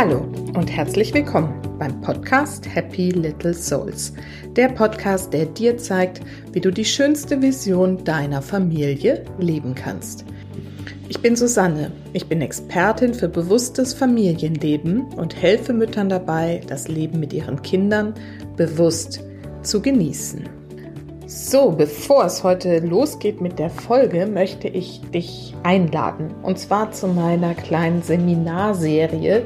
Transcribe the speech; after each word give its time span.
Hallo 0.00 0.20
und 0.54 0.70
herzlich 0.70 1.12
willkommen 1.12 1.60
beim 1.76 2.00
Podcast 2.02 2.72
Happy 2.72 3.10
Little 3.10 3.52
Souls. 3.52 4.12
Der 4.54 4.68
Podcast, 4.68 5.32
der 5.32 5.46
dir 5.46 5.76
zeigt, 5.76 6.20
wie 6.52 6.60
du 6.60 6.70
die 6.70 6.84
schönste 6.84 7.42
Vision 7.42 8.04
deiner 8.04 8.40
Familie 8.40 9.24
leben 9.40 9.74
kannst. 9.74 10.24
Ich 11.08 11.20
bin 11.20 11.34
Susanne. 11.34 11.90
Ich 12.12 12.28
bin 12.28 12.40
Expertin 12.42 13.12
für 13.12 13.28
bewusstes 13.28 13.92
Familienleben 13.92 15.00
und 15.14 15.34
helfe 15.34 15.72
Müttern 15.72 16.08
dabei, 16.08 16.60
das 16.68 16.86
Leben 16.86 17.18
mit 17.18 17.32
ihren 17.32 17.60
Kindern 17.62 18.14
bewusst 18.56 19.24
zu 19.62 19.82
genießen. 19.82 20.48
So, 21.30 21.72
bevor 21.72 22.24
es 22.24 22.42
heute 22.42 22.78
losgeht 22.78 23.42
mit 23.42 23.58
der 23.58 23.68
Folge, 23.68 24.24
möchte 24.24 24.66
ich 24.66 25.02
dich 25.12 25.54
einladen. 25.62 26.34
Und 26.42 26.58
zwar 26.58 26.90
zu 26.92 27.06
meiner 27.06 27.52
kleinen 27.54 28.00
Seminarserie, 28.00 29.42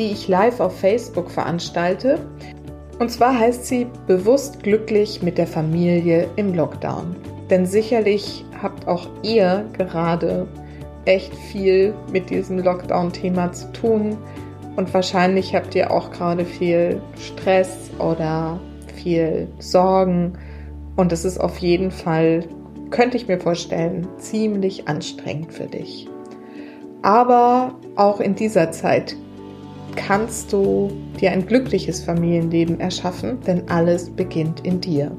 die 0.00 0.10
ich 0.10 0.26
live 0.26 0.58
auf 0.58 0.80
Facebook 0.80 1.30
veranstalte. 1.30 2.18
Und 2.98 3.10
zwar 3.10 3.38
heißt 3.38 3.66
sie 3.66 3.86
Bewusst 4.06 4.62
glücklich 4.62 5.22
mit 5.22 5.38
der 5.38 5.46
Familie 5.46 6.28
im 6.36 6.54
Lockdown. 6.54 7.14
Denn 7.50 7.66
sicherlich 7.66 8.44
habt 8.60 8.88
auch 8.88 9.06
ihr 9.22 9.64
gerade 9.76 10.48
echt 11.04 11.34
viel 11.34 11.94
mit 12.12 12.30
diesem 12.30 12.58
Lockdown-Thema 12.58 13.52
zu 13.52 13.70
tun. 13.72 14.16
Und 14.76 14.92
wahrscheinlich 14.94 15.54
habt 15.54 15.74
ihr 15.74 15.90
auch 15.90 16.10
gerade 16.10 16.44
viel 16.44 17.00
Stress 17.16 17.90
oder 17.98 18.58
viel 18.96 19.48
Sorgen 19.58 20.32
und 21.00 21.12
es 21.12 21.24
ist 21.24 21.38
auf 21.38 21.58
jeden 21.58 21.90
Fall, 21.90 22.44
könnte 22.90 23.16
ich 23.16 23.26
mir 23.26 23.40
vorstellen, 23.40 24.06
ziemlich 24.18 24.86
anstrengend 24.86 25.50
für 25.50 25.64
dich. 25.64 26.08
Aber 27.00 27.74
auch 27.96 28.20
in 28.20 28.34
dieser 28.34 28.70
Zeit 28.70 29.16
kannst 29.96 30.52
du 30.52 30.90
dir 31.20 31.32
ein 31.32 31.46
glückliches 31.46 32.02
Familienleben 32.02 32.80
erschaffen, 32.80 33.40
denn 33.46 33.68
alles 33.68 34.10
beginnt 34.10 34.60
in 34.66 34.80
dir. 34.80 35.10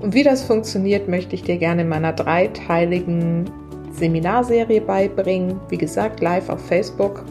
Und 0.00 0.14
wie 0.14 0.22
das 0.22 0.42
funktioniert, 0.42 1.08
möchte 1.08 1.34
ich 1.34 1.42
dir 1.42 1.58
gerne 1.58 1.82
in 1.82 1.88
meiner 1.88 2.12
dreiteiligen 2.12 3.50
Seminarserie 3.92 4.80
beibringen. 4.80 5.60
Wie 5.68 5.78
gesagt, 5.78 6.20
live 6.20 6.48
auf 6.48 6.64
Facebook. 6.66 7.24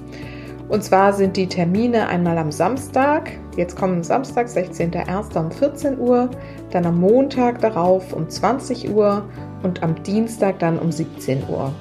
Und 0.69 0.83
zwar 0.83 1.13
sind 1.13 1.37
die 1.37 1.47
Termine 1.47 2.07
einmal 2.07 2.37
am 2.37 2.51
Samstag, 2.51 3.31
jetzt 3.55 3.77
kommen 3.77 4.03
Samstag, 4.03 4.47
16.01. 4.47 5.39
um 5.39 5.49
14 5.49 5.97
Uhr, 5.97 6.29
dann 6.71 6.85
am 6.85 6.99
Montag 6.99 7.61
darauf 7.61 8.11
um 8.11 8.27
20 8.27 8.89
Uhr 8.93 9.23
und 9.63 9.81
am 9.81 10.03
Dienstag 10.03 10.59
dann 10.59 10.77
um 10.77 10.91
17 10.91 11.43
Uhr. 11.49 11.73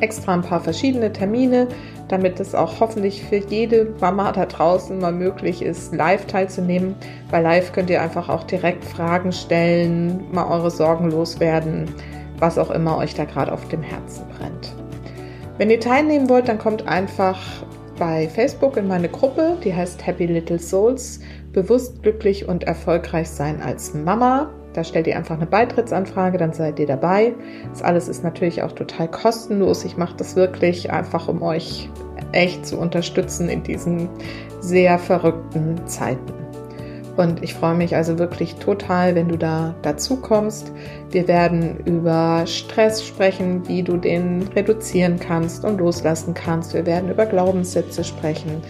Extra 0.00 0.34
ein 0.34 0.42
paar 0.42 0.60
verschiedene 0.60 1.12
Termine, 1.12 1.68
damit 2.12 2.38
es 2.40 2.54
auch 2.54 2.78
hoffentlich 2.78 3.24
für 3.24 3.36
jede 3.36 3.94
Mama 3.98 4.32
da 4.32 4.44
draußen 4.44 4.98
mal 4.98 5.12
möglich 5.12 5.62
ist, 5.62 5.94
live 5.94 6.26
teilzunehmen. 6.26 6.94
Bei 7.30 7.40
live 7.40 7.72
könnt 7.72 7.88
ihr 7.88 8.02
einfach 8.02 8.28
auch 8.28 8.44
direkt 8.44 8.84
Fragen 8.84 9.32
stellen, 9.32 10.22
mal 10.30 10.46
eure 10.46 10.70
Sorgen 10.70 11.10
loswerden, 11.10 11.88
was 12.38 12.58
auch 12.58 12.70
immer 12.70 12.98
euch 12.98 13.14
da 13.14 13.24
gerade 13.24 13.50
auf 13.50 13.66
dem 13.68 13.82
Herzen 13.82 14.26
brennt. 14.36 14.74
Wenn 15.56 15.70
ihr 15.70 15.80
teilnehmen 15.80 16.28
wollt, 16.28 16.48
dann 16.48 16.58
kommt 16.58 16.86
einfach 16.86 17.40
bei 17.98 18.28
Facebook 18.28 18.76
in 18.76 18.88
meine 18.88 19.08
Gruppe, 19.08 19.56
die 19.64 19.74
heißt 19.74 20.06
Happy 20.06 20.26
Little 20.26 20.58
Souls, 20.58 21.20
bewusst 21.54 22.02
glücklich 22.02 22.46
und 22.46 22.64
erfolgreich 22.64 23.30
sein 23.30 23.62
als 23.62 23.94
Mama. 23.94 24.50
Da 24.74 24.84
stellt 24.84 25.06
ihr 25.06 25.16
einfach 25.16 25.36
eine 25.36 25.46
Beitrittsanfrage, 25.46 26.36
dann 26.36 26.52
seid 26.52 26.78
ihr 26.78 26.86
dabei. 26.86 27.34
Das 27.70 27.82
alles 27.82 28.08
ist 28.08 28.22
natürlich 28.22 28.62
auch 28.62 28.72
total 28.72 29.08
kostenlos. 29.08 29.84
Ich 29.84 29.96
mache 29.96 30.16
das 30.16 30.36
wirklich 30.36 30.90
einfach, 30.90 31.28
um 31.28 31.42
euch 31.42 31.90
echt 32.32 32.66
zu 32.66 32.78
unterstützen 32.78 33.48
in 33.48 33.62
diesen 33.62 34.08
sehr 34.60 34.98
verrückten 34.98 35.86
Zeiten. 35.86 36.32
Und 37.16 37.42
ich 37.42 37.54
freue 37.54 37.74
mich 37.74 37.94
also 37.94 38.18
wirklich 38.18 38.54
total, 38.56 39.14
wenn 39.14 39.28
du 39.28 39.36
da 39.36 39.74
dazu 39.82 40.16
kommst. 40.16 40.72
Wir 41.10 41.28
werden 41.28 41.76
über 41.84 42.44
Stress 42.46 43.06
sprechen, 43.06 43.68
wie 43.68 43.82
du 43.82 43.98
den 43.98 44.48
reduzieren 44.56 45.20
kannst 45.20 45.64
und 45.64 45.78
loslassen 45.78 46.32
kannst. 46.32 46.72
Wir 46.72 46.86
werden 46.86 47.10
über 47.10 47.26
Glaubenssätze 47.26 48.02
sprechen. 48.02 48.62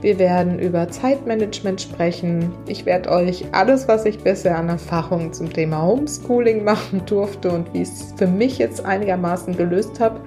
Wir 0.00 0.18
werden 0.18 0.58
über 0.58 0.88
Zeitmanagement 0.88 1.82
sprechen. 1.82 2.54
Ich 2.66 2.86
werde 2.86 3.10
euch 3.10 3.44
alles, 3.52 3.86
was 3.86 4.06
ich 4.06 4.20
bisher 4.20 4.56
an 4.56 4.70
Erfahrungen 4.70 5.34
zum 5.34 5.52
Thema 5.52 5.82
Homeschooling 5.82 6.64
machen 6.64 7.02
durfte 7.04 7.50
und 7.50 7.74
wie 7.74 7.82
ich 7.82 7.88
es 7.88 8.14
für 8.16 8.26
mich 8.26 8.56
jetzt 8.56 8.82
einigermaßen 8.82 9.54
gelöst 9.58 10.00
habe, 10.00 10.20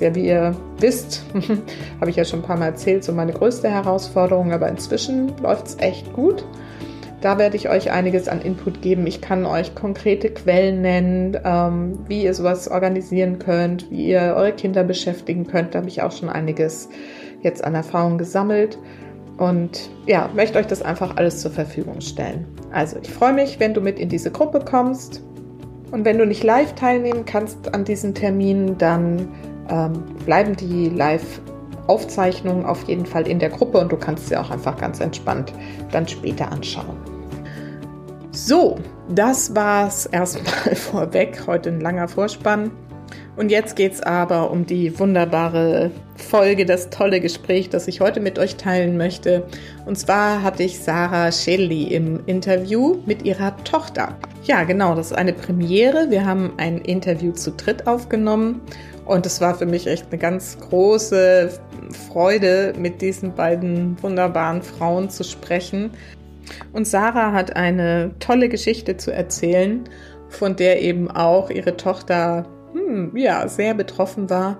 ja, 0.00 0.14
wie 0.14 0.26
ihr 0.26 0.54
wisst, 0.78 1.24
habe 2.00 2.10
ich 2.10 2.16
ja 2.16 2.24
schon 2.24 2.40
ein 2.40 2.44
paar 2.44 2.58
Mal 2.58 2.66
erzählt, 2.66 3.04
so 3.04 3.12
meine 3.12 3.32
größte 3.32 3.68
Herausforderung, 3.68 4.52
aber 4.52 4.68
inzwischen 4.68 5.32
läuft 5.42 5.66
es 5.66 5.78
echt 5.78 6.12
gut. 6.12 6.44
Da 7.22 7.38
werde 7.38 7.56
ich 7.56 7.68
euch 7.68 7.92
einiges 7.92 8.26
an 8.26 8.42
Input 8.42 8.82
geben. 8.82 9.06
Ich 9.06 9.20
kann 9.20 9.46
euch 9.46 9.76
konkrete 9.76 10.28
Quellen 10.28 10.82
nennen, 10.82 11.38
ähm, 11.44 12.00
wie 12.08 12.24
ihr 12.24 12.34
sowas 12.34 12.68
organisieren 12.68 13.38
könnt, 13.38 13.90
wie 13.92 14.08
ihr 14.08 14.34
eure 14.36 14.52
Kinder 14.52 14.82
beschäftigen 14.82 15.46
könnt. 15.46 15.74
Da 15.74 15.78
habe 15.78 15.88
ich 15.88 16.02
auch 16.02 16.10
schon 16.10 16.28
einiges 16.28 16.88
jetzt 17.40 17.62
an 17.62 17.76
Erfahrung 17.76 18.18
gesammelt. 18.18 18.76
Und 19.38 19.90
ja, 20.06 20.30
möchte 20.34 20.58
euch 20.58 20.66
das 20.66 20.82
einfach 20.82 21.16
alles 21.16 21.40
zur 21.40 21.52
Verfügung 21.52 22.00
stellen. 22.00 22.44
Also 22.72 22.98
ich 23.00 23.10
freue 23.10 23.32
mich, 23.32 23.60
wenn 23.60 23.72
du 23.72 23.80
mit 23.80 24.00
in 24.00 24.08
diese 24.08 24.32
Gruppe 24.32 24.58
kommst. 24.58 25.22
Und 25.92 26.04
wenn 26.04 26.18
du 26.18 26.26
nicht 26.26 26.42
live 26.42 26.74
teilnehmen 26.74 27.24
kannst 27.24 27.72
an 27.72 27.84
diesen 27.84 28.14
Termin, 28.14 28.78
dann 28.78 29.28
ähm, 29.72 30.04
bleiben 30.26 30.54
die 30.54 30.90
live 30.90 31.40
Aufzeichnungen 31.86 32.64
auf 32.64 32.84
jeden 32.84 33.06
Fall 33.06 33.26
in 33.26 33.38
der 33.38 33.50
Gruppe 33.50 33.78
und 33.78 33.90
du 33.90 33.96
kannst 33.96 34.28
sie 34.28 34.36
auch 34.36 34.50
einfach 34.50 34.76
ganz 34.76 35.00
entspannt 35.00 35.52
dann 35.90 36.06
später 36.06 36.52
anschauen. 36.52 36.96
So, 38.30 38.78
das 39.08 39.54
war's 39.54 40.06
erstmal 40.06 40.74
vorweg. 40.76 41.42
Heute 41.46 41.70
ein 41.70 41.80
langer 41.80 42.08
Vorspann. 42.08 42.70
Und 43.36 43.50
jetzt 43.50 43.76
geht's 43.76 44.02
aber 44.02 44.50
um 44.50 44.66
die 44.66 44.98
wunderbare 44.98 45.90
Folge, 46.16 46.66
das 46.66 46.90
tolle 46.90 47.20
Gespräch, 47.20 47.70
das 47.70 47.88
ich 47.88 48.00
heute 48.00 48.20
mit 48.20 48.38
euch 48.38 48.56
teilen 48.56 48.96
möchte. 48.96 49.46
Und 49.86 49.98
zwar 49.98 50.42
hatte 50.42 50.62
ich 50.62 50.80
Sarah 50.80 51.32
Schädli 51.32 51.84
im 51.84 52.20
Interview 52.26 52.98
mit 53.06 53.24
ihrer 53.24 53.56
Tochter. 53.64 54.16
Ja, 54.44 54.64
genau, 54.64 54.94
das 54.94 55.12
ist 55.12 55.16
eine 55.16 55.32
Premiere. 55.32 56.10
Wir 56.10 56.26
haben 56.26 56.52
ein 56.58 56.78
Interview 56.78 57.32
zu 57.32 57.52
dritt 57.52 57.86
aufgenommen 57.86 58.60
und 59.04 59.26
es 59.26 59.40
war 59.40 59.54
für 59.54 59.66
mich 59.66 59.86
echt 59.86 60.06
eine 60.10 60.18
ganz 60.18 60.58
große 60.58 61.50
Freude, 62.08 62.72
mit 62.78 63.02
diesen 63.02 63.34
beiden 63.34 64.00
wunderbaren 64.02 64.62
Frauen 64.62 65.10
zu 65.10 65.24
sprechen. 65.24 65.90
Und 66.72 66.86
Sarah 66.86 67.32
hat 67.32 67.56
eine 67.56 68.12
tolle 68.20 68.48
Geschichte 68.48 68.96
zu 68.96 69.12
erzählen, 69.12 69.84
von 70.28 70.56
der 70.56 70.80
eben 70.82 71.10
auch 71.10 71.50
ihre 71.50 71.76
Tochter 71.76 72.46
hm, 72.72 73.16
ja, 73.16 73.48
sehr 73.48 73.74
betroffen 73.74 74.30
war. 74.30 74.58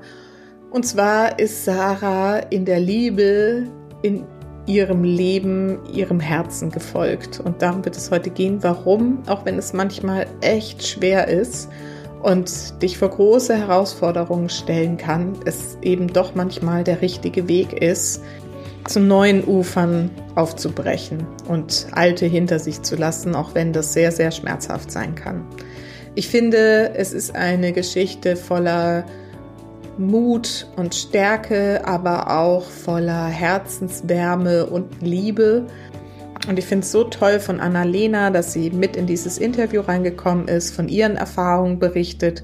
Und 0.71 0.85
zwar 0.85 1.39
ist 1.39 1.65
Sarah 1.65 2.39
in 2.51 2.65
der 2.65 2.81
Liebe, 2.81 3.65
in 4.03 4.25
ihrem 4.67 5.05
Leben, 5.05 5.79
ihrem 5.93 6.21
Herzen 6.21 6.71
gefolgt. 6.71 7.41
Und 7.41 7.63
darum 7.63 7.85
wird 7.85 7.97
es 7.97 8.11
heute 8.11 8.31
gehen, 8.31 8.59
warum, 8.63 9.23
auch 9.27 9.45
wenn 9.45 9.59
es 9.59 9.73
manchmal 9.73 10.27
echt 10.41 10.87
schwer 10.87 11.29
ist 11.29 11.69
und 12.23 12.81
dich 12.83 12.99
vor 12.99 13.11
große 13.11 13.57
Herausforderungen 13.57 14.49
stellen 14.49 14.97
kann, 14.97 15.35
es 15.45 15.77
eben 15.83 16.13
doch 16.13 16.35
manchmal 16.35 16.85
der 16.85 17.03
richtige 17.03 17.49
Weg 17.49 17.83
ist, 17.83 18.23
zu 18.87 19.01
neuen 19.01 19.45
Ufern 19.45 20.11
aufzubrechen 20.35 21.27
und 21.49 21.87
alte 21.93 22.27
hinter 22.27 22.59
sich 22.59 22.83
zu 22.83 22.97
lassen, 22.97 23.35
auch 23.35 23.55
wenn 23.55 23.73
das 23.73 23.93
sehr, 23.93 24.13
sehr 24.13 24.31
schmerzhaft 24.31 24.91
sein 24.91 25.15
kann. 25.15 25.45
Ich 26.15 26.29
finde, 26.29 26.95
es 26.95 27.13
ist 27.13 27.35
eine 27.35 27.73
Geschichte 27.73 28.37
voller 28.37 29.05
Mut 29.99 30.67
und 30.77 30.95
Stärke, 30.95 31.83
aber 31.85 32.39
auch 32.39 32.65
voller 32.65 33.27
Herzenswärme 33.27 34.67
und 34.67 35.01
Liebe. 35.01 35.67
Und 36.49 36.59
ich 36.59 36.65
finde 36.65 36.85
es 36.85 36.93
so 36.93 37.05
toll 37.05 37.39
von 37.39 37.61
Annalena, 37.61 38.31
dass 38.31 38.53
sie 38.53 38.71
mit 38.71 38.97
in 38.97 39.07
dieses 39.07 39.39
Interview 39.39 39.81
reingekommen 39.81 40.49
ist, 40.49 40.75
von 40.75 40.89
ihren 40.89 41.17
Erfahrungen 41.17 41.79
berichtet 41.79 42.43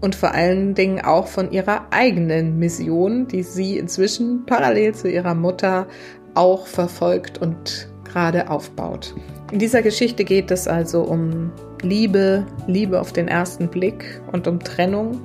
und 0.00 0.14
vor 0.14 0.32
allen 0.32 0.74
Dingen 0.74 1.00
auch 1.00 1.26
von 1.26 1.50
ihrer 1.50 1.86
eigenen 1.90 2.58
Mission, 2.58 3.26
die 3.26 3.42
sie 3.42 3.76
inzwischen 3.76 4.46
parallel 4.46 4.94
zu 4.94 5.08
ihrer 5.08 5.34
Mutter 5.34 5.86
auch 6.34 6.66
verfolgt 6.66 7.38
und 7.38 7.88
gerade 8.04 8.48
aufbaut. 8.50 9.14
In 9.52 9.58
dieser 9.58 9.82
Geschichte 9.82 10.24
geht 10.24 10.50
es 10.50 10.68
also 10.68 11.02
um 11.02 11.50
Liebe, 11.82 12.46
Liebe 12.66 13.00
auf 13.00 13.12
den 13.12 13.26
ersten 13.26 13.68
Blick 13.68 14.20
und 14.32 14.46
um 14.46 14.60
Trennung, 14.60 15.22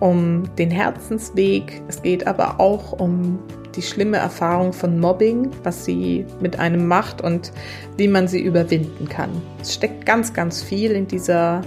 um 0.00 0.44
den 0.56 0.70
Herzensweg. 0.70 1.82
Es 1.88 2.02
geht 2.02 2.26
aber 2.26 2.60
auch 2.60 2.92
um 2.92 3.38
die 3.74 3.82
schlimme 3.82 4.18
Erfahrung 4.18 4.72
von 4.72 5.00
Mobbing, 5.00 5.50
was 5.62 5.84
sie 5.84 6.26
mit 6.40 6.58
einem 6.58 6.86
macht 6.86 7.20
und 7.20 7.52
wie 7.96 8.08
man 8.08 8.28
sie 8.28 8.40
überwinden 8.40 9.08
kann. 9.08 9.30
Es 9.60 9.74
steckt 9.74 10.06
ganz, 10.06 10.32
ganz 10.32 10.62
viel 10.62 10.92
in 10.92 11.08
dieser 11.08 11.62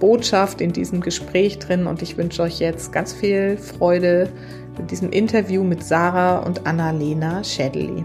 Botschaft, 0.00 0.60
in 0.60 0.72
diesem 0.72 1.00
Gespräch 1.00 1.58
drin 1.58 1.86
und 1.86 2.02
ich 2.02 2.16
wünsche 2.16 2.42
euch 2.42 2.60
jetzt 2.60 2.92
ganz 2.92 3.12
viel 3.12 3.56
Freude 3.56 4.30
mit 4.78 4.90
diesem 4.90 5.10
Interview 5.10 5.64
mit 5.64 5.82
Sarah 5.82 6.38
und 6.38 6.66
Annalena 6.66 7.42
Schädeli. 7.42 8.04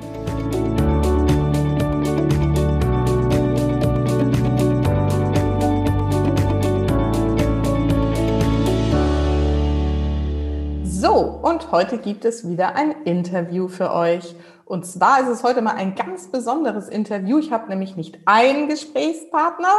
Heute 11.74 11.98
gibt 11.98 12.24
es 12.24 12.48
wieder 12.48 12.76
ein 12.76 12.92
Interview 13.04 13.68
für 13.68 13.92
euch. 13.92 14.36
Und 14.64 14.86
zwar 14.86 15.22
ist 15.22 15.28
es 15.28 15.44
heute 15.44 15.64
mal 15.64 15.76
ein 15.76 15.96
ganz 15.96 16.28
besonderes 16.28 16.88
Interview. 16.88 17.40
Ich 17.40 17.52
habe 17.52 17.68
nämlich 17.68 17.96
nicht 17.96 18.20
einen 18.26 18.70
Gesprächspartner 18.70 19.74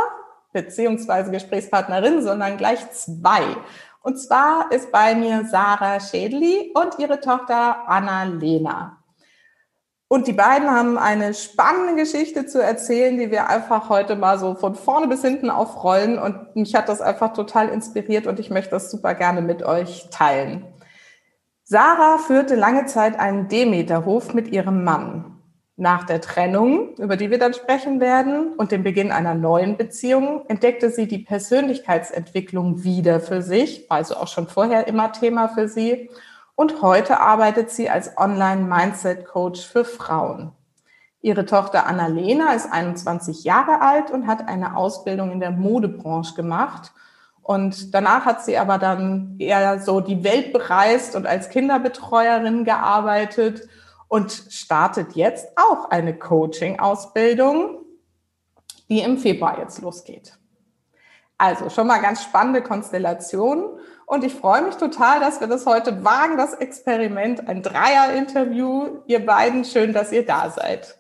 beziehungsweise 0.53 1.31
Gesprächspartnerin, 1.31 2.21
sondern 2.21 2.57
gleich 2.57 2.91
zwei. 2.91 3.43
Und 4.03 4.19
zwar 4.19 4.73
ist 4.73 4.91
bei 4.91 5.15
mir 5.15 5.47
Sarah 5.47 6.01
Schädli 6.01 6.73
und 6.75 6.99
ihre 6.99 7.21
Tochter 7.21 7.89
Anna-Lena. 7.89 8.99
Und 10.09 10.27
die 10.27 10.33
beiden 10.33 10.71
haben 10.71 10.99
eine 10.99 11.33
spannende 11.33 11.95
Geschichte 11.95 12.47
zu 12.47 12.61
erzählen, 12.61 13.17
die 13.19 13.31
wir 13.31 13.49
einfach 13.49 13.89
heute 13.89 14.17
mal 14.17 14.39
so 14.39 14.55
von 14.57 14.75
vorne 14.75 15.07
bis 15.07 15.23
hinten 15.23 15.49
aufrollen. 15.49 16.19
Und 16.19 16.57
mich 16.57 16.75
hat 16.75 16.89
das 16.89 17.01
einfach 17.01 17.33
total 17.33 17.69
inspiriert 17.69 18.27
und 18.27 18.41
ich 18.41 18.51
möchte 18.51 18.71
das 18.71 18.91
super 18.91 19.15
gerne 19.15 19.43
mit 19.43 19.63
euch 19.63 20.09
teilen. 20.11 20.67
Sarah 21.67 22.19
führte 22.19 22.57
lange 22.57 22.85
Zeit 22.85 23.19
einen 23.19 23.49
Demeterhof 23.49 24.35
mit 24.35 24.49
ihrem 24.49 24.85
Mann. 24.85 25.41
Nach 25.77 26.05
der 26.05 26.21
Trennung, 26.21 26.95
über 26.99 27.17
die 27.17 27.31
wir 27.31 27.39
dann 27.39 27.55
sprechen 27.55 28.01
werden, 28.01 28.53
und 28.53 28.71
dem 28.71 28.83
Beginn 28.83 29.11
einer 29.11 29.35
neuen 29.35 29.79
Beziehung 29.79 30.45
entdeckte 30.49 30.91
sie 30.91 31.09
die 31.09 31.21
Persönlichkeitsentwicklung 31.21 32.85
wieder 32.85 33.19
für 33.19 33.41
sich, 33.41 33.91
also 33.91 34.17
auch 34.17 34.29
schon 34.29 34.47
vorher 34.47 34.87
immer 34.87 35.13
Thema 35.13 35.49
für 35.49 35.67
sie 35.67 36.11
und 36.55 36.83
heute 36.83 37.21
arbeitet 37.21 37.71
sie 37.71 37.89
als 37.89 38.17
Online-Mindset-Coach 38.19 39.67
für 39.67 39.87
Frauen. 39.87 40.53
Ihre 41.23 41.47
Tochter 41.47 41.87
Annalena 41.87 42.53
ist 42.53 42.71
21 42.71 43.43
Jahre 43.43 43.81
alt 43.81 44.11
und 44.11 44.27
hat 44.27 44.47
eine 44.47 44.77
Ausbildung 44.77 45.33
in 45.33 45.41
der 45.41 45.51
Modebranche 45.51 46.35
gemacht. 46.35 46.93
Und 47.45 47.93
danach 47.93 48.25
hat 48.25 48.43
sie 48.43 48.57
aber 48.57 48.79
dann 48.79 49.37
eher 49.39 49.79
so 49.79 50.01
die 50.01 50.25
Welt 50.25 50.55
bereist 50.55 51.15
und 51.15 51.27
als 51.27 51.51
Kinderbetreuerin 51.51 52.65
gearbeitet 52.65 53.69
und 54.09 54.33
startet 54.33 55.13
jetzt 55.13 55.49
auch 55.57 55.91
eine 55.91 56.19
Coaching-Ausbildung, 56.19 57.81
die 58.89 59.01
im 59.01 59.19
Februar 59.19 59.59
jetzt 59.59 59.83
losgeht. 59.83 60.39
Also 61.37 61.69
schon 61.69 61.87
mal 61.87 61.99
ganz 61.99 62.23
spannende 62.23 62.63
Konstellation. 62.63 63.79
Und 64.07 64.25
ich 64.25 64.33
freue 64.33 64.63
mich 64.63 64.77
total, 64.77 65.21
dass 65.21 65.41
wir 65.41 65.47
das 65.47 65.67
heute 65.67 66.03
wagen, 66.03 66.39
das 66.39 66.55
Experiment, 66.55 67.47
ein 67.47 67.63
Dreier-Interview. 67.63 69.03
Ihr 69.07 69.27
beiden, 69.27 69.67
schön, 69.67 69.93
dass 69.93 70.13
ihr 70.13 70.25
da 70.25 70.49
seid. 70.49 70.99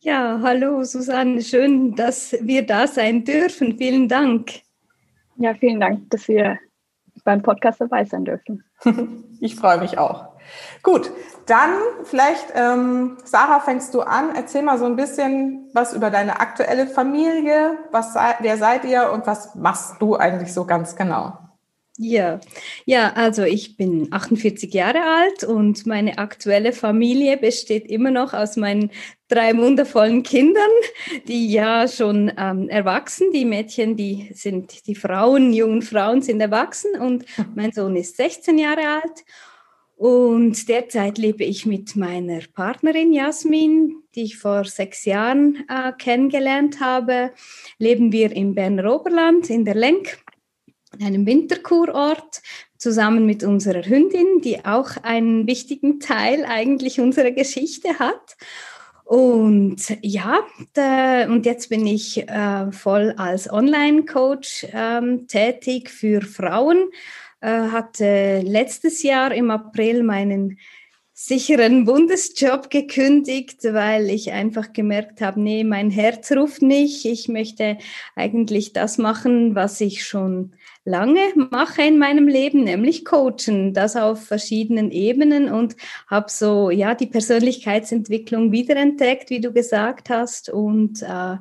Ja, 0.00 0.40
hallo 0.42 0.82
Susanne, 0.82 1.40
schön, 1.40 1.94
dass 1.94 2.34
wir 2.40 2.66
da 2.66 2.88
sein 2.88 3.24
dürfen. 3.24 3.78
Vielen 3.78 4.08
Dank. 4.08 4.65
Ja, 5.38 5.54
vielen 5.54 5.80
Dank, 5.80 6.10
dass 6.10 6.28
wir 6.28 6.58
beim 7.24 7.42
Podcast 7.42 7.80
dabei 7.80 8.04
sein 8.04 8.24
dürfen. 8.24 8.64
ich 9.40 9.56
freue 9.56 9.78
mich 9.78 9.98
auch. 9.98 10.36
Gut, 10.82 11.10
dann 11.46 11.74
vielleicht, 12.04 12.46
ähm, 12.54 13.16
Sarah, 13.24 13.60
fängst 13.60 13.94
du 13.94 14.00
an. 14.00 14.34
Erzähl 14.34 14.62
mal 14.62 14.78
so 14.78 14.84
ein 14.84 14.96
bisschen 14.96 15.68
was 15.72 15.92
über 15.92 16.10
deine 16.10 16.40
aktuelle 16.40 16.86
Familie. 16.86 17.78
Was, 17.90 18.14
wer 18.14 18.56
seid 18.56 18.84
ihr 18.84 19.10
und 19.12 19.26
was 19.26 19.54
machst 19.54 20.00
du 20.00 20.16
eigentlich 20.16 20.52
so 20.52 20.64
ganz 20.64 20.94
genau? 20.94 21.38
Ja, 21.98 22.40
ja, 22.84 23.12
also 23.14 23.44
ich 23.44 23.78
bin 23.78 24.08
48 24.10 24.72
Jahre 24.72 25.00
alt 25.02 25.44
und 25.44 25.86
meine 25.86 26.18
aktuelle 26.18 26.72
Familie 26.72 27.38
besteht 27.38 27.86
immer 27.86 28.10
noch 28.10 28.34
aus 28.34 28.56
meinen 28.56 28.90
drei 29.28 29.56
wundervollen 29.56 30.22
Kindern, 30.22 30.70
die 31.26 31.50
ja 31.50 31.88
schon 31.88 32.32
ähm, 32.36 32.68
erwachsen, 32.68 33.30
die 33.32 33.44
Mädchen, 33.44 33.96
die 33.96 34.30
sind, 34.32 34.86
die 34.86 34.94
Frauen, 34.94 35.52
jungen 35.52 35.82
Frauen 35.82 36.22
sind 36.22 36.40
erwachsen 36.40 37.00
und 37.00 37.24
mein 37.54 37.72
Sohn 37.72 37.96
ist 37.96 38.16
16 38.16 38.58
Jahre 38.58 39.02
alt. 39.02 39.24
Und 39.96 40.68
derzeit 40.68 41.16
lebe 41.16 41.42
ich 41.44 41.64
mit 41.64 41.96
meiner 41.96 42.40
Partnerin 42.52 43.14
Jasmin, 43.14 44.02
die 44.14 44.24
ich 44.24 44.36
vor 44.36 44.64
sechs 44.64 45.06
Jahren 45.06 45.64
äh, 45.70 45.92
kennengelernt 45.92 46.80
habe. 46.80 47.32
Leben 47.78 48.12
wir 48.12 48.30
im 48.32 48.54
Berner 48.54 48.94
Oberland 48.94 49.48
in 49.48 49.64
der 49.64 49.74
Lenk 49.74 50.18
einem 51.00 51.26
Winterkurort 51.26 52.42
zusammen 52.78 53.24
mit 53.26 53.42
unserer 53.42 53.82
Hündin, 53.82 54.40
die 54.42 54.64
auch 54.64 54.96
einen 55.02 55.46
wichtigen 55.46 55.98
Teil 55.98 56.44
eigentlich 56.44 57.00
unserer 57.00 57.30
Geschichte 57.30 57.98
hat. 57.98 58.36
Und 59.06 59.76
ja, 60.02 60.40
da, 60.72 61.28
und 61.28 61.46
jetzt 61.46 61.68
bin 61.68 61.86
ich 61.86 62.28
äh, 62.28 62.72
voll 62.72 63.14
als 63.16 63.48
Online-Coach 63.48 64.66
ähm, 64.72 65.28
tätig 65.28 65.90
für 65.90 66.22
Frauen. 66.22 66.90
Äh, 67.40 67.68
hatte 67.68 68.40
letztes 68.40 69.04
Jahr 69.04 69.32
im 69.32 69.52
April 69.52 70.02
meinen 70.02 70.58
sicheren 71.18 71.86
Bundesjob 71.86 72.68
gekündigt, 72.68 73.64
weil 73.64 74.10
ich 74.10 74.32
einfach 74.32 74.74
gemerkt 74.74 75.22
habe, 75.22 75.40
nee, 75.40 75.64
mein 75.64 75.88
Herz 75.90 76.30
ruft 76.30 76.60
nicht. 76.60 77.06
Ich 77.06 77.26
möchte 77.26 77.78
eigentlich 78.14 78.74
das 78.74 78.98
machen, 78.98 79.54
was 79.54 79.80
ich 79.80 80.06
schon 80.06 80.52
lange 80.84 81.22
mache 81.50 81.80
in 81.80 81.98
meinem 81.98 82.28
Leben, 82.28 82.64
nämlich 82.64 83.06
coachen, 83.06 83.72
das 83.72 83.96
auf 83.96 84.26
verschiedenen 84.26 84.90
Ebenen 84.90 85.50
und 85.50 85.76
habe 86.06 86.30
so 86.30 86.68
ja 86.68 86.94
die 86.94 87.06
Persönlichkeitsentwicklung 87.06 88.52
wiederentdeckt, 88.52 89.30
wie 89.30 89.40
du 89.40 89.54
gesagt 89.54 90.10
hast 90.10 90.50
und 90.50 91.00
äh, 91.00 91.36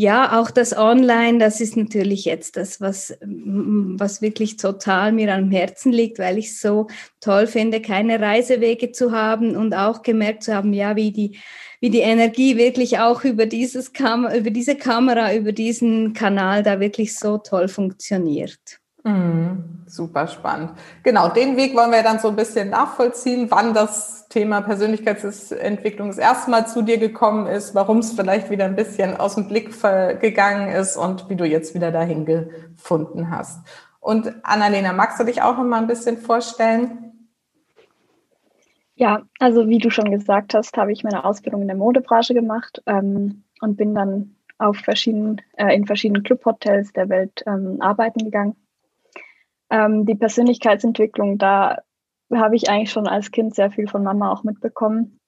ja, 0.00 0.38
auch 0.40 0.52
das 0.52 0.76
Online, 0.78 1.38
das 1.38 1.60
ist 1.60 1.76
natürlich 1.76 2.24
jetzt 2.24 2.56
das, 2.56 2.80
was, 2.80 3.18
was 3.20 4.22
wirklich 4.22 4.56
total 4.56 5.10
mir 5.10 5.34
am 5.34 5.50
Herzen 5.50 5.90
liegt, 5.90 6.20
weil 6.20 6.38
ich 6.38 6.50
es 6.50 6.60
so 6.60 6.86
toll 7.20 7.48
finde, 7.48 7.82
keine 7.82 8.20
Reisewege 8.20 8.92
zu 8.92 9.10
haben 9.10 9.56
und 9.56 9.74
auch 9.74 10.02
gemerkt 10.02 10.44
zu 10.44 10.54
haben, 10.54 10.72
ja, 10.72 10.94
wie 10.94 11.10
die 11.10 11.40
wie 11.80 11.90
die 11.90 11.98
Energie 11.98 12.56
wirklich 12.56 13.00
auch 13.00 13.24
über 13.24 13.46
dieses 13.46 13.92
Kam 13.92 14.24
über 14.26 14.50
diese 14.50 14.76
Kamera, 14.76 15.34
über 15.34 15.50
diesen 15.50 16.12
Kanal 16.12 16.62
da 16.62 16.78
wirklich 16.78 17.16
so 17.16 17.38
toll 17.38 17.66
funktioniert. 17.66 18.78
Mhm, 19.08 19.84
super 19.86 20.26
spannend. 20.26 20.72
Genau, 21.02 21.30
den 21.30 21.56
Weg 21.56 21.74
wollen 21.74 21.92
wir 21.92 22.02
dann 22.02 22.18
so 22.18 22.28
ein 22.28 22.36
bisschen 22.36 22.68
nachvollziehen, 22.68 23.46
wann 23.50 23.72
das 23.72 24.28
Thema 24.28 24.60
Persönlichkeitsentwicklung 24.60 26.08
das 26.08 26.18
erste 26.18 26.50
Mal 26.50 26.66
zu 26.66 26.82
dir 26.82 26.98
gekommen 26.98 27.46
ist, 27.46 27.74
warum 27.74 27.98
es 27.98 28.12
vielleicht 28.12 28.50
wieder 28.50 28.66
ein 28.66 28.76
bisschen 28.76 29.16
aus 29.16 29.36
dem 29.36 29.48
Blick 29.48 29.72
gegangen 30.20 30.68
ist 30.68 30.98
und 30.98 31.30
wie 31.30 31.36
du 31.36 31.46
jetzt 31.46 31.74
wieder 31.74 31.90
dahin 31.90 32.26
gefunden 32.26 33.30
hast. 33.30 33.60
Und 34.00 34.34
Annalena, 34.42 34.92
magst 34.92 35.18
du 35.18 35.24
dich 35.24 35.40
auch 35.40 35.56
noch 35.56 35.64
mal 35.64 35.80
ein 35.80 35.86
bisschen 35.86 36.18
vorstellen? 36.18 37.30
Ja, 38.94 39.22
also 39.38 39.68
wie 39.68 39.78
du 39.78 39.90
schon 39.90 40.10
gesagt 40.10 40.52
hast, 40.52 40.76
habe 40.76 40.92
ich 40.92 41.02
meine 41.02 41.24
Ausbildung 41.24 41.62
in 41.62 41.68
der 41.68 41.76
Modebranche 41.76 42.34
gemacht 42.34 42.82
ähm, 42.84 43.44
und 43.60 43.76
bin 43.76 43.94
dann 43.94 44.34
auf 44.58 44.76
verschiedenen, 44.76 45.40
äh, 45.56 45.74
in 45.74 45.86
verschiedenen 45.86 46.24
Clubhotels 46.24 46.92
der 46.92 47.08
Welt 47.08 47.42
ähm, 47.46 47.80
arbeiten 47.80 48.24
gegangen. 48.24 48.56
Ähm, 49.70 50.06
die 50.06 50.14
Persönlichkeitsentwicklung, 50.14 51.38
da 51.38 51.78
habe 52.32 52.56
ich 52.56 52.68
eigentlich 52.68 52.90
schon 52.90 53.06
als 53.06 53.30
Kind 53.30 53.54
sehr 53.54 53.70
viel 53.70 53.88
von 53.88 54.02
Mama 54.02 54.30
auch 54.30 54.44
mitbekommen. 54.44 55.18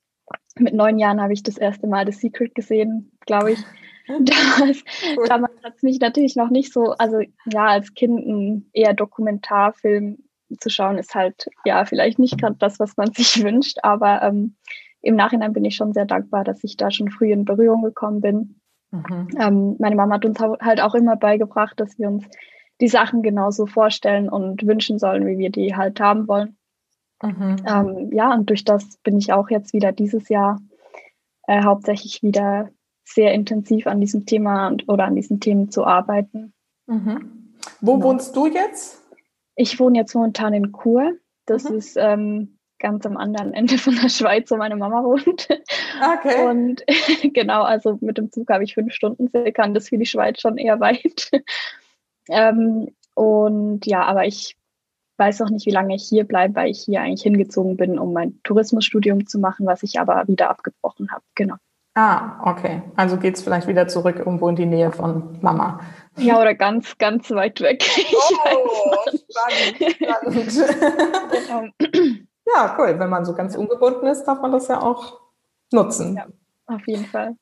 Mit 0.59 0.75
neun 0.75 0.99
Jahren 0.99 1.20
habe 1.20 1.32
ich 1.32 1.42
das 1.42 1.59
erste 1.59 1.87
Mal 1.87 2.06
The 2.06 2.12
Secret 2.12 2.54
gesehen, 2.54 3.12
glaube 3.26 3.52
ich. 3.52 3.59
Damals, 4.09 4.82
damals 5.28 5.52
hat 5.62 5.76
es 5.76 5.82
mich 5.85 6.00
natürlich 6.00 6.35
noch 6.35 6.50
nicht 6.50 6.73
so, 6.73 6.94
also 6.99 7.20
ja, 7.47 7.66
als 7.66 7.94
Kind 7.94 8.26
ein 8.26 8.68
eher 8.73 8.92
Dokumentarfilm 8.92 10.18
zu 10.59 10.68
schauen, 10.68 10.99
ist 10.99 11.14
halt 11.14 11.47
ja 11.64 11.85
vielleicht 11.85 12.18
nicht 12.18 12.37
gerade 12.37 12.56
das, 12.59 12.80
was 12.80 12.97
man 12.97 13.12
sich 13.12 13.40
wünscht, 13.44 13.78
aber 13.85 14.23
ähm, 14.23 14.56
im 15.02 15.14
Nachhinein 15.14 15.52
bin 15.52 15.64
ich 15.64 15.76
schon 15.76 15.92
sehr 15.92 16.06
dankbar, 16.06 16.42
dass 16.42 16.64
ich 16.64 16.76
da 16.76 16.90
schon 16.90 17.11
früh 17.11 17.30
in 17.30 17.44
Berührung 17.44 17.82
gekommen 17.82 18.20
bin. 18.20 18.61
Mhm. 18.90 19.28
Ähm, 19.38 19.76
meine 19.78 19.97
Mama 19.97 20.16
hat 20.16 20.25
uns 20.25 20.40
halt 20.40 20.80
auch 20.80 20.94
immer 20.94 21.16
beigebracht, 21.16 21.78
dass 21.78 21.99
wir 21.99 22.09
uns 22.09 22.25
die 22.81 22.89
Sachen 22.89 23.23
genauso 23.23 23.67
vorstellen 23.67 24.29
und 24.29 24.67
wünschen 24.67 24.99
sollen, 24.99 25.27
wie 25.27 25.39
wir 25.39 25.51
die 25.51 25.77
halt 25.77 26.01
haben 26.01 26.29
wollen. 26.29 26.57
Mhm. 27.23 27.57
Ähm, 27.67 28.13
ja, 28.13 28.33
und 28.33 28.49
durch 28.49 28.65
das 28.65 28.97
bin 28.99 29.19
ich 29.19 29.33
auch 29.33 29.51
jetzt 29.51 29.73
wieder 29.73 29.93
dieses 29.93 30.29
Jahr 30.29 30.61
äh, 31.47 31.63
hauptsächlich 31.63 32.23
wieder 32.23 32.71
sehr 33.05 33.35
intensiv 33.35 33.87
an 33.87 34.01
diesem 34.01 34.25
Thema 34.25 34.69
und, 34.69 34.89
oder 34.89 35.05
an 35.05 35.17
diesen 35.17 35.41
Themen 35.41 35.71
zu 35.71 35.85
arbeiten. 35.85 36.53
Mhm. 36.87 37.55
Wo 37.81 37.95
genau. 37.95 38.07
wohnst 38.07 38.35
du 38.37 38.47
jetzt? 38.47 39.03
Ich 39.57 39.79
wohne 39.79 39.99
jetzt 39.99 40.15
momentan 40.15 40.55
in 40.55 40.73
Chur. 40.73 41.13
Das 41.45 41.69
mhm. 41.69 41.77
ist 41.77 41.97
ähm, 41.99 42.59
ganz 42.79 43.05
am 43.05 43.17
anderen 43.17 43.53
Ende 43.53 43.77
von 43.79 43.95
der 43.97 44.09
Schweiz, 44.09 44.51
wo 44.51 44.57
meine 44.57 44.77
Mama 44.77 45.05
wohnt. 45.05 45.49
Okay. 46.15 46.49
Und 46.49 46.83
genau, 47.35 47.63
also 47.63 47.99
mit 48.01 48.17
dem 48.17 48.33
Zug 48.33 48.49
habe 48.49 48.65
ich 48.65 48.75
fünf 48.75 48.95
Stunden 48.95 49.29
circa 49.29 49.65
und 49.65 49.75
das 49.75 49.91
für 49.91 49.99
die 49.99 50.07
Schweiz 50.07 50.41
schon 50.41 50.57
eher 50.57 50.81
weit. 50.81 51.31
Ähm, 52.31 52.95
und 53.15 53.87
ja, 53.87 54.03
aber 54.05 54.27
ich 54.27 54.57
weiß 55.19 55.43
auch 55.43 55.51
nicht, 55.51 55.67
wie 55.67 55.71
lange 55.71 55.95
ich 55.95 56.05
hier 56.09 56.25
bleibe, 56.25 56.57
weil 56.57 56.71
ich 56.71 56.81
hier 56.81 57.03
eigentlich 57.03 57.23
hingezogen 57.23 57.77
bin, 57.77 57.99
um 57.99 58.13
mein 58.13 58.41
Tourismusstudium 58.43 59.27
zu 59.27 59.39
machen, 59.39 59.67
was 59.67 59.83
ich 59.83 60.01
aber 60.01 60.27
wieder 60.27 60.51
abgebrochen 60.51 61.11
habe. 61.13 61.23
Genau. 61.35 61.57
Ah, 61.95 62.41
okay. 62.51 62.83
Also 62.97 63.17
geht 63.17 63.37
es 63.37 63.43
vielleicht 63.43 63.67
wieder 63.67 63.89
zurück 63.89 64.17
irgendwo 64.17 64.49
in 64.49 64.57
die 64.57 64.67
Nähe 64.67 64.93
von 64.93 65.39
Mama. 65.43 65.81
Ja, 66.17 66.41
oder 66.41 66.55
ganz, 66.55 66.97
ganz 66.99 67.31
weit 67.31 67.61
weg. 67.61 67.85
Oh, 68.45 68.95
spannend, 69.31 69.93
spannend. 69.93 70.53
Genau. 71.31 72.15
Ja, 72.55 72.77
cool. 72.79 72.99
Wenn 72.99 73.11
man 73.11 73.25
so 73.25 73.35
ganz 73.35 73.57
ungebunden 73.57 74.07
ist, 74.07 74.25
darf 74.25 74.41
man 74.41 74.53
das 74.53 74.69
ja 74.69 74.81
auch 74.81 75.21
nutzen. 75.73 76.17
Ja, 76.17 76.27
auf 76.67 76.87
jeden 76.87 77.05
Fall. 77.07 77.37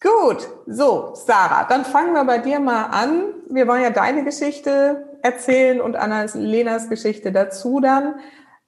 Gut, 0.00 0.48
so, 0.66 1.12
Sarah, 1.14 1.64
dann 1.64 1.84
fangen 1.84 2.12
wir 2.12 2.24
bei 2.24 2.38
dir 2.38 2.60
mal 2.60 2.84
an. 2.84 3.34
Wir 3.50 3.66
wollen 3.66 3.82
ja 3.82 3.90
deine 3.90 4.24
Geschichte 4.24 5.18
erzählen 5.22 5.80
und 5.80 5.96
Anna-Lenas 5.96 6.88
Geschichte 6.88 7.32
dazu 7.32 7.80
dann. 7.80 8.16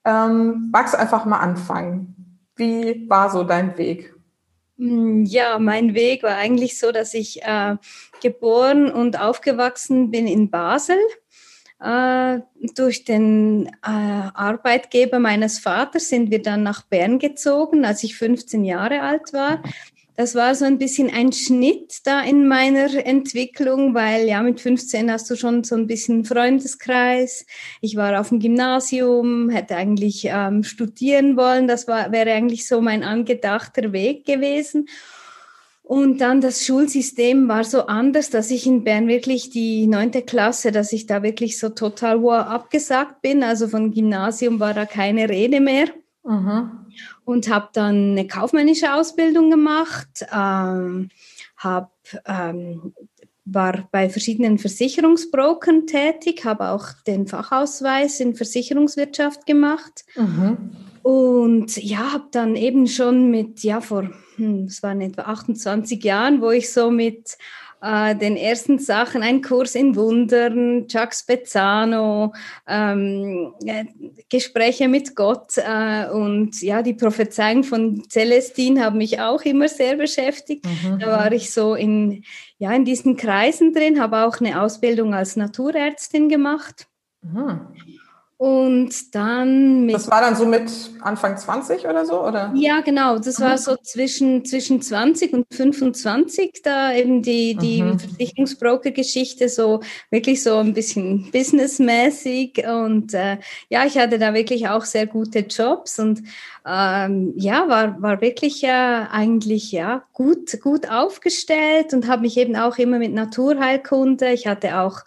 Ähm, 0.04 0.70
magst 0.72 0.94
du 0.94 0.98
einfach 0.98 1.26
mal 1.26 1.38
anfangen? 1.38 2.38
Wie 2.56 3.08
war 3.08 3.30
so 3.30 3.44
dein 3.44 3.76
Weg? 3.76 4.14
Hm, 4.78 5.24
ja, 5.24 5.58
mein 5.58 5.94
Weg 5.94 6.22
war 6.22 6.36
eigentlich 6.36 6.78
so, 6.78 6.92
dass 6.92 7.12
ich 7.12 7.42
äh, 7.42 7.76
geboren 8.22 8.90
und 8.90 9.20
aufgewachsen 9.20 10.10
bin 10.10 10.26
in 10.26 10.50
Basel. 10.50 10.98
Äh, 11.82 12.40
durch 12.74 13.04
den 13.04 13.66
äh, 13.66 13.70
Arbeitgeber 13.82 15.18
meines 15.18 15.58
Vaters 15.58 16.08
sind 16.08 16.30
wir 16.30 16.42
dann 16.42 16.62
nach 16.62 16.82
Bern 16.82 17.18
gezogen, 17.18 17.84
als 17.84 18.02
ich 18.04 18.16
15 18.16 18.64
Jahre 18.64 19.02
alt 19.02 19.32
war 19.32 19.62
das 20.20 20.34
war 20.34 20.54
so 20.54 20.66
ein 20.66 20.76
bisschen 20.76 21.08
ein 21.10 21.32
Schnitt 21.32 22.00
da 22.04 22.20
in 22.20 22.46
meiner 22.46 23.06
Entwicklung, 23.06 23.94
weil 23.94 24.28
ja 24.28 24.42
mit 24.42 24.60
15 24.60 25.10
hast 25.10 25.30
du 25.30 25.34
schon 25.34 25.64
so 25.64 25.74
ein 25.74 25.86
bisschen 25.86 26.26
Freundeskreis. 26.26 27.46
Ich 27.80 27.96
war 27.96 28.20
auf 28.20 28.28
dem 28.28 28.38
Gymnasium, 28.38 29.48
hätte 29.48 29.76
eigentlich 29.76 30.26
ähm, 30.30 30.62
studieren 30.62 31.38
wollen. 31.38 31.66
Das 31.66 31.88
war, 31.88 32.12
wäre 32.12 32.32
eigentlich 32.32 32.68
so 32.68 32.82
mein 32.82 33.02
angedachter 33.02 33.94
Weg 33.94 34.26
gewesen. 34.26 34.90
Und 35.84 36.20
dann 36.20 36.42
das 36.42 36.66
Schulsystem 36.66 37.48
war 37.48 37.64
so 37.64 37.86
anders, 37.86 38.28
dass 38.28 38.50
ich 38.50 38.66
in 38.66 38.84
Bern 38.84 39.08
wirklich 39.08 39.48
die 39.48 39.86
neunte 39.86 40.20
Klasse, 40.20 40.70
dass 40.70 40.92
ich 40.92 41.06
da 41.06 41.22
wirklich 41.22 41.58
so 41.58 41.70
total 41.70 42.20
wow 42.20 42.44
abgesagt 42.46 43.22
bin. 43.22 43.42
Also 43.42 43.68
von 43.68 43.90
Gymnasium 43.90 44.60
war 44.60 44.74
da 44.74 44.84
keine 44.84 45.30
Rede 45.30 45.60
mehr. 45.60 45.86
Mhm 46.24 46.79
und 47.30 47.48
habe 47.48 47.68
dann 47.72 48.12
eine 48.12 48.26
kaufmännische 48.26 48.92
Ausbildung 48.92 49.50
gemacht, 49.50 50.26
ähm, 50.32 51.10
hab, 51.56 51.92
ähm, 52.26 52.92
war 53.44 53.88
bei 53.92 54.08
verschiedenen 54.08 54.58
Versicherungsbrokern 54.58 55.86
tätig, 55.86 56.44
habe 56.44 56.70
auch 56.70 56.88
den 57.06 57.26
Fachausweis 57.26 58.20
in 58.20 58.34
Versicherungswirtschaft 58.34 59.46
gemacht. 59.46 60.04
Mhm. 60.16 60.70
Und 61.02 61.76
ja, 61.76 62.12
habe 62.12 62.26
dann 62.32 62.56
eben 62.56 62.86
schon 62.86 63.30
mit, 63.30 63.62
ja, 63.62 63.80
vor, 63.80 64.10
hm, 64.36 64.64
es 64.64 64.82
waren 64.82 65.00
etwa 65.00 65.22
28 65.22 66.02
Jahren, 66.02 66.42
wo 66.42 66.50
ich 66.50 66.72
so 66.72 66.90
mit 66.90 67.38
äh, 67.82 68.14
den 68.14 68.36
ersten 68.36 68.78
Sachen, 68.78 69.22
ein 69.22 69.42
Kurs 69.42 69.74
in 69.74 69.96
Wundern, 69.96 70.86
Chuck 70.88 71.14
Spezzano, 71.14 72.32
ähm, 72.66 73.54
äh, 73.64 73.84
Gespräche 74.28 74.88
mit 74.88 75.16
Gott 75.16 75.56
äh, 75.56 76.08
und 76.10 76.60
ja, 76.60 76.82
die 76.82 76.94
Prophezeiung 76.94 77.64
von 77.64 78.02
Celestine 78.08 78.84
haben 78.84 78.98
mich 78.98 79.20
auch 79.20 79.42
immer 79.42 79.68
sehr 79.68 79.96
beschäftigt. 79.96 80.64
Mhm. 80.64 80.98
Da 80.98 81.06
war 81.06 81.32
ich 81.32 81.52
so 81.52 81.74
in, 81.74 82.24
ja, 82.58 82.72
in 82.72 82.84
diesen 82.84 83.16
Kreisen 83.16 83.72
drin, 83.72 84.00
habe 84.00 84.24
auch 84.24 84.40
eine 84.40 84.60
Ausbildung 84.60 85.14
als 85.14 85.36
Naturärztin 85.36 86.28
gemacht. 86.28 86.86
Mhm. 87.22 87.60
Und 88.40 89.14
dann 89.14 89.84
mit. 89.84 89.94
Das 89.94 90.10
war 90.10 90.22
dann 90.22 90.34
so 90.34 90.46
mit 90.46 90.70
Anfang 91.02 91.36
20 91.36 91.86
oder 91.86 92.06
so, 92.06 92.26
oder? 92.26 92.50
Ja, 92.54 92.80
genau. 92.80 93.18
Das 93.18 93.38
mhm. 93.38 93.44
war 93.44 93.58
so 93.58 93.76
zwischen, 93.76 94.46
zwischen 94.46 94.80
20 94.80 95.34
und 95.34 95.46
25, 95.52 96.62
da 96.64 96.90
eben 96.94 97.20
die, 97.20 97.54
die 97.54 97.82
mhm. 97.82 97.98
Versicherungsbroker-Geschichte 97.98 99.50
so 99.50 99.80
wirklich 100.08 100.42
so 100.42 100.56
ein 100.56 100.72
bisschen 100.72 101.30
businessmäßig. 101.30 102.64
Und 102.66 103.12
äh, 103.12 103.36
ja, 103.68 103.84
ich 103.84 103.98
hatte 103.98 104.18
da 104.18 104.32
wirklich 104.32 104.70
auch 104.70 104.86
sehr 104.86 105.06
gute 105.06 105.40
Jobs 105.40 105.98
und 105.98 106.22
ähm, 106.66 107.34
ja, 107.36 107.68
war, 107.68 108.00
war 108.00 108.22
wirklich 108.22 108.62
ja 108.62 109.10
eigentlich 109.12 109.70
ja 109.70 110.04
gut, 110.14 110.58
gut 110.62 110.88
aufgestellt 110.88 111.92
und 111.92 112.08
habe 112.08 112.22
mich 112.22 112.38
eben 112.38 112.56
auch 112.56 112.78
immer 112.78 112.98
mit 112.98 113.12
Naturheilkunde. 113.12 114.32
Ich 114.32 114.46
hatte 114.46 114.80
auch 114.80 115.00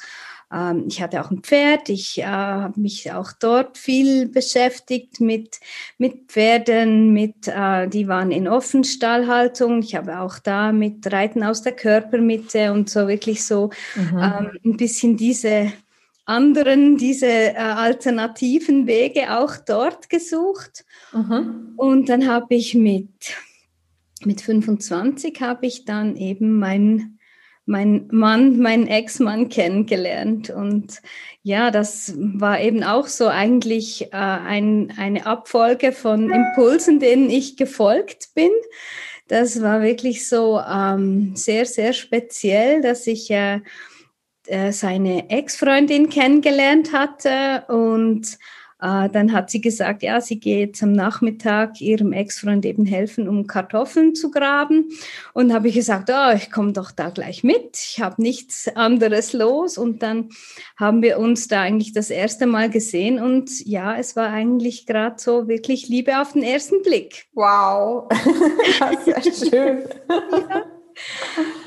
ähm, 0.53 0.85
ich 0.87 1.01
hatte 1.01 1.21
auch 1.21 1.31
ein 1.31 1.41
Pferd, 1.41 1.89
ich 1.89 2.19
äh, 2.19 2.25
habe 2.25 2.79
mich 2.79 3.11
auch 3.11 3.31
dort 3.31 3.77
viel 3.77 4.27
beschäftigt 4.27 5.19
mit, 5.19 5.59
mit 5.97 6.31
Pferden, 6.31 7.11
mit, 7.11 7.47
äh, 7.47 7.87
die 7.87 8.07
waren 8.07 8.31
in 8.31 8.47
Offenstallhaltung. 8.47 9.79
Ich 9.79 9.95
habe 9.95 10.19
auch 10.19 10.39
da 10.39 10.71
mit 10.71 11.11
Reiten 11.11 11.43
aus 11.43 11.61
der 11.63 11.73
Körpermitte 11.73 12.71
und 12.71 12.89
so 12.89 13.07
wirklich 13.07 13.43
so 13.43 13.71
mhm. 13.95 14.19
ähm, 14.19 14.51
ein 14.63 14.77
bisschen 14.77 15.17
diese 15.17 15.73
anderen, 16.25 16.97
diese 16.97 17.27
äh, 17.27 17.55
alternativen 17.55 18.87
Wege 18.87 19.37
auch 19.39 19.57
dort 19.57 20.09
gesucht. 20.09 20.85
Mhm. 21.13 21.73
Und 21.77 22.09
dann 22.09 22.27
habe 22.27 22.55
ich 22.55 22.75
mit, 22.75 23.09
mit 24.23 24.41
25 24.41 25.41
habe 25.41 25.65
ich 25.65 25.85
dann 25.85 26.15
eben 26.15 26.59
mein 26.59 27.17
mein 27.65 28.07
Mann, 28.11 28.59
meinen 28.59 28.87
Ex-Mann 28.87 29.49
kennengelernt. 29.49 30.49
Und 30.49 31.01
ja, 31.43 31.71
das 31.71 32.13
war 32.17 32.59
eben 32.61 32.83
auch 32.83 33.07
so 33.07 33.27
eigentlich 33.27 34.11
äh, 34.11 34.17
ein, 34.17 34.93
eine 34.97 35.25
Abfolge 35.25 35.91
von 35.91 36.29
Impulsen, 36.29 36.99
denen 36.99 37.29
ich 37.29 37.57
gefolgt 37.57 38.29
bin. 38.35 38.51
Das 39.27 39.61
war 39.61 39.81
wirklich 39.81 40.27
so 40.27 40.59
ähm, 40.59 41.35
sehr, 41.35 41.65
sehr 41.65 41.93
speziell, 41.93 42.81
dass 42.81 43.07
ich 43.07 43.31
äh, 43.31 43.61
seine 44.71 45.29
Ex-Freundin 45.29 46.09
kennengelernt 46.09 46.91
hatte 46.91 47.63
und 47.73 48.37
dann 48.83 49.31
hat 49.31 49.49
sie 49.49 49.61
gesagt, 49.61 50.03
ja, 50.03 50.19
sie 50.19 50.39
geht 50.39 50.83
am 50.83 50.91
Nachmittag 50.91 51.79
ihrem 51.79 52.11
Ex-Freund 52.11 52.65
eben 52.65 52.85
helfen, 52.85 53.29
um 53.29 53.47
Kartoffeln 53.47 54.13
zu 54.13 54.29
graben. 54.29 54.89
Und 55.33 55.53
habe 55.53 55.69
ich 55.69 55.75
gesagt, 55.75 56.11
oh, 56.11 56.35
ich 56.35 56.51
komme 56.51 56.73
doch 56.73 56.91
da 56.91 57.09
gleich 57.09 57.43
mit. 57.43 57.77
Ich 57.77 58.01
habe 58.01 58.21
nichts 58.21 58.67
anderes 58.75 59.31
los. 59.31 59.77
Und 59.77 60.03
dann 60.03 60.29
haben 60.77 61.01
wir 61.01 61.17
uns 61.17 61.47
da 61.47 61.61
eigentlich 61.61 61.93
das 61.93 62.09
erste 62.09 62.45
Mal 62.45 62.69
gesehen. 62.69 63.21
Und 63.21 63.65
ja, 63.65 63.95
es 63.95 64.17
war 64.17 64.29
eigentlich 64.29 64.85
gerade 64.85 65.15
so 65.17 65.47
wirklich 65.47 65.87
Liebe 65.87 66.19
auf 66.19 66.33
den 66.33 66.43
ersten 66.43 66.81
Blick. 66.81 67.27
Wow, 67.33 68.09
das 68.79 69.07
ist 69.07 69.07
ja 69.07 69.49
schön. 69.49 69.83
ja. 70.09 70.72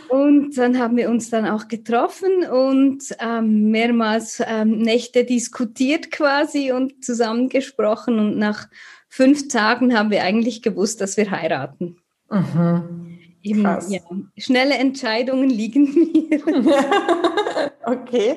Und 0.09 0.57
dann 0.57 0.79
haben 0.79 0.97
wir 0.97 1.11
uns 1.11 1.31
dann 1.31 1.47
auch 1.47 1.69
getroffen 1.69 2.47
und 2.47 3.03
ähm, 3.19 3.71
mehrmals 3.71 4.43
ähm, 4.47 4.79
Nächte 4.79 5.25
diskutiert 5.25 6.11
quasi 6.11 6.73
und 6.73 7.05
zusammengesprochen. 7.05 8.19
Und 8.19 8.39
nach 8.39 8.69
fünf 9.09 9.49
Tagen 9.49 9.97
haben 9.97 10.11
wir 10.11 10.23
eigentlich 10.23 10.63
gewusst, 10.63 11.01
dass 11.01 11.17
wir 11.17 11.31
heiraten. 11.31 11.97
Mhm. 12.31 13.19
Eben, 13.43 13.63
ja, 13.63 14.01
schnelle 14.37 14.75
Entscheidungen 14.75 15.49
liegen 15.51 15.95
mir. 15.95 16.41
okay. 17.85 18.37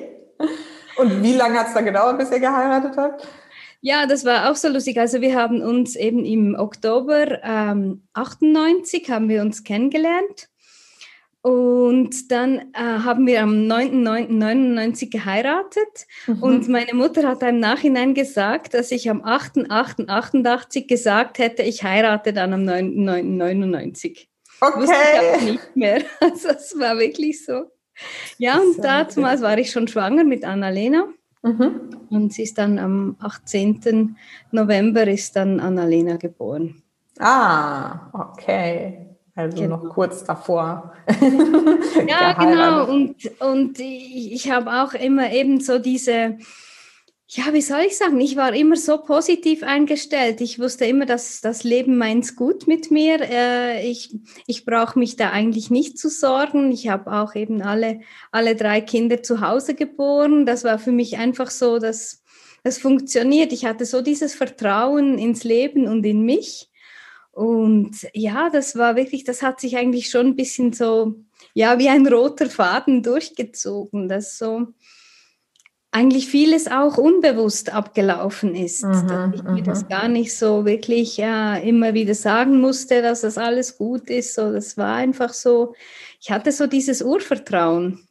Und 0.97 1.23
wie 1.23 1.33
lange 1.33 1.59
hat 1.59 1.67
es 1.67 1.73
da 1.73 1.81
gedauert, 1.81 2.17
bis 2.17 2.31
ihr 2.31 2.39
geheiratet 2.39 2.95
habt? 2.97 3.27
Ja, 3.81 4.05
das 4.05 4.25
war 4.25 4.51
auch 4.51 4.55
so 4.55 4.67
lustig. 4.67 4.99
Also 4.99 5.21
wir 5.21 5.35
haben 5.35 5.61
uns 5.61 5.95
eben 5.95 6.25
im 6.25 6.55
Oktober 6.57 7.41
ähm, 7.43 8.03
98 8.13 9.09
haben 9.09 9.29
wir 9.29 9.41
uns 9.41 9.63
kennengelernt 9.63 10.48
und 11.41 12.31
dann 12.31 12.59
äh, 12.73 12.79
haben 12.79 13.25
wir 13.25 13.41
am 13.43 13.51
9.9.99 13.67 15.09
geheiratet 15.09 16.05
mhm. 16.27 16.43
und 16.43 16.67
meine 16.67 16.93
Mutter 16.93 17.27
hat 17.27 17.41
im 17.43 17.59
Nachhinein 17.59 18.13
gesagt, 18.13 18.73
dass 18.73 18.91
ich 18.91 19.09
am 19.09 19.23
8.8.88 19.23 20.87
gesagt 20.87 21.39
hätte, 21.39 21.63
ich 21.63 21.83
heirate 21.83 22.33
dann 22.33 22.53
am 22.53 22.61
9.9.99. 22.63 24.27
Okay. 24.61 24.79
Wusste 24.81 24.95
ich 25.13 25.19
auch 25.19 25.41
nicht 25.41 25.75
mehr. 25.75 26.01
Also 26.19 26.49
es 26.49 26.77
war 26.77 26.97
wirklich 26.99 27.45
so. 27.45 27.71
Ja, 28.37 28.59
und 28.59 28.83
damals 28.83 29.41
war 29.41 29.57
ich 29.57 29.71
schon 29.71 29.87
schwanger 29.87 30.25
mit 30.25 30.43
Annalena. 30.43 31.07
Mhm. 31.41 31.89
Und 32.09 32.33
sie 32.33 32.43
ist 32.43 32.57
dann 32.57 32.77
am 32.77 33.15
18. 33.19 34.17
November 34.51 35.07
ist 35.07 35.35
dann 35.35 35.61
Annalena 35.61 36.17
geboren. 36.17 36.83
Ah, 37.17 38.09
okay. 38.13 39.08
Also 39.39 39.55
genau. 39.55 39.77
noch 39.77 39.89
kurz 39.93 40.25
davor. 40.25 40.91
ja, 42.07 42.33
genau. 42.33 42.91
Und, 42.91 43.15
und 43.39 43.79
ich, 43.79 44.33
ich 44.33 44.51
habe 44.51 44.69
auch 44.83 44.93
immer 44.93 45.31
eben 45.31 45.61
so 45.61 45.79
diese, 45.79 46.37
ja, 47.29 47.53
wie 47.53 47.61
soll 47.61 47.83
ich 47.87 47.97
sagen, 47.97 48.19
ich 48.19 48.35
war 48.35 48.53
immer 48.53 48.75
so 48.75 48.97
positiv 48.97 49.63
eingestellt. 49.63 50.41
Ich 50.41 50.59
wusste 50.59 50.83
immer, 50.83 51.05
dass 51.05 51.39
das 51.39 51.63
Leben 51.63 51.97
meins 51.97 52.35
gut 52.35 52.67
mit 52.67 52.91
mir. 52.91 53.21
Äh, 53.21 53.89
ich 53.89 54.13
ich 54.45 54.65
brauche 54.65 54.99
mich 54.99 55.15
da 55.15 55.29
eigentlich 55.29 55.69
nicht 55.69 55.97
zu 55.97 56.09
sorgen. 56.09 56.73
Ich 56.73 56.89
habe 56.89 57.09
auch 57.09 57.33
eben 57.33 57.61
alle, 57.61 58.01
alle 58.33 58.57
drei 58.57 58.81
Kinder 58.81 59.23
zu 59.23 59.39
Hause 59.39 59.73
geboren. 59.73 60.45
Das 60.45 60.65
war 60.65 60.79
für 60.79 60.91
mich 60.91 61.17
einfach 61.17 61.49
so, 61.49 61.79
dass 61.79 62.23
das 62.65 62.77
funktioniert. 62.77 63.53
Ich 63.53 63.63
hatte 63.63 63.85
so 63.85 64.01
dieses 64.01 64.35
Vertrauen 64.35 65.17
ins 65.17 65.45
Leben 65.45 65.87
und 65.87 66.05
in 66.05 66.23
mich. 66.23 66.69
Und 67.31 68.07
ja, 68.13 68.49
das 68.49 68.75
war 68.75 68.95
wirklich, 68.95 69.23
das 69.23 69.41
hat 69.41 69.59
sich 69.59 69.77
eigentlich 69.77 70.09
schon 70.09 70.27
ein 70.27 70.35
bisschen 70.35 70.73
so, 70.73 71.15
ja, 71.53 71.79
wie 71.79 71.89
ein 71.89 72.07
roter 72.07 72.49
Faden 72.49 73.03
durchgezogen. 73.03 74.09
Das 74.09 74.37
so, 74.37 74.67
eigentlich 75.91 76.27
vieles 76.27 76.69
auch 76.69 76.97
unbewusst 76.97 77.73
abgelaufen 77.73 78.53
ist, 78.53 78.83
mhm, 78.83 79.07
dass 79.07 79.33
ich 79.33 79.43
mir 79.43 79.63
das 79.63 79.83
mhm. 79.83 79.87
gar 79.87 80.07
nicht 80.07 80.37
so 80.37 80.65
wirklich 80.65 81.17
ja, 81.17 81.55
immer 81.55 81.93
wieder 81.93 82.13
sagen 82.13 82.61
musste, 82.61 83.01
dass 83.01 83.21
das 83.21 83.37
alles 83.37 83.77
gut 83.77 84.09
ist. 84.09 84.35
So, 84.35 84.51
das 84.51 84.77
war 84.77 84.95
einfach 84.95 85.33
so, 85.33 85.73
ich 86.21 86.31
hatte 86.31 86.51
so 86.51 86.67
dieses 86.67 87.01
Urvertrauen. 87.01 88.07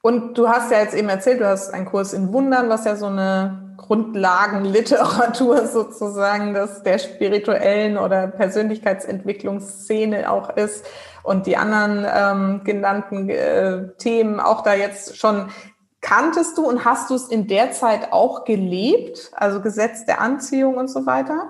Und 0.00 0.36
du 0.36 0.48
hast 0.48 0.70
ja 0.70 0.82
jetzt 0.82 0.94
eben 0.94 1.08
erzählt, 1.08 1.40
du 1.40 1.46
hast 1.46 1.70
einen 1.70 1.86
Kurs 1.86 2.12
in 2.12 2.32
Wundern, 2.32 2.68
was 2.68 2.84
ja 2.84 2.96
so 2.96 3.06
eine 3.06 3.63
Grundlagenliteratur 3.76 5.66
sozusagen 5.66 6.54
des, 6.54 6.82
der 6.82 6.98
spirituellen 6.98 7.98
oder 7.98 8.28
Persönlichkeitsentwicklungsszene 8.28 10.30
auch 10.30 10.56
ist. 10.56 10.86
Und 11.22 11.46
die 11.46 11.56
anderen 11.56 12.06
ähm, 12.08 12.60
genannten 12.64 13.30
äh, 13.30 13.88
Themen 13.98 14.40
auch 14.40 14.62
da 14.62 14.74
jetzt 14.74 15.16
schon. 15.16 15.48
Kanntest 16.00 16.58
du 16.58 16.68
und 16.68 16.84
hast 16.84 17.08
du 17.08 17.14
es 17.14 17.28
in 17.28 17.46
der 17.46 17.72
Zeit 17.72 18.12
auch 18.12 18.44
gelebt, 18.44 19.30
also 19.34 19.62
Gesetz 19.62 20.04
der 20.04 20.20
Anziehung 20.20 20.76
und 20.76 20.88
so 20.88 21.06
weiter? 21.06 21.48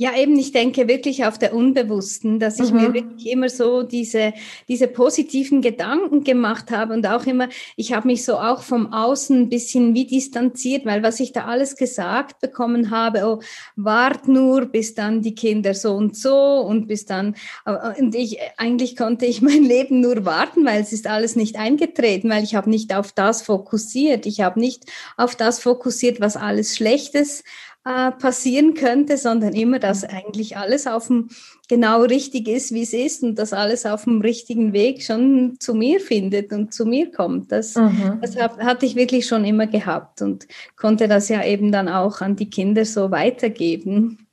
Ja, 0.00 0.16
eben, 0.16 0.38
ich 0.38 0.52
denke 0.52 0.86
wirklich 0.86 1.24
auf 1.24 1.38
der 1.38 1.52
Unbewussten, 1.52 2.38
dass 2.38 2.60
ich 2.60 2.70
mhm. 2.70 2.80
mir 2.80 2.94
wirklich 2.94 3.32
immer 3.32 3.48
so 3.48 3.82
diese, 3.82 4.32
diese 4.68 4.86
positiven 4.86 5.60
Gedanken 5.60 6.22
gemacht 6.22 6.70
habe 6.70 6.94
und 6.94 7.04
auch 7.04 7.26
immer, 7.26 7.48
ich 7.74 7.92
habe 7.92 8.06
mich 8.06 8.24
so 8.24 8.36
auch 8.36 8.62
vom 8.62 8.92
Außen 8.92 9.36
ein 9.36 9.48
bisschen 9.48 9.94
wie 9.94 10.06
distanziert, 10.06 10.86
weil 10.86 11.02
was 11.02 11.18
ich 11.18 11.32
da 11.32 11.46
alles 11.46 11.74
gesagt 11.74 12.38
bekommen 12.38 12.92
habe, 12.92 13.24
oh, 13.26 13.40
wart 13.74 14.28
nur, 14.28 14.66
bis 14.66 14.94
dann 14.94 15.20
die 15.20 15.34
Kinder 15.34 15.74
so 15.74 15.94
und 15.94 16.16
so 16.16 16.60
und 16.60 16.86
bis 16.86 17.04
dann, 17.04 17.34
äh, 17.66 18.00
und 18.00 18.14
ich, 18.14 18.38
eigentlich 18.56 18.94
konnte 18.94 19.26
ich 19.26 19.42
mein 19.42 19.64
Leben 19.64 20.00
nur 20.00 20.24
warten, 20.24 20.64
weil 20.64 20.80
es 20.80 20.92
ist 20.92 21.08
alles 21.08 21.34
nicht 21.34 21.56
eingetreten, 21.56 22.30
weil 22.30 22.44
ich 22.44 22.54
habe 22.54 22.70
nicht 22.70 22.94
auf 22.94 23.10
das 23.10 23.42
fokussiert, 23.42 24.26
ich 24.26 24.42
habe 24.42 24.60
nicht 24.60 24.84
auf 25.16 25.34
das 25.34 25.58
fokussiert, 25.58 26.20
was 26.20 26.36
alles 26.36 26.76
Schlechtes 26.76 27.42
äh, 27.84 28.10
passieren 28.12 28.74
könnte, 28.74 29.16
sondern 29.16 29.54
immer, 29.54 29.78
dass 29.78 30.04
eigentlich 30.04 30.56
alles 30.56 30.86
auf 30.86 31.06
dem 31.06 31.28
genau 31.68 32.02
richtig 32.02 32.48
ist, 32.48 32.72
wie 32.72 32.82
es 32.82 32.92
ist 32.92 33.22
und 33.22 33.38
dass 33.38 33.52
alles 33.52 33.86
auf 33.86 34.04
dem 34.04 34.20
richtigen 34.20 34.72
Weg 34.72 35.02
schon 35.02 35.56
zu 35.60 35.74
mir 35.74 36.00
findet 36.00 36.52
und 36.52 36.74
zu 36.74 36.84
mir 36.84 37.10
kommt. 37.10 37.52
Das, 37.52 37.76
mhm. 37.76 38.18
das 38.20 38.36
hab, 38.36 38.58
hatte 38.58 38.84
ich 38.84 38.96
wirklich 38.96 39.26
schon 39.26 39.44
immer 39.44 39.66
gehabt 39.66 40.22
und 40.22 40.46
konnte 40.76 41.08
das 41.08 41.28
ja 41.28 41.44
eben 41.44 41.72
dann 41.72 41.88
auch 41.88 42.20
an 42.20 42.36
die 42.36 42.50
Kinder 42.50 42.84
so 42.84 43.10
weitergeben. 43.10 44.26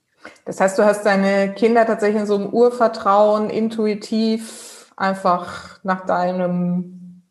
Das 0.45 0.59
heißt, 0.59 0.77
du 0.77 0.83
hast 0.83 1.05
deine 1.05 1.53
Kinder 1.53 1.85
tatsächlich 1.85 2.21
in 2.21 2.27
so 2.27 2.35
einem 2.35 2.49
Urvertrauen, 2.49 3.49
intuitiv 3.49 4.91
einfach 4.97 5.79
nach 5.83 6.05
deinem 6.05 7.21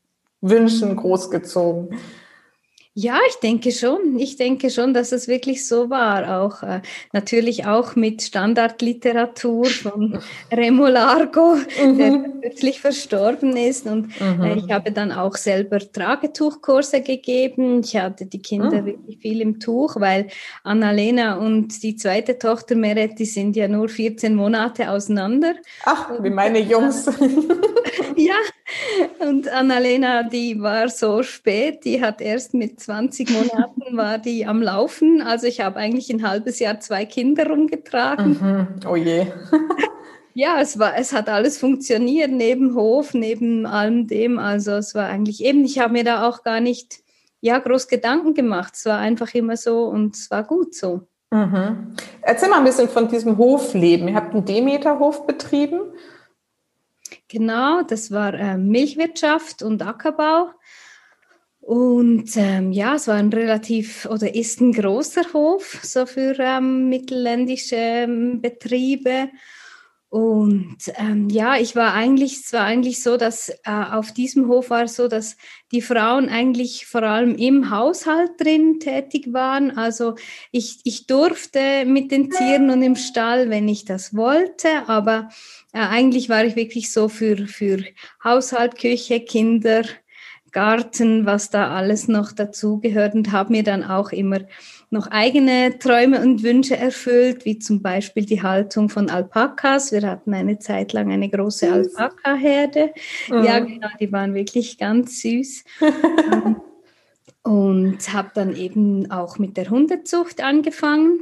Wünschen 0.41 0.95
großgezogen. 0.97 1.99
Ja, 2.97 3.19
ich 3.29 3.35
denke 3.41 3.73
schon. 3.73 4.21
Ich 4.21 4.37
denke 4.37 4.71
schon, 4.71 4.95
dass 4.95 5.11
es 5.11 5.27
wirklich 5.27 5.67
so 5.67 5.91
war. 5.91 6.41
Auch 6.41 6.63
äh, 6.63 6.81
natürlich 7.13 7.67
auch 7.67 7.97
mit 7.97 8.23
Standardliteratur 8.23 9.65
von 9.65 10.21
Remo 10.53 10.87
Largo, 10.87 11.57
mhm. 11.83 11.99
der 11.99 12.25
plötzlich 12.41 12.81
verstorben 12.81 13.57
ist. 13.57 13.87
Und 13.87 14.13
äh, 14.21 14.25
mhm. 14.25 14.43
äh, 14.45 14.55
ich 14.59 14.71
habe 14.71 14.93
dann 14.93 15.11
auch 15.11 15.35
selber 15.35 15.81
Tragetuchkurse 15.81 17.01
gegeben. 17.01 17.81
Ich 17.81 17.97
hatte 17.97 18.27
die 18.27 18.41
Kinder 18.41 18.83
mhm. 18.83 18.87
wirklich 18.87 19.19
viel 19.19 19.41
im 19.41 19.59
Tuch, 19.59 19.97
weil 19.99 20.29
Annalena 20.63 21.39
und 21.39 21.83
die 21.83 21.97
zweite 21.97 22.39
Tochter 22.39 22.77
Meretti 22.77 23.25
sind 23.25 23.57
ja 23.57 23.67
nur 23.67 23.89
14 23.89 24.37
Monate 24.37 24.89
auseinander. 24.89 25.55
Ach, 25.85 26.11
wie 26.23 26.31
meine 26.31 26.61
Jungs. 26.61 27.07
ja, 28.17 28.37
und 29.19 29.49
Annalena, 29.49 30.23
die 30.23 30.61
war 30.61 30.89
so 30.89 31.23
spät, 31.23 31.85
die 31.85 32.03
hat 32.03 32.21
erst 32.21 32.55
mit 32.55 32.81
20 32.81 33.31
Monaten 33.31 33.83
war 33.97 34.19
die 34.19 34.47
am 34.47 34.63
Laufen. 34.63 35.21
Also 35.23 35.47
ich 35.47 35.61
habe 35.61 35.77
eigentlich 35.77 36.11
ein 36.11 36.27
halbes 36.27 36.59
Jahr 36.59 36.81
zwei 36.81 37.05
Kinder 37.05 37.47
rumgetragen. 37.49 38.39
Mhm. 38.41 38.89
Oh 38.89 38.97
je. 38.97 39.27
ja, 40.35 40.61
es 40.61 40.79
war, 40.79 40.97
es 40.97 41.13
hat 41.13 41.29
alles 41.29 41.59
funktioniert, 41.59 42.31
neben 42.31 42.75
Hof, 42.75 43.13
neben 43.13 43.67
allem 43.67 44.07
dem. 44.07 44.39
Also 44.39 44.73
es 44.73 44.95
war 44.95 45.09
eigentlich 45.09 45.45
eben, 45.45 45.65
ich 45.65 45.79
habe 45.79 45.93
mir 45.93 46.05
da 46.05 46.27
auch 46.27 46.43
gar 46.43 46.61
nicht 46.61 47.05
ja, 47.41 47.59
groß 47.59 47.89
Gedanken 47.89 48.33
gemacht. 48.33 48.73
Es 48.75 48.87
war 48.87 48.99
einfach 48.99 49.35
immer 49.35 49.59
so 49.59 49.85
und 49.85 50.17
es 50.17 50.31
war 50.31 50.45
gut 50.45 50.75
so. 50.75 51.03
Mhm. 51.31 51.95
Erzähl 52.23 52.49
mal 52.49 52.59
ein 52.59 52.65
bisschen 52.65 52.89
von 52.89 53.09
diesem 53.09 53.37
Hofleben. 53.37 54.09
Ihr 54.09 54.15
habt 54.15 54.33
einen 54.33 54.47
Demeterhof 54.47 55.27
betrieben. 55.27 55.81
Genau, 57.35 57.83
das 57.83 58.13
war 58.13 58.33
äh, 58.35 58.57
Milchwirtschaft 58.57 59.65
und 59.65 59.83
Ackerbau. 59.83 60.51
Und 61.59 62.31
ähm, 62.37 62.71
ja, 62.71 62.95
es 62.95 63.09
war 63.09 63.17
ein 63.17 63.33
relativ 63.33 64.07
oder 64.07 64.33
ist 64.37 64.61
ein 64.61 64.71
großer 64.71 65.33
Hof 65.33 65.81
so 65.83 66.07
für 66.07 66.39
ähm, 66.39 66.89
mittelländische 66.89 67.75
ähm, 67.75 68.41
Betriebe. 68.41 69.31
Und 70.11 70.77
ähm, 70.95 71.29
ja, 71.29 71.57
ich 71.57 71.75
war 71.75 71.93
eigentlich, 71.93 72.35
es 72.45 72.53
war 72.53 72.63
eigentlich 72.63 73.03
so, 73.03 73.17
dass 73.17 73.49
äh, 73.49 73.55
auf 73.65 74.13
diesem 74.13 74.47
Hof 74.47 74.71
war 74.71 74.85
es 74.85 74.95
so, 74.95 75.09
dass 75.09 75.37
die 75.73 75.83
Frauen 75.83 76.29
eigentlich 76.29 76.87
vor 76.87 77.03
allem 77.03 77.35
im 77.35 77.69
Haushalt 77.71 78.31
drin 78.39 78.79
tätig 78.79 79.33
waren. 79.33 79.77
Also 79.77 80.15
ich, 80.53 80.79
ich 80.85 81.09
durfte 81.09 81.85
mit 81.85 82.13
den 82.13 82.31
Tieren 82.31 82.71
und 82.71 82.81
im 82.83 82.95
Stall, 82.95 83.51
wenn 83.51 83.67
ich 83.67 83.87
das 83.87 84.15
wollte, 84.15 84.89
aber 84.89 85.31
äh, 85.75 85.79
eigentlich 85.81 86.29
war 86.29 86.45
ich 86.45 86.57
wirklich 86.57 86.93
so 86.93 87.09
für, 87.09 87.49
für 87.49 87.85
Haushalt, 88.23 88.79
Küche, 88.79 89.21
Kinder, 89.21 89.83
Garten, 90.53 91.27
was 91.27 91.51
da 91.51 91.75
alles 91.75 92.07
noch 92.07 92.31
dazugehört 92.31 93.15
und 93.15 93.33
habe 93.33 93.51
mir 93.51 93.65
dann 93.65 93.83
auch 93.83 94.13
immer 94.13 94.39
noch 94.91 95.09
eigene 95.09 95.77
Träume 95.81 96.23
und 96.23 96.45
Wünsche 96.45 96.77
erfüllt, 96.77 97.45
wie 97.45 97.59
zum 97.59 97.83
Beispiel 97.83 98.25
die 98.25 98.41
Haltung 98.41 98.89
von 98.89 99.11
Alpakas. 99.11 99.91
Wir 99.91 100.03
hatten 100.03 100.33
eine 100.33 100.61
Zeit 100.61 100.93
lang 100.93 101.11
eine 101.11 101.29
große 101.29 101.71
Alpaka-Herde. 101.71 102.93
Mhm. 103.29 103.45
Ja, 103.45 103.59
genau, 103.59 103.89
die 103.99 104.13
waren 104.13 104.33
wirklich 104.35 104.79
ganz 104.79 105.23
süß. 105.23 105.65
und 107.43 108.13
habe 108.13 108.31
dann 108.33 108.55
eben 108.55 109.11
auch 109.11 109.39
mit 109.39 109.57
der 109.57 109.71
Hundezucht 109.71 110.41
angefangen 110.41 111.19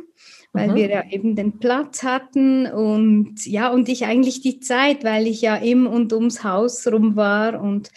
weil 0.52 0.70
mhm. 0.70 0.74
wir 0.74 0.88
ja 0.88 1.04
eben 1.10 1.36
den 1.36 1.58
Platz 1.58 2.02
hatten 2.02 2.66
und 2.66 3.46
ja, 3.46 3.68
und 3.70 3.88
ich 3.88 4.04
eigentlich 4.04 4.40
die 4.40 4.60
Zeit, 4.60 5.04
weil 5.04 5.26
ich 5.26 5.40
ja 5.42 5.56
im 5.56 5.86
und 5.86 6.12
ums 6.12 6.44
Haus 6.44 6.86
rum 6.86 7.16
war 7.16 7.60
und 7.60 7.90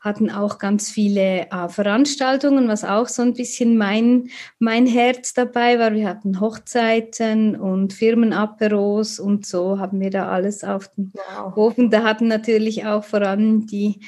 hatten 0.00 0.30
auch 0.30 0.58
ganz 0.58 0.90
viele 0.90 1.50
äh, 1.50 1.68
Veranstaltungen, 1.68 2.68
was 2.68 2.84
auch 2.84 3.06
so 3.06 3.20
ein 3.20 3.34
bisschen 3.34 3.76
mein, 3.76 4.30
mein 4.58 4.86
Herz 4.86 5.34
dabei 5.34 5.78
war. 5.78 5.92
Wir 5.92 6.08
hatten 6.08 6.40
Hochzeiten 6.40 7.54
und 7.54 7.92
Firmenaperos 7.92 9.20
und 9.20 9.44
so 9.44 9.78
haben 9.78 10.00
wir 10.00 10.08
da 10.08 10.30
alles 10.30 10.64
auf 10.64 10.88
dem 10.94 11.12
wow. 11.12 11.54
Hof. 11.54 11.76
Und 11.76 11.92
da 11.92 12.02
hatten 12.02 12.28
natürlich 12.28 12.86
auch 12.86 13.04
vor 13.04 13.20
allem 13.20 13.66
die, 13.66 14.00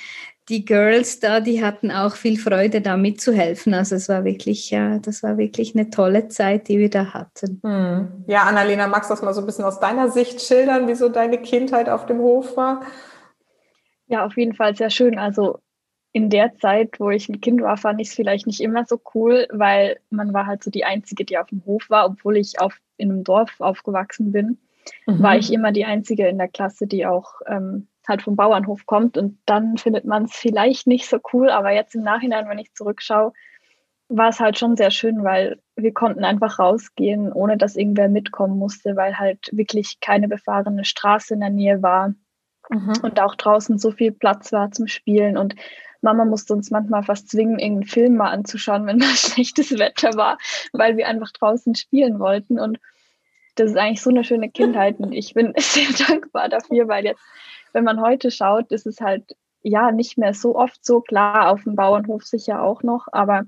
die 0.53 0.67
Girls 0.67 1.19
da, 1.19 1.41
die 1.41 1.65
hatten 1.65 1.91
auch 1.91 2.15
viel 2.15 2.39
Freude, 2.39 2.83
da 2.83 2.99
mitzuhelfen. 2.99 3.73
Also 3.73 3.97
es 3.97 4.11
war 4.11 4.25
wirklich, 4.25 4.71
ja, 4.71 4.99
das 4.99 5.23
war 5.23 5.39
wirklich 5.39 5.75
eine 5.75 5.89
tolle 5.89 6.29
Zeit, 6.29 6.69
die 6.69 6.79
wir 6.79 6.91
da 6.91 7.15
hatten. 7.15 7.61
Hm. 7.65 8.25
Ja, 8.27 8.43
Annalena, 8.43 8.87
magst 8.87 9.09
du 9.09 9.15
das 9.15 9.23
mal 9.23 9.33
so 9.33 9.41
ein 9.41 9.47
bisschen 9.47 9.65
aus 9.65 9.81
deiner 9.81 10.11
Sicht 10.11 10.43
schildern, 10.43 10.87
wie 10.89 10.95
so 10.95 11.09
deine 11.09 11.39
Kindheit 11.39 11.89
auf 11.89 12.05
dem 12.05 12.19
Hof 12.19 12.55
war? 12.55 12.83
Ja, 14.09 14.27
auf 14.27 14.37
jeden 14.37 14.55
Fall 14.55 14.77
sehr 14.77 14.91
schön. 14.91 15.19
Also 15.19 15.59
in 16.13 16.29
der 16.29 16.55
Zeit, 16.57 17.01
wo 17.01 17.09
ich 17.09 17.31
ein 17.31 17.41
Kind 17.41 17.63
war, 17.63 17.79
fand 17.79 17.99
ich 18.03 18.09
es 18.09 18.15
vielleicht 18.15 18.47
nicht 18.47 18.61
immer 18.61 18.85
so 18.85 19.01
cool, 19.15 19.49
weil 19.51 20.01
man 20.11 20.35
war 20.35 20.47
halt 20.47 20.63
so 20.63 20.71
die 20.71 20.85
Einzige, 20.85 21.25
die 21.25 21.39
auf 21.39 21.47
dem 21.47 21.65
Hof 21.65 21.89
war, 21.89 22.05
obwohl 22.05 22.37
ich 22.37 22.61
auf, 22.61 22.77
in 22.99 23.11
einem 23.11 23.25
Dorf 23.25 23.59
aufgewachsen 23.59 24.33
bin, 24.33 24.59
mhm. 25.07 25.23
war 25.23 25.39
ich 25.39 25.51
immer 25.51 25.73
die 25.73 25.87
Einzige 25.87 26.29
in 26.29 26.37
der 26.37 26.49
Klasse, 26.49 26.87
die 26.87 27.07
auch 27.07 27.41
ähm, 27.47 27.89
halt 28.09 28.23
vom 28.23 28.37
Bauernhof 28.37 28.87
kommt. 28.87 29.17
Und 29.17 29.39
dann 29.47 29.77
findet 29.77 30.05
man 30.05 30.25
es 30.25 30.35
vielleicht 30.35 30.87
nicht 30.87 31.09
so 31.09 31.19
cool, 31.33 31.51
aber 31.51 31.73
jetzt 31.73 31.95
im 31.95 32.03
Nachhinein, 32.03 32.49
wenn 32.49 32.59
ich 32.59 32.75
zurückschaue, 32.75 33.33
war 34.09 34.29
es 34.29 34.41
halt 34.41 34.59
schon 34.59 34.77
sehr 34.77 34.91
schön, 34.91 35.25
weil 35.25 35.61
wir 35.75 35.93
konnten 35.93 36.25
einfach 36.25 36.59
rausgehen, 36.59 37.33
ohne 37.33 37.57
dass 37.57 37.77
irgendwer 37.77 38.09
mitkommen 38.09 38.59
musste, 38.59 38.95
weil 38.97 39.19
halt 39.19 39.49
wirklich 39.53 40.01
keine 40.01 40.29
befahrene 40.29 40.85
Straße 40.85 41.35
in 41.35 41.41
der 41.41 41.51
Nähe 41.51 41.83
war 41.83 42.15
mhm. 42.69 42.93
und 43.03 43.21
auch 43.21 43.35
draußen 43.35 43.79
so 43.79 43.91
viel 43.91 44.13
Platz 44.13 44.53
war 44.53 44.71
zum 44.71 44.87
Spielen 44.87 45.39
und 45.39 45.55
Mama 46.03 46.25
musste 46.25 46.53
uns 46.53 46.71
manchmal 46.71 47.05
fast 47.05 47.31
zwingen, 47.31 47.59
irgendeinen 47.59 47.89
Film 47.89 48.17
mal 48.17 48.31
anzuschauen, 48.31 48.87
wenn 48.87 48.99
mal 48.99 49.15
schlechtes 49.15 49.79
Wetter 49.79 50.15
war, 50.17 50.37
weil 50.73 50.97
wir 50.97 51.09
einfach 51.09 51.31
draußen 51.31 51.75
spielen 51.75 52.19
wollten. 52.19 52.59
Und 52.59 52.79
das 53.55 53.71
ist 53.71 53.77
eigentlich 53.77 54.03
so 54.03 54.11
eine 54.11 54.25
schöne 54.25 54.51
Kindheit. 54.51 54.99
Und 54.99 55.13
ich 55.13 55.33
bin 55.33 55.55
sehr 55.57 56.07
dankbar 56.07 56.49
dafür, 56.49 56.89
weil 56.89 57.05
jetzt, 57.05 57.23
wenn 57.73 57.85
man 57.85 58.01
heute 58.01 58.31
schaut, 58.31 58.71
ist 58.73 58.87
es 58.87 59.01
halt 59.01 59.37
ja 59.63 59.93
nicht 59.93 60.19
mehr 60.19 60.35
so 60.35 60.57
oft 60.57 60.85
so 60.85 61.01
klar, 61.01 61.51
auf 61.51 61.65
dem 61.65 61.77
Bauernhof 61.77 62.25
sicher 62.25 62.63
auch 62.63 62.83
noch, 62.83 63.07
aber 63.13 63.45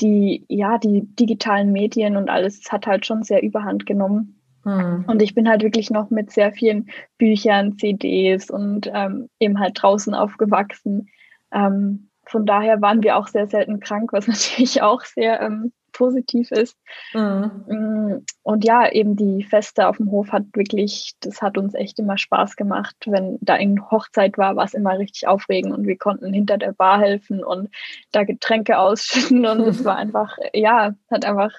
die, 0.00 0.44
ja, 0.48 0.78
die 0.78 1.02
digitalen 1.14 1.72
Medien 1.72 2.16
und 2.16 2.30
alles 2.30 2.72
hat 2.72 2.86
halt 2.86 3.04
schon 3.06 3.22
sehr 3.22 3.42
überhand 3.42 3.86
genommen. 3.86 4.40
Hm. 4.64 5.04
Und 5.06 5.22
ich 5.22 5.34
bin 5.34 5.48
halt 5.48 5.62
wirklich 5.62 5.90
noch 5.90 6.10
mit 6.10 6.30
sehr 6.30 6.52
vielen 6.52 6.90
Büchern, 7.18 7.76
CDs 7.78 8.50
und 8.50 8.90
ähm, 8.92 9.28
eben 9.38 9.58
halt 9.58 9.80
draußen 9.80 10.14
aufgewachsen 10.14 11.08
ähm, 11.52 12.08
von 12.24 12.46
daher 12.46 12.80
waren 12.80 13.02
wir 13.02 13.16
auch 13.16 13.26
sehr 13.26 13.48
selten 13.48 13.80
krank, 13.80 14.12
was 14.12 14.26
natürlich 14.28 14.82
auch 14.82 15.02
sehr 15.02 15.40
ähm, 15.40 15.72
positiv 15.92 16.50
ist. 16.50 16.76
Mhm. 17.12 17.64
Mm, 17.66 18.24
und 18.42 18.64
ja, 18.64 18.90
eben 18.90 19.16
die 19.16 19.44
Feste 19.44 19.88
auf 19.88 19.98
dem 19.98 20.10
Hof 20.10 20.32
hat 20.32 20.44
wirklich, 20.54 21.14
das 21.20 21.42
hat 21.42 21.58
uns 21.58 21.74
echt 21.74 21.98
immer 21.98 22.18
Spaß 22.18 22.56
gemacht. 22.56 22.96
Wenn 23.06 23.38
da 23.40 23.56
in 23.56 23.90
Hochzeit 23.90 24.38
war, 24.38 24.56
war 24.56 24.64
es 24.64 24.74
immer 24.74 24.98
richtig 24.98 25.26
aufregend 25.28 25.74
und 25.74 25.86
wir 25.86 25.96
konnten 25.96 26.32
hinter 26.32 26.58
der 26.58 26.72
Bar 26.72 27.00
helfen 27.00 27.44
und 27.44 27.68
da 28.12 28.24
Getränke 28.24 28.78
ausschütten 28.78 29.46
und 29.46 29.60
es 29.60 29.84
war 29.84 29.96
einfach, 29.96 30.36
ja, 30.52 30.94
hat 31.10 31.24
einfach 31.24 31.52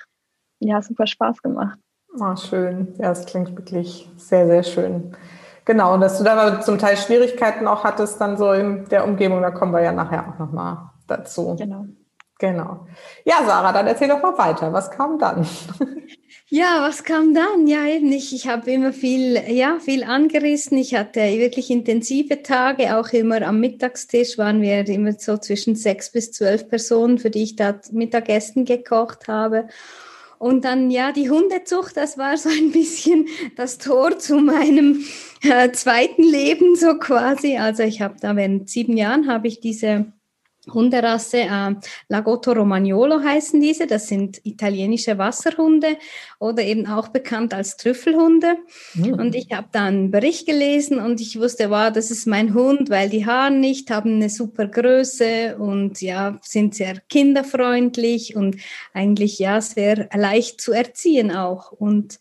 ja 0.59 0.81
super 0.81 1.07
Spaß 1.07 1.41
gemacht. 1.41 1.79
Oh, 2.19 2.35
schön. 2.35 2.93
Ja, 2.97 3.11
es 3.11 3.25
klingt 3.25 3.55
wirklich 3.55 4.09
sehr, 4.17 4.45
sehr 4.45 4.63
schön. 4.63 5.15
Genau, 5.65 5.93
und 5.93 6.01
dass 6.01 6.17
du 6.17 6.23
da 6.23 6.59
zum 6.61 6.77
Teil 6.77 6.97
Schwierigkeiten 6.97 7.67
auch 7.67 7.83
hattest, 7.83 8.19
dann 8.19 8.37
so 8.37 8.51
in 8.51 8.85
der 8.89 9.05
Umgebung, 9.05 9.41
da 9.41 9.51
kommen 9.51 9.71
wir 9.71 9.81
ja 9.81 9.91
nachher 9.91 10.27
auch 10.27 10.39
nochmal 10.39 10.89
dazu. 11.07 11.55
Genau. 11.57 11.85
Genau. 12.41 12.87
Ja, 13.23 13.43
Sarah, 13.45 13.71
dann 13.71 13.85
erzähl 13.85 14.07
doch 14.07 14.23
mal 14.23 14.35
weiter. 14.35 14.73
Was 14.73 14.89
kam 14.89 15.19
dann? 15.19 15.47
Ja, 16.53 16.81
was 16.81 17.05
kam 17.05 17.33
dann? 17.33 17.67
Ja, 17.67 17.85
eben 17.85 18.11
ich, 18.11 18.35
ich 18.35 18.47
habe 18.47 18.71
immer 18.71 18.91
viel, 18.91 19.41
ja, 19.47 19.77
viel 19.79 20.03
angerissen. 20.03 20.77
Ich 20.77 20.95
hatte 20.95 21.21
wirklich 21.21 21.69
intensive 21.69 22.41
Tage, 22.41 22.97
auch 22.97 23.09
immer 23.09 23.41
am 23.43 23.61
Mittagstisch 23.61 24.37
waren 24.37 24.61
wir 24.61 24.85
immer 24.89 25.13
so 25.13 25.37
zwischen 25.37 25.75
sechs 25.75 26.11
bis 26.11 26.33
zwölf 26.33 26.67
Personen, 26.67 27.19
für 27.19 27.29
die 27.29 27.43
ich 27.43 27.55
da 27.55 27.79
Mittagessen 27.91 28.65
gekocht 28.65 29.29
habe. 29.29 29.67
Und 30.39 30.65
dann, 30.65 30.89
ja, 30.89 31.11
die 31.11 31.29
Hundezucht, 31.29 31.95
das 31.95 32.17
war 32.17 32.35
so 32.35 32.49
ein 32.49 32.71
bisschen 32.71 33.27
das 33.55 33.77
Tor 33.77 34.17
zu 34.17 34.39
meinem 34.39 35.05
äh, 35.43 35.71
zweiten 35.71 36.23
Leben, 36.23 36.75
so 36.75 36.97
quasi. 36.97 37.57
Also 37.57 37.83
ich 37.83 38.01
habe 38.01 38.15
da 38.19 38.35
während 38.35 38.67
sieben 38.67 38.97
Jahren 38.97 39.29
habe 39.29 39.47
ich 39.47 39.61
diese 39.61 40.11
Hunderasse 40.73 41.39
äh, 41.39 41.75
Lagotto 42.09 42.51
Romagnolo 42.51 43.21
heißen 43.21 43.59
diese. 43.59 43.87
Das 43.87 44.07
sind 44.07 44.41
italienische 44.43 45.17
Wasserhunde 45.17 45.97
oder 46.39 46.63
eben 46.63 46.87
auch 46.87 47.09
bekannt 47.09 47.53
als 47.53 47.77
Trüffelhunde. 47.77 48.57
Mhm. 48.93 49.13
Und 49.13 49.35
ich 49.35 49.51
habe 49.51 49.67
da 49.71 49.85
einen 49.85 50.11
Bericht 50.11 50.45
gelesen 50.45 50.99
und 50.99 51.21
ich 51.21 51.39
wusste, 51.39 51.69
wow, 51.69 51.91
das 51.91 52.11
ist 52.11 52.27
mein 52.27 52.53
Hund, 52.53 52.89
weil 52.89 53.09
die 53.09 53.25
Haare 53.25 53.51
nicht 53.51 53.91
haben 53.91 54.15
eine 54.15 54.29
super 54.29 54.67
Größe 54.67 55.57
und 55.57 56.01
ja, 56.01 56.39
sind 56.41 56.75
sehr 56.75 56.99
kinderfreundlich 57.09 58.35
und 58.35 58.57
eigentlich 58.93 59.39
ja 59.39 59.61
sehr 59.61 60.09
leicht 60.13 60.61
zu 60.61 60.71
erziehen 60.71 61.31
auch. 61.31 61.71
Und 61.71 62.19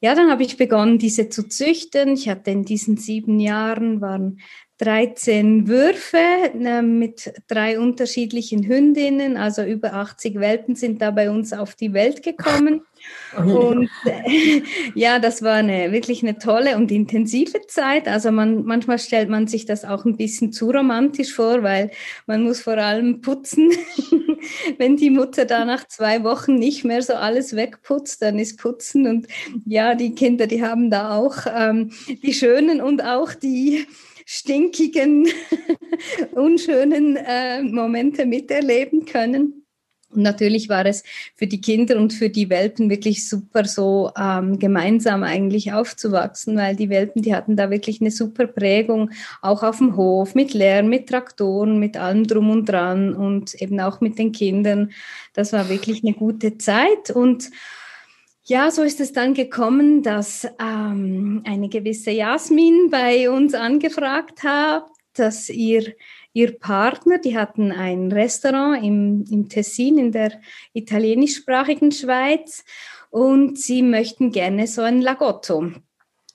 ja, 0.00 0.14
dann 0.14 0.30
habe 0.30 0.42
ich 0.42 0.56
begonnen, 0.56 0.98
diese 0.98 1.28
zu 1.28 1.48
züchten. 1.48 2.14
Ich 2.14 2.28
hatte 2.28 2.50
in 2.50 2.64
diesen 2.64 2.96
sieben 2.96 3.40
Jahren 3.40 4.00
waren 4.00 4.40
13 4.82 5.68
Würfe 5.68 6.18
äh, 6.18 6.82
mit 6.82 7.32
drei 7.46 7.78
unterschiedlichen 7.78 8.66
Hündinnen, 8.66 9.36
also 9.36 9.62
über 9.62 9.92
80 9.92 10.40
Welpen 10.40 10.74
sind 10.74 11.00
da 11.00 11.12
bei 11.12 11.30
uns 11.30 11.52
auf 11.52 11.76
die 11.76 11.92
Welt 11.92 12.24
gekommen. 12.24 12.82
Und 13.36 13.88
äh, 14.04 14.62
ja, 14.96 15.20
das 15.20 15.40
war 15.42 15.54
eine, 15.54 15.92
wirklich 15.92 16.24
eine 16.24 16.38
tolle 16.38 16.76
und 16.76 16.90
intensive 16.90 17.64
Zeit. 17.68 18.08
Also 18.08 18.32
man, 18.32 18.64
manchmal 18.64 18.98
stellt 18.98 19.28
man 19.28 19.46
sich 19.46 19.66
das 19.66 19.84
auch 19.84 20.04
ein 20.04 20.16
bisschen 20.16 20.50
zu 20.50 20.72
romantisch 20.72 21.32
vor, 21.32 21.62
weil 21.62 21.92
man 22.26 22.42
muss 22.42 22.60
vor 22.60 22.76
allem 22.76 23.20
putzen. 23.20 23.70
Wenn 24.78 24.96
die 24.96 25.10
Mutter 25.10 25.44
da 25.44 25.64
nach 25.64 25.86
zwei 25.86 26.24
Wochen 26.24 26.56
nicht 26.56 26.84
mehr 26.84 27.02
so 27.02 27.14
alles 27.14 27.54
wegputzt, 27.54 28.20
dann 28.20 28.40
ist 28.40 28.58
Putzen 28.58 29.06
und 29.06 29.28
ja, 29.64 29.94
die 29.94 30.16
Kinder, 30.16 30.48
die 30.48 30.64
haben 30.64 30.90
da 30.90 31.16
auch 31.16 31.36
ähm, 31.46 31.92
die 32.24 32.34
schönen 32.34 32.80
und 32.80 33.04
auch 33.04 33.32
die 33.32 33.86
stinkigen, 34.26 35.28
unschönen 36.32 37.16
äh, 37.16 37.62
Momente 37.62 38.26
miterleben 38.26 39.04
können. 39.04 39.62
Und 40.14 40.22
natürlich 40.22 40.68
war 40.68 40.84
es 40.84 41.02
für 41.34 41.46
die 41.46 41.60
Kinder 41.60 41.96
und 41.96 42.12
für 42.12 42.28
die 42.28 42.50
Welpen 42.50 42.90
wirklich 42.90 43.28
super, 43.28 43.64
so 43.64 44.10
ähm, 44.16 44.58
gemeinsam 44.58 45.22
eigentlich 45.22 45.72
aufzuwachsen, 45.72 46.56
weil 46.56 46.76
die 46.76 46.90
Welpen, 46.90 47.22
die 47.22 47.34
hatten 47.34 47.56
da 47.56 47.70
wirklich 47.70 48.00
eine 48.00 48.10
super 48.10 48.46
Prägung, 48.46 49.10
auch 49.40 49.62
auf 49.62 49.78
dem 49.78 49.96
Hof, 49.96 50.34
mit 50.34 50.52
Lärm, 50.52 50.88
mit 50.88 51.08
Traktoren, 51.08 51.78
mit 51.78 51.96
allem 51.96 52.26
drum 52.26 52.50
und 52.50 52.66
dran 52.66 53.14
und 53.14 53.54
eben 53.54 53.80
auch 53.80 54.00
mit 54.00 54.18
den 54.18 54.32
Kindern. 54.32 54.92
Das 55.32 55.52
war 55.52 55.68
wirklich 55.70 56.02
eine 56.04 56.12
gute 56.12 56.58
Zeit 56.58 57.10
und 57.10 57.50
ja, 58.44 58.70
so 58.70 58.82
ist 58.82 59.00
es 59.00 59.12
dann 59.12 59.34
gekommen, 59.34 60.02
dass 60.02 60.46
ähm, 60.60 61.42
eine 61.46 61.68
gewisse 61.68 62.10
Jasmin 62.10 62.88
bei 62.90 63.30
uns 63.30 63.54
angefragt 63.54 64.42
hat, 64.42 64.86
dass 65.14 65.48
ihr, 65.48 65.94
ihr 66.32 66.58
Partner, 66.58 67.18
die 67.18 67.36
hatten 67.36 67.70
ein 67.70 68.10
Restaurant 68.10 68.82
im, 68.84 69.24
im 69.30 69.48
Tessin 69.48 69.98
in 69.98 70.12
der 70.12 70.40
italienischsprachigen 70.72 71.92
Schweiz 71.92 72.64
und 73.10 73.58
sie 73.58 73.82
möchten 73.82 74.32
gerne 74.32 74.66
so 74.66 74.82
ein 74.82 75.02
Lagotto. 75.02 75.72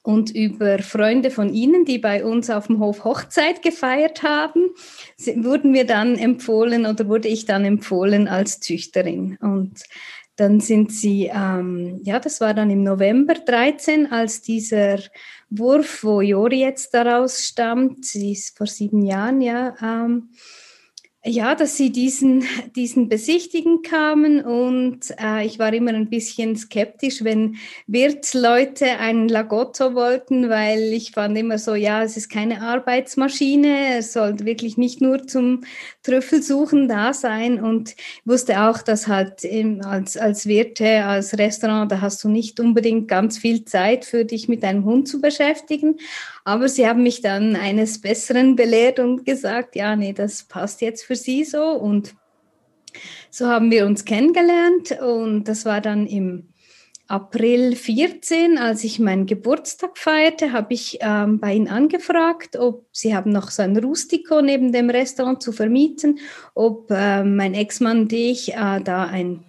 Und 0.08 0.34
über 0.34 0.80
Freunde 0.80 1.32
von 1.32 1.54
Ihnen, 1.54 1.84
die 1.84 1.98
bei 1.98 2.24
uns 2.24 2.50
auf 2.50 2.68
dem 2.68 2.80
Hof 2.80 3.04
Hochzeit 3.04 3.62
gefeiert 3.62 4.24
haben, 4.24 4.70
wurden 5.44 5.74
wir 5.74 5.86
dann 5.86 6.16
empfohlen 6.16 6.86
oder 6.86 7.10
wurde 7.10 7.28
ich 7.28 7.44
dann 7.44 7.66
empfohlen 7.66 8.30
als 8.30 8.62
Züchterin. 8.62 9.38
Und 9.42 9.82
dann 10.38 10.60
sind 10.60 10.92
sie, 10.92 11.32
ähm, 11.34 12.00
ja, 12.04 12.20
das 12.20 12.40
war 12.40 12.54
dann 12.54 12.70
im 12.70 12.84
November 12.84 13.34
13, 13.34 14.12
als 14.12 14.42
dieser 14.42 15.00
Wurf, 15.50 16.04
wo 16.04 16.22
Jori 16.22 16.62
jetzt 16.62 16.94
daraus 16.94 17.44
stammt, 17.44 18.06
sie 18.06 18.34
ist 18.34 18.56
vor 18.56 18.68
sieben 18.68 19.04
Jahren, 19.04 19.42
ja, 19.42 19.76
ähm, 19.82 20.30
ja, 21.28 21.56
dass 21.56 21.76
sie 21.76 21.92
diesen, 21.92 22.46
diesen 22.76 23.10
besichtigen 23.10 23.82
kamen 23.82 24.42
und 24.44 25.00
äh, 25.22 25.46
ich 25.46 25.60
war 25.60 25.74
immer 25.74 25.92
ein 25.92 26.10
bisschen 26.10 26.56
skeptisch, 26.56 27.24
wenn 27.24 27.58
Wirtsleute 27.86 28.86
einen 28.98 29.28
Lagotto 29.28 29.94
wollten, 29.94 30.50
weil 30.50 30.94
ich 30.94 31.12
fand 31.12 31.38
immer 31.38 31.58
so, 31.58 31.76
ja, 31.76 32.02
es 32.02 32.16
ist 32.16 32.30
keine 32.30 32.62
Arbeitsmaschine, 32.62 33.98
es 33.98 34.14
soll 34.14 34.40
wirklich 34.40 34.78
nicht 34.78 35.02
nur 35.02 35.28
zum 35.28 35.62
Trüffelsuchen 36.04 36.88
da 36.88 37.14
sein 37.14 37.62
und 37.62 37.96
wusste 38.24 38.62
auch, 38.62 38.82
dass 38.82 39.08
halt 39.08 39.44
im, 39.44 39.82
als, 39.82 40.16
als 40.16 40.46
Wirte, 40.46 41.04
als 41.04 41.38
Restaurant, 41.38 41.92
da 41.92 42.00
hast 42.00 42.24
du 42.24 42.30
nicht 42.30 42.60
unbedingt 42.62 43.10
ganz 43.10 43.38
viel 43.38 43.66
Zeit 43.66 44.06
für 44.06 44.24
dich 44.24 44.48
mit 44.48 44.64
deinem 44.64 44.86
Hund 44.86 45.10
zu 45.10 45.20
beschäftigen, 45.20 45.98
aber 46.48 46.70
sie 46.70 46.88
haben 46.88 47.04
mich 47.04 47.20
dann 47.20 47.58
eines 47.58 48.00
Besseren 48.00 48.56
belehrt 48.56 49.00
und 49.00 49.26
gesagt, 49.26 49.76
ja, 49.76 49.98
nee, 49.98 50.14
das 50.14 50.44
passt 50.44 50.80
jetzt 50.80 51.04
für 51.04 51.18
sie 51.18 51.44
so. 51.44 51.62
Und 51.62 52.16
so 53.30 53.48
haben 53.48 53.70
wir 53.70 53.86
uns 53.86 54.06
kennengelernt 54.06 54.98
und 55.02 55.44
das 55.44 55.66
war 55.66 55.82
dann 55.82 56.08
im 56.08 56.48
April 57.10 57.76
14, 57.76 58.58
als 58.58 58.86
ich 58.86 58.98
meinen 58.98 59.26
Geburtstag 59.26 59.98
feierte, 59.98 60.54
habe 60.54 60.74
ich 60.74 61.00
ähm, 61.02 61.42
bei 61.42 61.54
ihnen 61.54 61.68
angefragt, 61.68 62.56
ob 62.56 62.86
sie 62.94 63.14
haben 63.14 63.34
noch 63.34 63.52
so 63.52 63.64
ein 63.64 63.76
Rustico 63.76 64.42
neben 64.42 64.72
dem 64.72 64.90
Restaurant 64.90 65.44
zu 65.44 65.52
vermieten, 65.52 66.20
ob 66.56 66.90
äh, 66.92 67.26
mein 67.26 67.56
Ex-Mann 67.56 68.04
und 68.04 68.14
ich 68.14 68.54
äh, 68.54 68.80
da 68.82 69.04
ein 69.04 69.44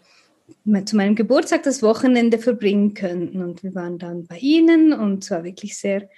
zu 0.84 0.96
meinem 0.96 1.14
Geburtstag 1.14 1.62
das 1.62 1.82
Wochenende 1.82 2.38
verbringen 2.38 2.92
könnten. 2.92 3.42
Und 3.42 3.62
wir 3.62 3.74
waren 3.74 3.98
dann 3.98 4.26
bei 4.26 4.37
ihnen 4.38 4.92
und 4.92 5.24
es 5.24 5.30
war 5.30 5.44
wirklich 5.44 5.78
sehr 5.78 6.08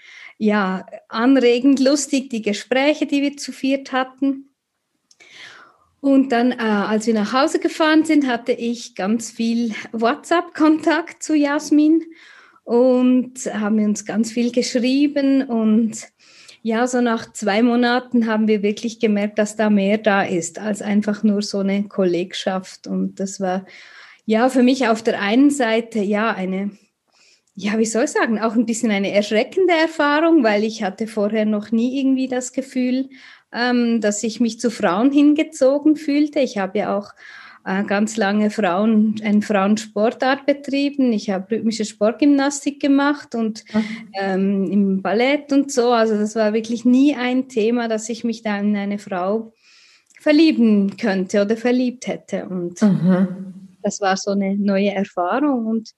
ja, 0.43 0.87
anregend, 1.11 1.81
lustig, 1.81 2.31
die 2.31 2.41
Gespräche, 2.41 3.05
die 3.05 3.21
wir 3.21 3.37
zu 3.37 3.53
viert 3.53 3.93
hatten. 3.93 4.49
Und 6.01 6.33
dann, 6.33 6.53
äh, 6.53 6.57
als 6.57 7.07
wir 7.07 7.13
nach 7.13 7.35
Hause 7.35 7.59
gefahren 7.59 8.07
sind, 8.07 8.27
hatte 8.27 8.53
ich 8.53 8.95
ganz 8.95 9.31
viel 9.31 9.75
WhatsApp-Kontakt 9.93 11.23
zu 11.23 11.35
Jasmin 11.35 12.03
und 12.65 13.35
haben 13.53 13.85
uns 13.85 14.07
ganz 14.07 14.33
viel 14.33 14.51
geschrieben. 14.51 15.43
Und 15.43 16.09
ja, 16.63 16.87
so 16.87 17.03
nach 17.03 17.31
zwei 17.35 17.63
Monaten 17.63 18.27
haben 18.27 18.49
wir 18.49 18.63
wirklich 18.63 18.99
gemerkt, 18.99 19.39
dass 19.39 19.57
da 19.57 19.69
mehr 19.69 19.99
da 19.99 20.23
ist 20.23 20.59
als 20.59 20.81
einfach 20.81 21.23
nur 21.23 21.43
so 21.43 21.59
eine 21.59 21.83
Kollegschaft. 21.83 22.87
Und 22.87 23.21
das 23.21 23.41
war 23.41 23.67
ja 24.25 24.49
für 24.49 24.63
mich 24.63 24.89
auf 24.89 25.03
der 25.03 25.21
einen 25.21 25.51
Seite 25.51 25.99
ja 25.99 26.31
eine 26.31 26.71
ja, 27.61 27.79
wie 27.79 27.85
soll 27.85 28.05
ich 28.05 28.11
sagen, 28.11 28.41
auch 28.41 28.55
ein 28.55 28.65
bisschen 28.65 28.91
eine 28.91 29.13
erschreckende 29.13 29.75
Erfahrung, 29.75 30.43
weil 30.43 30.65
ich 30.65 30.83
hatte 30.83 31.07
vorher 31.07 31.45
noch 31.45 31.71
nie 31.73 32.01
irgendwie 32.01 32.27
das 32.27 32.53
Gefühl, 32.53 33.11
ähm, 33.53 34.01
dass 34.01 34.23
ich 34.23 34.41
mich 34.41 34.59
zu 34.59 34.71
Frauen 34.71 35.13
hingezogen 35.13 35.97
fühlte. 35.97 36.41
Ich 36.41 36.57
habe 36.57 36.79
ja 36.79 36.97
auch 36.97 37.13
äh, 37.67 37.85
ganz 37.85 38.17
lange 38.17 38.51
Frauen, 38.51 39.17
eine 39.23 39.43
Frauensportart 39.43 40.47
betrieben. 40.47 41.13
Ich 41.13 41.29
habe 41.29 41.51
rhythmische 41.51 41.85
Sportgymnastik 41.85 42.81
gemacht 42.81 43.35
und 43.35 43.63
mhm. 43.75 43.85
ähm, 44.19 44.71
im 44.71 45.03
Ballett 45.03 45.53
und 45.53 45.71
so. 45.71 45.93
Also 45.93 46.17
das 46.17 46.35
war 46.37 46.55
wirklich 46.55 46.87
nie 46.87 47.15
ein 47.15 47.49
Thema, 47.49 47.89
dass 47.89 48.09
ich 48.09 48.25
mich 48.25 48.43
da 48.43 48.59
in 48.59 48.75
eine 48.75 48.99
Frau 48.99 49.53
verlieben 50.19 50.97
könnte 50.97 51.43
oder 51.43 51.59
verliebt 51.59 52.07
hätte. 52.07 52.47
Und 52.47 52.81
mhm. 52.81 53.69
das 53.83 54.01
war 54.01 54.17
so 54.17 54.31
eine 54.31 54.57
neue 54.57 54.93
Erfahrung 54.93 55.67
und 55.67 55.91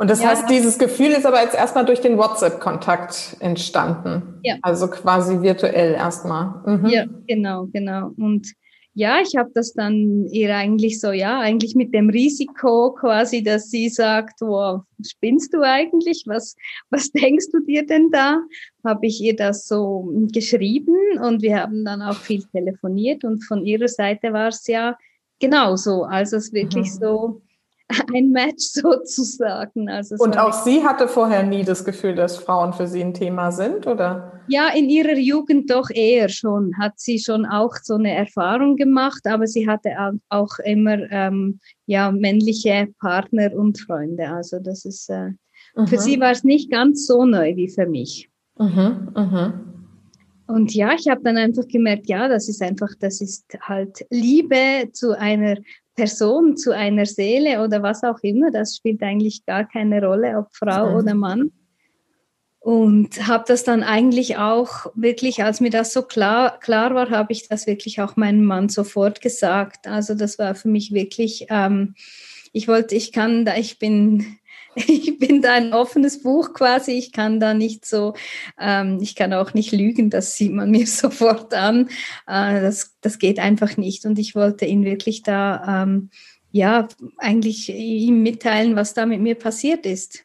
und 0.00 0.08
das 0.08 0.22
ja. 0.22 0.30
heißt, 0.30 0.48
dieses 0.48 0.78
Gefühl 0.78 1.08
ist 1.08 1.26
aber 1.26 1.42
jetzt 1.42 1.54
erstmal 1.54 1.84
durch 1.84 2.00
den 2.00 2.16
WhatsApp-Kontakt 2.16 3.36
entstanden. 3.40 4.40
Ja. 4.42 4.56
Also 4.62 4.88
quasi 4.88 5.42
virtuell 5.42 5.92
erstmal. 5.92 6.54
Mhm. 6.64 6.86
Ja, 6.86 7.04
genau, 7.26 7.66
genau. 7.70 8.12
Und 8.16 8.50
ja, 8.94 9.20
ich 9.20 9.36
habe 9.36 9.50
das 9.54 9.74
dann 9.74 10.26
ihr 10.32 10.56
eigentlich 10.56 11.00
so, 11.00 11.12
ja, 11.12 11.40
eigentlich 11.40 11.74
mit 11.74 11.92
dem 11.92 12.08
Risiko 12.08 12.92
quasi, 12.92 13.42
dass 13.42 13.68
sie 13.68 13.90
sagt, 13.90 14.40
wow, 14.40 14.80
spinnst 15.06 15.52
du 15.52 15.60
eigentlich? 15.60 16.24
Was, 16.24 16.56
was 16.88 17.10
denkst 17.12 17.48
du 17.52 17.60
dir 17.60 17.84
denn 17.84 18.10
da? 18.10 18.38
Habe 18.82 19.06
ich 19.06 19.20
ihr 19.20 19.36
das 19.36 19.68
so 19.68 20.10
geschrieben 20.32 20.96
und 21.22 21.42
wir 21.42 21.60
haben 21.60 21.84
dann 21.84 22.00
auch 22.00 22.16
viel 22.16 22.42
telefoniert 22.44 23.22
und 23.24 23.44
von 23.44 23.66
ihrer 23.66 23.88
Seite 23.88 24.32
war 24.32 24.48
es 24.48 24.66
ja 24.66 24.96
genauso. 25.40 26.04
Also 26.04 26.38
es 26.38 26.54
wirklich 26.54 26.86
mhm. 26.86 26.98
so, 27.00 27.42
ein 28.14 28.30
Match 28.30 28.64
sozusagen. 28.72 29.88
Also 29.88 30.16
und 30.18 30.38
auch 30.38 30.52
sie 30.52 30.84
hatte 30.84 31.08
vorher 31.08 31.42
nie 31.42 31.64
das 31.64 31.84
Gefühl, 31.84 32.14
dass 32.14 32.38
Frauen 32.38 32.72
für 32.72 32.86
sie 32.86 33.02
ein 33.02 33.14
Thema 33.14 33.50
sind, 33.52 33.86
oder? 33.86 34.40
Ja, 34.48 34.68
in 34.74 34.88
ihrer 34.88 35.16
Jugend 35.16 35.70
doch 35.70 35.90
eher 35.90 36.28
schon. 36.28 36.72
Hat 36.78 36.94
sie 36.96 37.18
schon 37.18 37.46
auch 37.46 37.74
so 37.82 37.94
eine 37.94 38.14
Erfahrung 38.14 38.76
gemacht, 38.76 39.26
aber 39.26 39.46
sie 39.46 39.68
hatte 39.68 39.90
auch 40.28 40.58
immer 40.64 41.10
ähm, 41.10 41.60
ja 41.86 42.10
männliche 42.10 42.88
Partner 43.00 43.52
und 43.54 43.78
Freunde. 43.80 44.28
Also 44.28 44.58
das 44.60 44.84
ist 44.84 45.08
äh, 45.10 45.30
mhm. 45.76 45.86
für 45.86 45.98
sie 45.98 46.20
war 46.20 46.32
es 46.32 46.44
nicht 46.44 46.70
ganz 46.70 47.06
so 47.06 47.24
neu 47.24 47.56
wie 47.56 47.68
für 47.68 47.86
mich. 47.86 48.28
Mhm, 48.58 49.12
mhm. 49.16 49.52
Und 50.46 50.74
ja, 50.74 50.94
ich 50.94 51.08
habe 51.08 51.22
dann 51.22 51.36
einfach 51.36 51.66
gemerkt, 51.68 52.08
ja, 52.08 52.26
das 52.26 52.48
ist 52.48 52.60
einfach, 52.60 52.90
das 52.98 53.20
ist 53.20 53.44
halt 53.62 54.04
Liebe 54.10 54.90
zu 54.92 55.16
einer 55.16 55.56
Person, 55.94 56.56
zu 56.56 56.74
einer 56.74 57.06
Seele 57.06 57.62
oder 57.62 57.82
was 57.82 58.02
auch 58.02 58.18
immer. 58.22 58.50
Das 58.50 58.76
spielt 58.76 59.02
eigentlich 59.02 59.44
gar 59.44 59.68
keine 59.68 60.04
Rolle, 60.04 60.38
ob 60.38 60.54
Frau 60.54 60.90
mhm. 60.90 60.96
oder 60.96 61.14
Mann. 61.14 61.52
Und 62.60 63.26
habe 63.26 63.44
das 63.48 63.64
dann 63.64 63.82
eigentlich 63.82 64.36
auch 64.36 64.92
wirklich, 64.94 65.42
als 65.42 65.60
mir 65.60 65.70
das 65.70 65.94
so 65.94 66.02
klar, 66.02 66.60
klar 66.60 66.94
war, 66.94 67.08
habe 67.08 67.32
ich 67.32 67.48
das 67.48 67.66
wirklich 67.66 68.02
auch 68.02 68.16
meinem 68.16 68.44
Mann 68.44 68.68
sofort 68.68 69.22
gesagt. 69.22 69.86
Also 69.86 70.14
das 70.14 70.38
war 70.38 70.54
für 70.54 70.68
mich 70.68 70.92
wirklich, 70.92 71.46
ähm, 71.48 71.94
ich 72.52 72.68
wollte, 72.68 72.94
ich 72.94 73.12
kann 73.12 73.46
da, 73.46 73.56
ich 73.56 73.78
bin 73.78 74.36
ich 74.74 75.18
bin 75.18 75.42
da 75.42 75.54
ein 75.54 75.72
offenes 75.72 76.22
Buch 76.22 76.52
quasi. 76.52 76.92
Ich 76.92 77.12
kann 77.12 77.40
da 77.40 77.54
nicht 77.54 77.84
so, 77.84 78.14
ähm, 78.58 78.98
ich 79.00 79.16
kann 79.16 79.32
auch 79.32 79.54
nicht 79.54 79.72
lügen, 79.72 80.10
das 80.10 80.36
sieht 80.36 80.52
man 80.52 80.70
mir 80.72 80.86
sofort 80.86 81.54
an. 81.54 81.88
Äh, 82.26 82.60
das, 82.60 82.96
das 83.00 83.18
geht 83.18 83.38
einfach 83.38 83.76
nicht. 83.76 84.04
Und 84.04 84.18
ich 84.18 84.34
wollte 84.34 84.64
ihn 84.64 84.84
wirklich 84.84 85.22
da, 85.22 85.82
ähm, 85.82 86.10
ja, 86.52 86.88
eigentlich 87.18 87.68
ihm 87.68 88.22
mitteilen, 88.22 88.76
was 88.76 88.94
da 88.94 89.06
mit 89.06 89.20
mir 89.20 89.36
passiert 89.36 89.86
ist. 89.86 90.24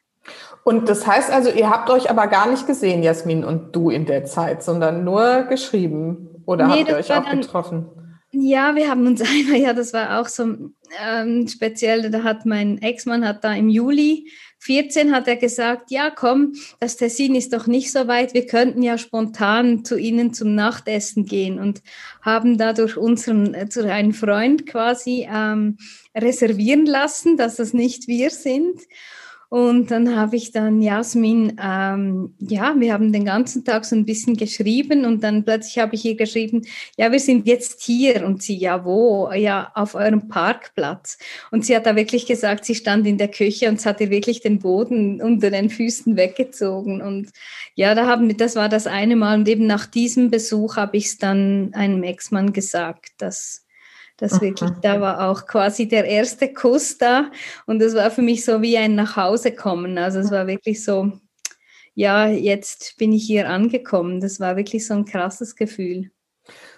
Und 0.63 0.89
das 0.89 1.05
heißt 1.05 1.31
also, 1.31 1.51
ihr 1.51 1.69
habt 1.69 1.91
euch 1.91 2.09
aber 2.09 2.25
gar 2.27 2.49
nicht 2.49 2.65
gesehen, 2.65 3.03
Jasmin 3.03 3.43
und 3.43 3.75
du 3.75 3.91
in 3.91 4.07
der 4.07 4.25
Zeit, 4.25 4.63
sondern 4.63 5.03
nur 5.03 5.43
geschrieben. 5.43 6.41
Oder 6.45 6.67
nee, 6.67 6.79
habt 6.79 6.89
ihr 6.89 6.95
euch 6.95 7.13
auch 7.13 7.23
dann, 7.23 7.41
getroffen? 7.41 7.85
Ja, 8.37 8.75
wir 8.75 8.89
haben 8.89 9.07
uns 9.07 9.21
einmal, 9.21 9.59
ja, 9.61 9.73
das 9.73 9.93
war 9.93 10.19
auch 10.19 10.27
so 10.27 10.43
ähm, 11.01 11.47
speziell, 11.47 12.09
da 12.11 12.23
hat 12.23 12.45
mein 12.45 12.81
Ex-Mann 12.81 13.25
hat 13.25 13.43
da 13.43 13.53
im 13.53 13.69
Juli 13.69 14.29
14 14.59 15.13
hat 15.13 15.27
er 15.27 15.35
gesagt, 15.35 15.91
ja 15.91 16.09
komm, 16.09 16.53
das 16.79 16.97
Tessin 16.97 17.35
ist 17.35 17.53
doch 17.53 17.67
nicht 17.67 17.91
so 17.91 18.07
weit, 18.07 18.33
wir 18.33 18.45
könnten 18.45 18.81
ja 18.81 18.97
spontan 18.97 19.85
zu 19.85 19.95
Ihnen 19.95 20.33
zum 20.33 20.55
Nachtessen 20.55 21.25
gehen 21.25 21.59
und 21.59 21.81
haben 22.21 22.57
dadurch 22.57 22.97
unseren, 22.97 23.53
äh, 23.53 23.69
zu 23.69 23.89
einem 23.89 24.13
Freund 24.13 24.65
quasi 24.65 25.27
ähm, 25.31 25.77
reservieren 26.15 26.85
lassen, 26.85 27.37
dass 27.37 27.55
das 27.55 27.73
nicht 27.73 28.07
wir 28.07 28.31
sind. 28.31 28.81
Und 29.55 29.89
dann 29.89 30.17
habe 30.17 30.35
ich 30.35 30.51
dann 30.51 30.81
Jasmin, 30.81 31.55
ähm, 31.63 32.35
ja, 32.39 32.75
wir 32.77 32.91
haben 32.91 33.13
den 33.13 33.23
ganzen 33.23 33.63
Tag 33.63 33.85
so 33.85 33.95
ein 33.95 34.03
bisschen 34.03 34.35
geschrieben 34.35 35.05
und 35.05 35.23
dann 35.23 35.45
plötzlich 35.45 35.79
habe 35.79 35.95
ich 35.95 36.03
ihr 36.03 36.17
geschrieben, 36.17 36.63
ja, 36.97 37.09
wir 37.09 37.21
sind 37.21 37.47
jetzt 37.47 37.81
hier 37.81 38.25
und 38.25 38.43
sie, 38.43 38.57
ja, 38.57 38.83
wo? 38.83 39.31
Ja, 39.31 39.71
auf 39.73 39.95
eurem 39.95 40.27
Parkplatz. 40.27 41.17
Und 41.51 41.65
sie 41.65 41.73
hat 41.73 41.85
da 41.85 41.95
wirklich 41.95 42.25
gesagt, 42.25 42.65
sie 42.65 42.75
stand 42.75 43.07
in 43.07 43.17
der 43.17 43.29
Küche 43.29 43.69
und 43.69 43.75
es 43.75 43.85
hat 43.85 44.01
ihr 44.01 44.09
wirklich 44.09 44.41
den 44.41 44.59
Boden 44.59 45.21
unter 45.21 45.49
den 45.49 45.69
Füßen 45.69 46.17
weggezogen. 46.17 47.01
Und 47.01 47.29
ja, 47.75 47.95
da 47.95 48.07
haben 48.07 48.27
wir, 48.27 48.35
das 48.35 48.57
war 48.57 48.67
das 48.67 48.87
eine 48.87 49.15
Mal 49.15 49.39
und 49.39 49.47
eben 49.47 49.67
nach 49.67 49.85
diesem 49.85 50.31
Besuch 50.31 50.75
habe 50.75 50.97
ich 50.97 51.05
es 51.05 51.17
dann 51.17 51.69
einem 51.73 52.03
Ex-Mann 52.03 52.51
gesagt, 52.51 53.11
dass 53.19 53.64
das 54.17 54.39
wirklich, 54.41 54.71
da 54.81 55.01
war 55.01 55.29
auch 55.29 55.45
quasi 55.45 55.87
der 55.87 56.05
erste 56.05 56.53
Kuss 56.53 56.97
da 56.97 57.31
und 57.65 57.79
das 57.79 57.95
war 57.95 58.09
für 58.11 58.21
mich 58.21 58.45
so 58.45 58.61
wie 58.61 58.77
ein 58.77 58.95
Nachhausekommen. 58.95 59.97
Also 59.97 60.19
es 60.19 60.31
war 60.31 60.47
wirklich 60.47 60.83
so, 60.83 61.11
ja, 61.95 62.27
jetzt 62.27 62.95
bin 62.97 63.13
ich 63.13 63.25
hier 63.25 63.49
angekommen. 63.49 64.19
Das 64.19 64.39
war 64.39 64.57
wirklich 64.57 64.85
so 64.85 64.93
ein 64.93 65.05
krasses 65.05 65.55
Gefühl. 65.55 66.11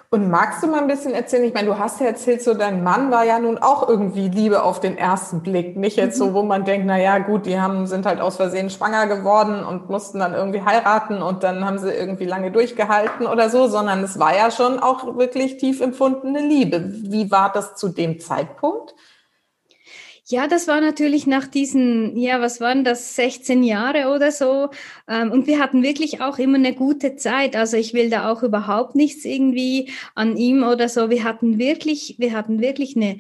Und 0.09 0.29
magst 0.29 0.63
du 0.63 0.67
mal 0.67 0.79
ein 0.79 0.87
bisschen 0.87 1.13
erzählen? 1.13 1.43
Ich 1.43 1.53
meine, 1.53 1.67
du 1.67 1.77
hast 1.77 1.99
ja 1.99 2.05
erzählt, 2.05 2.41
so 2.41 2.53
dein 2.53 2.81
Mann 2.81 3.11
war 3.11 3.25
ja 3.25 3.39
nun 3.39 3.57
auch 3.57 3.89
irgendwie 3.89 4.29
Liebe 4.29 4.63
auf 4.63 4.79
den 4.79 4.97
ersten 4.97 5.41
Blick. 5.41 5.75
Nicht 5.75 5.97
jetzt 5.97 6.17
so, 6.17 6.27
mhm. 6.27 6.33
wo 6.33 6.43
man 6.43 6.63
denkt, 6.63 6.87
na 6.87 6.97
ja, 6.97 7.17
gut, 7.17 7.45
die 7.45 7.59
haben, 7.59 7.87
sind 7.87 8.05
halt 8.05 8.21
aus 8.21 8.37
Versehen 8.37 8.69
schwanger 8.69 9.07
geworden 9.07 9.65
und 9.65 9.89
mussten 9.89 10.19
dann 10.19 10.33
irgendwie 10.33 10.61
heiraten 10.61 11.21
und 11.21 11.43
dann 11.43 11.65
haben 11.65 11.77
sie 11.77 11.91
irgendwie 11.91 12.23
lange 12.23 12.51
durchgehalten 12.51 13.27
oder 13.27 13.49
so, 13.49 13.67
sondern 13.67 14.01
es 14.01 14.17
war 14.17 14.33
ja 14.33 14.49
schon 14.49 14.79
auch 14.79 15.17
wirklich 15.17 15.57
tief 15.57 15.81
empfundene 15.81 16.39
Liebe. 16.39 16.85
Wie 16.85 17.29
war 17.29 17.51
das 17.51 17.75
zu 17.75 17.89
dem 17.89 18.21
Zeitpunkt? 18.21 18.95
Ja, 20.29 20.47
das 20.47 20.67
war 20.67 20.81
natürlich 20.81 21.25
nach 21.25 21.47
diesen, 21.47 22.17
ja, 22.17 22.41
was 22.41 22.59
waren 22.59 22.83
das, 22.83 23.15
16 23.15 23.63
Jahre 23.63 24.13
oder 24.13 24.33
so. 24.33 24.69
Ähm, 25.07 25.31
und 25.31 25.47
wir 25.47 25.59
hatten 25.59 25.83
wirklich 25.83 26.19
auch 26.19 26.37
immer 26.37 26.57
eine 26.57 26.73
gute 26.73 27.15
Zeit. 27.15 27.55
Also 27.55 27.77
ich 27.77 27.93
will 27.93 28.09
da 28.09 28.29
auch 28.29 28.43
überhaupt 28.43 28.93
nichts 28.93 29.23
irgendwie 29.23 29.89
an 30.15 30.35
ihm 30.35 30.63
oder 30.63 30.89
so. 30.89 31.09
Wir 31.09 31.23
hatten 31.23 31.59
wirklich, 31.59 32.15
wir 32.19 32.33
hatten 32.33 32.59
wirklich 32.59 32.97
eine 32.97 33.19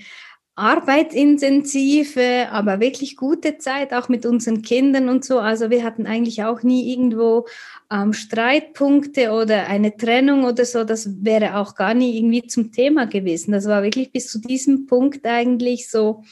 arbeitsintensive, 0.55 2.49
aber 2.51 2.81
wirklich 2.81 3.15
gute 3.15 3.57
Zeit, 3.57 3.93
auch 3.93 4.09
mit 4.09 4.25
unseren 4.25 4.61
Kindern 4.61 5.07
und 5.07 5.23
so. 5.23 5.39
Also 5.39 5.69
wir 5.69 5.85
hatten 5.85 6.07
eigentlich 6.07 6.43
auch 6.43 6.61
nie 6.61 6.91
irgendwo 6.91 7.47
ähm, 7.89 8.11
Streitpunkte 8.11 9.31
oder 9.31 9.67
eine 9.67 9.95
Trennung 9.95 10.43
oder 10.43 10.65
so. 10.65 10.83
Das 10.83 11.23
wäre 11.23 11.55
auch 11.55 11.75
gar 11.75 11.93
nie 11.93 12.17
irgendwie 12.17 12.47
zum 12.47 12.73
Thema 12.73 13.05
gewesen. 13.05 13.53
Das 13.53 13.65
war 13.65 13.81
wirklich 13.81 14.11
bis 14.11 14.29
zu 14.29 14.39
diesem 14.39 14.87
Punkt 14.87 15.25
eigentlich 15.25 15.89
so, 15.89 16.23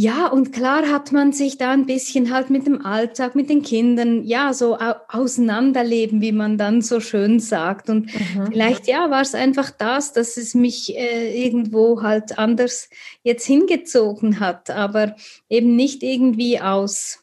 ja, 0.00 0.28
und 0.28 0.50
klar 0.54 0.90
hat 0.90 1.12
man 1.12 1.34
sich 1.34 1.58
da 1.58 1.72
ein 1.72 1.84
bisschen 1.84 2.32
halt 2.32 2.48
mit 2.48 2.66
dem 2.66 2.86
Alltag, 2.86 3.34
mit 3.34 3.50
den 3.50 3.60
Kindern, 3.60 4.24
ja, 4.24 4.54
so 4.54 4.78
auseinanderleben, 4.78 6.22
wie 6.22 6.32
man 6.32 6.56
dann 6.56 6.80
so 6.80 7.00
schön 7.00 7.38
sagt. 7.38 7.90
Und 7.90 8.06
mhm. 8.06 8.46
vielleicht, 8.46 8.86
ja, 8.86 9.10
war 9.10 9.20
es 9.20 9.34
einfach 9.34 9.70
das, 9.70 10.14
dass 10.14 10.38
es 10.38 10.54
mich 10.54 10.96
äh, 10.96 11.44
irgendwo 11.44 12.00
halt 12.00 12.38
anders 12.38 12.88
jetzt 13.24 13.44
hingezogen 13.44 14.40
hat, 14.40 14.70
aber 14.70 15.16
eben 15.50 15.76
nicht 15.76 16.02
irgendwie 16.02 16.62
aus, 16.62 17.18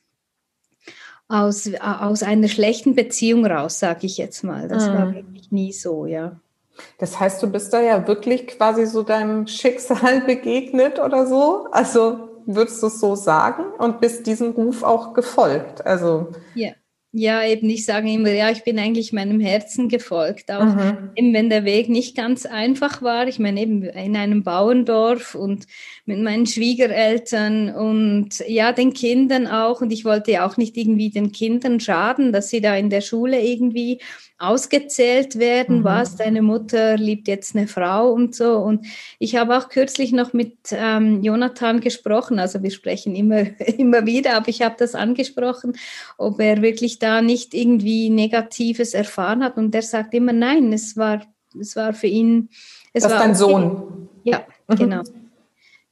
aus, 1.27 1.67
aus 1.81 2.21
einer 2.21 2.47
schlechten 2.47 2.93
Beziehung 2.93 3.47
raus, 3.47 3.79
sage 3.79 4.05
ich 4.05 4.19
jetzt 4.19 4.43
mal. 4.43 4.67
Das 4.67 4.87
mhm. 4.87 4.93
war 4.93 5.15
wirklich 5.15 5.51
nie 5.51 5.73
so, 5.73 6.05
ja. 6.05 6.39
Das 6.99 7.19
heißt, 7.19 7.41
du 7.41 7.47
bist 7.47 7.73
da 7.73 7.81
ja 7.81 8.07
wirklich 8.07 8.45
quasi 8.45 8.85
so 8.85 9.01
deinem 9.01 9.47
Schicksal 9.47 10.21
begegnet 10.27 10.99
oder 10.99 11.25
so? 11.25 11.69
Also 11.71 12.36
würdest 12.47 12.81
du 12.81 12.87
es 12.87 12.99
so 12.99 13.15
sagen 13.15 13.65
und 13.77 13.99
bist 13.99 14.25
diesem 14.25 14.51
Ruf 14.51 14.83
auch 14.83 15.13
gefolgt? 15.13 15.85
Also 15.85 16.31
ja. 16.55 16.71
Ja, 17.19 17.43
eben, 17.43 17.67
ich 17.67 17.83
sage 17.83 18.11
immer, 18.11 18.31
ja, 18.31 18.51
ich 18.51 18.63
bin 18.63 18.77
eigentlich 18.77 19.11
meinem 19.11 19.39
Herzen 19.39 19.89
gefolgt, 19.89 20.51
auch 20.51 20.65
mhm. 20.65 21.09
eben 21.15 21.33
wenn 21.33 21.49
der 21.49 21.65
Weg 21.65 21.89
nicht 21.89 22.15
ganz 22.15 22.45
einfach 22.45 23.01
war. 23.01 23.27
Ich 23.27 23.39
meine, 23.39 23.59
eben 23.59 23.81
in 23.81 24.15
einem 24.15 24.43
Bauerndorf 24.43 25.33
und 25.33 25.65
mit 26.05 26.19
meinen 26.19 26.45
Schwiegereltern 26.45 27.73
und 27.73 28.37
ja, 28.47 28.71
den 28.71 28.93
Kindern 28.93 29.47
auch. 29.47 29.81
Und 29.81 29.91
ich 29.91 30.05
wollte 30.05 30.31
ja 30.31 30.45
auch 30.45 30.57
nicht 30.57 30.77
irgendwie 30.77 31.09
den 31.09 31.31
Kindern 31.31 31.79
schaden, 31.79 32.31
dass 32.31 32.49
sie 32.49 32.61
da 32.61 32.75
in 32.75 32.91
der 32.91 33.01
Schule 33.01 33.41
irgendwie 33.41 33.99
ausgezählt 34.39 35.39
werden, 35.39 35.79
mhm. 35.79 35.83
was 35.83 36.15
deine 36.15 36.43
Mutter 36.43 36.95
liebt 36.97 37.27
jetzt 37.27 37.55
eine 37.55 37.67
Frau 37.67 38.11
und 38.11 38.35
so. 38.35 38.57
Und 38.57 38.85
ich 39.17 39.35
habe 39.35 39.57
auch 39.57 39.69
kürzlich 39.69 40.11
noch 40.11 40.31
mit 40.33 40.53
ähm, 40.71 41.23
Jonathan 41.23 41.79
gesprochen, 41.81 42.37
also 42.37 42.61
wir 42.61 42.69
sprechen 42.69 43.15
immer, 43.15 43.45
immer 43.77 44.05
wieder, 44.05 44.35
aber 44.35 44.49
ich 44.49 44.61
habe 44.61 44.75
das 44.77 44.93
angesprochen, 44.93 45.73
ob 46.17 46.39
er 46.39 46.61
wirklich 46.61 46.99
da 46.99 47.06
nicht 47.21 47.53
irgendwie 47.53 48.09
Negatives 48.09 48.93
erfahren 48.93 49.43
hat. 49.43 49.57
Und 49.57 49.73
der 49.73 49.81
sagt 49.81 50.13
immer, 50.13 50.33
nein, 50.33 50.71
es 50.73 50.97
war, 50.97 51.21
es 51.59 51.75
war 51.75 51.93
für 51.93 52.07
ihn. 52.07 52.49
Es 52.93 53.03
das 53.03 53.11
war 53.11 53.19
ist 53.19 53.25
dein 53.25 53.35
Sohn. 53.35 54.09
Ja, 54.23 54.45
mhm. 54.67 54.75
genau. 54.75 55.03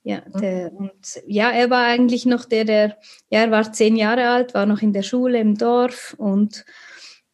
Ja, 0.04 0.22
der, 0.40 0.72
und 0.72 0.92
ja, 1.26 1.50
er 1.50 1.72
war 1.72 1.86
eigentlich 1.86 2.28
noch 2.28 2.46
der, 2.46 2.64
der, 2.64 2.98
ja, 3.32 3.40
er 3.40 3.50
war 3.50 3.74
zehn 3.74 3.96
Jahre 3.96 4.30
alt, 4.30 4.54
war 4.54 4.68
noch 4.68 4.84
in 4.84 4.94
der 4.94 5.02
Schule 5.02 5.40
im 5.40 5.58
Dorf 5.58 6.16
und 6.20 6.64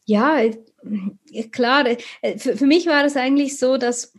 ja, 0.05 0.37
klar, 1.51 1.85
für, 2.37 2.55
für 2.55 2.65
mich 2.65 2.87
war 2.87 3.03
es 3.03 3.17
eigentlich 3.17 3.57
so, 3.57 3.75
dass 3.75 4.13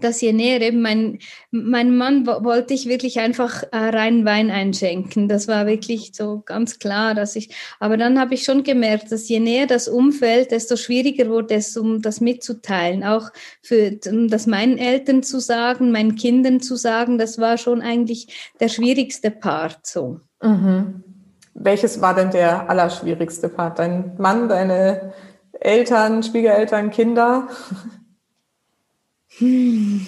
dass 0.00 0.20
je 0.20 0.32
näher 0.32 0.60
eben 0.60 0.80
mein, 0.80 1.18
mein 1.50 1.96
Mann 1.96 2.26
wollte 2.26 2.74
ich 2.74 2.88
wirklich 2.88 3.20
einfach 3.20 3.62
äh, 3.72 3.76
rein 3.76 4.24
Wein 4.24 4.50
einschenken. 4.50 5.28
Das 5.28 5.48
war 5.48 5.66
wirklich 5.66 6.12
so 6.14 6.42
ganz 6.44 6.78
klar, 6.78 7.14
dass 7.14 7.36
ich, 7.36 7.54
aber 7.80 7.96
dann 7.96 8.18
habe 8.18 8.34
ich 8.34 8.44
schon 8.44 8.62
gemerkt, 8.62 9.12
dass 9.12 9.28
je 9.28 9.40
näher 9.40 9.66
das 9.66 9.88
Umfeld, 9.88 10.50
desto 10.50 10.76
schwieriger 10.76 11.28
wurde 11.28 11.54
es, 11.54 11.76
um 11.76 12.02
das 12.02 12.20
mitzuteilen. 12.20 13.04
Auch 13.04 13.30
für, 13.62 13.98
um 14.08 14.28
das 14.28 14.46
meinen 14.46 14.78
Eltern 14.78 15.22
zu 15.22 15.40
sagen, 15.40 15.90
meinen 15.90 16.16
Kindern 16.16 16.60
zu 16.60 16.76
sagen, 16.76 17.18
das 17.18 17.38
war 17.38 17.58
schon 17.58 17.82
eigentlich 17.82 18.52
der 18.60 18.68
schwierigste 18.68 19.30
Part 19.30 19.86
so. 19.86 20.20
Mhm. 20.42 21.02
Welches 21.54 22.00
war 22.00 22.14
denn 22.14 22.30
der 22.30 22.70
allerschwierigste 22.70 23.48
Part? 23.48 23.80
Dein 23.80 24.12
Mann, 24.18 24.48
deine 24.48 25.12
Eltern, 25.60 26.22
Schwiegereltern, 26.22 26.90
Kinder? 26.90 27.48
Hm. 29.38 30.06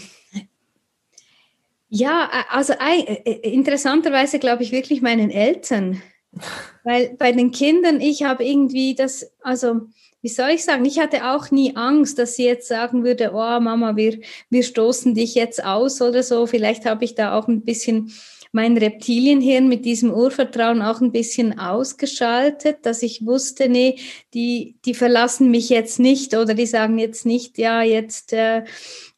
Ja, 1.88 2.30
also 2.50 2.72
äh, 2.74 3.32
interessanterweise 3.42 4.38
glaube 4.38 4.62
ich 4.62 4.70
wirklich 4.70 5.02
meinen 5.02 5.30
Eltern. 5.30 6.00
Weil 6.84 7.16
bei 7.18 7.32
den 7.32 7.50
Kindern, 7.50 8.00
ich 8.00 8.22
habe 8.22 8.44
irgendwie 8.44 8.94
das, 8.94 9.32
also 9.42 9.82
wie 10.22 10.28
soll 10.28 10.50
ich 10.50 10.64
sagen, 10.64 10.84
ich 10.84 11.00
hatte 11.00 11.30
auch 11.30 11.50
nie 11.50 11.74
Angst, 11.76 12.18
dass 12.18 12.36
sie 12.36 12.44
jetzt 12.44 12.68
sagen 12.68 13.04
würde, 13.04 13.32
oh 13.32 13.60
Mama, 13.60 13.96
wir, 13.96 14.20
wir 14.50 14.62
stoßen 14.62 15.14
dich 15.14 15.34
jetzt 15.34 15.64
aus 15.64 16.00
oder 16.00 16.22
so. 16.22 16.46
Vielleicht 16.46 16.84
habe 16.84 17.04
ich 17.04 17.14
da 17.14 17.36
auch 17.36 17.48
ein 17.48 17.62
bisschen 17.62 18.12
mein 18.52 18.76
Reptilienhirn 18.76 19.68
mit 19.68 19.84
diesem 19.84 20.12
Urvertrauen 20.12 20.82
auch 20.82 21.00
ein 21.00 21.12
bisschen 21.12 21.58
ausgeschaltet, 21.58 22.78
dass 22.82 23.02
ich 23.02 23.24
wusste, 23.24 23.68
nee, 23.68 23.96
die, 24.34 24.76
die 24.84 24.94
verlassen 24.94 25.50
mich 25.50 25.68
jetzt 25.68 26.00
nicht 26.00 26.34
oder 26.34 26.54
die 26.54 26.66
sagen 26.66 26.98
jetzt 26.98 27.26
nicht, 27.26 27.58
ja, 27.58 27.82
jetzt 27.82 28.32
äh, 28.32 28.64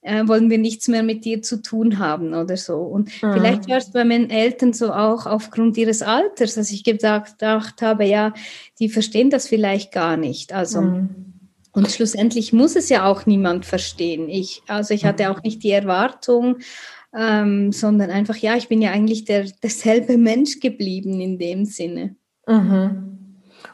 äh, 0.02 0.26
wollen 0.28 0.50
wir 0.50 0.58
nichts 0.58 0.88
mehr 0.88 1.02
mit 1.02 1.24
dir 1.24 1.42
zu 1.42 1.62
tun 1.62 1.98
haben 1.98 2.34
oder 2.34 2.56
so. 2.56 2.76
Und 2.78 3.10
mhm. 3.22 3.32
vielleicht 3.32 3.68
war 3.68 3.78
es 3.78 3.90
bei 3.90 4.04
meinen 4.04 4.30
Eltern 4.30 4.72
so 4.72 4.92
auch 4.92 5.26
aufgrund 5.26 5.76
ihres 5.76 6.02
Alters, 6.02 6.54
dass 6.54 6.70
ich 6.70 6.84
gedacht, 6.84 7.38
gedacht 7.38 7.82
habe, 7.82 8.04
ja, 8.04 8.34
die 8.78 8.88
verstehen 8.88 9.30
das 9.30 9.48
vielleicht 9.48 9.92
gar 9.92 10.16
nicht. 10.16 10.52
Also 10.52 10.82
mhm. 10.82 11.32
Und 11.74 11.90
schlussendlich 11.90 12.52
muss 12.52 12.76
es 12.76 12.90
ja 12.90 13.06
auch 13.06 13.24
niemand 13.24 13.64
verstehen. 13.64 14.28
Ich, 14.28 14.62
also 14.68 14.92
ich 14.92 15.06
hatte 15.06 15.30
auch 15.30 15.42
nicht 15.42 15.62
die 15.62 15.70
Erwartung, 15.70 16.58
ähm, 17.16 17.72
sondern 17.72 18.10
einfach, 18.10 18.36
ja, 18.36 18.56
ich 18.56 18.68
bin 18.68 18.82
ja 18.82 18.90
eigentlich 18.90 19.24
der, 19.24 19.46
derselbe 19.62 20.18
Mensch 20.18 20.60
geblieben 20.60 21.20
in 21.20 21.38
dem 21.38 21.64
Sinne. 21.64 22.16
Mhm. 22.46 23.11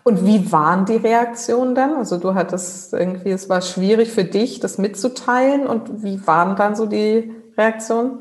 Und 0.09 0.25
wie 0.25 0.51
waren 0.51 0.87
die 0.87 0.97
Reaktionen 0.97 1.75
dann? 1.75 1.94
Also 1.94 2.16
du 2.16 2.35
hattest 2.35 2.94
irgendwie, 2.94 3.29
es 3.29 3.51
war 3.51 3.61
schwierig 3.61 4.11
für 4.11 4.25
dich, 4.25 4.59
das 4.59 4.79
mitzuteilen. 4.79 5.66
Und 5.66 6.03
wie 6.03 6.27
waren 6.27 6.57
dann 6.57 6.75
so 6.75 6.87
die 6.87 7.31
Reaktionen? 7.59 8.21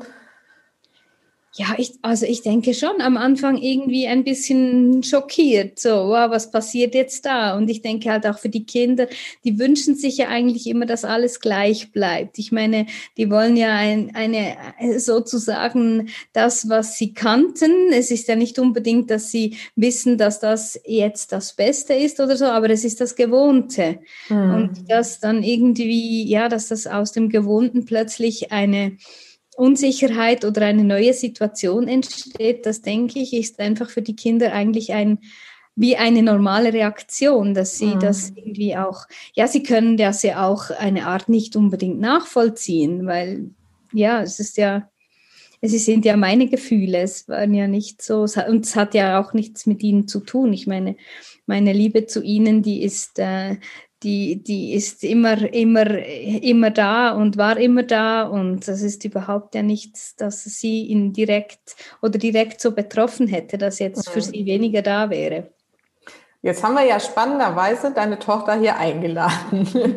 Ja, 1.58 1.74
ich, 1.76 1.98
also 2.02 2.24
ich 2.24 2.42
denke 2.42 2.72
schon 2.72 3.00
am 3.00 3.16
Anfang 3.16 3.56
irgendwie 3.56 4.06
ein 4.06 4.22
bisschen 4.22 5.02
schockiert. 5.02 5.80
So, 5.80 5.90
wow, 5.90 6.30
was 6.30 6.52
passiert 6.52 6.94
jetzt 6.94 7.26
da? 7.26 7.56
Und 7.56 7.68
ich 7.68 7.82
denke 7.82 8.12
halt 8.12 8.28
auch 8.28 8.38
für 8.38 8.48
die 8.48 8.64
Kinder, 8.64 9.08
die 9.42 9.58
wünschen 9.58 9.96
sich 9.96 10.18
ja 10.18 10.28
eigentlich 10.28 10.68
immer, 10.68 10.86
dass 10.86 11.04
alles 11.04 11.40
gleich 11.40 11.90
bleibt. 11.90 12.38
Ich 12.38 12.52
meine, 12.52 12.86
die 13.16 13.28
wollen 13.28 13.56
ja 13.56 13.74
ein, 13.74 14.14
eine, 14.14 14.56
sozusagen 14.98 16.10
das, 16.32 16.68
was 16.68 16.96
sie 16.96 17.12
kannten. 17.12 17.92
Es 17.92 18.12
ist 18.12 18.28
ja 18.28 18.36
nicht 18.36 18.60
unbedingt, 18.60 19.10
dass 19.10 19.32
sie 19.32 19.56
wissen, 19.74 20.16
dass 20.16 20.38
das 20.38 20.80
jetzt 20.86 21.32
das 21.32 21.54
Beste 21.54 21.92
ist 21.92 22.20
oder 22.20 22.36
so, 22.36 22.44
aber 22.44 22.70
es 22.70 22.84
ist 22.84 23.00
das 23.00 23.16
Gewohnte. 23.16 23.98
Mhm. 24.28 24.54
Und 24.54 24.90
dass 24.90 25.18
dann 25.18 25.42
irgendwie, 25.42 26.24
ja, 26.24 26.48
dass 26.48 26.68
das 26.68 26.86
aus 26.86 27.10
dem 27.10 27.30
Gewohnten 27.30 27.84
plötzlich 27.84 28.52
eine, 28.52 28.96
Unsicherheit 29.58 30.44
oder 30.44 30.62
eine 30.66 30.84
neue 30.84 31.12
Situation 31.12 31.88
entsteht, 31.88 32.64
das 32.64 32.80
denke 32.82 33.18
ich, 33.18 33.32
ist 33.32 33.58
einfach 33.58 33.90
für 33.90 34.02
die 34.02 34.16
Kinder 34.16 34.52
eigentlich 34.52 34.92
ein 34.92 35.18
wie 35.80 35.96
eine 35.96 36.24
normale 36.24 36.72
Reaktion, 36.72 37.54
dass 37.54 37.78
sie 37.78 37.94
mhm. 37.94 38.00
das 38.00 38.32
irgendwie 38.34 38.76
auch, 38.76 39.06
ja, 39.34 39.46
sie 39.46 39.62
können 39.62 39.96
das 39.96 40.24
ja 40.24 40.44
auch 40.44 40.70
eine 40.70 41.06
Art 41.06 41.28
nicht 41.28 41.54
unbedingt 41.54 42.00
nachvollziehen, 42.00 43.06
weil 43.06 43.50
ja, 43.92 44.20
es 44.20 44.40
ist 44.40 44.56
ja, 44.56 44.90
es 45.60 45.84
sind 45.84 46.04
ja 46.04 46.16
meine 46.16 46.48
Gefühle, 46.48 46.98
es 46.98 47.28
waren 47.28 47.54
ja 47.54 47.68
nicht 47.68 48.02
so, 48.02 48.22
und 48.22 48.66
es 48.66 48.74
hat 48.74 48.92
ja 48.94 49.20
auch 49.20 49.34
nichts 49.34 49.66
mit 49.66 49.84
ihnen 49.84 50.08
zu 50.08 50.18
tun. 50.18 50.52
Ich 50.52 50.66
meine, 50.66 50.96
meine 51.46 51.72
Liebe 51.72 52.06
zu 52.06 52.22
ihnen, 52.22 52.62
die 52.62 52.82
ist, 52.82 53.20
äh, 53.20 53.56
die, 54.02 54.42
die 54.42 54.74
ist 54.74 55.02
immer, 55.02 55.52
immer, 55.52 55.86
immer 55.88 56.70
da 56.70 57.10
und 57.12 57.36
war 57.36 57.56
immer 57.56 57.82
da 57.82 58.22
und 58.22 58.68
das 58.68 58.82
ist 58.82 59.04
überhaupt 59.04 59.54
ja 59.54 59.62
nichts, 59.62 60.14
dass 60.16 60.44
sie 60.44 60.86
ihn 60.86 61.12
direkt 61.12 61.76
oder 62.00 62.18
direkt 62.18 62.60
so 62.60 62.72
betroffen 62.72 63.26
hätte, 63.26 63.58
dass 63.58 63.78
jetzt 63.80 64.08
für 64.08 64.20
mhm. 64.20 64.24
sie 64.24 64.46
weniger 64.46 64.82
da 64.82 65.10
wäre. 65.10 65.48
Jetzt 66.40 66.62
haben 66.62 66.74
wir 66.74 66.84
ja 66.84 67.00
spannenderweise 67.00 67.90
deine 67.90 68.20
Tochter 68.20 68.54
hier 68.54 68.76
eingeladen. 68.76 69.68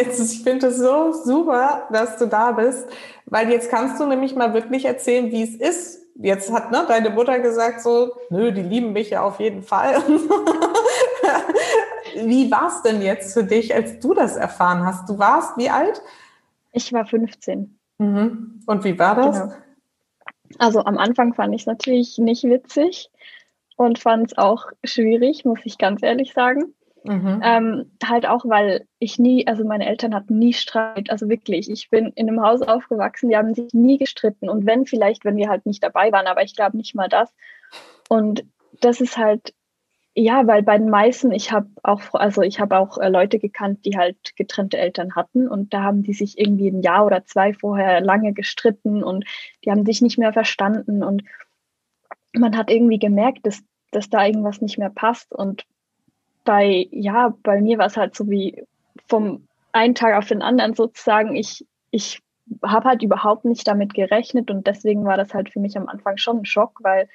ich 0.00 0.42
finde 0.42 0.66
es 0.66 0.76
so 0.76 1.12
super, 1.12 1.88
dass 1.90 2.18
du 2.18 2.26
da 2.26 2.52
bist, 2.52 2.86
weil 3.24 3.50
jetzt 3.50 3.70
kannst 3.70 3.98
du 3.98 4.04
nämlich 4.04 4.36
mal 4.36 4.52
wirklich 4.52 4.84
erzählen, 4.84 5.30
wie 5.30 5.42
es 5.42 5.54
ist. 5.54 6.02
Jetzt 6.20 6.52
hat 6.52 6.72
ne, 6.72 6.84
deine 6.86 7.10
Mutter 7.10 7.38
gesagt 7.38 7.80
so, 7.80 8.10
nö, 8.28 8.52
die 8.52 8.62
lieben 8.62 8.92
mich 8.92 9.10
ja 9.10 9.22
auf 9.22 9.40
jeden 9.40 9.62
Fall. 9.62 10.02
Wie 12.26 12.50
war 12.50 12.68
es 12.68 12.82
denn 12.82 13.02
jetzt 13.02 13.34
für 13.34 13.44
dich, 13.44 13.74
als 13.74 13.98
du 14.00 14.14
das 14.14 14.36
erfahren 14.36 14.84
hast? 14.84 15.08
Du 15.08 15.18
warst 15.18 15.56
wie 15.56 15.70
alt? 15.70 16.02
Ich 16.72 16.92
war 16.92 17.04
15. 17.04 17.78
Mhm. 17.98 18.60
Und 18.66 18.84
wie 18.84 18.98
war 18.98 19.14
das? 19.14 19.40
Genau. 19.40 19.54
Also 20.58 20.84
am 20.84 20.96
Anfang 20.98 21.34
fand 21.34 21.54
ich 21.54 21.62
es 21.62 21.66
natürlich 21.66 22.18
nicht 22.18 22.44
witzig 22.44 23.10
und 23.76 23.98
fand 23.98 24.28
es 24.28 24.38
auch 24.38 24.66
schwierig, 24.84 25.44
muss 25.44 25.60
ich 25.64 25.78
ganz 25.78 26.02
ehrlich 26.02 26.32
sagen. 26.32 26.74
Mhm. 27.04 27.40
Ähm, 27.42 27.90
halt 28.04 28.26
auch, 28.26 28.44
weil 28.44 28.86
ich 28.98 29.18
nie, 29.18 29.46
also 29.46 29.64
meine 29.64 29.86
Eltern 29.86 30.14
hatten 30.14 30.38
nie 30.38 30.52
Streit, 30.52 31.10
also 31.10 31.28
wirklich. 31.28 31.70
Ich 31.70 31.90
bin 31.90 32.12
in 32.14 32.28
einem 32.28 32.42
Haus 32.42 32.62
aufgewachsen, 32.62 33.28
die 33.28 33.36
haben 33.36 33.54
sich 33.54 33.72
nie 33.72 33.98
gestritten 33.98 34.48
und 34.48 34.66
wenn 34.66 34.84
vielleicht, 34.84 35.24
wenn 35.24 35.36
wir 35.36 35.48
halt 35.48 35.64
nicht 35.64 35.82
dabei 35.82 36.12
waren, 36.12 36.26
aber 36.26 36.42
ich 36.42 36.56
glaube 36.56 36.76
nicht 36.76 36.94
mal 36.94 37.08
das. 37.08 37.32
Und 38.08 38.44
das 38.80 39.00
ist 39.00 39.16
halt 39.16 39.54
ja, 40.20 40.48
weil 40.48 40.64
bei 40.64 40.76
den 40.76 40.90
meisten, 40.90 41.30
ich 41.30 41.52
habe 41.52 41.68
auch, 41.84 42.12
also 42.12 42.42
ich 42.42 42.58
habe 42.58 42.76
auch 42.76 42.98
äh, 42.98 43.08
Leute 43.08 43.38
gekannt, 43.38 43.84
die 43.84 43.96
halt 43.96 44.34
getrennte 44.34 44.76
Eltern 44.76 45.14
hatten 45.14 45.46
und 45.46 45.72
da 45.72 45.82
haben 45.82 46.02
die 46.02 46.12
sich 46.12 46.40
irgendwie 46.40 46.68
ein 46.68 46.82
Jahr 46.82 47.06
oder 47.06 47.24
zwei 47.24 47.54
vorher 47.54 48.00
lange 48.00 48.32
gestritten 48.32 49.04
und 49.04 49.24
die 49.64 49.70
haben 49.70 49.86
sich 49.86 50.02
nicht 50.02 50.18
mehr 50.18 50.32
verstanden 50.32 51.04
und 51.04 51.22
man 52.32 52.56
hat 52.56 52.68
irgendwie 52.68 52.98
gemerkt, 52.98 53.46
dass, 53.46 53.62
dass 53.92 54.10
da 54.10 54.26
irgendwas 54.26 54.60
nicht 54.60 54.76
mehr 54.76 54.90
passt 54.90 55.32
und 55.32 55.64
bei, 56.44 56.88
ja, 56.90 57.32
bei 57.44 57.60
mir 57.60 57.78
war 57.78 57.86
es 57.86 57.96
halt 57.96 58.16
so 58.16 58.28
wie 58.28 58.64
vom 59.06 59.46
einen 59.70 59.94
Tag 59.94 60.16
auf 60.16 60.26
den 60.26 60.42
anderen 60.42 60.74
sozusagen, 60.74 61.36
ich, 61.36 61.64
ich 61.92 62.20
habe 62.64 62.88
halt 62.88 63.04
überhaupt 63.04 63.44
nicht 63.44 63.68
damit 63.68 63.94
gerechnet 63.94 64.50
und 64.50 64.66
deswegen 64.66 65.04
war 65.04 65.16
das 65.16 65.32
halt 65.32 65.50
für 65.52 65.60
mich 65.60 65.76
am 65.76 65.86
Anfang 65.86 66.16
schon 66.16 66.38
ein 66.38 66.44
Schock, 66.44 66.80
weil 66.82 67.08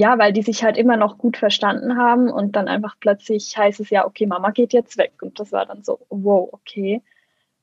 ja, 0.00 0.18
weil 0.18 0.32
die 0.32 0.40
sich 0.40 0.64
halt 0.64 0.78
immer 0.78 0.96
noch 0.96 1.18
gut 1.18 1.36
verstanden 1.36 1.98
haben 1.98 2.30
und 2.30 2.56
dann 2.56 2.68
einfach 2.68 2.96
plötzlich 2.98 3.54
heißt 3.54 3.80
es 3.80 3.90
ja, 3.90 4.06
okay, 4.06 4.24
Mama 4.24 4.50
geht 4.50 4.72
jetzt 4.72 4.96
weg. 4.96 5.12
Und 5.20 5.38
das 5.38 5.52
war 5.52 5.66
dann 5.66 5.84
so, 5.84 5.98
wow, 6.08 6.48
okay. 6.52 7.02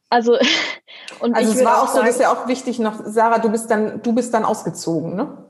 Also, 0.10 0.38
und 1.20 1.36
also 1.36 1.52
es 1.52 1.66
war 1.66 1.82
auch, 1.82 1.88
so, 1.88 2.00
das 2.00 2.12
ist 2.12 2.22
ja 2.22 2.32
auch 2.32 2.48
wichtig 2.48 2.78
noch, 2.78 3.04
Sarah, 3.06 3.40
du 3.40 3.50
bist 3.50 3.72
dann, 3.72 4.04
du 4.04 4.14
bist 4.14 4.36
dann 4.36 4.46
ausgezogen, 4.46 5.16
ne? 5.16 5.46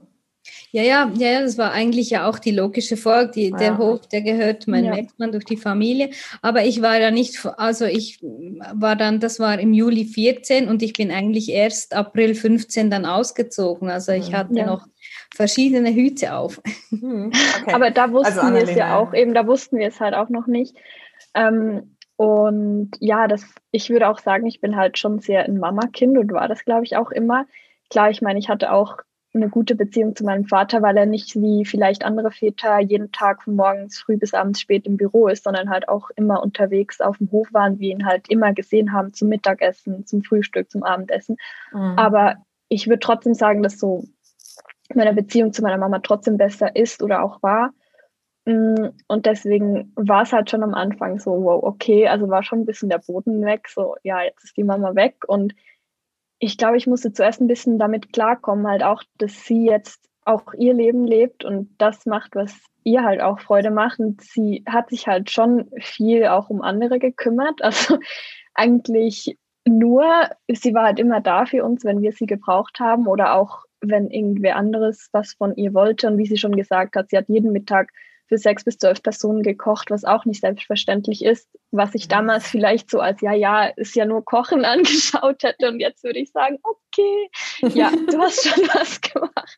Ja, 0.71 0.81
ja, 0.81 1.11
ja, 1.13 1.41
das 1.41 1.57
war 1.57 1.71
eigentlich 1.71 2.09
ja 2.09 2.29
auch 2.29 2.39
die 2.39 2.51
logische 2.51 2.95
Folge. 2.95 3.31
Die, 3.31 3.51
der 3.51 3.71
ja. 3.71 3.77
Hof, 3.77 4.07
der 4.07 4.21
gehört 4.21 4.67
meinem 4.67 4.93
ja. 4.93 4.95
Ex-Mann 4.95 5.33
durch 5.33 5.43
die 5.43 5.57
Familie. 5.57 6.11
Aber 6.41 6.63
ich 6.63 6.81
war 6.81 6.97
ja 6.99 7.11
nicht, 7.11 7.45
also 7.57 7.83
ich 7.83 8.19
war 8.21 8.95
dann, 8.95 9.19
das 9.19 9.39
war 9.39 9.59
im 9.59 9.73
Juli 9.73 10.05
14 10.05 10.69
und 10.69 10.83
ich 10.83 10.93
bin 10.93 11.11
eigentlich 11.11 11.49
erst 11.49 11.93
April 11.93 12.33
15 12.33 12.89
dann 12.89 13.05
ausgezogen. 13.05 13.89
Also 13.89 14.13
ich 14.13 14.29
mhm. 14.29 14.35
hatte 14.37 14.53
ja. 14.55 14.65
noch 14.65 14.87
verschiedene 15.35 15.93
Hüte 15.93 16.35
auf. 16.35 16.61
Hm, 16.89 17.31
okay. 17.61 17.73
Aber 17.73 17.91
da 17.91 18.11
wussten 18.11 18.39
also, 18.39 18.53
wir 18.53 18.63
es 18.63 18.75
ja 18.75 18.97
auch, 18.97 19.13
eben 19.13 19.33
da 19.33 19.47
wussten 19.47 19.77
wir 19.77 19.87
es 19.87 19.99
halt 19.99 20.13
auch 20.13 20.29
noch 20.29 20.47
nicht. 20.47 20.75
Ähm, 21.33 21.95
und 22.15 22.91
ja, 22.99 23.27
das, 23.27 23.45
ich 23.71 23.89
würde 23.89 24.07
auch 24.09 24.19
sagen, 24.19 24.47
ich 24.47 24.59
bin 24.59 24.75
halt 24.75 24.97
schon 24.97 25.19
sehr 25.19 25.45
ein 25.45 25.59
Mama-Kind 25.59 26.17
und 26.17 26.31
war 26.31 26.47
das, 26.47 26.65
glaube 26.65 26.83
ich, 26.83 26.97
auch 26.97 27.11
immer. 27.11 27.45
Klar, 27.89 28.09
ich 28.09 28.21
meine, 28.21 28.39
ich 28.39 28.49
hatte 28.49 28.71
auch 28.71 28.97
eine 29.33 29.49
gute 29.49 29.75
Beziehung 29.75 30.15
zu 30.15 30.23
meinem 30.23 30.45
Vater, 30.45 30.81
weil 30.81 30.97
er 30.97 31.05
nicht 31.05 31.35
wie 31.35 31.63
vielleicht 31.63 32.03
andere 32.03 32.31
Väter 32.31 32.79
jeden 32.79 33.11
Tag 33.11 33.43
von 33.43 33.55
morgens 33.55 33.99
früh 33.99 34.17
bis 34.17 34.33
abends 34.33 34.59
spät 34.59 34.85
im 34.85 34.97
Büro 34.97 35.27
ist, 35.27 35.43
sondern 35.43 35.69
halt 35.69 35.89
auch 35.89 36.09
immer 36.15 36.41
unterwegs 36.41 37.01
auf 37.01 37.17
dem 37.17 37.31
Hof 37.31 37.53
waren, 37.53 37.79
wir 37.79 37.91
ihn 37.91 38.05
halt 38.05 38.29
immer 38.29 38.53
gesehen 38.53 38.93
haben 38.93 39.13
zum 39.13 39.29
Mittagessen, 39.29 40.05
zum 40.05 40.23
Frühstück, 40.23 40.71
zum 40.71 40.83
Abendessen. 40.83 41.37
Mhm. 41.71 41.93
Aber 41.97 42.37
ich 42.69 42.87
würde 42.87 42.99
trotzdem 42.99 43.33
sagen, 43.33 43.63
dass 43.63 43.79
so 43.79 44.05
meine 44.95 45.13
Beziehung 45.13 45.53
zu 45.53 45.61
meiner 45.61 45.77
Mama 45.77 45.99
trotzdem 45.99 46.37
besser 46.37 46.75
ist 46.75 47.03
oder 47.03 47.23
auch 47.23 47.41
war. 47.43 47.73
Mm, 48.45 48.89
und 49.07 49.25
deswegen 49.25 49.91
war 49.95 50.23
es 50.23 50.33
halt 50.33 50.49
schon 50.49 50.63
am 50.63 50.73
Anfang 50.73 51.19
so, 51.19 51.31
wow, 51.31 51.63
okay, 51.63 52.07
also 52.07 52.29
war 52.29 52.43
schon 52.43 52.59
ein 52.59 52.65
bisschen 52.65 52.89
der 52.89 52.99
Boden 52.99 53.43
weg, 53.45 53.67
so, 53.67 53.95
ja, 54.03 54.23
jetzt 54.23 54.45
ist 54.45 54.57
die 54.57 54.63
Mama 54.63 54.95
weg. 54.95 55.15
Und 55.27 55.53
ich 56.39 56.57
glaube, 56.57 56.77
ich 56.77 56.87
musste 56.87 57.11
zuerst 57.11 57.41
ein 57.41 57.47
bisschen 57.47 57.77
damit 57.79 58.13
klarkommen, 58.13 58.67
halt 58.67 58.83
auch, 58.83 59.03
dass 59.17 59.45
sie 59.45 59.65
jetzt 59.65 60.07
auch 60.23 60.53
ihr 60.53 60.73
Leben 60.73 61.05
lebt 61.05 61.45
und 61.45 61.75
das 61.77 62.05
macht, 62.05 62.35
was 62.35 62.55
ihr 62.83 63.03
halt 63.03 63.21
auch 63.21 63.39
Freude 63.39 63.71
macht. 63.71 63.99
Und 63.99 64.21
sie 64.21 64.63
hat 64.67 64.89
sich 64.89 65.07
halt 65.07 65.31
schon 65.31 65.69
viel 65.79 66.27
auch 66.27 66.49
um 66.49 66.61
andere 66.61 66.99
gekümmert. 66.99 67.59
Also 67.61 67.99
eigentlich 68.53 69.37
nur, 69.67 70.03
sie 70.47 70.73
war 70.73 70.85
halt 70.85 70.99
immer 70.99 71.21
da 71.21 71.45
für 71.45 71.63
uns, 71.63 71.83
wenn 71.83 72.01
wir 72.01 72.11
sie 72.11 72.25
gebraucht 72.25 72.79
haben 72.79 73.07
oder 73.07 73.35
auch 73.35 73.66
wenn 73.81 74.09
irgendwer 74.09 74.55
anderes 74.55 75.09
was 75.11 75.33
von 75.33 75.55
ihr 75.55 75.73
wollte. 75.73 76.07
Und 76.07 76.17
wie 76.17 76.25
sie 76.25 76.37
schon 76.37 76.55
gesagt 76.55 76.95
hat, 76.95 77.09
sie 77.09 77.17
hat 77.17 77.29
jeden 77.29 77.51
Mittag 77.51 77.91
für 78.27 78.37
sechs 78.37 78.63
bis 78.63 78.77
zwölf 78.77 79.01
Personen 79.01 79.41
gekocht, 79.41 79.89
was 79.89 80.03
auch 80.03 80.25
nicht 80.25 80.41
selbstverständlich 80.41 81.23
ist, 81.23 81.49
was 81.71 81.95
ich 81.95 82.07
damals 82.07 82.47
vielleicht 82.47 82.89
so 82.91 82.99
als, 82.99 83.21
ja, 83.21 83.33
ja, 83.33 83.65
ist 83.65 83.95
ja 83.95 84.05
nur 84.05 84.23
Kochen 84.23 84.65
angeschaut 84.65 85.43
hätte. 85.43 85.69
Und 85.69 85.79
jetzt 85.79 86.03
würde 86.03 86.19
ich 86.19 86.31
sagen, 86.31 86.57
okay, 86.63 87.29
ja, 87.73 87.91
du 87.91 88.17
hast 88.21 88.47
schon 88.47 88.63
was 88.73 89.01
gemacht. 89.01 89.57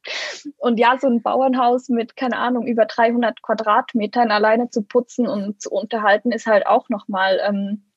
Und 0.57 0.79
ja, 0.79 0.97
so 0.99 1.07
ein 1.07 1.21
Bauernhaus 1.21 1.89
mit, 1.89 2.15
keine 2.15 2.37
Ahnung, 2.37 2.67
über 2.67 2.85
300 2.85 3.41
Quadratmetern 3.41 4.31
alleine 4.31 4.69
zu 4.69 4.83
putzen 4.83 5.27
und 5.27 5.61
zu 5.61 5.71
unterhalten, 5.71 6.31
ist 6.31 6.45
halt 6.45 6.67
auch 6.67 6.89
nochmal 6.89 7.39
ähm, 7.43 7.91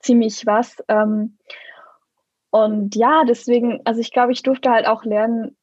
ziemlich 0.00 0.46
was. 0.46 0.82
Ähm, 0.88 1.38
und 2.64 2.96
ja, 2.96 3.24
deswegen, 3.24 3.80
also 3.84 4.00
ich 4.00 4.12
glaube, 4.12 4.32
ich 4.32 4.42
durfte 4.42 4.70
halt 4.70 4.86
auch 4.86 5.04
lernen, 5.04 5.56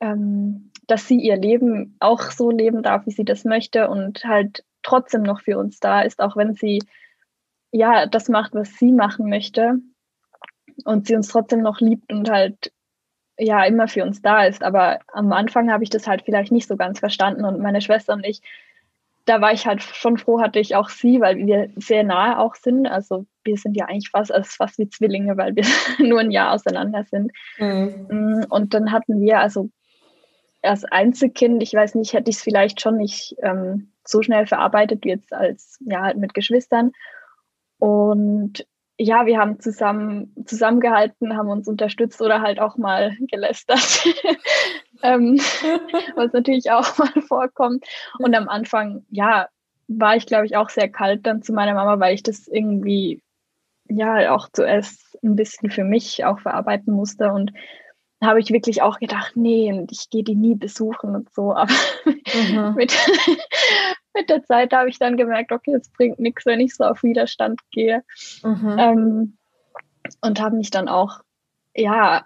ähm, 0.00 0.70
dass 0.86 1.08
sie 1.08 1.18
ihr 1.18 1.36
Leben 1.36 1.96
auch 1.98 2.30
so 2.30 2.50
leben 2.50 2.82
darf, 2.82 3.06
wie 3.06 3.10
sie 3.10 3.24
das 3.24 3.44
möchte 3.44 3.88
und 3.88 4.24
halt 4.24 4.64
trotzdem 4.82 5.22
noch 5.22 5.40
für 5.40 5.58
uns 5.58 5.80
da 5.80 6.02
ist, 6.02 6.20
auch 6.20 6.36
wenn 6.36 6.54
sie 6.54 6.82
ja 7.72 8.06
das 8.06 8.28
macht, 8.28 8.54
was 8.54 8.74
sie 8.76 8.92
machen 8.92 9.28
möchte 9.28 9.80
und 10.84 11.06
sie 11.06 11.16
uns 11.16 11.28
trotzdem 11.28 11.62
noch 11.62 11.80
liebt 11.80 12.12
und 12.12 12.30
halt 12.30 12.72
ja 13.38 13.64
immer 13.64 13.88
für 13.88 14.04
uns 14.04 14.22
da 14.22 14.44
ist. 14.44 14.62
Aber 14.62 15.00
am 15.08 15.32
Anfang 15.32 15.72
habe 15.72 15.82
ich 15.82 15.90
das 15.90 16.06
halt 16.06 16.22
vielleicht 16.22 16.52
nicht 16.52 16.68
so 16.68 16.76
ganz 16.76 17.00
verstanden 17.00 17.44
und 17.44 17.60
meine 17.60 17.80
Schwester 17.80 18.12
und 18.12 18.24
ich, 18.24 18.40
da 19.26 19.40
war 19.40 19.52
ich 19.52 19.66
halt 19.66 19.82
schon 19.82 20.16
froh, 20.16 20.40
hatte 20.40 20.60
ich 20.60 20.76
auch 20.76 20.88
sie, 20.88 21.20
weil 21.20 21.36
wir 21.36 21.68
sehr 21.76 22.04
nahe 22.04 22.38
auch 22.38 22.54
sind. 22.54 22.86
Also 22.86 23.26
wir 23.44 23.56
sind 23.56 23.76
ja 23.76 23.86
eigentlich 23.86 24.10
fast, 24.10 24.32
also 24.32 24.48
fast 24.48 24.78
wie 24.78 24.88
Zwillinge, 24.88 25.36
weil 25.36 25.54
wir 25.56 25.64
nur 25.98 26.20
ein 26.20 26.30
Jahr 26.30 26.52
auseinander 26.52 27.04
sind. 27.04 27.32
Mhm. 27.58 28.46
Und 28.48 28.72
dann 28.72 28.92
hatten 28.92 29.20
wir 29.20 29.40
also 29.40 29.68
als 30.62 30.84
Einzelkind, 30.84 31.62
ich 31.62 31.74
weiß 31.74 31.96
nicht, 31.96 32.12
hätte 32.12 32.30
ich 32.30 32.36
es 32.36 32.42
vielleicht 32.42 32.80
schon 32.80 32.96
nicht 32.96 33.36
ähm, 33.42 33.92
so 34.04 34.22
schnell 34.22 34.46
verarbeitet 34.46 35.04
wie 35.04 35.10
jetzt 35.10 35.32
als, 35.32 35.78
ja, 35.84 36.02
halt 36.02 36.18
mit 36.18 36.32
Geschwistern. 36.32 36.92
Und 37.78 38.66
ja, 38.98 39.26
wir 39.26 39.38
haben 39.38 39.60
zusammen 39.60 40.34
zusammengehalten, 40.46 41.36
haben 41.36 41.50
uns 41.50 41.68
unterstützt 41.68 42.22
oder 42.22 42.40
halt 42.40 42.58
auch 42.60 42.76
mal 42.78 43.16
gelästert, 43.20 44.04
ähm, 45.02 45.36
was 46.16 46.32
natürlich 46.32 46.70
auch 46.70 46.98
mal 46.98 47.22
vorkommt. 47.22 47.84
Und 48.18 48.34
am 48.34 48.48
Anfang, 48.48 49.04
ja, 49.10 49.48
war 49.88 50.16
ich, 50.16 50.26
glaube 50.26 50.46
ich, 50.46 50.56
auch 50.56 50.68
sehr 50.68 50.88
kalt 50.88 51.26
dann 51.26 51.42
zu 51.42 51.52
meiner 51.52 51.74
Mama, 51.74 52.00
weil 52.00 52.14
ich 52.14 52.22
das 52.22 52.48
irgendwie, 52.48 53.22
ja, 53.88 54.34
auch 54.34 54.48
zuerst 54.52 55.18
ein 55.22 55.36
bisschen 55.36 55.70
für 55.70 55.84
mich 55.84 56.24
auch 56.24 56.40
verarbeiten 56.40 56.92
musste 56.92 57.32
und 57.32 57.52
habe 58.22 58.40
ich 58.40 58.50
wirklich 58.50 58.82
auch 58.82 58.98
gedacht, 58.98 59.36
nee, 59.36 59.86
ich 59.90 60.08
gehe 60.10 60.24
die 60.24 60.34
nie 60.34 60.54
besuchen 60.54 61.14
und 61.14 61.32
so. 61.32 61.54
Aber 61.54 61.72
mhm. 62.04 62.74
mit, 62.76 62.92
mit 64.14 64.30
der 64.30 64.42
Zeit 64.44 64.72
habe 64.72 64.88
ich 64.88 64.98
dann 64.98 65.16
gemerkt, 65.16 65.52
okay, 65.52 65.74
es 65.74 65.90
bringt 65.90 66.18
nichts, 66.18 66.46
wenn 66.46 66.60
ich 66.60 66.74
so 66.74 66.84
auf 66.84 67.02
Widerstand 67.02 67.60
gehe. 67.70 68.02
Mhm. 68.42 68.76
Ähm, 68.78 69.38
und 70.22 70.40
habe 70.40 70.56
mich 70.56 70.70
dann 70.70 70.88
auch, 70.88 71.20
ja, 71.74 72.24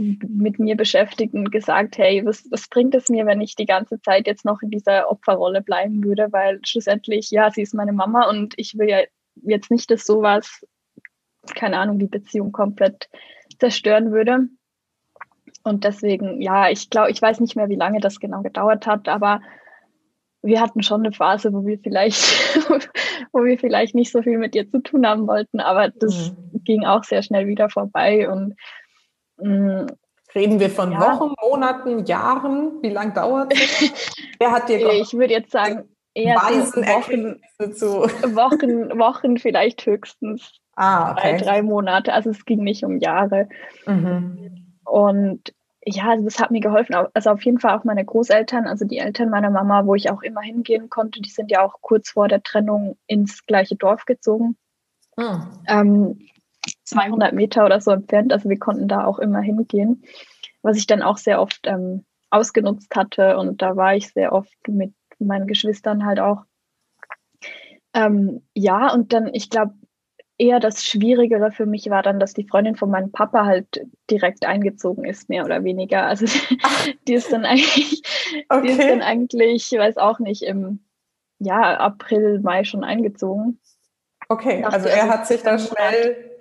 mit 0.00 0.58
mir 0.58 0.76
beschäftigt 0.76 1.34
und 1.34 1.50
gesagt, 1.50 1.98
hey, 1.98 2.24
was, 2.24 2.44
was 2.50 2.68
bringt 2.68 2.94
es 2.94 3.08
mir, 3.08 3.26
wenn 3.26 3.40
ich 3.40 3.54
die 3.54 3.66
ganze 3.66 4.00
Zeit 4.00 4.26
jetzt 4.26 4.44
noch 4.44 4.62
in 4.62 4.70
dieser 4.70 5.10
Opferrolle 5.10 5.60
bleiben 5.60 6.02
würde? 6.02 6.28
Weil 6.30 6.60
schlussendlich, 6.64 7.30
ja, 7.30 7.50
sie 7.50 7.62
ist 7.62 7.74
meine 7.74 7.92
Mama 7.92 8.28
und 8.28 8.54
ich 8.56 8.78
will 8.78 8.88
ja 8.88 9.00
jetzt 9.42 9.70
nicht, 9.70 9.90
dass 9.90 10.04
sowas, 10.04 10.64
keine 11.54 11.78
Ahnung, 11.78 11.98
die 11.98 12.06
Beziehung 12.06 12.52
komplett 12.52 13.08
zerstören 13.58 14.12
würde. 14.12 14.48
Und 15.62 15.84
deswegen, 15.84 16.40
ja, 16.40 16.70
ich 16.70 16.88
glaube, 16.88 17.10
ich 17.10 17.20
weiß 17.20 17.40
nicht 17.40 17.54
mehr, 17.54 17.68
wie 17.68 17.76
lange 17.76 18.00
das 18.00 18.20
genau 18.20 18.42
gedauert 18.42 18.86
hat, 18.86 19.08
aber 19.08 19.42
wir 20.42 20.60
hatten 20.62 20.82
schon 20.82 21.04
eine 21.04 21.12
Phase, 21.12 21.52
wo 21.52 21.66
wir 21.66 21.78
vielleicht, 21.78 22.22
wo 23.32 23.44
wir 23.44 23.58
vielleicht 23.58 23.94
nicht 23.94 24.10
so 24.10 24.22
viel 24.22 24.38
mit 24.38 24.54
ihr 24.54 24.70
zu 24.70 24.80
tun 24.80 25.06
haben 25.06 25.26
wollten, 25.26 25.60
aber 25.60 25.90
das 25.90 26.32
mhm. 26.32 26.64
ging 26.64 26.84
auch 26.86 27.04
sehr 27.04 27.22
schnell 27.22 27.46
wieder 27.46 27.68
vorbei 27.68 28.30
und 28.30 28.54
Reden 30.34 30.60
wir 30.60 30.70
von 30.70 30.92
ja. 30.92 31.00
Wochen, 31.00 31.34
Monaten, 31.40 32.04
Jahren? 32.06 32.82
Wie 32.82 32.90
lange 32.90 33.12
dauert 33.12 33.52
es? 33.52 34.16
Wer 34.38 34.52
hat 34.52 34.68
dir 34.68 34.78
Ich 34.92 35.12
würde 35.12 35.32
jetzt 35.32 35.50
sagen, 35.50 35.88
eher 36.14 36.38
so 36.64 36.80
Wochen, 36.82 37.40
Wochen, 38.36 38.98
Wochen 38.98 39.38
vielleicht 39.38 39.84
höchstens 39.86 40.60
ah, 40.76 41.12
okay. 41.12 41.36
drei, 41.36 41.44
drei 41.44 41.62
Monate. 41.62 42.12
Also 42.12 42.30
es 42.30 42.44
ging 42.44 42.62
nicht 42.62 42.84
um 42.84 42.98
Jahre. 42.98 43.48
Mhm. 43.86 44.76
Und 44.84 45.52
ja, 45.84 46.10
also 46.10 46.24
das 46.24 46.38
hat 46.38 46.50
mir 46.50 46.60
geholfen. 46.60 46.94
Also 47.14 47.30
auf 47.30 47.42
jeden 47.42 47.58
Fall 47.58 47.76
auch 47.76 47.84
meine 47.84 48.04
Großeltern, 48.04 48.66
also 48.66 48.84
die 48.84 48.98
Eltern 48.98 49.30
meiner 49.30 49.50
Mama, 49.50 49.86
wo 49.86 49.94
ich 49.94 50.10
auch 50.10 50.22
immer 50.22 50.42
hingehen 50.42 50.90
konnte, 50.90 51.20
die 51.20 51.30
sind 51.30 51.50
ja 51.50 51.64
auch 51.64 51.76
kurz 51.80 52.10
vor 52.10 52.28
der 52.28 52.42
Trennung 52.42 52.96
ins 53.06 53.46
gleiche 53.46 53.76
Dorf 53.76 54.04
gezogen. 54.04 54.56
Hm. 55.18 55.42
Ähm, 55.66 56.18
200 56.90 57.32
Meter 57.32 57.64
oder 57.64 57.80
so 57.80 57.90
entfernt. 57.90 58.32
Also 58.32 58.48
wir 58.48 58.58
konnten 58.58 58.88
da 58.88 59.04
auch 59.04 59.18
immer 59.18 59.40
hingehen, 59.40 60.02
was 60.62 60.76
ich 60.76 60.86
dann 60.86 61.02
auch 61.02 61.16
sehr 61.16 61.40
oft 61.40 61.60
ähm, 61.64 62.04
ausgenutzt 62.30 62.94
hatte. 62.94 63.38
Und 63.38 63.62
da 63.62 63.76
war 63.76 63.94
ich 63.94 64.12
sehr 64.12 64.32
oft 64.32 64.56
mit 64.68 64.92
meinen 65.18 65.46
Geschwistern 65.46 66.04
halt 66.04 66.20
auch. 66.20 66.44
Ähm, 67.94 68.42
ja, 68.54 68.92
und 68.92 69.12
dann, 69.12 69.32
ich 69.32 69.50
glaube, 69.50 69.74
eher 70.38 70.58
das 70.58 70.84
Schwierigere 70.84 71.52
für 71.52 71.66
mich 71.66 71.90
war 71.90 72.02
dann, 72.02 72.18
dass 72.18 72.32
die 72.32 72.46
Freundin 72.46 72.76
von 72.76 72.90
meinem 72.90 73.12
Papa 73.12 73.44
halt 73.44 73.86
direkt 74.10 74.46
eingezogen 74.46 75.04
ist, 75.04 75.28
mehr 75.28 75.44
oder 75.44 75.62
weniger. 75.64 76.06
Also 76.06 76.26
die 77.08 77.14
ist 77.14 77.32
dann 77.32 77.44
eigentlich, 77.44 78.02
okay. 78.48 78.62
die 78.62 78.68
ist 78.68 78.80
dann 78.80 79.02
eigentlich, 79.02 79.72
ich 79.72 79.78
weiß 79.78 79.98
auch 79.98 80.18
nicht, 80.18 80.42
im 80.42 80.80
ja, 81.38 81.78
April, 81.78 82.40
Mai 82.40 82.64
schon 82.64 82.84
eingezogen. 82.84 83.60
Okay, 84.28 84.62
also 84.62 84.88
er 84.88 85.08
hat 85.08 85.26
sich 85.26 85.42
dann 85.42 85.58
schnell 85.58 86.36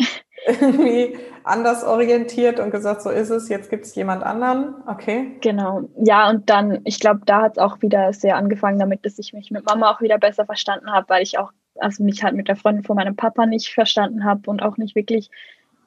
irgendwie 0.50 1.18
anders 1.44 1.84
orientiert 1.84 2.60
und 2.60 2.72
gesagt, 2.72 3.02
so 3.02 3.10
ist 3.10 3.30
es, 3.30 3.50
jetzt 3.50 3.70
gibt 3.70 3.86
es 3.86 3.96
jemand 3.96 4.24
anderen. 4.24 4.76
Okay. 4.88 5.38
Genau. 5.42 5.84
Ja, 6.04 6.30
und 6.30 6.50
dann, 6.50 6.82
ich 6.84 7.00
glaube, 7.00 7.22
da 7.26 7.44
hat 7.44 7.54
es 7.54 7.58
auch 7.58 7.82
wieder 7.82 8.14
sehr 8.14 8.36
angefangen 8.36 8.80
damit, 8.80 9.06
dass 9.06 9.20
ich 9.20 9.34
mich 9.34 9.52
mit 9.52 9.66
Mama 9.66 9.92
auch 9.92 10.02
wieder 10.02 10.18
besser 10.18 10.46
verstanden 10.46 10.92
habe, 10.92 11.10
weil 11.10 11.24
ich 11.24 11.38
auch 11.38 11.52
also 11.80 12.04
mich 12.04 12.24
halt 12.24 12.36
mit 12.36 12.48
der 12.48 12.56
Freundin 12.56 12.84
von 12.84 12.96
meinem 12.96 13.16
Papa 13.16 13.46
nicht 13.46 13.74
verstanden 13.74 14.26
habe 14.26 14.50
und 14.50 14.62
auch 14.62 14.78
nicht 14.78 14.96
wirklich 14.96 15.30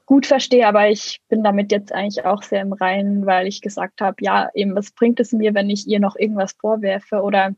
gut 0.06 0.26
verstehe, 0.26 0.66
aber 0.66 0.88
ich 0.88 1.20
bin 1.28 1.44
damit 1.44 1.70
jetzt 1.70 1.92
eigentlich 1.92 2.24
auch 2.24 2.42
sehr 2.42 2.60
im 2.60 2.72
Reinen, 2.72 3.24
weil 3.24 3.46
ich 3.46 3.60
gesagt 3.60 4.00
habe, 4.00 4.16
ja, 4.20 4.50
eben, 4.54 4.74
was 4.74 4.90
bringt 4.90 5.20
es 5.20 5.32
mir, 5.32 5.54
wenn 5.54 5.70
ich 5.70 5.86
ihr 5.86 6.00
noch 6.00 6.16
irgendwas 6.16 6.52
vorwerfe 6.52 7.22
oder 7.22 7.54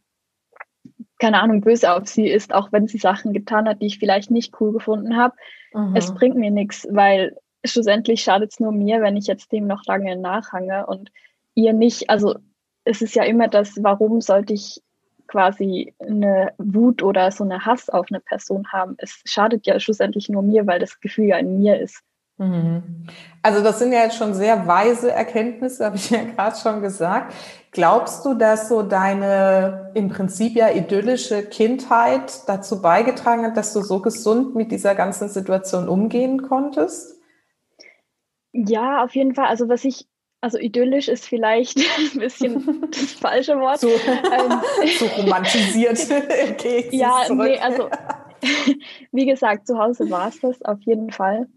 keine 1.24 1.40
Ahnung, 1.40 1.62
böse 1.62 1.90
auf 1.90 2.06
sie 2.06 2.28
ist, 2.28 2.52
auch 2.52 2.70
wenn 2.70 2.86
sie 2.86 2.98
Sachen 2.98 3.32
getan 3.32 3.66
hat, 3.66 3.80
die 3.80 3.86
ich 3.86 3.98
vielleicht 3.98 4.30
nicht 4.30 4.60
cool 4.60 4.74
gefunden 4.74 5.16
habe. 5.16 5.34
Mhm. 5.72 5.96
Es 5.96 6.12
bringt 6.12 6.36
mir 6.36 6.50
nichts, 6.50 6.86
weil 6.90 7.34
schlussendlich 7.64 8.22
schadet 8.22 8.52
es 8.52 8.60
nur 8.60 8.72
mir, 8.72 9.00
wenn 9.00 9.16
ich 9.16 9.26
jetzt 9.26 9.50
dem 9.50 9.66
noch 9.66 9.86
lange 9.86 10.16
nachhange 10.16 10.84
und 10.84 11.10
ihr 11.54 11.72
nicht, 11.72 12.10
also 12.10 12.34
es 12.84 13.00
ist 13.00 13.14
ja 13.14 13.22
immer 13.22 13.48
das, 13.48 13.82
warum 13.82 14.20
sollte 14.20 14.52
ich 14.52 14.82
quasi 15.26 15.94
eine 15.98 16.52
Wut 16.58 17.02
oder 17.02 17.30
so 17.30 17.42
eine 17.42 17.64
Hass 17.64 17.88
auf 17.88 18.08
eine 18.10 18.20
Person 18.20 18.70
haben. 18.70 18.96
Es 18.98 19.22
schadet 19.24 19.66
ja 19.66 19.80
schlussendlich 19.80 20.28
nur 20.28 20.42
mir, 20.42 20.66
weil 20.66 20.78
das 20.78 21.00
Gefühl 21.00 21.24
ja 21.24 21.38
in 21.38 21.58
mir 21.58 21.80
ist. 21.80 22.02
Mhm. 22.36 23.06
Also 23.42 23.62
das 23.62 23.78
sind 23.78 23.92
ja 23.92 24.00
jetzt 24.00 24.16
schon 24.16 24.34
sehr 24.34 24.66
weise 24.66 25.12
Erkenntnisse, 25.12 25.84
habe 25.84 25.96
ich 25.96 26.10
ja 26.10 26.24
gerade 26.36 26.56
schon 26.56 26.80
gesagt. 26.80 27.34
Glaubst 27.70 28.24
du, 28.24 28.34
dass 28.34 28.68
so 28.68 28.82
deine 28.82 29.92
im 29.94 30.08
Prinzip 30.08 30.54
ja 30.54 30.70
idyllische 30.70 31.44
Kindheit 31.44 32.48
dazu 32.48 32.80
beigetragen 32.80 33.44
hat, 33.44 33.56
dass 33.56 33.72
du 33.72 33.82
so 33.82 34.00
gesund 34.00 34.54
mit 34.54 34.70
dieser 34.72 34.94
ganzen 34.94 35.28
Situation 35.28 35.88
umgehen 35.88 36.42
konntest? 36.42 37.20
Ja, 38.52 39.02
auf 39.02 39.14
jeden 39.14 39.34
Fall. 39.34 39.46
Also 39.46 39.68
was 39.68 39.84
ich 39.84 40.08
also 40.40 40.58
idyllisch 40.58 41.08
ist 41.08 41.26
vielleicht 41.26 41.78
ein 42.14 42.18
bisschen 42.18 42.90
das 42.90 43.12
falsche 43.12 43.58
Wort. 43.58 43.80
So, 43.80 43.88
ähm, 43.88 44.60
so 44.98 45.06
romantisiert. 45.06 45.98
okay, 46.50 46.88
ja, 46.90 47.22
zurück. 47.26 47.46
nee, 47.46 47.58
also 47.58 47.88
wie 49.10 49.24
gesagt, 49.24 49.66
zu 49.66 49.78
Hause 49.78 50.10
war 50.10 50.28
es 50.28 50.40
das 50.40 50.60
auf 50.62 50.80
jeden 50.82 51.10
Fall. 51.10 51.48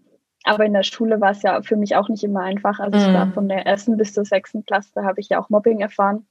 Aber 0.48 0.66
in 0.66 0.74
der 0.74 0.84
Schule 0.84 1.20
war 1.20 1.32
es 1.32 1.42
ja 1.42 1.62
für 1.62 1.76
mich 1.76 1.96
auch 1.96 2.10
nicht 2.10 2.24
immer 2.24 2.42
einfach. 2.42 2.80
Also 2.80 2.98
ich 2.98 3.14
war 3.14 3.26
mhm. 3.26 3.34
von 3.34 3.50
der 3.50 3.66
ersten 3.66 3.98
bis 3.98 4.14
zur 4.14 4.26
sechsten 4.26 4.66
Klasse 4.66 5.04
habe 5.04 5.20
ich 5.20 5.30
ja 5.30 5.40
auch 5.40 5.50
Mobbing 5.50 5.82
erfahren. 5.82 6.26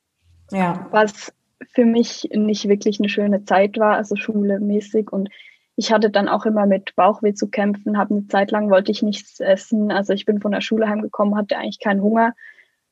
Ja. 0.50 0.86
Was 0.90 1.32
für 1.72 1.84
mich 1.84 2.28
nicht 2.32 2.68
wirklich 2.68 2.98
eine 2.98 3.08
schule 3.08 3.44
Zeit 3.44 3.78
war, 3.78 3.96
also 3.96 4.16
Schule 4.16 4.60
mäßig. 4.60 5.12
Und 5.12 5.28
ich 5.76 5.92
hatte 5.92 6.10
dann 6.10 6.28
auch 6.28 6.46
immer 6.46 6.66
mit 6.66 6.96
Bauchweh 6.96 7.34
zu 7.34 7.48
kämpfen, 7.48 7.98
habe 7.98 8.14
eine 8.14 8.26
Zeit 8.28 8.50
lang 8.50 8.70
wollte 8.70 8.90
ich 8.90 9.02
nichts 9.02 9.40
essen. 9.40 9.90
Also 9.90 10.12
ich 10.12 10.24
bin 10.24 10.40
von 10.40 10.52
der 10.52 10.60
Schule 10.62 10.88
heimgekommen, 10.88 11.36
hatte 11.36 11.58
eigentlich 11.58 11.80
keinen 11.80 12.02
Hunger. 12.02 12.34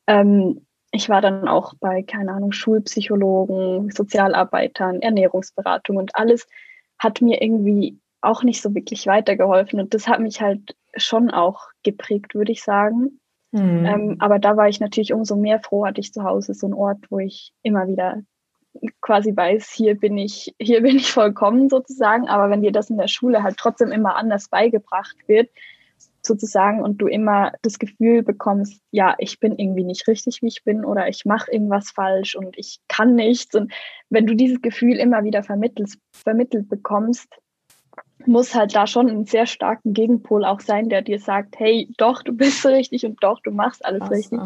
Ähm, 0.06 0.66
ich 0.90 1.08
war 1.08 1.20
dann 1.20 1.48
auch 1.48 1.74
bei, 1.80 2.02
keine 2.02 2.32
Ahnung, 2.32 2.52
Schulpsychologen, 2.52 3.90
Sozialarbeitern, 3.90 5.00
Ernährungsberatung 5.00 5.96
und 5.96 6.14
alles 6.14 6.46
hat 6.98 7.20
mir 7.20 7.42
irgendwie 7.42 7.98
auch 8.20 8.42
nicht 8.42 8.62
so 8.62 8.74
wirklich 8.74 9.06
weitergeholfen. 9.06 9.80
Und 9.80 9.92
das 9.94 10.06
hat 10.06 10.20
mich 10.20 10.40
halt 10.40 10.76
schon 10.96 11.30
auch 11.30 11.68
geprägt, 11.82 12.34
würde 12.34 12.52
ich 12.52 12.62
sagen. 12.62 13.20
Mhm. 13.52 13.86
Ähm, 13.86 14.16
aber 14.18 14.38
da 14.38 14.56
war 14.56 14.68
ich 14.68 14.80
natürlich 14.80 15.12
umso 15.12 15.36
mehr 15.36 15.60
froh, 15.60 15.86
hatte 15.86 16.00
ich 16.00 16.12
zu 16.12 16.24
Hause 16.24 16.54
so 16.54 16.66
einen 16.66 16.74
Ort, 16.74 17.06
wo 17.10 17.18
ich 17.18 17.52
immer 17.62 17.86
wieder 17.86 18.22
quasi 19.00 19.36
weiß, 19.36 19.70
hier 19.70 19.98
bin 19.98 20.18
ich, 20.18 20.54
hier 20.60 20.82
bin 20.82 20.96
ich 20.96 21.12
vollkommen 21.12 21.68
sozusagen. 21.68 22.28
Aber 22.28 22.50
wenn 22.50 22.62
dir 22.62 22.72
das 22.72 22.90
in 22.90 22.98
der 22.98 23.08
Schule 23.08 23.42
halt 23.42 23.56
trotzdem 23.56 23.92
immer 23.92 24.16
anders 24.16 24.48
beigebracht 24.48 25.16
wird, 25.26 25.48
sozusagen, 26.22 26.82
und 26.82 26.98
du 26.98 27.06
immer 27.06 27.52
das 27.62 27.78
Gefühl 27.78 28.22
bekommst, 28.22 28.80
ja, 28.90 29.14
ich 29.18 29.40
bin 29.40 29.56
irgendwie 29.58 29.84
nicht 29.84 30.08
richtig, 30.08 30.40
wie 30.42 30.48
ich 30.48 30.64
bin, 30.64 30.84
oder 30.84 31.08
ich 31.08 31.24
mache 31.24 31.52
irgendwas 31.52 31.90
falsch 31.90 32.34
und 32.34 32.56
ich 32.58 32.80
kann 32.88 33.14
nichts. 33.14 33.54
Und 33.54 33.72
wenn 34.10 34.26
du 34.26 34.34
dieses 34.34 34.60
Gefühl 34.62 34.96
immer 34.96 35.24
wieder 35.24 35.42
vermittelt, 35.42 35.92
vermittelt 36.12 36.68
bekommst, 36.68 37.28
muss 38.26 38.54
halt 38.54 38.74
da 38.74 38.86
schon 38.86 39.08
ein 39.08 39.24
sehr 39.24 39.46
starken 39.46 39.92
Gegenpol 39.92 40.44
auch 40.44 40.60
sein, 40.60 40.88
der 40.88 41.02
dir 41.02 41.18
sagt, 41.18 41.58
hey, 41.58 41.88
doch, 41.96 42.22
du 42.22 42.32
bist 42.32 42.64
richtig 42.66 43.04
und 43.04 43.22
doch, 43.22 43.40
du 43.40 43.50
machst 43.50 43.84
alles 43.84 44.02
awesome. 44.02 44.16
richtig. 44.16 44.40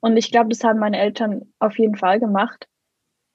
Und 0.00 0.16
ich 0.16 0.30
glaube, 0.30 0.48
das 0.50 0.62
haben 0.64 0.78
meine 0.78 0.98
Eltern 0.98 1.52
auf 1.58 1.78
jeden 1.78 1.96
Fall 1.96 2.20
gemacht. 2.20 2.68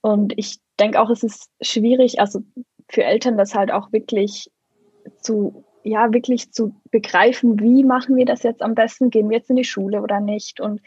Und 0.01 0.34
ich 0.38 0.59
denke 0.80 0.99
auch, 1.01 1.09
es 1.09 1.24
ist 1.24 1.49
schwierig, 1.61 2.20
also 2.20 2.41
für 2.89 3.03
Eltern 3.03 3.38
das 3.38 3.55
halt 3.55 3.72
auch 3.72 3.91
wirklich 3.91 4.49
zu, 5.22 5.66
ja, 5.84 6.14
wirklich 6.14 6.51
zu 6.51 6.76
begreifen, 6.91 7.59
wie 7.59 7.84
machen 7.84 8.16
wir 8.16 8.26
das 8.26 8.43
jetzt 8.43 8.61
am 8.61 8.76
besten? 8.76 9.09
Gehen 9.09 9.30
wir 9.30 9.38
jetzt 9.38 9.49
in 9.49 9.55
die 9.55 9.64
Schule 9.64 10.01
oder 10.01 10.20
nicht? 10.20 10.59
Und 10.59 10.82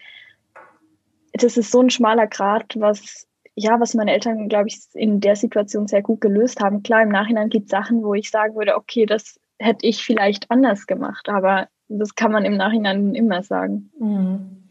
das 1.33 1.57
ist 1.57 1.71
so 1.71 1.81
ein 1.81 1.91
schmaler 1.91 2.27
Grad, 2.27 2.75
was 2.77 3.27
ja, 3.57 3.81
was 3.81 3.95
meine 3.95 4.13
Eltern, 4.13 4.49
glaube 4.49 4.69
ich, 4.69 4.81
in 4.93 5.21
der 5.21 5.35
Situation 5.35 5.89
sehr 5.89 6.03
gut 6.03 6.21
gelöst 6.21 6.61
haben. 6.61 6.83
Klar, 6.83 7.03
im 7.03 7.09
Nachhinein 7.09 7.49
gibt 7.49 7.67
es 7.67 7.71
Sachen, 7.71 8.05
wo 8.05 8.13
ich 8.13 8.31
sagen 8.31 8.55
würde, 8.55 8.77
okay, 8.77 9.07
das 9.07 9.41
hätte 9.59 9.87
ich 9.87 10.05
vielleicht 10.05 10.51
anders 10.51 10.87
gemacht, 10.87 11.29
aber 11.31 11.69
das 11.89 12.15
kann 12.15 12.33
man 12.33 12.45
im 12.45 12.59
Nachhinein 12.59 13.15
immer 13.15 13.43
sagen. 13.43 13.91
Mhm. 13.99 14.65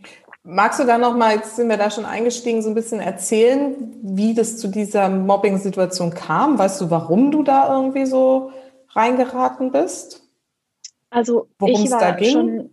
Magst 0.43 0.79
du 0.79 0.83
da 0.83 0.99
noch 0.99 1.17
mal, 1.17 1.33
jetzt 1.33 1.55
sind 1.55 1.69
wir 1.69 1.77
da 1.77 1.89
schon 1.89 2.05
eingestiegen, 2.05 2.61
so 2.61 2.69
ein 2.69 2.75
bisschen 2.75 2.99
erzählen, 2.99 3.95
wie 4.03 4.36
das 4.36 4.57
zu 4.57 4.67
dieser 4.67 5.09
Mobbing-Situation 5.09 6.11
kam? 6.11 6.59
Weißt 6.59 6.79
du, 6.79 6.91
warum 6.91 7.31
du 7.31 7.41
da 7.41 7.75
irgendwie 7.75 8.05
so 8.05 8.51
reingeraten 8.89 9.71
bist? 9.71 10.21
Also 11.09 11.47
Worum 11.57 11.83
ich 11.83 11.89
war 11.89 12.23
schon 12.23 12.69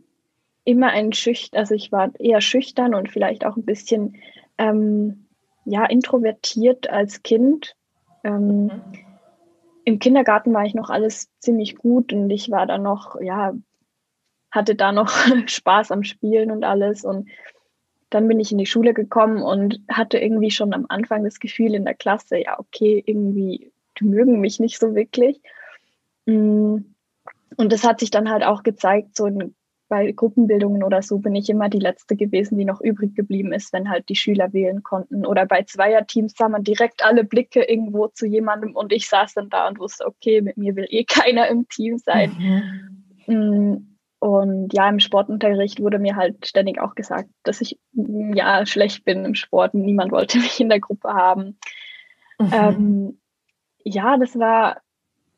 immer 0.65 0.89
ein 0.89 1.15
Schüchtern, 1.15 1.59
also 1.59 1.75
ich 1.75 1.91
war 1.91 2.11
eher 2.19 2.43
schüchtern 2.43 2.95
und 2.95 3.11
vielleicht 3.11 3.47
auch 3.47 3.57
ein 3.57 3.65
bisschen 3.65 4.17
ähm, 4.59 5.22
ja, 5.65 5.85
introvertiert 5.85 6.91
als 6.91 7.23
Kind. 7.23 7.77
Ähm, 8.25 8.65
mhm. 8.65 8.83
Im 9.85 9.99
Kindergarten 9.99 10.53
war 10.55 10.65
ich 10.65 10.75
noch 10.75 10.91
alles 10.91 11.29
ziemlich 11.39 11.77
gut 11.77 12.13
und 12.13 12.31
ich 12.31 12.51
war 12.51 12.67
da 12.67 12.79
noch, 12.79 13.21
ja, 13.21 13.53
hatte 14.51 14.75
da 14.75 14.93
noch 14.93 15.11
Spaß 15.47 15.91
am 15.91 16.05
Spielen 16.05 16.51
und 16.51 16.65
alles. 16.65 17.05
Und 17.05 17.29
dann 18.11 18.29
bin 18.29 18.39
ich 18.39 18.53
in 18.53 18.59
die 18.59 18.67
Schule 18.67 18.95
gekommen 18.95 19.43
und 19.43 19.81
hatte 19.91 20.19
irgendwie 20.19 20.51
schon 20.51 20.73
am 20.75 20.87
Anfang 20.89 21.25
das 21.25 21.41
Gefühl 21.41 21.75
in 21.75 21.85
der 21.85 21.95
Klasse, 21.95 22.39
ja, 22.39 22.59
okay, 22.59 23.03
irgendwie, 23.05 23.73
die 23.99 24.05
mögen 24.05 24.41
mich 24.41 24.61
nicht 24.61 24.79
so 24.79 24.95
wirklich. 24.95 25.41
Mm. 26.27 26.79
Und 27.57 27.71
das 27.71 27.85
hat 27.85 28.01
sich 28.01 28.11
dann 28.11 28.31
halt 28.31 28.45
auch 28.45 28.63
gezeigt, 28.63 29.17
so 29.17 29.27
in 29.27 29.55
bei 29.93 30.11
Gruppenbildungen 30.13 30.83
oder 30.85 31.03
so 31.03 31.19
bin 31.19 31.35
ich 31.35 31.51
immer 31.51 31.69
die 31.69 31.79
Letzte 31.79 32.17
gewesen, 32.17 32.57
die 32.57 32.65
noch 32.65 32.81
übrig 32.81 33.15
geblieben 33.15 33.53
ist, 33.53 33.75
wenn 33.75 33.91
halt 33.91 34.09
die 34.09 34.17
Schüler 34.17 34.51
wählen 34.55 34.83
konnten. 34.83 35.27
Oder 35.27 35.45
bei 35.45 35.65
Zweierteams 35.65 36.33
sah 36.35 36.49
man 36.49 36.65
direkt 36.65 37.05
alle 37.05 37.25
Blicke 37.25 37.63
irgendwo 37.63 38.09
zu 38.09 38.25
jemandem 38.25 38.75
und 38.75 38.91
ich 38.91 39.07
saß 39.07 39.35
dann 39.35 39.51
da 39.51 39.69
und 39.69 39.79
wusste, 39.79 40.07
okay, 40.07 40.41
mit 40.41 40.57
mir 40.57 40.77
will 40.77 40.87
eh 40.89 41.05
keiner 41.09 41.47
im 41.49 41.69
Team 41.69 41.99
sein. 41.99 42.33
Mhm. 43.27 43.35
Mm, 43.35 43.97
und 44.19 44.73
ja, 44.73 44.89
im 44.89 44.99
Sportunterricht 44.99 45.79
wurde 45.79 45.99
mir 45.99 46.17
halt 46.17 46.47
ständig 46.47 46.81
auch 46.81 46.95
gesagt, 46.95 47.29
dass 47.43 47.61
ich 47.61 47.79
mm, 47.93 48.33
ja 48.33 48.65
schlecht 48.65 49.05
bin 49.05 49.27
im 49.27 49.35
Sport. 49.35 49.75
Niemand 49.75 50.11
wollte 50.11 50.39
mich 50.39 50.59
in 50.59 50.71
der 50.71 50.81
Gruppe 50.81 51.13
haben. 51.13 51.59
Mhm. 52.39 52.51
Ähm, 52.51 53.21
ja, 53.85 54.17
das 54.17 54.39
war, 54.39 54.81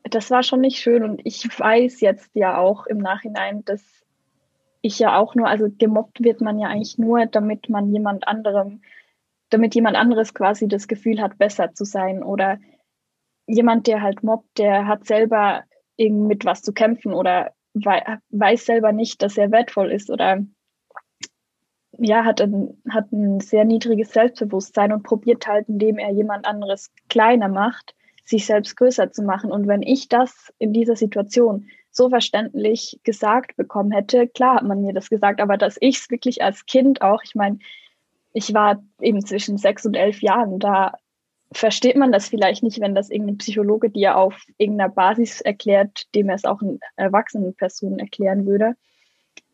das 0.04 0.30
war 0.30 0.44
schon 0.44 0.60
nicht 0.60 0.78
schön. 0.78 1.02
Und 1.02 1.22
ich 1.24 1.42
weiß 1.58 2.00
jetzt 2.02 2.30
ja 2.34 2.56
auch 2.56 2.86
im 2.86 2.98
Nachhinein, 2.98 3.64
dass 3.64 4.03
ich 4.84 4.98
ja 4.98 5.16
auch 5.16 5.34
nur, 5.34 5.48
also 5.48 5.68
gemobbt 5.78 6.22
wird 6.22 6.42
man 6.42 6.58
ja 6.58 6.68
eigentlich 6.68 6.98
nur, 6.98 7.24
damit 7.24 7.70
man 7.70 7.90
jemand 7.90 8.28
anderem, 8.28 8.82
damit 9.48 9.74
jemand 9.74 9.96
anderes 9.96 10.34
quasi 10.34 10.68
das 10.68 10.88
Gefühl 10.88 11.22
hat, 11.22 11.38
besser 11.38 11.72
zu 11.72 11.86
sein. 11.86 12.22
Oder 12.22 12.58
jemand, 13.46 13.86
der 13.86 14.02
halt 14.02 14.22
mobbt, 14.22 14.58
der 14.58 14.86
hat 14.86 15.06
selber 15.06 15.64
irgendwie 15.96 16.26
mit 16.26 16.44
was 16.44 16.60
zu 16.60 16.74
kämpfen 16.74 17.14
oder 17.14 17.52
weiß 17.72 18.66
selber 18.66 18.92
nicht, 18.92 19.22
dass 19.22 19.38
er 19.38 19.50
wertvoll 19.50 19.90
ist 19.90 20.10
oder 20.10 20.44
ja, 21.96 22.24
hat 22.26 22.42
ein, 22.42 22.76
hat 22.90 23.10
ein 23.10 23.40
sehr 23.40 23.64
niedriges 23.64 24.12
Selbstbewusstsein 24.12 24.92
und 24.92 25.02
probiert 25.02 25.46
halt, 25.46 25.66
indem 25.66 25.96
er 25.96 26.10
jemand 26.10 26.44
anderes 26.46 26.92
kleiner 27.08 27.48
macht, 27.48 27.94
sich 28.26 28.44
selbst 28.44 28.76
größer 28.76 29.12
zu 29.12 29.22
machen. 29.22 29.50
Und 29.50 29.66
wenn 29.66 29.80
ich 29.80 30.08
das 30.08 30.52
in 30.58 30.74
dieser 30.74 30.96
Situation 30.96 31.70
so 31.94 32.10
verständlich 32.10 33.00
gesagt 33.04 33.56
bekommen 33.56 33.92
hätte. 33.92 34.26
Klar 34.26 34.56
hat 34.56 34.64
man 34.64 34.82
mir 34.82 34.92
das 34.92 35.08
gesagt, 35.08 35.40
aber 35.40 35.56
dass 35.56 35.76
ich 35.80 35.98
es 35.98 36.10
wirklich 36.10 36.42
als 36.42 36.66
Kind 36.66 37.02
auch, 37.02 37.22
ich 37.22 37.34
meine, 37.34 37.58
ich 38.32 38.52
war 38.52 38.82
eben 39.00 39.24
zwischen 39.24 39.58
sechs 39.58 39.86
und 39.86 39.94
elf 39.94 40.20
Jahren, 40.20 40.58
da 40.58 40.94
versteht 41.52 41.96
man 41.96 42.10
das 42.10 42.28
vielleicht 42.28 42.64
nicht, 42.64 42.80
wenn 42.80 42.96
das 42.96 43.10
irgendein 43.10 43.38
Psychologe 43.38 43.90
dir 43.90 44.16
auf 44.16 44.42
irgendeiner 44.58 44.90
Basis 44.90 45.40
erklärt, 45.40 46.12
dem 46.16 46.28
er 46.28 46.34
es 46.34 46.44
auch 46.44 46.60
in 46.62 46.80
erwachsenen 46.96 47.54
Personen 47.54 48.00
erklären 48.00 48.44
würde. 48.44 48.74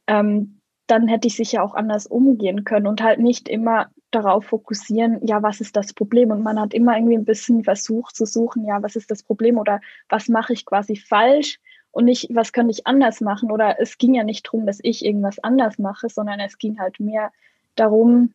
Ähm, 0.06 0.60
dann 0.86 1.08
hätte 1.08 1.28
ich 1.28 1.36
sicher 1.36 1.62
auch 1.62 1.74
anders 1.74 2.06
umgehen 2.06 2.64
können 2.64 2.86
und 2.86 3.02
halt 3.02 3.20
nicht 3.20 3.48
immer 3.50 3.90
darauf 4.10 4.46
fokussieren, 4.46 5.24
ja, 5.24 5.42
was 5.42 5.60
ist 5.60 5.76
das 5.76 5.92
Problem? 5.92 6.30
Und 6.30 6.42
man 6.42 6.58
hat 6.58 6.72
immer 6.72 6.96
irgendwie 6.96 7.16
ein 7.16 7.26
bisschen 7.26 7.62
versucht 7.64 8.16
zu 8.16 8.24
suchen, 8.24 8.64
ja, 8.64 8.82
was 8.82 8.96
ist 8.96 9.10
das 9.10 9.22
Problem 9.22 9.58
oder 9.58 9.80
was 10.08 10.28
mache 10.28 10.54
ich 10.54 10.64
quasi 10.64 10.96
falsch? 10.96 11.60
Und 11.92 12.04
nicht, 12.04 12.28
was 12.34 12.52
könnte 12.52 12.70
ich 12.70 12.86
anders 12.86 13.20
machen? 13.20 13.50
Oder 13.50 13.80
es 13.80 13.98
ging 13.98 14.14
ja 14.14 14.24
nicht 14.24 14.46
darum, 14.46 14.66
dass 14.66 14.78
ich 14.82 15.04
irgendwas 15.04 15.38
anders 15.38 15.78
mache, 15.78 16.08
sondern 16.08 16.40
es 16.40 16.58
ging 16.58 16.78
halt 16.78 17.00
mehr 17.00 17.32
darum, 17.74 18.32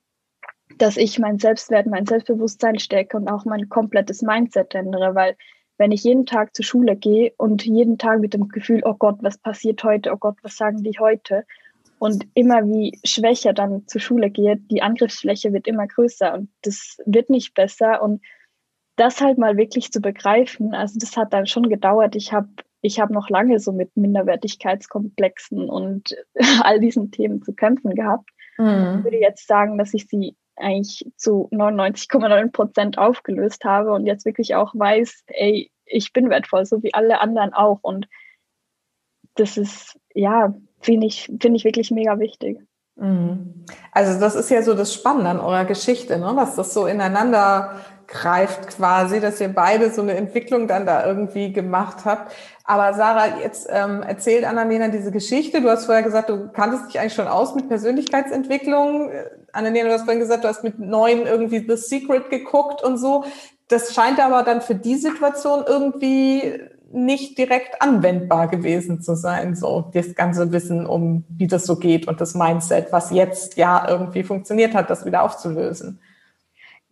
dass 0.77 0.97
ich 0.97 1.19
mein 1.19 1.39
Selbstwert, 1.39 1.87
mein 1.87 2.05
Selbstbewusstsein 2.05 2.79
stecke 2.79 3.17
und 3.17 3.29
auch 3.29 3.45
mein 3.45 3.69
komplettes 3.69 4.21
Mindset 4.21 4.75
ändere, 4.75 5.15
weil 5.15 5.37
wenn 5.77 5.91
ich 5.91 6.03
jeden 6.03 6.25
Tag 6.25 6.55
zur 6.55 6.65
Schule 6.65 6.95
gehe 6.95 7.33
und 7.37 7.65
jeden 7.65 7.97
Tag 7.97 8.19
mit 8.19 8.33
dem 8.33 8.47
Gefühl, 8.47 8.81
oh 8.85 8.93
Gott, 8.93 9.17
was 9.21 9.37
passiert 9.37 9.83
heute, 9.83 10.11
oh 10.11 10.17
Gott, 10.17 10.37
was 10.41 10.55
sagen 10.55 10.83
die 10.83 10.97
heute 10.99 11.45
und 11.99 12.27
immer 12.33 12.65
wie 12.65 12.97
schwächer 13.03 13.53
dann 13.53 13.87
zur 13.87 14.01
Schule 14.01 14.29
gehe, 14.29 14.57
die 14.57 14.81
Angriffsfläche 14.81 15.53
wird 15.53 15.67
immer 15.67 15.87
größer 15.87 16.33
und 16.33 16.49
das 16.61 16.97
wird 17.05 17.29
nicht 17.29 17.53
besser 17.53 18.01
und 18.01 18.21
das 18.95 19.21
halt 19.21 19.37
mal 19.37 19.57
wirklich 19.57 19.91
zu 19.91 19.99
begreifen, 19.99 20.73
also 20.73 20.97
das 20.97 21.17
hat 21.17 21.33
dann 21.33 21.47
schon 21.47 21.69
gedauert. 21.69 22.15
Ich 22.15 22.31
habe 22.31 22.47
ich 22.85 22.99
habe 22.99 23.13
noch 23.13 23.29
lange 23.29 23.59
so 23.59 23.71
mit 23.71 23.95
Minderwertigkeitskomplexen 23.97 25.69
und 25.69 26.15
all 26.61 26.79
diesen 26.79 27.11
Themen 27.11 27.41
zu 27.41 27.53
kämpfen 27.53 27.95
gehabt. 27.95 28.29
Mhm. 28.57 28.97
Ich 28.99 29.03
würde 29.05 29.19
jetzt 29.19 29.47
sagen, 29.47 29.77
dass 29.77 29.93
ich 29.93 30.07
sie 30.07 30.35
eigentlich 30.55 31.05
zu 31.17 31.49
99,9 31.51 32.51
Prozent 32.51 32.97
aufgelöst 32.97 33.65
habe 33.65 33.91
und 33.91 34.05
jetzt 34.05 34.25
wirklich 34.25 34.55
auch 34.55 34.73
weiß, 34.73 35.23
ey, 35.27 35.71
ich 35.85 36.13
bin 36.13 36.29
wertvoll, 36.29 36.65
so 36.65 36.81
wie 36.83 36.93
alle 36.93 37.19
anderen 37.19 37.53
auch. 37.53 37.79
Und 37.81 38.07
das 39.35 39.57
ist, 39.57 39.99
ja, 40.13 40.55
finde 40.79 41.07
ich, 41.07 41.25
finde 41.25 41.57
ich 41.57 41.65
wirklich 41.65 41.91
mega 41.91 42.19
wichtig. 42.19 42.59
Mhm. 42.95 43.65
Also 43.91 44.19
das 44.19 44.35
ist 44.35 44.49
ja 44.49 44.61
so 44.61 44.73
das 44.73 44.93
Spannende 44.93 45.29
an 45.29 45.39
eurer 45.39 45.65
Geschichte, 45.65 46.17
ne? 46.17 46.33
dass 46.37 46.55
das 46.55 46.73
so 46.73 46.85
ineinander 46.85 47.81
greift 48.07 48.67
quasi, 48.67 49.19
dass 49.19 49.41
ihr 49.41 49.49
beide 49.49 49.91
so 49.91 50.01
eine 50.01 50.15
Entwicklung 50.15 50.67
dann 50.67 50.85
da 50.85 51.05
irgendwie 51.05 51.53
gemacht 51.53 52.05
habt. 52.05 52.33
Aber 52.63 52.93
Sarah, 52.93 53.39
jetzt 53.41 53.67
ähm, 53.69 54.01
erzählt 54.01 54.45
Annalena 54.45 54.87
diese 54.87 55.11
Geschichte. 55.11 55.61
Du 55.61 55.69
hast 55.69 55.85
vorher 55.85 56.03
gesagt, 56.03 56.29
du 56.29 56.49
kanntest 56.49 56.87
dich 56.87 56.99
eigentlich 56.99 57.13
schon 57.13 57.27
aus 57.27 57.55
mit 57.55 57.67
Persönlichkeitsentwicklung. 57.67 59.11
Äh, 59.11 59.25
Annalena, 59.51 59.89
du 59.89 59.93
hast 59.93 60.03
vorhin 60.03 60.19
gesagt, 60.19 60.43
du 60.43 60.47
hast 60.47 60.63
mit 60.63 60.79
neun 60.79 61.25
irgendwie 61.25 61.65
The 61.67 61.77
Secret 61.77 62.29
geguckt 62.29 62.83
und 62.83 62.97
so. 62.97 63.25
Das 63.67 63.93
scheint 63.93 64.19
aber 64.19 64.43
dann 64.43 64.61
für 64.61 64.75
die 64.75 64.95
Situation 64.95 65.63
irgendwie 65.67 66.59
nicht 66.91 67.37
direkt 67.37 67.81
anwendbar 67.81 68.47
gewesen 68.47 69.01
zu 69.01 69.15
sein, 69.15 69.55
so 69.55 69.91
das 69.93 70.15
ganze 70.15 70.51
Wissen 70.51 70.85
um, 70.85 71.25
wie 71.29 71.47
das 71.47 71.65
so 71.65 71.75
geht 71.75 72.07
und 72.07 72.21
das 72.21 72.35
Mindset, 72.35 72.91
was 72.91 73.11
jetzt 73.11 73.57
ja 73.57 73.87
irgendwie 73.87 74.23
funktioniert 74.23 74.73
hat, 74.73 74.89
das 74.89 75.05
wieder 75.05 75.23
aufzulösen. 75.23 75.99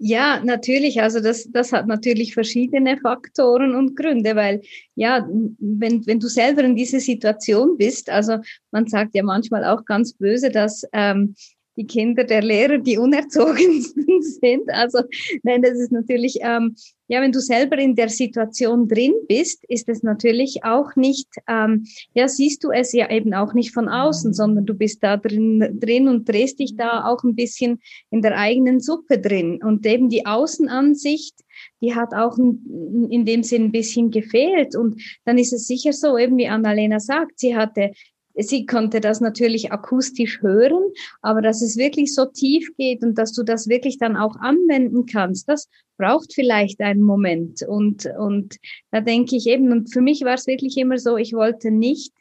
Ja, 0.05 0.41
natürlich. 0.43 1.01
Also 1.01 1.21
das, 1.21 1.49
das 1.49 1.71
hat 1.71 1.87
natürlich 1.87 2.33
verschiedene 2.33 2.97
Faktoren 2.97 3.73
und 3.73 3.95
Gründe, 3.95 4.35
weil 4.35 4.61
ja, 4.95 5.25
wenn, 5.59 6.05
wenn 6.05 6.19
du 6.19 6.27
selber 6.27 6.61
in 6.61 6.75
dieser 6.75 6.99
Situation 6.99 7.77
bist, 7.77 8.09
also 8.09 8.39
man 8.71 8.85
sagt 8.87 9.15
ja 9.15 9.23
manchmal 9.23 9.63
auch 9.63 9.85
ganz 9.85 10.11
böse, 10.11 10.49
dass 10.49 10.83
ähm, 10.91 11.35
die 11.75 11.87
Kinder 11.87 12.23
der 12.23 12.41
Lehrer 12.41 12.77
die 12.77 12.97
unerzogen 12.97 13.81
sind. 14.21 14.69
Also 14.69 14.99
nein, 15.43 15.61
das 15.61 15.79
ist 15.79 15.91
natürlich, 15.91 16.37
ähm, 16.41 16.75
ja, 17.07 17.21
wenn 17.21 17.31
du 17.31 17.39
selber 17.39 17.77
in 17.77 17.95
der 17.95 18.09
Situation 18.09 18.87
drin 18.87 19.13
bist, 19.27 19.63
ist 19.67 19.89
es 19.89 20.03
natürlich 20.03 20.63
auch 20.63 20.95
nicht, 20.95 21.27
ähm, 21.47 21.85
ja, 22.13 22.27
siehst 22.27 22.63
du 22.63 22.71
es 22.71 22.93
ja 22.93 23.09
eben 23.09 23.33
auch 23.33 23.53
nicht 23.53 23.73
von 23.73 23.89
außen, 23.89 24.33
sondern 24.33 24.65
du 24.65 24.73
bist 24.73 25.03
da 25.03 25.17
drin, 25.17 25.79
drin 25.79 26.07
und 26.07 26.27
drehst 26.27 26.59
dich 26.59 26.75
da 26.75 27.05
auch 27.05 27.23
ein 27.23 27.35
bisschen 27.35 27.81
in 28.09 28.21
der 28.21 28.37
eigenen 28.37 28.79
Suppe 28.79 29.19
drin. 29.19 29.61
Und 29.63 29.85
eben 29.85 30.09
die 30.09 30.25
Außenansicht, 30.25 31.35
die 31.81 31.93
hat 31.93 32.13
auch 32.13 32.37
in 32.37 33.25
dem 33.25 33.43
Sinn 33.43 33.65
ein 33.65 33.71
bisschen 33.71 34.09
gefehlt. 34.09 34.75
Und 34.75 35.01
dann 35.25 35.37
ist 35.37 35.53
es 35.53 35.67
sicher 35.67 35.93
so, 35.93 36.17
eben 36.17 36.37
wie 36.37 36.47
Annalena 36.47 36.99
sagt, 36.99 37.39
sie 37.39 37.55
hatte 37.55 37.91
sie 38.35 38.65
konnte 38.65 38.99
das 38.99 39.21
natürlich 39.21 39.71
akustisch 39.71 40.41
hören, 40.41 40.81
aber 41.21 41.41
dass 41.41 41.61
es 41.61 41.77
wirklich 41.77 42.13
so 42.13 42.25
tief 42.25 42.69
geht 42.77 43.03
und 43.03 43.17
dass 43.17 43.33
du 43.33 43.43
das 43.43 43.67
wirklich 43.67 43.97
dann 43.97 44.17
auch 44.17 44.35
anwenden 44.37 45.05
kannst, 45.05 45.47
das 45.49 45.69
braucht 45.97 46.33
vielleicht 46.33 46.81
einen 46.81 47.01
Moment. 47.01 47.61
Und, 47.67 48.07
und 48.17 48.57
da 48.91 49.01
denke 49.01 49.35
ich 49.35 49.47
eben, 49.47 49.71
und 49.71 49.93
für 49.93 50.01
mich 50.01 50.21
war 50.21 50.33
es 50.33 50.47
wirklich 50.47 50.77
immer 50.77 50.97
so, 50.97 51.17
ich 51.17 51.33
wollte 51.33 51.71
nicht 51.71 52.11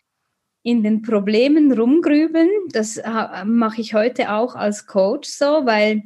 in 0.62 0.82
den 0.82 1.02
Problemen 1.02 1.72
rumgrübeln. 1.72 2.50
Das 2.70 2.96
äh, 2.96 3.44
mache 3.44 3.80
ich 3.80 3.94
heute 3.94 4.32
auch 4.32 4.54
als 4.54 4.86
Coach 4.86 5.28
so, 5.28 5.44
weil 5.44 6.02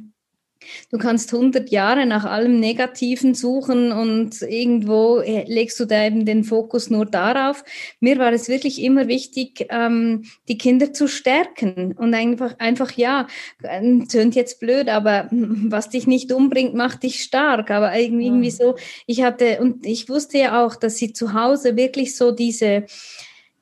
Du 0.91 0.97
kannst 0.97 1.33
100 1.33 1.69
Jahre 1.69 2.05
nach 2.05 2.25
allem 2.25 2.59
Negativen 2.59 3.33
suchen 3.33 3.91
und 3.91 4.41
irgendwo 4.41 5.19
äh, 5.19 5.43
legst 5.47 5.79
du 5.79 5.85
da 5.85 6.05
eben 6.05 6.25
den 6.25 6.43
Fokus 6.43 6.89
nur 6.89 7.05
darauf. 7.05 7.63
Mir 7.99 8.17
war 8.19 8.31
es 8.33 8.47
wirklich 8.47 8.81
immer 8.81 9.07
wichtig, 9.07 9.67
ähm, 9.69 10.23
die 10.47 10.57
Kinder 10.57 10.93
zu 10.93 11.07
stärken 11.07 11.93
und 11.93 12.13
einfach, 12.13 12.57
einfach 12.59 12.91
ja, 12.93 13.27
äh, 13.63 13.81
tönt 14.05 14.35
jetzt 14.35 14.59
blöd, 14.59 14.89
aber 14.89 15.27
was 15.31 15.89
dich 15.89 16.07
nicht 16.07 16.31
umbringt, 16.31 16.73
macht 16.73 17.03
dich 17.03 17.21
stark. 17.21 17.71
Aber 17.71 17.97
irgendwie, 17.97 18.27
irgendwie 18.27 18.51
so, 18.51 18.75
ich 19.05 19.23
hatte, 19.23 19.59
und 19.59 19.85
ich 19.85 20.09
wusste 20.09 20.37
ja 20.37 20.65
auch, 20.65 20.75
dass 20.75 20.97
sie 20.97 21.13
zu 21.13 21.33
Hause 21.33 21.75
wirklich 21.75 22.15
so 22.15 22.31
diese, 22.31 22.85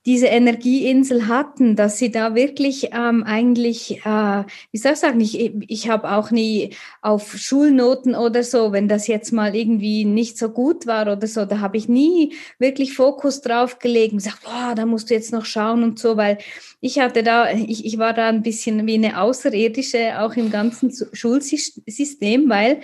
diese 0.06 0.28
Energieinsel 0.28 1.28
hatten, 1.28 1.76
dass 1.76 1.98
sie 1.98 2.12
da 2.12 2.36
wirklich 2.36 2.90
ähm, 2.94 3.24
eigentlich, 3.24 4.06
äh, 4.06 4.44
wie 4.72 4.78
soll 4.78 4.94
ich 4.94 5.00
sagen, 5.00 5.20
ich, 5.20 5.52
ich 5.68 5.90
habe 5.90 6.12
auch 6.12 6.30
nie 6.30 6.76
auf 7.02 7.36
Schulnoten 7.36 8.14
oder 8.14 8.44
so, 8.44 8.72
wenn 8.72 8.88
das 8.88 9.08
jetzt 9.08 9.32
mal 9.32 9.56
irgendwie 9.56 10.06
nicht 10.06 10.38
so 10.38 10.50
gut 10.50 10.86
war 10.86 11.12
oder 11.12 11.26
so, 11.26 11.46
da 11.46 11.60
habe 11.60 11.78
ich 11.78 11.90
nie 11.90 12.36
wirklich 12.60 12.94
Fokus 12.94 13.42
drauf 13.42 13.80
gelegt 13.80 14.14
und 14.14 14.20
gesagt, 14.20 14.44
boah, 14.44 14.76
da 14.76 14.86
musst 14.86 15.10
du 15.10 15.16
jetzt 15.16 15.32
noch 15.32 15.46
schauen 15.46 15.84
und 15.84 15.98
so, 15.98 16.18
weil 16.18 16.38
ich 16.82 17.00
hatte 17.00 17.24
da, 17.24 17.50
ich, 17.52 17.84
ich 17.84 17.98
war 17.98 18.14
da 18.14 18.28
ein 18.28 18.44
bisschen 18.44 18.86
wie 18.86 18.96
eine 18.96 19.20
Außerirdische 19.20 20.22
auch 20.22 20.36
im 20.36 20.52
ganzen 20.52 20.94
Schulsystem, 21.14 22.48
weil 22.48 22.82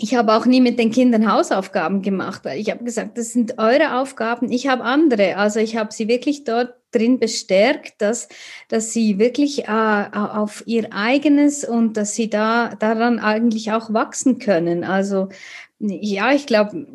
ich 0.00 0.14
habe 0.14 0.32
auch 0.32 0.46
nie 0.46 0.60
mit 0.60 0.78
den 0.78 0.92
Kindern 0.92 1.30
Hausaufgaben 1.30 2.02
gemacht, 2.02 2.44
weil 2.44 2.60
ich 2.60 2.70
habe 2.70 2.84
gesagt, 2.84 3.18
das 3.18 3.32
sind 3.32 3.58
eure 3.58 3.98
Aufgaben, 4.00 4.50
ich 4.52 4.68
habe 4.68 4.84
andere. 4.84 5.36
Also 5.36 5.58
ich 5.58 5.76
habe 5.76 5.92
sie 5.92 6.06
wirklich 6.06 6.44
dort 6.44 6.74
drin 6.92 7.18
bestärkt, 7.18 8.00
dass, 8.00 8.28
dass 8.68 8.92
sie 8.92 9.18
wirklich 9.18 9.66
äh, 9.66 10.06
auf 10.12 10.62
ihr 10.66 10.92
eigenes 10.92 11.64
und 11.64 11.96
dass 11.96 12.14
sie 12.14 12.30
da 12.30 12.76
daran 12.78 13.18
eigentlich 13.18 13.72
auch 13.72 13.92
wachsen 13.92 14.38
können. 14.38 14.84
Also 14.84 15.30
ja, 15.80 16.32
ich 16.32 16.46
glaube, 16.46 16.86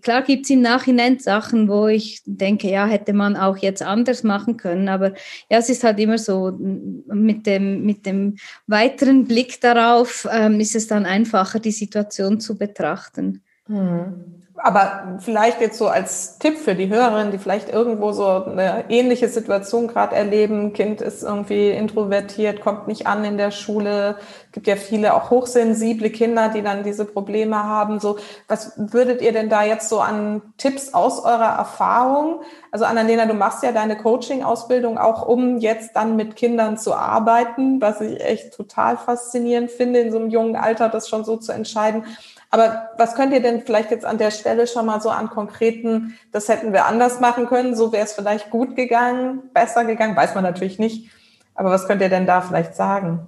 klar 0.00 0.22
gibt 0.22 0.44
es 0.44 0.50
im 0.50 0.62
Nachhinein 0.62 1.18
Sachen, 1.18 1.68
wo 1.68 1.86
ich 1.86 2.22
denke, 2.24 2.70
ja, 2.70 2.86
hätte 2.86 3.12
man 3.12 3.36
auch 3.36 3.58
jetzt 3.58 3.82
anders 3.82 4.22
machen 4.22 4.56
können. 4.56 4.88
Aber 4.88 5.12
ja, 5.50 5.58
es 5.58 5.68
ist 5.68 5.84
halt 5.84 6.00
immer 6.00 6.16
so, 6.16 6.50
mit 6.52 7.46
dem, 7.46 7.84
mit 7.84 8.06
dem 8.06 8.36
weiteren 8.66 9.26
Blick 9.26 9.60
darauf 9.60 10.26
ähm, 10.32 10.60
ist 10.60 10.74
es 10.74 10.86
dann 10.86 11.04
einfacher, 11.04 11.60
die 11.60 11.72
Situation 11.72 12.40
zu 12.40 12.56
betrachten. 12.56 13.42
Mhm 13.68 14.35
aber 14.58 15.18
vielleicht 15.20 15.60
jetzt 15.60 15.78
so 15.78 15.88
als 15.88 16.38
Tipp 16.38 16.56
für 16.56 16.74
die 16.74 16.88
Hörerinnen, 16.88 17.30
die 17.30 17.38
vielleicht 17.38 17.68
irgendwo 17.68 18.12
so 18.12 18.44
eine 18.44 18.84
ähnliche 18.88 19.28
Situation 19.28 19.86
gerade 19.86 20.16
erleben, 20.16 20.72
kind 20.72 21.00
ist 21.00 21.22
irgendwie 21.22 21.70
introvertiert, 21.70 22.60
kommt 22.60 22.88
nicht 22.88 23.06
an 23.06 23.24
in 23.24 23.36
der 23.36 23.50
Schule, 23.50 24.16
gibt 24.52 24.66
ja 24.66 24.76
viele 24.76 25.14
auch 25.14 25.30
hochsensible 25.30 26.10
Kinder, 26.10 26.48
die 26.48 26.62
dann 26.62 26.82
diese 26.82 27.04
Probleme 27.04 27.64
haben. 27.64 28.00
So, 28.00 28.16
was 28.48 28.72
würdet 28.76 29.20
ihr 29.20 29.32
denn 29.32 29.50
da 29.50 29.62
jetzt 29.62 29.88
so 29.88 30.00
an 30.00 30.40
Tipps 30.56 30.94
aus 30.94 31.24
eurer 31.24 31.56
Erfahrung? 31.58 32.40
Also 32.70 32.86
Annalena, 32.86 33.26
du 33.26 33.34
machst 33.34 33.62
ja 33.62 33.72
deine 33.72 33.96
Coaching-Ausbildung 33.96 34.96
auch, 34.96 35.26
um 35.26 35.58
jetzt 35.58 35.94
dann 35.94 36.16
mit 36.16 36.36
Kindern 36.36 36.78
zu 36.78 36.94
arbeiten, 36.94 37.80
was 37.80 38.00
ich 38.00 38.20
echt 38.20 38.54
total 38.54 38.96
faszinierend 38.96 39.70
finde, 39.70 40.00
in 40.00 40.12
so 40.12 40.18
einem 40.18 40.30
jungen 40.30 40.56
Alter 40.56 40.88
das 40.88 41.08
schon 41.08 41.24
so 41.24 41.36
zu 41.36 41.52
entscheiden. 41.52 42.04
Aber 42.50 42.90
was 42.96 43.14
könnt 43.14 43.32
ihr 43.32 43.42
denn 43.42 43.62
vielleicht 43.62 43.90
jetzt 43.90 44.04
an 44.04 44.18
der 44.18 44.30
Stelle 44.30 44.66
schon 44.66 44.86
mal 44.86 45.00
so 45.00 45.10
an 45.10 45.28
konkreten, 45.28 46.14
das 46.32 46.48
hätten 46.48 46.72
wir 46.72 46.86
anders 46.86 47.20
machen 47.20 47.46
können, 47.46 47.74
so 47.74 47.92
wäre 47.92 48.04
es 48.04 48.12
vielleicht 48.12 48.50
gut 48.50 48.76
gegangen, 48.76 49.50
besser 49.52 49.84
gegangen, 49.84 50.16
weiß 50.16 50.34
man 50.34 50.44
natürlich 50.44 50.78
nicht. 50.78 51.10
Aber 51.54 51.70
was 51.70 51.86
könnt 51.86 52.02
ihr 52.02 52.08
denn 52.08 52.26
da 52.26 52.40
vielleicht 52.40 52.74
sagen? 52.74 53.26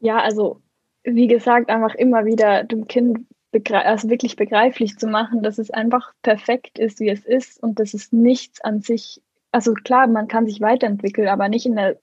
Ja, 0.00 0.20
also 0.20 0.60
wie 1.02 1.26
gesagt, 1.26 1.70
einfach 1.70 1.94
immer 1.94 2.24
wieder 2.24 2.64
dem 2.64 2.86
Kind 2.86 3.26
also 3.72 4.10
wirklich 4.10 4.36
begreiflich 4.36 4.98
zu 4.98 5.06
machen, 5.06 5.42
dass 5.42 5.58
es 5.58 5.70
einfach 5.70 6.12
perfekt 6.22 6.78
ist, 6.78 7.00
wie 7.00 7.08
es 7.08 7.24
ist 7.24 7.62
und 7.62 7.80
dass 7.80 7.94
es 7.94 8.12
nichts 8.12 8.60
an 8.60 8.82
sich, 8.82 9.22
also 9.52 9.72
klar, 9.72 10.06
man 10.06 10.28
kann 10.28 10.46
sich 10.46 10.60
weiterentwickeln, 10.60 11.28
aber 11.28 11.48
nicht 11.48 11.64
in 11.64 11.74
der, 11.74 11.98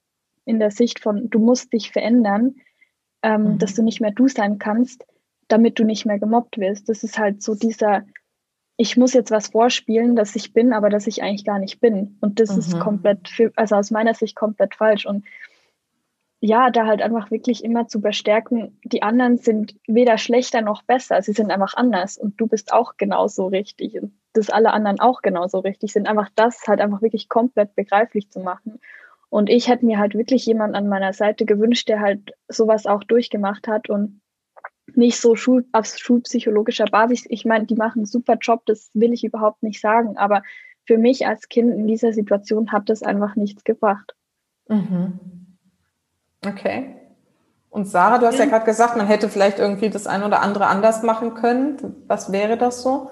in 0.46 0.60
der 0.60 0.72
Sicht 0.72 1.00
von, 1.00 1.30
du 1.30 1.40
musst 1.40 1.72
dich 1.72 1.92
verändern, 1.92 2.56
ähm, 3.26 3.54
mhm. 3.54 3.58
dass 3.58 3.74
du 3.74 3.82
nicht 3.82 4.00
mehr 4.00 4.12
du 4.12 4.28
sein 4.28 4.60
kannst, 4.60 5.04
damit 5.48 5.80
du 5.80 5.84
nicht 5.84 6.06
mehr 6.06 6.20
gemobbt 6.20 6.60
wirst. 6.60 6.88
Das 6.88 7.04
ist 7.04 7.18
halt 7.18 7.42
so 7.42 7.56
dieser, 7.56 8.04
ich 8.78 8.98
muss 8.98 9.14
jetzt 9.14 9.32
was 9.32 9.48
vorspielen, 9.48 10.16
dass 10.16 10.36
ich 10.36 10.54
bin, 10.54 10.74
aber 10.74 10.90
dass 10.90 11.08
ich 11.08 11.24
eigentlich 11.24 11.44
gar 11.44 11.58
nicht 11.58 11.80
bin. 11.80 12.18
Und 12.22 12.40
das 12.40 12.52
mhm. 12.52 12.60
ist 12.60 12.80
komplett, 12.80 13.28
für, 13.28 13.52
also 13.56 13.76
aus 13.76 13.90
meiner 13.90 14.14
Sicht 14.14 14.36
komplett 14.36 14.76
falsch. 14.76 15.08
Und 15.08 15.26
ja, 16.40 16.70
da 16.70 16.86
halt 16.86 17.02
einfach 17.02 17.32
wirklich 17.32 17.64
immer 17.64 17.88
zu 17.88 18.00
bestärken, 18.00 18.80
die 18.84 19.02
anderen 19.02 19.40
sind 19.40 19.76
weder 19.88 20.20
schlechter 20.20 20.62
noch 20.62 20.84
besser, 20.84 21.20
sie 21.24 21.34
sind 21.34 21.50
einfach 21.50 21.74
anders 21.74 22.18
und 22.18 22.40
du 22.40 22.46
bist 22.46 22.72
auch 22.74 22.98
genauso 22.98 23.48
richtig 23.48 24.00
und 24.00 24.14
dass 24.34 24.52
alle 24.52 24.72
anderen 24.72 25.00
auch 25.00 25.24
genauso 25.24 25.60
richtig 25.60 25.94
sind. 25.94 26.08
Einfach 26.08 26.30
das 26.36 26.68
halt 26.68 26.82
einfach 26.82 27.02
wirklich 27.02 27.30
komplett 27.30 27.74
begreiflich 27.74 28.30
zu 28.30 28.42
machen 28.42 28.80
und 29.36 29.50
ich 29.50 29.68
hätte 29.68 29.86
mir 29.86 30.00
halt 30.00 30.16
wirklich 30.16 30.46
jemanden 30.46 30.78
an 30.78 30.88
meiner 30.88 31.12
Seite 31.12 31.46
gewünscht, 31.46 31.90
der 31.90 32.00
halt 32.00 32.32
sowas 32.48 32.86
auch 32.86 33.04
durchgemacht 33.04 33.68
hat 33.68 33.90
und 33.90 34.22
nicht 34.94 35.20
so 35.20 35.36
Schul 35.36 35.66
auf 35.74 35.88
schulpsychologischer 35.88 36.86
Basis. 36.86 37.26
Ich 37.28 37.44
meine, 37.44 37.66
die 37.66 37.76
machen 37.76 38.00
einen 38.00 38.06
super 38.06 38.38
Job, 38.40 38.66
das 38.66 38.92
will 38.94 39.12
ich 39.12 39.26
überhaupt 39.26 39.62
nicht 39.62 39.82
sagen, 39.82 40.16
aber 40.16 40.42
für 40.86 40.98
mich 40.98 41.28
als 41.28 41.50
Kind 41.50 41.74
in 41.74 41.86
dieser 41.86 42.14
Situation 42.14 42.72
hat 42.72 42.88
das 42.88 43.04
einfach 43.04 43.36
nichts 43.36 43.66
gebracht. 43.66 44.16
Mhm. 44.70 45.20
Okay. 46.48 46.96
Und 47.70 47.90
Sarah, 47.90 48.20
du 48.20 48.28
hast 48.28 48.40
ja, 48.40 48.46
ja 48.46 48.50
gerade 48.50 48.64
gesagt, 48.64 48.96
man 48.96 49.08
hätte 49.08 49.28
vielleicht 49.28 49.60
irgendwie 49.60 49.90
das 49.90 50.08
ein 50.08 50.24
oder 50.24 50.42
andere 50.44 50.68
anders 50.68 51.04
machen 51.04 51.34
können. 51.34 52.06
Was 52.08 52.32
wäre 52.32 52.56
das 52.56 52.84
so? 52.84 53.12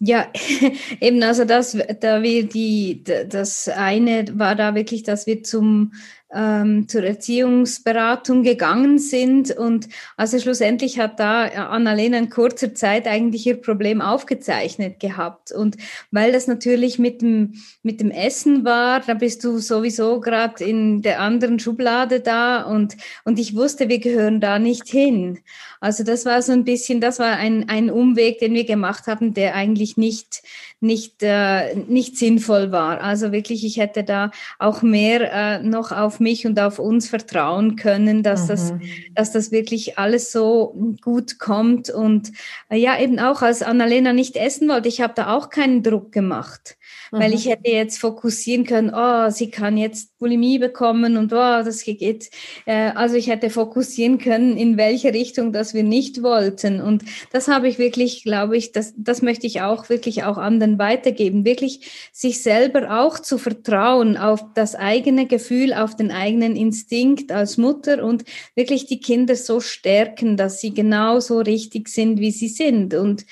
Ja, 0.00 0.30
eben, 1.00 1.22
also 1.22 1.44
das, 1.44 1.76
da 2.00 2.22
wir 2.22 2.48
die, 2.48 3.02
das 3.02 3.68
eine 3.68 4.26
war 4.38 4.54
da 4.54 4.74
wirklich, 4.74 5.02
dass 5.02 5.26
wir 5.26 5.42
zum 5.42 5.92
ähm, 6.34 6.88
zur 6.88 7.04
Erziehungsberatung 7.04 8.42
gegangen 8.42 8.98
sind. 8.98 9.50
Und 9.50 9.88
also 10.16 10.38
schlussendlich 10.38 10.98
hat 10.98 11.18
da 11.18 11.44
Annalena 11.44 12.18
in 12.18 12.30
kurzer 12.30 12.74
Zeit 12.74 13.06
eigentlich 13.06 13.46
ihr 13.46 13.60
Problem 13.60 14.00
aufgezeichnet 14.00 15.00
gehabt. 15.00 15.52
Und 15.52 15.76
weil 16.10 16.32
das 16.32 16.46
natürlich 16.46 16.98
mit 16.98 17.22
dem, 17.22 17.54
mit 17.82 18.00
dem 18.00 18.10
Essen 18.10 18.64
war, 18.64 19.00
da 19.00 19.14
bist 19.14 19.44
du 19.44 19.58
sowieso 19.58 20.20
gerade 20.20 20.64
in 20.64 21.02
der 21.02 21.20
anderen 21.20 21.58
Schublade 21.58 22.20
da 22.20 22.62
und, 22.62 22.96
und 23.24 23.38
ich 23.38 23.56
wusste, 23.56 23.88
wir 23.88 23.98
gehören 23.98 24.40
da 24.40 24.58
nicht 24.58 24.86
hin. 24.88 25.38
Also 25.80 26.02
das 26.02 26.24
war 26.24 26.42
so 26.42 26.52
ein 26.52 26.64
bisschen, 26.64 27.00
das 27.00 27.18
war 27.18 27.36
ein, 27.36 27.68
ein 27.68 27.90
Umweg, 27.90 28.40
den 28.40 28.52
wir 28.52 28.64
gemacht 28.64 29.06
haben, 29.06 29.32
der 29.32 29.54
eigentlich 29.54 29.96
nicht, 29.96 30.42
nicht, 30.80 31.22
äh, 31.22 31.74
nicht 31.74 32.16
sinnvoll 32.16 32.72
war. 32.72 33.00
Also 33.00 33.32
wirklich, 33.32 33.64
ich 33.64 33.78
hätte 33.78 34.04
da 34.04 34.30
auch 34.58 34.82
mehr 34.82 35.32
äh, 35.32 35.62
noch 35.62 35.92
auf 35.92 36.20
mich 36.20 36.46
und 36.46 36.58
auf 36.60 36.78
uns 36.78 37.08
vertrauen 37.08 37.76
können, 37.76 38.22
dass, 38.22 38.44
mhm. 38.44 38.48
das, 38.48 38.72
dass 39.14 39.32
das 39.32 39.50
wirklich 39.50 39.98
alles 39.98 40.32
so 40.32 40.74
gut 41.00 41.38
kommt. 41.38 41.90
Und 41.90 42.32
äh, 42.70 42.76
ja, 42.76 42.98
eben 42.98 43.18
auch 43.18 43.42
als 43.42 43.62
Annalena 43.62 44.12
nicht 44.12 44.36
essen 44.36 44.68
wollte, 44.68 44.88
ich 44.88 45.00
habe 45.00 45.14
da 45.16 45.34
auch 45.34 45.50
keinen 45.50 45.82
Druck 45.82 46.12
gemacht. 46.12 46.77
Mhm. 47.10 47.18
Weil 47.18 47.34
ich 47.34 47.46
hätte 47.46 47.70
jetzt 47.70 47.98
fokussieren 47.98 48.64
können, 48.64 48.92
oh, 48.94 49.30
sie 49.30 49.50
kann 49.50 49.76
jetzt 49.76 50.18
Bulimie 50.18 50.58
bekommen 50.58 51.16
und 51.16 51.32
oh, 51.32 51.62
das 51.64 51.82
geht. 51.84 52.30
Äh, 52.66 52.90
also 52.94 53.16
ich 53.16 53.28
hätte 53.28 53.50
fokussieren 53.50 54.18
können, 54.18 54.56
in 54.56 54.76
welche 54.76 55.12
Richtung 55.12 55.52
das 55.52 55.74
wir 55.74 55.82
nicht 55.82 56.22
wollten. 56.22 56.80
Und 56.80 57.04
das 57.32 57.48
habe 57.48 57.68
ich 57.68 57.78
wirklich, 57.78 58.24
glaube 58.24 58.56
ich, 58.56 58.72
das, 58.72 58.94
das 58.96 59.22
möchte 59.22 59.46
ich 59.46 59.62
auch 59.62 59.88
wirklich 59.88 60.24
auch 60.24 60.38
anderen 60.38 60.78
weitergeben. 60.78 61.44
Wirklich 61.44 62.10
sich 62.12 62.42
selber 62.42 63.00
auch 63.00 63.18
zu 63.18 63.38
vertrauen 63.38 64.16
auf 64.16 64.44
das 64.54 64.74
eigene 64.74 65.26
Gefühl, 65.26 65.72
auf 65.72 65.96
den 65.96 66.10
eigenen 66.10 66.56
Instinkt 66.56 67.32
als 67.32 67.56
Mutter 67.56 68.04
und 68.04 68.24
wirklich 68.54 68.86
die 68.86 69.00
Kinder 69.00 69.36
so 69.36 69.60
stärken, 69.60 70.36
dass 70.36 70.60
sie 70.60 70.74
genauso 70.74 71.40
richtig 71.40 71.88
sind, 71.88 72.20
wie 72.20 72.30
sie 72.30 72.48
sind. 72.48 72.94
Und 72.94 73.26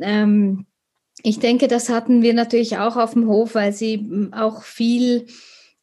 ähm, 0.00 0.66
ich 1.22 1.38
denke, 1.38 1.68
das 1.68 1.88
hatten 1.88 2.22
wir 2.22 2.34
natürlich 2.34 2.78
auch 2.78 2.96
auf 2.96 3.12
dem 3.12 3.26
Hof, 3.26 3.54
weil 3.54 3.72
sie 3.72 3.94
hm, 3.94 4.32
auch 4.32 4.62
viel 4.62 5.26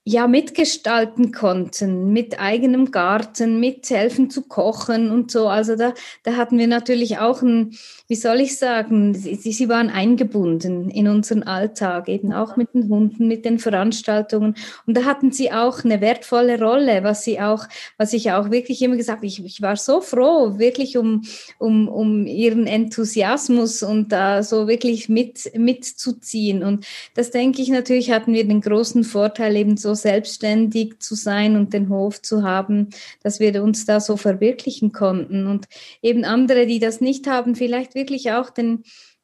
ja 0.09 0.27
mitgestalten 0.27 1.31
konnten, 1.31 2.11
mit 2.11 2.39
eigenem 2.39 2.89
Garten, 2.89 3.59
mithelfen 3.59 4.31
zu 4.31 4.41
kochen 4.41 5.11
und 5.11 5.29
so. 5.29 5.47
Also 5.47 5.75
da, 5.75 5.93
da 6.23 6.35
hatten 6.35 6.57
wir 6.57 6.67
natürlich 6.67 7.19
auch 7.19 7.43
ein, 7.43 7.77
wie 8.07 8.15
soll 8.15 8.39
ich 8.39 8.57
sagen, 8.57 9.13
sie, 9.13 9.35
sie 9.35 9.69
waren 9.69 9.91
eingebunden 9.91 10.89
in 10.89 11.07
unseren 11.07 11.43
Alltag, 11.43 12.09
eben 12.09 12.33
auch 12.33 12.55
mit 12.55 12.73
den 12.73 12.89
Hunden, 12.89 13.27
mit 13.27 13.45
den 13.45 13.59
Veranstaltungen. 13.59 14.55
Und 14.87 14.97
da 14.97 15.05
hatten 15.05 15.31
sie 15.31 15.51
auch 15.51 15.83
eine 15.83 16.01
wertvolle 16.01 16.59
Rolle, 16.59 17.03
was 17.03 17.23
sie 17.23 17.39
auch, 17.39 17.67
was 17.97 18.13
ich 18.13 18.31
auch 18.31 18.49
wirklich 18.49 18.81
immer 18.81 18.97
gesagt, 18.97 19.23
ich, 19.23 19.45
ich 19.45 19.61
war 19.61 19.75
so 19.75 20.01
froh, 20.01 20.57
wirklich 20.57 20.97
um, 20.97 21.21
um, 21.59 21.87
um 21.87 22.25
ihren 22.25 22.65
Enthusiasmus 22.65 23.83
und 23.83 24.11
da 24.11 24.41
so 24.41 24.67
wirklich 24.67 25.07
mit, 25.07 25.51
mitzuziehen. 25.55 26.63
Und 26.63 26.87
das 27.13 27.29
denke 27.29 27.61
ich 27.61 27.69
natürlich 27.69 28.09
hatten 28.09 28.33
wir 28.33 28.47
den 28.47 28.61
großen 28.61 29.03
Vorteil 29.03 29.55
eben 29.55 29.77
so 29.77 29.98
selbstständig 30.01 30.99
zu 30.99 31.15
sein 31.15 31.55
und 31.55 31.73
den 31.73 31.89
Hof 31.89 32.21
zu 32.21 32.43
haben, 32.43 32.89
dass 33.23 33.39
wir 33.39 33.63
uns 33.63 33.85
da 33.85 33.99
so 33.99 34.17
verwirklichen 34.17 34.91
konnten. 34.91 35.47
Und 35.47 35.67
eben 36.01 36.25
andere, 36.25 36.65
die 36.65 36.79
das 36.79 37.01
nicht 37.01 37.27
haben, 37.27 37.55
vielleicht 37.55 37.95
wirklich 37.95 38.31
auch 38.31 38.49
den, 38.49 38.83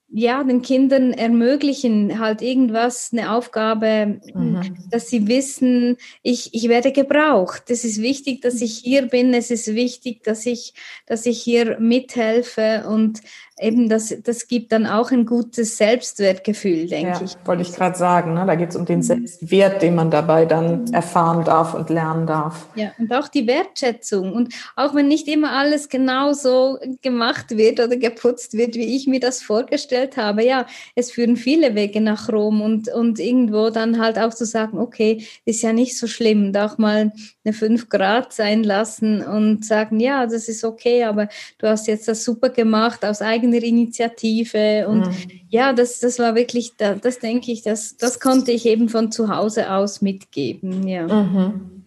ja, 0.10 0.44
den 0.44 0.62
Kindern 0.62 1.12
ermöglichen, 1.14 2.20
halt 2.20 2.42
irgendwas, 2.42 3.10
eine 3.12 3.34
Aufgabe, 3.34 4.22
mhm. 4.34 4.62
dass 4.90 5.10
sie 5.10 5.28
wissen, 5.28 5.98
ich, 6.22 6.54
ich 6.54 6.70
werde 6.70 6.92
gebraucht. 6.92 7.64
Es 7.70 7.84
ist 7.84 8.02
wichtig, 8.02 8.42
dass 8.42 8.62
ich 8.62 8.78
hier 8.78 9.08
bin. 9.08 9.34
Es 9.34 9.52
ist 9.52 9.74
wichtig, 9.74 10.24
dass 10.24 10.46
ich, 10.46 10.74
dass 11.06 11.26
ich 11.26 11.42
hier 11.42 11.80
mithelfe 11.80 12.86
und 12.88 13.22
eben 13.60 13.88
das, 13.88 14.14
das 14.24 14.48
gibt 14.48 14.74
dann 14.74 14.86
auch 14.86 15.12
ein 15.12 15.26
gutes 15.26 15.78
Selbstwertgefühl, 15.78 16.88
denke 16.88 17.12
ja, 17.12 17.22
ich. 17.24 17.36
Wollte 17.46 17.62
ich 17.62 17.74
gerade 17.74 17.98
sagen, 17.98 18.34
ne? 18.34 18.44
da 18.46 18.56
geht 18.56 18.70
es 18.70 18.76
um 18.76 18.86
den 18.86 18.98
mhm. 18.98 19.04
Selbstwert, 19.04 19.82
den 19.82 19.96
man 19.96 20.12
dabei 20.12 20.46
dann 20.46 20.82
mhm. 20.82 20.94
erfahren 20.94 21.46
darf 21.46 21.74
und 21.74 21.90
lernen 21.90 22.28
darf. 22.28 22.68
Ja, 22.76 22.92
und 22.98 23.14
auch 23.14 23.30
die 23.30 23.48
Wertschätzung. 23.48 24.34
Und 24.34 24.54
auch 24.76 24.94
wenn 24.94 25.08
nicht 25.08 25.28
immer 25.30 25.54
alles 25.54 25.88
genau 25.88 26.34
so 26.34 26.78
gemacht 27.02 27.56
wird 27.56 27.80
oder 27.80 27.96
geputzt 27.96 28.54
wird, 28.58 28.76
wie 28.76 28.96
ich 28.96 29.08
mir 29.08 29.22
das 29.22 29.42
vorgestellt 29.42 30.18
habe, 30.18 30.44
ja, 30.44 30.66
es 30.96 31.12
führen 31.12 31.38
viele 31.38 31.76
Wege 31.76 32.02
nach 32.02 32.28
Rom 32.30 32.62
und, 32.62 32.90
und 32.90 33.20
irgendwo 33.20 33.70
dann 33.70 34.02
halt 34.02 34.20
auch 34.20 34.34
zu 34.34 34.46
sagen, 34.46 34.80
okay, 34.80 35.26
ist 35.46 35.62
ja 35.62 35.72
nicht 35.72 35.98
so 35.98 36.08
schlimm, 36.08 36.48
und 36.48 36.58
auch 36.58 36.78
mal 36.78 37.14
eine 37.46 37.54
5 37.54 37.88
Grad 37.88 38.34
sein 38.34 38.64
lassen 38.64 39.22
und 39.22 39.64
sagen, 39.64 40.00
ja, 40.02 40.26
das 40.26 40.50
ist 40.50 40.64
okay, 40.66 41.06
aber 41.06 41.30
du 41.58 41.68
hast 41.68 41.88
jetzt 41.88 42.08
das 42.08 42.26
super 42.26 42.50
gemacht 42.50 43.06
aus 43.06 43.22
eigener 43.22 43.45
Initiative. 43.54 44.88
Und 44.88 45.08
mhm. 45.08 45.32
ja, 45.50 45.74
das, 45.74 46.00
das 46.00 46.20
war 46.20 46.36
wirklich, 46.36 46.78
das, 46.78 47.00
das 47.02 47.20
denke 47.20 47.52
ich, 47.52 47.62
das, 47.62 47.98
das 47.98 48.20
konnte 48.20 48.52
ich 48.52 48.66
eben 48.66 48.90
von 48.90 49.12
zu 49.12 49.30
Hause 49.30 49.72
aus 49.72 50.02
mitgeben. 50.02 50.88
Ja. 50.88 51.08
Mhm. 51.08 51.86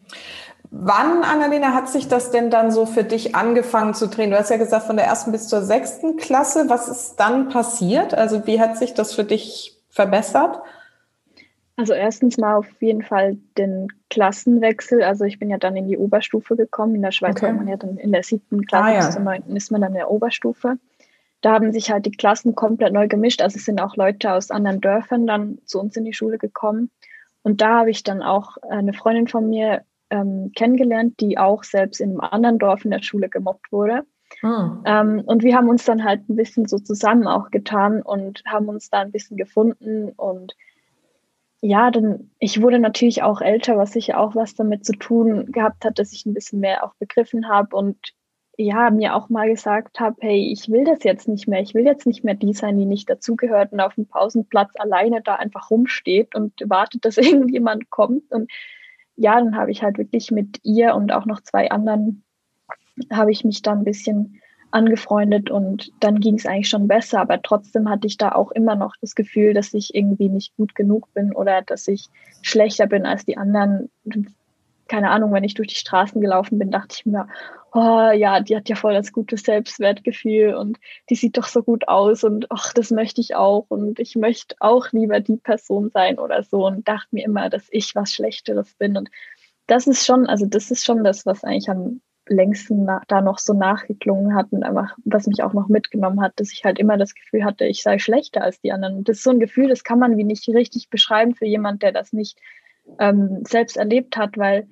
Wann, 0.70 1.22
Annalena, 1.22 1.72
hat 1.72 1.88
sich 1.88 2.09
das 2.09 2.30
denn 2.30 2.50
dann 2.50 2.70
so 2.70 2.84
für 2.84 3.04
dich 3.04 3.34
angefangen 3.34 3.94
zu 3.94 4.06
drehen? 4.06 4.30
Du 4.30 4.38
hast 4.38 4.50
ja 4.50 4.59
gesagt, 4.59 4.86
von 4.86 4.96
der 4.96 5.06
ersten 5.06 5.32
bis 5.32 5.48
zur 5.48 5.62
sechsten 5.62 6.16
Klasse. 6.16 6.66
Was 6.68 6.88
ist 6.88 7.16
dann 7.16 7.48
passiert? 7.48 8.12
Also 8.14 8.46
wie 8.46 8.61
hat 8.61 8.76
sich 8.76 8.92
das 8.92 9.14
für 9.14 9.24
dich 9.24 9.78
verbessert? 9.88 10.61
Also 11.78 11.94
erstens 11.94 12.38
mal 12.38 12.56
auf 12.56 12.66
jeden 12.80 13.02
Fall 13.02 13.38
den 13.56 13.86
Klassenwechsel. 14.11 15.02
Also 15.02 15.24
ich 15.24 15.38
bin 15.38 15.48
ja 15.48 15.59
dann 15.59 15.76
in 15.76 15.86
die 15.86 15.96
Oberstufe 15.96 16.56
gekommen. 16.56 16.96
In 16.96 17.02
der 17.02 17.12
Schweiz 17.12 17.36
okay. 17.36 17.46
war 17.46 17.52
man 17.52 17.68
ja 17.68 17.76
dann 17.76 17.96
in 17.96 18.11
der 18.11 18.24
siebten 18.24 18.66
Klasse 18.66 18.84
ah, 18.84 18.92
ja. 18.92 19.06
bis 19.06 19.14
zur 19.14 19.22
neunten 19.22 19.56
ist 19.56 19.70
man 19.70 19.80
dann 19.80 19.92
in 19.92 19.98
der 19.98 20.11
Oberstufe. 20.11 20.76
Da 21.41 21.53
haben 21.53 21.72
sich 21.72 21.91
halt 21.91 22.07
die 22.07 22.12
Klassen 22.12 22.55
komplett 22.55 22.93
neu 22.93 23.09
gemischt. 23.09 23.43
Also 23.43 23.57
es 23.57 23.64
sind 23.64 23.80
auch 23.80 23.97
Leute 23.97 24.32
aus 24.32 24.51
anderen 24.51 24.80
Dörfern 24.80 25.26
dann 25.26 25.59
zu 25.64 25.78
uns 25.80 25.97
in 25.97 26.05
die 26.05 26.12
Schule 26.12 26.39
gekommen. 26.39 26.91
Und 27.43 27.61
da 27.61 27.80
habe 27.80 27.91
ich 27.91 28.03
dann 28.03 28.22
auch 28.22 28.57
eine 28.68 28.93
Freundin 28.93 29.28
von 29.28 29.49
mir 29.49 29.82
ähm, 30.11 30.53
kennengelernt, 30.57 31.20
die 31.20 31.39
auch 31.39 31.64
selbst 31.64 32.01
in 32.01 32.11
einem 32.11 32.20
anderen 32.20 32.59
Dorf 32.59 32.84
in 32.84 32.91
der 32.91 33.03
Schule 33.03 33.28
gemobbt 33.28 33.70
wurde. 33.70 34.03
Ah. 34.43 34.78
Ähm, 34.84 35.22
und 35.24 35.43
wir 35.43 35.57
haben 35.57 35.68
uns 35.68 35.84
dann 35.84 36.05
halt 36.05 36.28
ein 36.28 36.36
bisschen 36.36 36.66
so 36.66 36.78
zusammen 36.78 37.26
auch 37.26 37.51
getan 37.51 38.03
und 38.03 38.43
haben 38.47 38.68
uns 38.68 38.91
da 38.91 39.01
ein 39.01 39.12
bisschen 39.12 39.36
gefunden 39.36 40.11
und 40.16 40.55
ja, 41.61 41.91
dann, 41.91 42.30
ich 42.39 42.62
wurde 42.62 42.78
natürlich 42.78 43.22
auch 43.22 43.41
älter, 43.41 43.76
was 43.76 43.93
sicher 43.93 44.20
auch 44.20 44.36
was 44.36 44.55
damit 44.55 44.84
zu 44.84 44.93
tun 44.93 45.51
gehabt 45.51 45.84
hat, 45.84 45.99
dass 45.99 46.12
ich 46.12 46.24
ein 46.24 46.34
bisschen 46.34 46.61
mehr 46.61 46.84
auch 46.84 46.95
begriffen 47.01 47.49
habe 47.49 47.74
und 47.74 47.97
ja, 48.61 48.90
mir 48.90 49.14
auch 49.14 49.28
mal 49.28 49.48
gesagt 49.48 50.00
habe, 50.00 50.16
hey, 50.18 50.50
ich 50.52 50.68
will 50.68 50.84
das 50.84 51.04
jetzt 51.04 51.28
nicht 51.28 51.46
mehr, 51.46 51.61
ich 51.61 51.74
will 51.74 51.84
jetzt 51.84 52.06
nicht 52.06 52.24
mehr 52.24 52.34
die 52.34 52.52
sein, 52.52 52.76
die 52.76 52.86
nicht 52.86 53.09
dazugehört 53.09 53.72
und 53.72 53.80
auf 53.80 53.94
dem 53.94 54.06
Pausenplatz 54.06 54.72
alleine 54.78 55.22
da 55.22 55.36
einfach 55.36 55.70
rumsteht 55.70 56.34
und 56.34 56.52
wartet, 56.64 57.04
dass 57.04 57.16
irgendjemand 57.18 57.88
kommt. 57.90 58.32
Und 58.32 58.50
ja, 59.14 59.38
dann 59.38 59.56
habe 59.56 59.70
ich 59.70 59.84
halt 59.84 59.96
wirklich 59.96 60.32
mit 60.32 60.59
ihr 60.64 60.96
und 60.96 61.12
auch 61.12 61.24
noch 61.24 61.40
zwei 61.40 61.70
anderen, 61.70 62.24
habe 63.12 63.30
ich 63.30 63.44
mich 63.44 63.62
da 63.62 63.72
ein 63.72 63.84
bisschen 63.84 64.40
angefreundet 64.72 65.50
und 65.50 65.92
dann 66.00 66.18
ging 66.18 66.34
es 66.34 66.44
eigentlich 66.44 66.68
schon 66.68 66.88
besser, 66.88 67.20
aber 67.20 67.40
trotzdem 67.40 67.88
hatte 67.88 68.09
ich 68.09 68.16
da 68.16 68.32
auch 68.32 68.50
immer 68.50 68.74
noch 68.74 68.96
das 69.00 69.14
Gefühl, 69.14 69.54
dass 69.54 69.72
ich 69.72 69.94
irgendwie 69.94 70.28
nicht 70.28 70.56
gut 70.56 70.74
genug 70.74 71.12
bin 71.14 71.32
oder 71.32 71.62
dass 71.62 71.86
ich 71.86 72.09
schlechter 72.42 72.86
bin 72.88 73.06
als 73.06 73.24
die 73.24 73.36
anderen. 73.36 73.88
Keine 74.89 75.11
Ahnung, 75.11 75.32
wenn 75.32 75.45
ich 75.45 75.55
durch 75.55 75.68
die 75.68 75.74
Straßen 75.74 76.20
gelaufen 76.20 76.59
bin, 76.59 76.70
dachte 76.70 76.97
ich 76.99 77.07
mir, 77.07 77.28
oh 77.72 78.11
ja, 78.12 78.41
die 78.41 78.57
hat 78.57 78.68
ja 78.68 78.76
voll 78.76 78.95
das 78.95 79.12
gute 79.12 79.36
Selbstwertgefühl 79.36 80.55
und 80.55 80.78
die 81.11 81.14
sieht 81.14 81.36
doch 81.36 81.47
so 81.47 81.62
gut 81.62 81.89
aus 81.89 82.24
und 82.24 82.47
ach, 82.51 82.72
das 82.72 82.91
möchte 82.91 83.20
ich 83.20 83.36
auch 83.36 83.66
und 83.68 84.01
ich 84.01 84.16
möchte 84.16 84.57
auch 84.61 84.91
lieber 84.93 85.20
die 85.20 85.36
Person 85.36 85.91
sein 85.91 86.18
oder 86.18 86.43
so 86.43 86.66
und 86.66 86.89
dachte 86.89 87.09
mir 87.12 87.24
immer, 87.24 87.51
dass 87.51 87.68
ich 87.70 87.95
was 87.95 88.12
Schlechteres 88.12 88.74
bin 88.74 88.97
und 88.97 89.11
das 89.66 89.86
ist 89.86 90.07
schon, 90.07 90.26
also 90.26 90.47
das 90.47 90.70
ist 90.70 90.84
schon 90.84 91.05
das, 91.05 91.26
was 91.26 91.45
eigentlich 91.45 91.68
am 91.68 92.01
längsten 92.26 92.86
da 93.09 93.20
noch 93.20 93.39
so 93.39 93.53
nachgeklungen 93.53 94.34
hat 94.34 94.47
und 94.51 94.62
einfach, 94.62 94.97
was 95.05 95.26
mich 95.26 95.43
auch 95.43 95.53
noch 95.53 95.68
mitgenommen 95.68 96.20
hat, 96.20 96.32
dass 96.36 96.53
ich 96.53 96.64
halt 96.64 96.78
immer 96.78 96.97
das 96.97 97.14
Gefühl 97.14 97.45
hatte, 97.45 97.64
ich 97.66 97.82
sei 97.82 97.99
schlechter 97.99 98.43
als 98.43 98.61
die 98.61 98.72
anderen. 98.72 98.97
Und 98.97 99.09
das 99.09 99.18
ist 99.18 99.24
so 99.24 99.30
ein 99.30 99.41
Gefühl, 99.41 99.68
das 99.68 99.84
kann 99.84 99.99
man 99.99 100.16
wie 100.16 100.24
nicht 100.24 100.49
richtig 100.49 100.91
beschreiben 100.91 101.34
für 101.34 101.47
jemand, 101.47 101.82
der 101.82 101.93
das 101.93 102.12
nicht 102.12 102.39
ähm, 102.99 103.43
selbst 103.47 103.76
erlebt 103.76 104.16
hat, 104.16 104.36
weil 104.36 104.68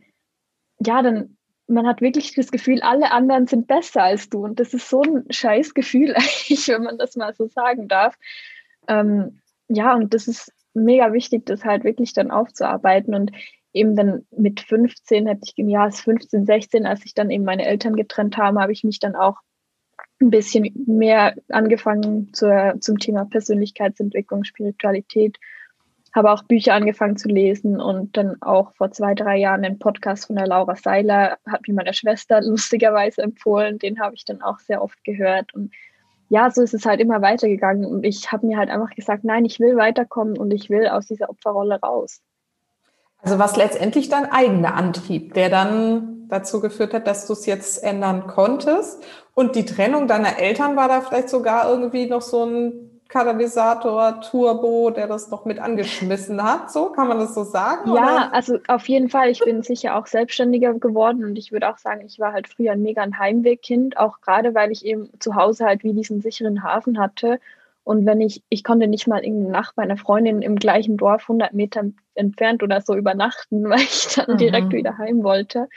ja, 0.79 1.03
dann 1.03 1.37
man 1.69 1.87
hat 1.87 2.01
wirklich 2.01 2.35
das 2.35 2.51
Gefühl, 2.51 2.81
alle 2.83 3.11
anderen 3.11 3.47
sind 3.47 3.67
besser 3.67 4.05
als 4.05 4.29
du. 4.29 4.45
Und 4.45 4.61
das 4.61 4.73
ist 4.73 4.89
so 4.89 5.03
ein 5.03 5.25
scheiß 5.29 5.75
Gefühl 5.75 6.11
eigentlich, 6.17 6.69
wenn 6.69 6.83
man 6.83 6.99
das 6.99 7.17
mal 7.17 7.35
so 7.35 7.49
sagen 7.49 7.89
darf. 7.89 8.17
Ähm, 8.89 9.41
ja, 9.69 9.95
und 9.95 10.15
das 10.15 10.29
ist 10.29 10.53
mega 10.75 11.13
wichtig, 11.13 11.47
das 11.47 11.65
halt 11.65 11.85
wirklich 11.85 12.13
dann 12.13 12.31
aufzuarbeiten. 12.31 13.15
Und 13.15 13.33
eben 13.73 13.97
dann 13.97 14.27
mit 14.31 14.61
15, 14.61 15.27
hätte 15.27 15.41
ich, 15.45 15.55
ja, 15.57 15.87
es 15.87 16.01
15, 16.01 16.47
16, 16.47 16.87
als 16.87 17.05
ich 17.05 17.15
dann 17.15 17.31
eben 17.31 17.45
meine 17.45 17.67
Eltern 17.67 17.97
getrennt 17.97 18.37
habe, 18.37 18.61
habe 18.61 18.73
ich 18.73 18.85
mich 18.85 19.01
dann 19.01 19.17
auch 19.17 19.37
ein 20.21 20.31
bisschen 20.31 20.73
mehr 20.87 21.35
angefangen 21.49 22.33
zur, 22.33 22.77
zum 22.81 22.99
Thema 22.99 23.27
Persönlichkeitsentwicklung, 23.27 24.45
Spiritualität, 24.45 25.39
habe 26.17 26.33
auch 26.33 26.43
Bücher 26.43 26.75
angefangen 26.75 27.17
zu 27.17 27.29
lesen 27.29 27.81
und 27.81 28.17
dann 28.17 28.41
auch 28.43 28.73
vor 28.73 28.91
zwei, 28.91 29.15
drei 29.15 29.37
Jahren 29.37 29.65
einen 29.65 29.79
Podcast 29.79 30.27
von 30.27 30.37
der 30.37 30.47
Laura 30.47 30.75
Seiler, 30.75 31.39
hat 31.47 31.69
mir 31.69 31.75
meine 31.75 31.95
Schwester 31.95 32.41
lustigerweise 32.43 33.23
empfohlen, 33.23 33.79
den 33.79 34.01
habe 34.01 34.15
ich 34.15 34.25
dann 34.25 34.43
auch 34.43 34.59
sehr 34.59 34.83
oft 34.83 35.03
gehört 35.05 35.55
und 35.55 35.73
ja, 36.29 36.51
so 36.51 36.61
ist 36.63 36.75
es 36.75 36.85
halt 36.85 37.01
immer 37.01 37.23
weitergegangen 37.23 37.85
und 37.85 38.05
ich 38.05 38.33
habe 38.33 38.47
mir 38.47 38.59
halt 38.59 38.69
einfach 38.69 38.91
gesagt, 38.91 39.23
nein, 39.23 39.45
ich 39.45 39.61
will 39.61 39.77
weiterkommen 39.77 40.37
und 40.37 40.51
ich 40.53 40.69
will 40.71 40.89
aus 40.89 41.07
dieser 41.07 41.31
Opferrolle 41.31 41.81
raus. 41.81 42.21
Also 43.23 43.39
was 43.39 43.57
letztendlich 43.57 44.09
dein 44.09 44.31
eigener 44.31 44.75
Antrieb, 44.75 45.35
der 45.35 45.51
dann 45.51 46.29
dazu 46.29 46.61
geführt 46.61 46.95
hat, 46.95 47.07
dass 47.07 47.27
du 47.27 47.33
es 47.33 47.47
jetzt 47.47 47.83
ändern 47.83 48.27
konntest. 48.27 49.03
Und 49.35 49.57
die 49.57 49.65
Trennung 49.65 50.09
deiner 50.09 50.39
Eltern 50.39 50.77
war 50.77 50.89
da 50.89 51.01
vielleicht 51.01 51.29
sogar 51.29 51.71
irgendwie 51.71 52.07
noch 52.07 52.23
so 52.23 52.45
ein 52.45 52.96
Katalysator, 53.09 54.21
Turbo, 54.21 54.91
der 54.91 55.07
das 55.07 55.31
noch 55.31 55.45
mit 55.45 55.59
angeschmissen 55.59 56.43
hat. 56.43 56.71
So 56.73 56.87
kann 56.87 57.09
man 57.09 57.19
das 57.19 57.35
so 57.35 57.45
sagen? 57.45 57.89
Ja, 57.95 57.95
oder? 57.95 58.35
also 58.35 58.59
auf 58.69 58.89
jeden 58.89 59.09
Fall. 59.09 59.31
Ich 59.31 59.41
bin 59.41 59.63
sicher 59.63 59.97
auch 59.97 60.07
selbstständiger 60.07 60.75
geworden 60.75 61.25
und 61.25 61.37
ich 61.39 61.53
würde 61.53 61.69
auch 61.69 61.79
sagen, 61.79 62.05
ich 62.05 62.19
war 62.19 62.33
halt 62.33 62.49
früher 62.49 62.73
ein 62.73 62.83
mega 62.83 63.03
ein 63.03 63.19
Heimwegkind, 63.19 63.97
auch 63.97 64.21
gerade 64.21 64.55
weil 64.55 64.73
ich 64.73 64.85
eben 64.85 65.11
zu 65.21 65.35
Hause 65.35 65.67
halt 65.67 65.85
wie 65.85 65.93
diesen 65.93 66.21
sicheren 66.21 66.63
Hafen 66.63 66.99
hatte. 66.99 67.39
Und 67.85 68.05
wenn 68.05 68.21
ich, 68.21 68.43
ich 68.49 68.65
konnte 68.65 68.89
nicht 68.89 69.07
mal 69.07 69.25
irgendeine 69.25 69.53
Nacht 69.53 69.77
meiner 69.77 69.97
Freundin 69.97 70.43
im 70.43 70.57
gleichen 70.57 70.97
Dorf 70.97 71.23
100 71.23 71.53
Meter 71.53 71.85
entfernt 72.17 72.65
oder 72.65 72.81
so 72.81 72.97
übernachten, 72.97 73.65
weil 73.69 73.81
ich 73.81 74.15
dann 74.15 74.33
mhm. 74.33 74.39
direkt 74.39 74.73
wieder 74.73 74.99
heim 74.99 75.23
wollte. 75.23 75.69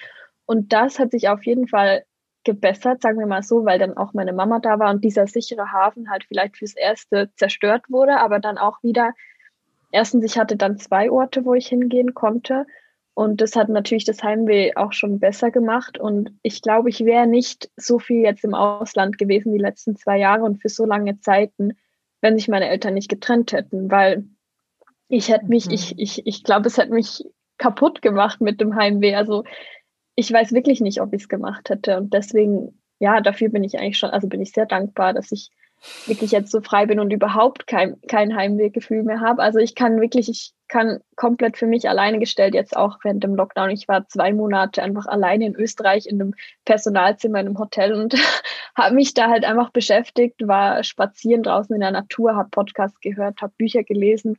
Und 0.47 0.73
das 0.73 0.97
hat 0.97 1.11
sich 1.11 1.29
auf 1.29 1.45
jeden 1.45 1.67
Fall 1.67 2.03
gebessert, 2.49 3.03
sagen 3.03 3.19
wir 3.19 3.27
mal 3.27 3.43
so, 3.43 3.63
weil 3.63 3.77
dann 3.77 3.95
auch 3.95 4.13
meine 4.13 4.33
Mama 4.33 4.59
da 4.59 4.79
war 4.79 4.89
und 4.89 5.03
dieser 5.03 5.27
sichere 5.27 5.71
Hafen 5.71 6.09
halt 6.09 6.23
vielleicht 6.23 6.57
fürs 6.57 6.75
Erste 6.75 7.29
zerstört 7.35 7.83
wurde, 7.89 8.17
aber 8.19 8.39
dann 8.39 8.57
auch 8.57 8.81
wieder, 8.81 9.13
erstens, 9.91 10.25
ich 10.25 10.39
hatte 10.39 10.55
dann 10.55 10.79
zwei 10.79 11.11
Orte, 11.11 11.45
wo 11.45 11.53
ich 11.53 11.67
hingehen 11.67 12.15
konnte. 12.15 12.65
Und 13.13 13.41
das 13.41 13.55
hat 13.55 13.69
natürlich 13.69 14.05
das 14.05 14.23
Heimweh 14.23 14.71
auch 14.75 14.93
schon 14.93 15.19
besser 15.19 15.51
gemacht. 15.51 15.99
Und 15.99 16.31
ich 16.41 16.63
glaube, 16.63 16.89
ich 16.89 17.05
wäre 17.05 17.27
nicht 17.27 17.69
so 17.75 17.99
viel 17.99 18.23
jetzt 18.23 18.43
im 18.43 18.55
Ausland 18.55 19.19
gewesen 19.19 19.51
die 19.51 19.59
letzten 19.59 19.95
zwei 19.95 20.17
Jahre 20.17 20.43
und 20.43 20.59
für 20.59 20.69
so 20.69 20.85
lange 20.85 21.19
Zeiten, 21.19 21.73
wenn 22.21 22.35
sich 22.35 22.47
meine 22.47 22.69
Eltern 22.69 22.95
nicht 22.95 23.09
getrennt 23.09 23.51
hätten, 23.51 23.91
weil 23.91 24.25
ich 25.07 25.29
hätte 25.29 25.45
mich, 25.45 25.67
mhm. 25.67 25.73
ich, 25.73 25.99
ich, 25.99 26.25
ich 26.25 26.43
glaube, 26.43 26.67
es 26.67 26.77
hätte 26.77 26.93
mich 26.93 27.23
kaputt 27.57 28.01
gemacht 28.01 28.41
mit 28.41 28.59
dem 28.59 28.75
Heimweh. 28.75 29.13
Also 29.13 29.43
ich 30.19 30.33
weiß 30.33 30.51
wirklich 30.51 30.81
nicht, 30.81 30.99
ob 30.99 31.13
ich 31.13 31.21
es 31.21 31.29
gemacht 31.29 31.69
hätte. 31.69 31.97
Und 31.97 32.13
deswegen, 32.13 32.77
ja, 32.99 33.21
dafür 33.21 33.47
bin 33.47 33.63
ich 33.63 33.79
eigentlich 33.79 33.97
schon, 33.97 34.09
also 34.09 34.27
bin 34.27 34.41
ich 34.41 34.51
sehr 34.51 34.65
dankbar, 34.65 35.13
dass 35.13 35.31
ich 35.31 35.49
wirklich 36.07 36.31
jetzt 36.31 36.51
so 36.51 36.59
frei 36.59 36.87
bin 36.87 36.99
und 36.99 37.13
überhaupt 37.13 37.65
kein, 37.65 38.01
kein 38.01 38.35
Heimwehgefühl 38.35 39.03
mehr 39.03 39.21
habe. 39.21 39.41
Also 39.41 39.59
ich 39.59 39.75
kann 39.75 40.01
wirklich, 40.01 40.27
ich 40.27 40.51
kann 40.67 40.99
komplett 41.15 41.55
für 41.55 41.67
mich 41.67 41.87
alleine 41.87 42.19
gestellt, 42.19 42.53
jetzt 42.53 42.75
auch 42.75 42.97
während 43.01 43.23
dem 43.23 43.33
Lockdown. 43.33 43.69
Ich 43.69 43.87
war 43.87 44.09
zwei 44.09 44.33
Monate 44.33 44.83
einfach 44.83 45.05
alleine 45.05 45.45
in 45.45 45.55
Österreich 45.55 46.05
in 46.05 46.21
einem 46.21 46.33
Personalzimmer 46.65 47.39
in 47.39 47.47
einem 47.47 47.57
Hotel 47.57 47.93
und 47.93 48.13
habe 48.75 48.95
mich 48.95 49.13
da 49.13 49.29
halt 49.29 49.45
einfach 49.45 49.69
beschäftigt, 49.69 50.45
war 50.45 50.83
spazieren 50.83 51.43
draußen 51.43 51.73
in 51.73 51.79
der 51.79 51.91
Natur, 51.91 52.35
habe 52.35 52.49
Podcasts 52.49 52.99
gehört, 52.99 53.41
habe 53.41 53.53
Bücher 53.57 53.83
gelesen. 53.83 54.37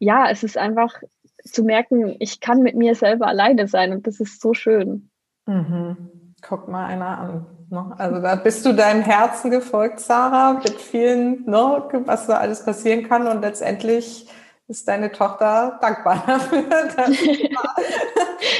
Ja, 0.00 0.28
es 0.28 0.42
ist 0.42 0.58
einfach 0.58 1.00
zu 1.44 1.62
merken, 1.62 2.16
ich 2.18 2.40
kann 2.40 2.62
mit 2.62 2.74
mir 2.74 2.96
selber 2.96 3.28
alleine 3.28 3.68
sein 3.68 3.92
und 3.92 4.08
das 4.08 4.18
ist 4.18 4.40
so 4.40 4.52
schön. 4.52 5.11
Mhm. 5.46 6.34
Guck 6.40 6.68
mal 6.68 6.86
einer 6.86 7.18
an. 7.18 7.46
Ne? 7.70 7.94
Also 7.98 8.20
da 8.20 8.34
bist 8.34 8.66
du 8.66 8.74
deinem 8.74 9.02
Herzen 9.02 9.50
gefolgt, 9.50 10.00
Sarah, 10.00 10.54
mit 10.54 10.80
vielen, 10.80 11.44
ne, 11.46 11.84
was 12.04 12.26
da 12.26 12.38
alles 12.38 12.64
passieren 12.64 13.08
kann 13.08 13.26
und 13.26 13.40
letztendlich 13.40 14.28
ist 14.68 14.88
deine 14.88 15.12
Tochter 15.12 15.78
dankbar 15.80 16.22
dafür. 16.26 16.64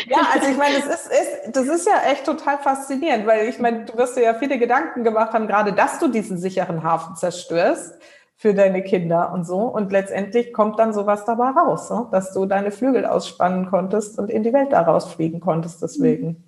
ja, 0.07 0.19
also 0.33 0.49
ich 0.49 0.57
meine, 0.57 0.77
das 0.77 0.87
ist, 0.87 1.13
ist, 1.13 1.57
das 1.57 1.67
ist 1.67 1.87
ja 1.87 2.11
echt 2.11 2.25
total 2.25 2.59
faszinierend, 2.59 3.27
weil 3.27 3.49
ich 3.49 3.59
meine, 3.59 3.85
du 3.85 3.97
wirst 3.97 4.17
dir 4.17 4.23
ja 4.23 4.35
viele 4.35 4.59
Gedanken 4.59 5.05
gemacht 5.05 5.33
haben, 5.33 5.47
gerade 5.47 5.73
dass 5.73 5.99
du 5.99 6.09
diesen 6.09 6.39
sicheren 6.39 6.83
Hafen 6.83 7.17
zerstörst 7.17 7.99
für 8.37 8.55
deine 8.55 8.83
Kinder 8.83 9.33
und 9.33 9.45
so. 9.45 9.61
Und 9.61 9.93
letztendlich 9.93 10.53
kommt 10.53 10.79
dann 10.79 10.93
sowas 10.93 11.25
dabei 11.25 11.51
raus, 11.51 11.91
ne? 11.91 12.09
dass 12.11 12.33
du 12.33 12.45
deine 12.45 12.71
Flügel 12.71 13.07
ausspannen 13.07 13.71
konntest 13.71 14.19
und 14.19 14.31
in 14.31 14.43
die 14.43 14.53
Welt 14.53 14.73
daraus 14.73 15.13
fliegen 15.13 15.41
konntest 15.41 15.83
deswegen. 15.83 16.45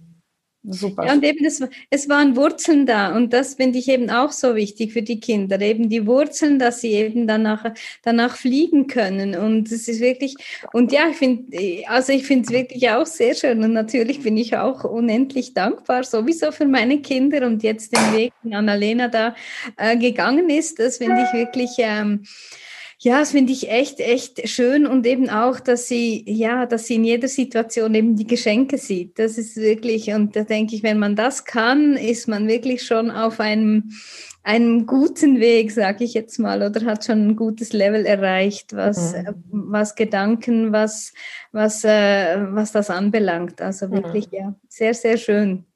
Super. 0.67 1.05
Ja, 1.05 1.13
und 1.13 1.23
eben 1.23 1.45
es, 1.45 1.63
es 1.91 2.09
waren 2.09 2.37
Wurzeln 2.37 2.87
da 2.87 3.15
und 3.15 3.35
das 3.35 3.57
finde 3.57 3.79
ich 3.79 3.89
eben 3.89 4.09
auch 4.09 4.33
so 4.33 4.55
wichtig 4.55 4.95
für 4.95 5.03
die 5.03 5.21
Kinder, 5.21 5.61
eben 5.61 5.91
die 5.91 6.07
Wurzeln, 6.07 6.59
dass 6.59 6.81
sie 6.81 6.93
eben 6.93 7.27
danach, 7.27 7.75
danach 8.03 8.37
fliegen 8.37 8.87
können 8.87 9.35
und 9.35 9.71
es 9.71 9.89
ist 9.89 10.01
wirklich, 10.01 10.37
und 10.73 10.91
ja, 10.91 11.11
ich 11.11 11.17
finde, 11.17 11.55
also 11.87 12.15
ich 12.15 12.27
finde 12.27 12.45
es 12.45 12.51
wirklich 12.51 12.89
auch 12.89 13.05
sehr 13.05 13.35
schön 13.35 13.63
und 13.63 13.75
natürlich 13.75 14.23
bin 14.23 14.39
ich 14.39 14.57
auch 14.57 14.85
unendlich 14.85 15.53
dankbar 15.53 16.03
sowieso 16.05 16.51
für 16.51 16.67
meine 16.67 17.03
Kinder 17.03 17.47
und 17.47 17.63
jetzt 17.63 17.95
den 17.95 18.17
Weg, 18.17 18.33
den 18.43 18.55
Annalena 18.55 19.09
da 19.09 19.35
äh, 19.77 19.99
gegangen 19.99 20.49
ist, 20.49 20.79
das 20.79 20.97
finde 20.97 21.27
ich 21.27 21.39
wirklich, 21.39 21.73
ähm, 21.77 22.23
ja, 23.05 23.19
das 23.19 23.33
finde 23.33 23.53
ich 23.53 23.71
echt, 23.71 24.01
echt 24.01 24.49
schön 24.49 24.87
und 24.87 25.07
eben 25.07 25.29
auch, 25.29 25.61
dass 25.61 25.89
sie, 25.89 26.25
ja, 26.27 26.65
dass 26.65 26.87
sie 26.87 26.95
in 26.95 27.05
jeder 27.05 27.29
Situation 27.29 27.95
eben 27.95 28.17
die 28.17 28.27
Geschenke 28.27 28.79
sieht. 28.79 29.19
Das 29.19 29.37
ist 29.37 29.57
wirklich, 29.57 30.11
und 30.15 30.35
da 30.35 30.43
denke 30.43 30.75
ich, 30.75 30.83
wenn 30.83 30.99
man 30.99 31.15
das 31.15 31.45
kann, 31.45 31.99
ist 31.99 32.29
man 32.29 32.49
wirklich 32.49 32.83
schon 32.83 33.11
auf 33.11 33.41
einem, 33.41 33.91
einem 34.43 34.87
guten 34.87 35.39
Weg, 35.39 35.71
sage 35.71 36.03
ich 36.03 36.15
jetzt 36.15 36.39
mal, 36.39 36.63
oder 36.63 36.87
hat 36.87 37.05
schon 37.05 37.29
ein 37.29 37.37
gutes 37.37 37.75
Level 37.75 38.07
erreicht, 38.07 38.75
was, 38.75 39.13
mhm. 39.13 39.35
was 39.51 39.97
Gedanken, 39.97 40.73
was, 40.73 41.13
was, 41.53 41.85
äh, 41.85 42.39
was 42.53 42.73
das 42.73 42.89
anbelangt. 42.89 43.61
Also 43.61 43.91
wirklich, 43.91 44.31
mhm. 44.33 44.39
ja, 44.39 44.55
sehr, 44.67 44.95
sehr 44.95 45.19
schön. 45.19 45.67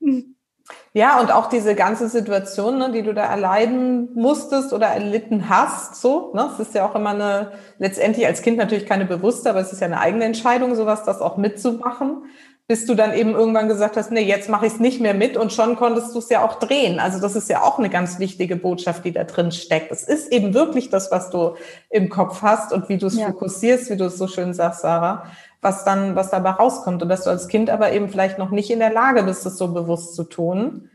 Ja, 0.99 1.21
und 1.21 1.31
auch 1.31 1.49
diese 1.49 1.77
ganze 1.77 2.09
Situation, 2.09 2.77
ne, 2.77 2.91
die 2.91 3.03
du 3.03 3.15
da 3.15 3.23
erleiden 3.23 4.09
musstest 4.17 4.73
oder 4.73 4.89
erlitten 4.89 5.49
hast, 5.49 5.95
so, 5.95 6.33
ne, 6.35 6.51
es 6.53 6.59
ist 6.59 6.75
ja 6.75 6.85
auch 6.85 6.97
immer 6.97 7.11
eine, 7.11 7.53
letztendlich 7.79 8.27
als 8.27 8.43
Kind 8.43 8.57
natürlich 8.57 8.85
keine 8.85 9.05
bewusste, 9.05 9.49
aber 9.49 9.61
es 9.61 9.73
ist 9.73 9.79
ja 9.79 9.87
eine 9.87 10.01
eigene 10.01 10.25
Entscheidung, 10.25 10.75
sowas, 10.75 11.05
das 11.05 11.21
auch 11.21 11.37
mitzumachen, 11.37 12.25
bis 12.67 12.85
du 12.85 12.97
dann 12.97 13.15
eben 13.15 13.37
irgendwann 13.37 13.69
gesagt 13.69 13.97
hast, 13.97 14.11
nee, 14.11 14.23
jetzt 14.23 14.49
mache 14.49 14.67
ich 14.67 14.73
es 14.73 14.81
nicht 14.81 15.01
mehr 15.01 15.15
mit 15.15 15.37
und 15.37 15.53
schon 15.53 15.77
konntest 15.77 16.17
du 16.17 16.19
es 16.19 16.31
ja 16.31 16.45
auch 16.45 16.59
drehen. 16.59 16.99
Also 16.99 17.21
das 17.21 17.37
ist 17.37 17.49
ja 17.49 17.63
auch 17.63 17.79
eine 17.79 17.91
ganz 17.91 18.19
wichtige 18.19 18.57
Botschaft, 18.57 19.05
die 19.05 19.13
da 19.13 19.23
drin 19.23 19.53
steckt. 19.53 19.93
Es 19.93 20.03
ist 20.03 20.33
eben 20.33 20.53
wirklich 20.53 20.91
das, 20.91 21.13
was 21.13 21.31
du 21.31 21.55
im 21.91 22.09
Kopf 22.09 22.43
hast 22.43 22.73
und 22.73 22.89
wie 22.89 22.99
du 22.99 23.07
es 23.07 23.17
ja. 23.17 23.29
fokussierst, 23.29 23.89
wie 23.89 23.97
du 23.97 24.07
es 24.07 24.19
so 24.19 24.27
schön 24.27 24.53
sagst, 24.53 24.81
Sarah 24.81 25.31
was 25.61 25.85
dann, 25.85 26.15
was 26.15 26.31
dabei 26.31 26.51
rauskommt 26.51 27.03
und 27.03 27.09
dass 27.09 27.25
du 27.25 27.31
als 27.31 27.49
Kind 27.49 27.71
aber 27.71 27.93
eben 27.93 28.09
vielleicht 28.09 28.39
noch 28.39 28.51
nicht 28.51 28.71
in 28.71 28.79
der 28.79 28.93
Lage 28.93 29.25
bist, 29.25 29.45
es 29.45 29.59
so 29.59 29.69
bewusst 29.69 30.15
zu 30.15 30.25
tun. 30.25 30.91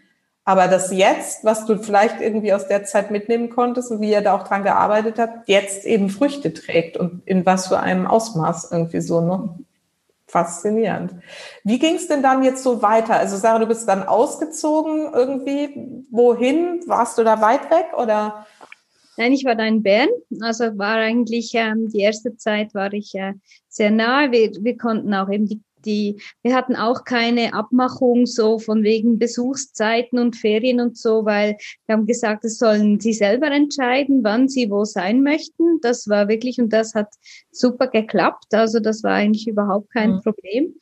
Aber 0.46 0.68
das 0.68 0.92
jetzt, 0.92 1.46
was 1.46 1.66
du 1.66 1.78
vielleicht 1.78 2.20
irgendwie 2.20 2.54
aus 2.54 2.68
der 2.68 2.84
Zeit 2.84 3.12
mitnehmen 3.12 3.50
konntest 3.50 3.92
und 3.92 4.02
wie 4.02 4.12
ihr 4.12 4.22
da 4.22 4.36
auch 4.36 4.46
dran 4.46 4.64
gearbeitet 4.64 5.18
habt, 5.18 5.48
jetzt 5.48 5.86
eben 5.86 6.10
Früchte 6.10 6.54
trägt 6.54 6.98
und 6.98 7.22
in 7.26 7.46
was 7.46 7.68
für 7.68 7.80
einem 7.80 8.08
Ausmaß 8.08 8.72
irgendwie 8.72 9.02
so, 9.02 9.22
ne? 9.22 9.58
Faszinierend. 10.28 11.14
Wie 11.64 11.78
ging 11.78 11.96
es 11.96 12.08
denn 12.08 12.24
dann 12.24 12.44
jetzt 12.44 12.64
so 12.64 12.82
weiter? 12.82 13.14
Also 13.18 13.38
Sarah, 13.38 13.60
du 13.60 13.68
bist 13.68 13.88
dann 13.88 14.04
ausgezogen 14.04 15.14
irgendwie. 15.14 16.06
Wohin? 16.10 16.82
Warst 16.88 17.20
du 17.20 17.24
da 17.24 17.40
weit 17.40 17.70
weg 17.70 17.88
oder? 17.96 18.48
Nein, 19.18 19.34
ich 19.34 19.46
war 19.46 19.56
da 19.56 19.66
in 19.66 19.84
Bern. 19.84 20.10
Also 20.42 20.78
war 20.78 20.96
eigentlich 20.96 21.52
ähm, 21.54 21.90
die 21.90 22.00
erste 22.00 22.36
Zeit 22.36 22.74
war 22.74 22.92
ich 22.94 23.14
äh, 23.16 23.34
sehr 23.68 23.92
nahe. 23.92 24.32
Wir, 24.32 24.52
wir 24.60 24.78
konnten 24.78 25.14
auch 25.14 25.30
eben 25.30 25.48
die, 25.48 25.62
die, 25.86 26.22
wir 26.42 26.56
hatten 26.56 26.76
auch 26.76 27.04
keine 27.04 27.54
Abmachung 27.54 28.26
so 28.26 28.58
von 28.58 28.84
wegen 28.84 29.20
Besuchszeiten 29.20 30.18
und 30.18 30.36
Ferien 30.36 30.80
und 30.80 30.98
so, 30.98 31.26
weil 31.26 31.58
wir 31.86 31.94
haben 31.94 32.08
gesagt, 32.08 32.46
es 32.46 32.58
sollen 32.58 33.00
sie 33.00 33.14
selber 33.14 33.48
entscheiden, 33.52 34.24
wann 34.24 34.48
sie 34.48 34.72
wo 34.72 34.86
sein 34.86 35.22
möchten. 35.22 35.80
Das 35.82 36.08
war 36.08 36.28
wirklich 36.28 36.60
und 36.60 36.72
das 36.72 36.96
hat 36.96 37.14
super 37.52 37.88
geklappt. 37.88 38.54
Also 38.54 38.80
das 38.80 39.04
war 39.04 39.14
eigentlich 39.14 39.48
überhaupt 39.48 39.92
kein 39.92 40.14
mhm. 40.14 40.22
Problem. 40.22 40.76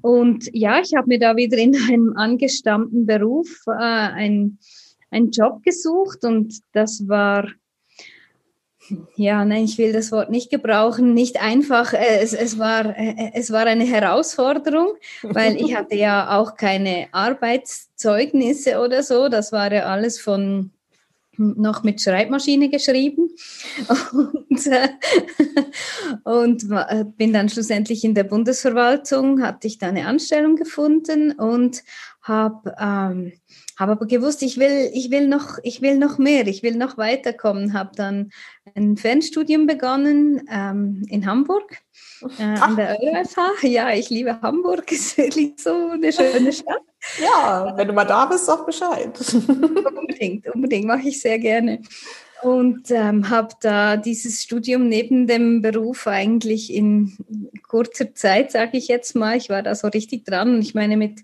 Und 0.00 0.48
ja, 0.52 0.80
ich 0.80 0.94
habe 0.94 1.08
mir 1.08 1.18
da 1.18 1.36
wieder 1.36 1.58
in 1.58 1.76
einem 1.88 2.14
angestammten 2.16 3.06
Beruf 3.06 3.48
äh, 3.66 3.72
ein 3.72 4.58
einen 5.10 5.30
Job 5.30 5.62
gesucht 5.62 6.24
und 6.24 6.60
das 6.72 7.08
war, 7.08 7.48
ja, 9.16 9.44
nein, 9.44 9.64
ich 9.64 9.78
will 9.78 9.92
das 9.92 10.12
Wort 10.12 10.30
nicht 10.30 10.50
gebrauchen, 10.50 11.14
nicht 11.14 11.40
einfach. 11.42 11.92
Äh, 11.92 12.20
es, 12.20 12.32
es, 12.32 12.58
war, 12.58 12.96
äh, 12.96 13.32
es 13.34 13.50
war 13.50 13.66
eine 13.66 13.84
Herausforderung, 13.84 14.94
weil 15.22 15.56
ich 15.56 15.74
hatte 15.74 15.96
ja 15.96 16.38
auch 16.38 16.56
keine 16.56 17.08
Arbeitszeugnisse 17.12 18.80
oder 18.80 19.02
so. 19.02 19.28
Das 19.28 19.52
war 19.52 19.72
ja 19.72 19.84
alles 19.84 20.20
von 20.20 20.70
noch 21.38 21.84
mit 21.84 22.02
Schreibmaschine 22.02 22.68
geschrieben 22.68 23.30
und, 24.12 24.66
äh, 24.66 24.88
und 26.24 26.68
bin 27.16 27.32
dann 27.32 27.48
schlussendlich 27.48 28.02
in 28.02 28.14
der 28.14 28.24
Bundesverwaltung, 28.24 29.40
hatte 29.40 29.68
ich 29.68 29.78
da 29.78 29.86
eine 29.86 30.06
Anstellung 30.06 30.56
gefunden 30.56 31.30
und 31.30 31.84
habe 32.22 32.74
ähm, 32.80 33.32
habe 33.78 33.92
aber 33.92 34.06
gewusst, 34.06 34.42
ich 34.42 34.58
will, 34.58 34.90
ich 34.92 35.10
will 35.10 35.28
noch, 35.28 35.58
ich 35.62 35.80
will 35.80 35.98
noch 35.98 36.18
mehr, 36.18 36.46
ich 36.48 36.62
will 36.62 36.76
noch 36.76 36.98
weiterkommen. 36.98 37.72
Habe 37.72 37.90
dann 37.94 38.30
ein 38.74 38.96
Fernstudium 38.96 39.66
begonnen 39.66 40.42
ähm, 40.50 41.04
in 41.08 41.26
Hamburg 41.26 41.78
äh, 42.38 42.42
an 42.42 42.76
der 42.76 42.98
EuFH. 43.00 43.62
Ja, 43.62 43.90
ich 43.92 44.10
liebe 44.10 44.40
Hamburg, 44.42 44.90
ist 44.92 45.16
wirklich 45.16 45.54
so 45.58 45.90
eine 45.92 46.12
schöne 46.12 46.52
Stadt. 46.52 46.82
Ja, 47.20 47.72
wenn 47.76 47.86
du 47.86 47.94
mal 47.94 48.04
da 48.04 48.26
bist, 48.26 48.46
sag 48.46 48.66
Bescheid. 48.66 49.16
unbedingt, 49.48 50.52
unbedingt, 50.52 50.86
mache 50.86 51.08
ich 51.08 51.20
sehr 51.20 51.38
gerne. 51.38 51.80
Und 52.42 52.90
ähm, 52.90 53.30
habe 53.30 53.54
da 53.60 53.96
dieses 53.96 54.42
Studium 54.42 54.88
neben 54.88 55.26
dem 55.26 55.60
Beruf 55.60 56.06
eigentlich 56.06 56.72
in 56.72 57.16
kurzer 57.66 58.14
Zeit, 58.14 58.52
sage 58.52 58.78
ich 58.78 58.88
jetzt 58.88 59.16
mal, 59.16 59.36
ich 59.36 59.50
war 59.50 59.62
da 59.62 59.74
so 59.74 59.88
richtig 59.88 60.24
dran. 60.24 60.60
Ich 60.60 60.74
meine, 60.74 60.96
mit, 60.96 61.20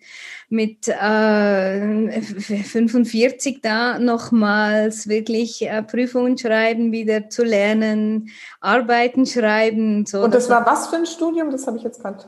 mit 0.48 0.88
äh, 0.88 2.20
45 2.20 3.60
da 3.62 3.98
nochmals 3.98 5.08
wirklich 5.08 5.62
äh, 5.62 5.82
Prüfungen 5.82 6.36
schreiben, 6.36 6.90
wieder 6.90 7.30
zu 7.30 7.44
lernen, 7.44 8.30
Arbeiten 8.60 9.24
schreiben. 9.24 10.06
So. 10.06 10.22
Und 10.22 10.34
das 10.34 10.48
war 10.50 10.66
was 10.66 10.88
für 10.88 10.96
ein 10.96 11.06
Studium? 11.06 11.50
Das 11.50 11.66
habe 11.66 11.76
ich 11.76 11.84
jetzt 11.84 12.00
gerade. 12.00 12.24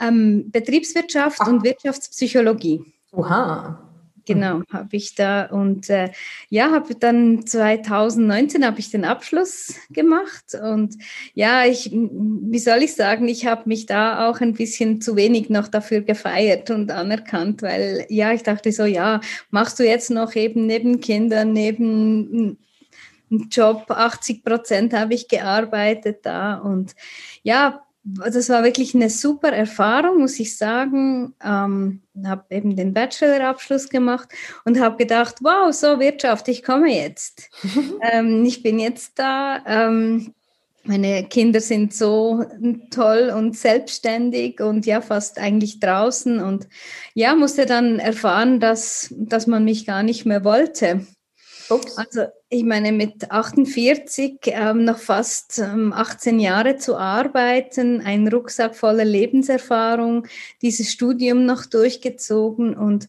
Ähm, 0.00 0.50
Betriebswirtschaft 0.50 1.38
Ach. 1.40 1.48
und 1.48 1.64
Wirtschaftspsychologie. 1.64 2.84
Oha. 3.12 3.91
Genau, 4.24 4.62
habe 4.72 4.96
ich 4.96 5.14
da. 5.14 5.46
Und 5.46 5.90
äh, 5.90 6.10
ja, 6.48 6.70
habe 6.70 6.94
dann 6.94 7.46
2019 7.46 8.64
habe 8.64 8.78
ich 8.80 8.90
den 8.90 9.04
Abschluss 9.04 9.74
gemacht. 9.90 10.54
Und 10.54 10.96
ja, 11.34 11.64
ich, 11.64 11.90
wie 11.92 12.58
soll 12.58 12.82
ich 12.82 12.94
sagen, 12.94 13.26
ich 13.28 13.46
habe 13.46 13.68
mich 13.68 13.86
da 13.86 14.28
auch 14.28 14.40
ein 14.40 14.54
bisschen 14.54 15.00
zu 15.00 15.16
wenig 15.16 15.50
noch 15.50 15.68
dafür 15.68 16.02
gefeiert 16.02 16.70
und 16.70 16.90
anerkannt, 16.90 17.62
weil 17.62 18.06
ja, 18.08 18.32
ich 18.32 18.42
dachte 18.42 18.70
so, 18.72 18.84
ja, 18.84 19.20
machst 19.50 19.78
du 19.78 19.84
jetzt 19.84 20.10
noch 20.10 20.34
eben 20.36 20.66
neben 20.66 21.00
Kindern, 21.00 21.52
neben 21.52 22.58
Job, 23.50 23.86
80 23.88 24.44
Prozent 24.44 24.92
habe 24.92 25.14
ich 25.14 25.28
gearbeitet 25.28 26.20
da. 26.22 26.58
Und 26.58 26.94
ja, 27.42 27.82
das 28.04 28.48
war 28.48 28.64
wirklich 28.64 28.94
eine 28.94 29.10
super 29.10 29.52
Erfahrung, 29.52 30.18
muss 30.18 30.40
ich 30.40 30.56
sagen. 30.56 31.34
Ähm, 31.42 32.02
habe 32.24 32.44
eben 32.50 32.74
den 32.74 32.92
Bachelorabschluss 32.92 33.88
gemacht 33.88 34.28
und 34.64 34.80
habe 34.80 34.96
gedacht, 34.96 35.36
wow, 35.40 35.72
so 35.72 36.00
Wirtschaft, 36.00 36.48
ich 36.48 36.64
komme 36.64 36.92
jetzt. 36.92 37.48
ähm, 38.12 38.44
ich 38.44 38.62
bin 38.62 38.80
jetzt 38.80 39.18
da. 39.18 39.62
Ähm, 39.66 40.34
meine 40.84 41.24
Kinder 41.28 41.60
sind 41.60 41.94
so 41.94 42.44
toll 42.90 43.32
und 43.36 43.56
selbstständig 43.56 44.60
und 44.60 44.84
ja, 44.84 45.00
fast 45.00 45.38
eigentlich 45.38 45.78
draußen 45.78 46.40
und 46.42 46.68
ja, 47.14 47.36
musste 47.36 47.66
dann 47.66 48.00
erfahren, 48.00 48.58
dass, 48.58 49.14
dass 49.16 49.46
man 49.46 49.64
mich 49.64 49.86
gar 49.86 50.02
nicht 50.02 50.26
mehr 50.26 50.42
wollte. 50.42 51.06
Ups. 51.70 51.96
Also 51.96 52.26
ich 52.48 52.64
meine, 52.64 52.92
mit 52.92 53.30
48 53.30 54.38
ähm, 54.46 54.84
noch 54.84 54.98
fast 54.98 55.58
ähm, 55.58 55.92
18 55.92 56.38
Jahre 56.40 56.76
zu 56.76 56.96
arbeiten, 56.96 58.00
ein 58.00 58.28
Rucksack 58.28 58.76
voller 58.76 59.04
Lebenserfahrung, 59.04 60.26
dieses 60.60 60.92
Studium 60.92 61.46
noch 61.46 61.66
durchgezogen 61.66 62.76
und 62.76 63.08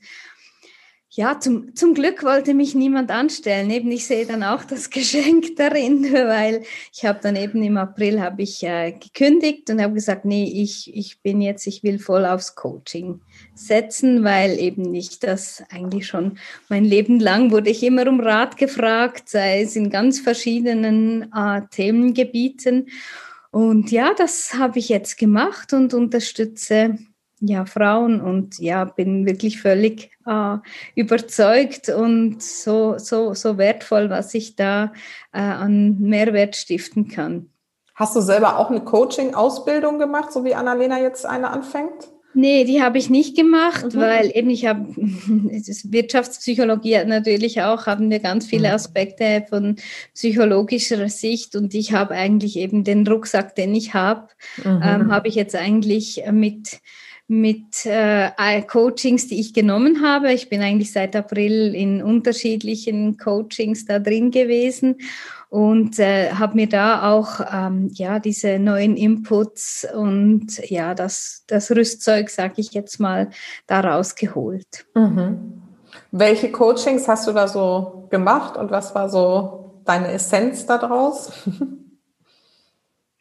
ja, 1.15 1.39
zum, 1.39 1.75
zum 1.75 1.93
Glück 1.93 2.23
wollte 2.23 2.55
mich 2.55 2.73
niemand 2.73 3.11
anstellen. 3.11 3.69
Eben, 3.69 3.91
ich 3.91 4.07
sehe 4.07 4.25
dann 4.25 4.41
auch 4.41 4.63
das 4.63 4.89
Geschenk 4.89 5.55
darin, 5.57 6.11
weil 6.11 6.63
ich 6.91 7.05
habe 7.05 7.19
dann 7.21 7.35
eben 7.35 7.61
im 7.61 7.77
April 7.77 8.19
habe 8.19 8.41
ich 8.41 8.63
äh, 8.63 8.93
gekündigt 8.93 9.69
und 9.69 9.79
habe 9.79 9.93
gesagt, 9.93 10.25
nee, 10.25 10.45
ich, 10.45 10.91
ich 10.95 11.21
bin 11.21 11.39
jetzt, 11.39 11.67
ich 11.67 11.83
will 11.83 11.99
voll 11.99 12.25
aufs 12.25 12.55
Coaching 12.55 13.21
setzen, 13.53 14.23
weil 14.23 14.57
eben 14.57 14.95
ich 14.95 15.19
das 15.19 15.63
eigentlich 15.69 16.07
schon 16.07 16.39
mein 16.67 16.83
Leben 16.83 17.19
lang 17.19 17.51
wurde 17.51 17.69
ich 17.69 17.83
immer 17.83 18.07
um 18.07 18.19
Rat 18.19 18.57
gefragt, 18.57 19.29
sei 19.29 19.61
es 19.61 19.75
in 19.75 19.91
ganz 19.91 20.19
verschiedenen 20.19 21.31
äh, 21.31 21.61
Themengebieten. 21.69 22.87
Und 23.51 23.91
ja, 23.91 24.15
das 24.17 24.55
habe 24.55 24.79
ich 24.79 24.89
jetzt 24.89 25.19
gemacht 25.19 25.73
und 25.73 25.93
unterstütze 25.93 26.97
ja, 27.47 27.65
Frauen 27.65 28.21
und 28.21 28.59
ja, 28.59 28.85
bin 28.85 29.25
wirklich 29.25 29.61
völlig 29.61 30.11
äh, 30.25 30.57
überzeugt 30.95 31.89
und 31.89 32.41
so, 32.41 32.97
so, 32.97 33.33
so 33.33 33.57
wertvoll, 33.57 34.09
was 34.09 34.33
ich 34.33 34.55
da 34.55 34.93
äh, 35.33 35.39
an 35.39 35.99
Mehrwert 35.99 36.55
stiften 36.55 37.07
kann. 37.07 37.49
Hast 37.95 38.15
du 38.15 38.21
selber 38.21 38.57
auch 38.57 38.69
eine 38.69 38.81
Coaching-Ausbildung 38.81 39.99
gemacht, 39.99 40.31
so 40.31 40.43
wie 40.43 40.55
Annalena 40.55 40.99
jetzt 40.99 41.25
eine 41.25 41.49
anfängt? 41.49 42.09
Nee, 42.35 42.63
die 42.63 42.81
habe 42.81 42.97
ich 42.97 43.11
nicht 43.11 43.35
gemacht, 43.35 43.93
mhm. 43.93 43.99
weil 43.99 44.31
eben 44.33 44.49
ich 44.49 44.65
habe 44.65 44.87
Wirtschaftspsychologie 44.95 47.03
natürlich 47.05 47.61
auch, 47.61 47.85
haben 47.85 48.09
wir 48.09 48.19
ganz 48.19 48.47
viele 48.47 48.69
mhm. 48.69 48.73
Aspekte 48.73 49.45
von 49.47 49.75
psychologischer 50.15 51.07
Sicht 51.09 51.55
und 51.55 51.75
ich 51.75 51.93
habe 51.93 52.15
eigentlich 52.15 52.57
eben 52.57 52.83
den 52.83 53.05
Rucksack, 53.05 53.55
den 53.55 53.75
ich 53.75 53.93
habe, 53.93 54.29
mhm. 54.63 54.81
ähm, 54.83 55.11
habe 55.11 55.27
ich 55.27 55.35
jetzt 55.35 55.55
eigentlich 55.55 56.23
mit 56.31 56.79
mit 57.27 57.85
äh, 57.85 58.61
Coachings, 58.63 59.27
die 59.27 59.39
ich 59.39 59.53
genommen 59.53 60.03
habe. 60.03 60.33
Ich 60.33 60.49
bin 60.49 60.61
eigentlich 60.61 60.91
seit 60.91 61.15
April 61.15 61.73
in 61.73 62.03
unterschiedlichen 62.03 63.17
Coachings 63.17 63.85
da 63.85 63.99
drin 63.99 64.29
gewesen 64.31 64.97
und 65.49 65.99
äh, 65.99 66.31
habe 66.31 66.55
mir 66.55 66.67
da 66.67 67.11
auch 67.11 67.39
ähm, 67.51 67.89
ja 67.93 68.19
diese 68.19 68.59
neuen 68.59 68.97
Inputs 68.97 69.87
und 69.95 70.57
ja 70.69 70.95
das 70.95 71.43
das 71.47 71.71
Rüstzeug, 71.71 72.29
sage 72.29 72.55
ich 72.57 72.73
jetzt 72.73 72.99
mal, 72.99 73.29
daraus 73.67 74.15
geholt. 74.15 74.85
Mhm. 74.95 75.61
Welche 76.11 76.51
Coachings 76.51 77.07
hast 77.07 77.27
du 77.27 77.31
da 77.31 77.47
so 77.47 78.07
gemacht 78.09 78.57
und 78.57 78.71
was 78.71 78.93
war 78.95 79.09
so 79.09 79.81
deine 79.85 80.11
Essenz 80.11 80.65
daraus? 80.65 81.31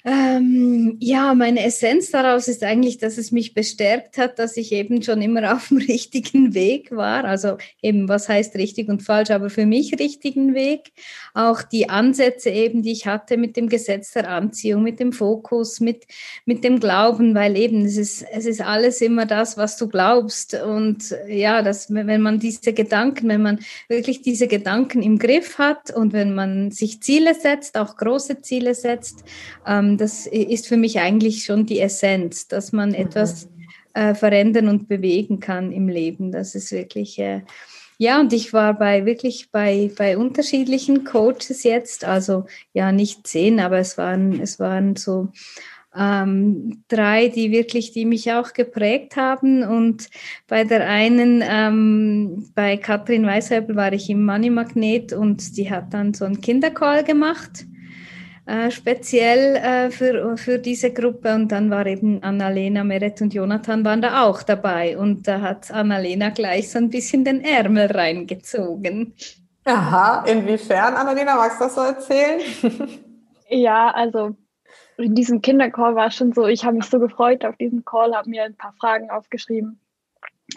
Ähm, 0.04 0.96
ja, 1.00 1.32
meine 1.34 1.64
Essenz 1.64 2.10
daraus 2.10 2.48
ist 2.48 2.64
eigentlich, 2.64 2.98
dass 2.98 3.18
es 3.18 3.30
mich 3.30 3.54
bestärkt 3.54 4.18
hat, 4.18 4.38
dass 4.38 4.56
ich 4.56 4.72
eben 4.72 5.02
schon 5.02 5.22
immer 5.22 5.52
auf 5.54 5.68
dem 5.68 5.78
richtigen 5.78 6.54
Weg 6.54 6.90
war. 6.90 7.24
Also 7.24 7.58
eben, 7.82 8.08
was 8.08 8.28
heißt 8.28 8.56
richtig 8.56 8.88
und 8.88 9.02
falsch, 9.02 9.30
aber 9.30 9.48
für 9.48 9.66
mich 9.66 9.98
richtigen 10.00 10.54
Weg. 10.54 10.92
Auch 11.34 11.62
die 11.62 11.88
Ansätze 11.88 12.50
eben, 12.50 12.82
die 12.82 12.92
ich 12.92 13.06
hatte 13.06 13.36
mit 13.36 13.56
dem 13.56 13.68
Gesetz 13.68 14.12
der 14.12 14.28
Anziehung, 14.28 14.82
mit 14.82 15.00
dem 15.00 15.12
Fokus, 15.12 15.80
mit, 15.80 16.06
mit 16.44 16.62
dem 16.62 16.78
Glauben, 16.78 17.34
weil 17.34 17.56
eben 17.56 17.84
es 17.84 17.96
ist, 17.96 18.22
es 18.32 18.46
ist 18.46 18.60
alles 18.60 19.00
immer 19.00 19.24
das, 19.24 19.56
was 19.56 19.76
du 19.76 19.88
glaubst. 19.88 20.54
Und 20.54 21.16
ja, 21.26 21.62
das, 21.62 21.92
wenn 21.92 22.20
man 22.20 22.38
diese 22.38 22.72
Gedanken, 22.72 23.28
wenn 23.28 23.42
man 23.42 23.60
wirklich 23.88 24.22
diese 24.22 24.46
Gedanken 24.46 25.02
im 25.02 25.18
Griff 25.18 25.58
hat 25.58 25.90
und 25.90 26.12
wenn 26.12 26.34
man 26.34 26.70
sich 26.70 27.02
Ziele 27.02 27.34
setzt, 27.34 27.78
auch 27.78 27.96
große 27.96 28.42
Ziele 28.42 28.74
setzt, 28.74 29.24
ähm, 29.66 29.96
das 29.96 30.26
ist 30.26 30.66
für 30.66 30.76
mich 30.76 31.00
eigentlich 31.00 31.44
schon 31.44 31.66
die 31.66 31.80
Essenz, 31.80 32.48
dass 32.48 32.72
man 32.72 32.90
mhm. 32.90 32.96
etwas 32.96 33.48
äh, 33.94 34.14
verändern 34.14 34.68
und 34.68 34.88
bewegen 34.88 35.40
kann 35.40 35.72
im 35.72 35.88
Leben. 35.88 36.32
Das 36.32 36.54
ist 36.54 36.72
wirklich, 36.72 37.18
äh, 37.18 37.42
ja, 37.98 38.20
und 38.20 38.32
ich 38.32 38.52
war 38.52 38.74
bei 38.74 39.06
wirklich 39.06 39.50
bei, 39.50 39.90
bei 39.96 40.16
unterschiedlichen 40.16 41.04
Coaches 41.04 41.62
jetzt, 41.62 42.04
also 42.04 42.46
ja, 42.72 42.92
nicht 42.92 43.26
zehn, 43.26 43.60
aber 43.60 43.78
es 43.78 43.98
waren, 43.98 44.40
es 44.40 44.58
waren 44.58 44.96
so 44.96 45.28
ähm, 45.96 46.82
drei, 46.88 47.28
die 47.28 47.50
wirklich, 47.50 47.92
die 47.92 48.04
mich 48.04 48.32
auch 48.32 48.52
geprägt 48.52 49.16
haben. 49.16 49.62
Und 49.62 50.08
bei 50.48 50.64
der 50.64 50.88
einen, 50.88 51.42
ähm, 51.46 52.50
bei 52.54 52.76
Katrin 52.76 53.26
Weishäubel 53.26 53.76
war 53.76 53.92
ich 53.92 54.08
im 54.08 54.24
Money 54.24 54.50
Magnet 54.50 55.12
und 55.12 55.56
die 55.56 55.70
hat 55.70 55.92
dann 55.92 56.14
so 56.14 56.24
einen 56.24 56.40
Kindercall 56.40 57.04
gemacht. 57.04 57.66
Äh, 58.44 58.72
speziell 58.72 59.56
äh, 59.56 59.90
für, 59.90 60.36
für 60.36 60.58
diese 60.58 60.92
Gruppe. 60.92 61.34
Und 61.34 61.52
dann 61.52 61.70
war 61.70 61.86
eben 61.86 62.22
Annalena, 62.22 62.82
Meret 62.82 63.22
und 63.22 63.32
Jonathan 63.32 63.84
waren 63.84 64.02
da 64.02 64.24
auch 64.24 64.42
dabei. 64.42 64.98
Und 64.98 65.28
da 65.28 65.40
hat 65.40 65.70
Annalena 65.70 66.30
gleich 66.30 66.70
so 66.70 66.78
ein 66.78 66.90
bisschen 66.90 67.24
den 67.24 67.42
Ärmel 67.42 67.86
reingezogen. 67.86 69.14
Aha, 69.64 70.24
inwiefern, 70.26 70.94
Annalena, 70.94 71.36
magst 71.36 71.60
du 71.60 71.64
das 71.64 71.74
so 71.76 71.82
erzählen? 71.82 72.40
ja, 73.48 73.90
also 73.90 74.34
in 74.98 75.14
diesem 75.14 75.40
Kindercall 75.40 75.94
war 75.94 76.08
es 76.08 76.16
schon 76.16 76.32
so, 76.32 76.46
ich 76.48 76.64
habe 76.64 76.76
mich 76.76 76.86
so 76.86 76.98
gefreut 76.98 77.44
auf 77.44 77.56
diesen 77.56 77.84
Call, 77.84 78.12
habe 78.12 78.28
mir 78.28 78.42
ein 78.42 78.56
paar 78.56 78.74
Fragen 78.80 79.08
aufgeschrieben 79.10 79.81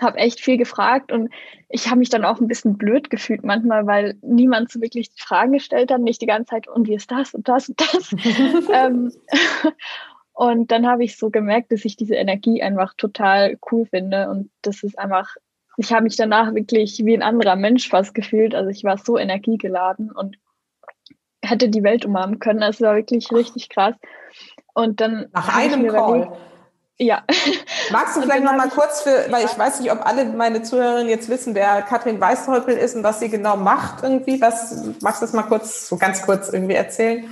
habe 0.01 0.17
echt 0.17 0.39
viel 0.39 0.57
gefragt 0.57 1.11
und 1.11 1.29
ich 1.69 1.87
habe 1.87 1.99
mich 1.99 2.09
dann 2.09 2.25
auch 2.25 2.39
ein 2.39 2.47
bisschen 2.47 2.77
blöd 2.77 3.09
gefühlt 3.09 3.43
manchmal, 3.43 3.85
weil 3.85 4.17
niemand 4.21 4.71
so 4.71 4.81
wirklich 4.81 5.09
die 5.09 5.21
Fragen 5.21 5.53
gestellt 5.53 5.91
hat, 5.91 6.01
nicht 6.01 6.21
die 6.21 6.27
ganze 6.27 6.51
Zeit, 6.51 6.67
und 6.67 6.87
wie 6.87 6.95
ist 6.95 7.11
das 7.11 7.33
und 7.33 7.47
das 7.47 7.69
und 7.69 7.81
das. 7.81 8.11
ähm, 8.73 9.11
und 10.33 10.71
dann 10.71 10.87
habe 10.87 11.03
ich 11.03 11.17
so 11.17 11.29
gemerkt, 11.29 11.71
dass 11.71 11.85
ich 11.85 11.95
diese 11.95 12.15
Energie 12.15 12.61
einfach 12.61 12.93
total 12.95 13.57
cool 13.71 13.85
finde 13.85 14.29
und 14.29 14.49
das 14.61 14.83
ist 14.83 14.97
einfach, 14.97 15.35
ich 15.77 15.91
habe 15.91 16.03
mich 16.03 16.15
danach 16.15 16.53
wirklich 16.53 17.01
wie 17.03 17.15
ein 17.15 17.23
anderer 17.23 17.55
Mensch 17.55 17.89
fast 17.89 18.13
gefühlt, 18.13 18.55
also 18.55 18.69
ich 18.69 18.83
war 18.83 18.97
so 18.97 19.17
energiegeladen 19.17 20.11
und 20.11 20.37
hätte 21.41 21.69
die 21.69 21.83
Welt 21.83 22.05
umarmen 22.05 22.39
können, 22.39 22.61
das 22.61 22.81
war 22.81 22.95
wirklich 22.95 23.31
richtig 23.31 23.69
krass. 23.69 23.95
Und 24.73 24.99
dann 24.99 25.27
nach 25.31 25.55
einem 25.55 25.87
Call. 25.87 26.21
Überlegt, 26.21 26.37
ja. 26.97 27.23
Magst 27.91 28.15
du 28.15 28.21
vielleicht 28.21 28.43
noch 28.43 28.55
mal 28.55 28.69
kurz 28.69 29.01
für, 29.01 29.25
weil 29.29 29.45
ich 29.45 29.57
weiß 29.57 29.81
nicht, 29.81 29.91
ob 29.91 30.05
alle 30.05 30.25
meine 30.25 30.63
Zuhörerinnen 30.63 31.09
jetzt 31.09 31.29
wissen, 31.29 31.53
wer 31.53 31.81
Katrin 31.81 32.21
Weißhäupel 32.21 32.75
ist 32.75 32.95
und 32.95 33.03
was 33.03 33.19
sie 33.19 33.29
genau 33.29 33.57
macht 33.57 34.03
irgendwie. 34.03 34.39
Was, 34.39 34.85
magst 35.01 35.21
du 35.21 35.25
das 35.25 35.33
mal 35.33 35.43
kurz, 35.43 35.89
so 35.89 35.97
ganz 35.97 36.21
kurz 36.21 36.51
irgendwie 36.51 36.75
erzählen? 36.75 37.25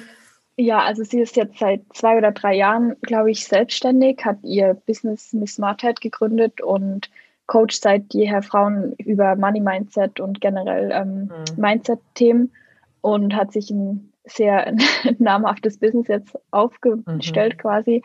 Ja, 0.56 0.80
also 0.80 1.04
sie 1.04 1.22
ist 1.22 1.36
jetzt 1.36 1.58
seit 1.58 1.82
zwei 1.94 2.18
oder 2.18 2.32
drei 2.32 2.56
Jahren, 2.56 2.96
glaube 3.02 3.32
ich, 3.32 3.48
selbstständig, 3.48 4.24
hat 4.24 4.38
ihr 4.44 4.76
Business 4.86 5.34
Miss 5.34 5.56
Smartheit 5.56 6.00
gegründet 6.00 6.62
und 6.62 7.10
coacht 7.48 7.82
seit 7.82 8.14
jeher 8.14 8.44
Frauen 8.44 8.94
über 8.98 9.36
Money 9.36 9.62
Mindset 9.62 10.20
und 10.20 10.42
generell 10.42 10.92
ähm, 10.92 11.24
mhm. 11.24 11.62
Mindset-Themen. 11.62 12.52
und 13.02 13.36
hat 13.36 13.52
sich 13.52 13.72
ein 13.72 14.14
sehr 14.26 14.76
namhaftes 15.20 15.78
Business 15.80 16.08
jetzt 16.08 16.38
aufgestellt 16.52 17.56
mhm. 17.56 17.58
quasi. 17.58 18.04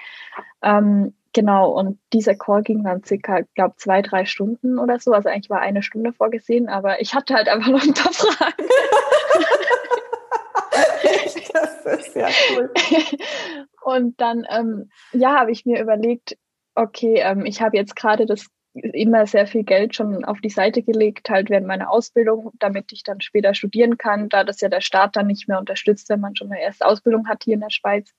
Ähm, 0.63 1.15
genau, 1.33 1.71
und 1.71 1.99
dieser 2.13 2.35
Call 2.35 2.63
ging 2.63 2.85
dann 2.85 3.05
circa, 3.05 3.41
glaube 3.55 3.75
zwei, 3.77 4.03
drei 4.03 4.25
Stunden 4.25 4.79
oder 4.79 4.99
so. 4.99 5.13
Also 5.13 5.29
eigentlich 5.29 5.51
war 5.51 5.61
eine 5.61 5.83
Stunde 5.83 6.13
vorgesehen, 6.13 6.69
aber 6.69 7.01
ich 7.01 7.15
hatte 7.15 7.35
halt 7.35 7.49
einfach 7.49 7.71
noch 7.71 7.83
ein 7.83 7.95
paar 7.95 8.13
Fragen. 8.13 8.69
das 11.53 12.07
ist 12.07 12.17
ja 12.17 12.29
cool. 12.55 12.71
Und 13.83 14.21
dann, 14.21 14.47
ähm, 14.51 14.91
ja, 15.13 15.39
habe 15.39 15.51
ich 15.51 15.65
mir 15.65 15.81
überlegt, 15.81 16.37
okay, 16.75 17.21
ähm, 17.23 17.47
ich 17.47 17.63
habe 17.63 17.77
jetzt 17.77 17.97
gerade 17.97 18.27
das 18.27 18.47
immer 18.73 19.27
sehr 19.27 19.47
viel 19.47 19.65
Geld 19.65 19.95
schon 19.95 20.25
auf 20.25 20.41
die 20.41 20.51
Seite 20.51 20.83
gelegt, 20.83 21.31
halt 21.31 21.51
während 21.51 21.67
meiner 21.67 21.91
Ausbildung, 21.91 22.53
damit 22.59 22.93
ich 22.93 23.03
dann 23.03 23.21
später 23.21 23.55
studieren 23.55 23.99
kann, 23.99 24.29
da 24.29 24.45
das 24.45 24.61
ja 24.61 24.69
der 24.69 24.83
Staat 24.83 25.17
dann 25.17 25.27
nicht 25.27 25.49
mehr 25.49 25.59
unterstützt, 25.59 26.09
wenn 26.11 26.21
man 26.21 26.37
schon 26.37 26.53
eine 26.53 26.61
erste 26.61 26.87
Ausbildung 26.87 27.29
hat 27.29 27.45
hier 27.45 27.55
in 27.55 27.61
der 27.61 27.71
Schweiz. 27.71 28.13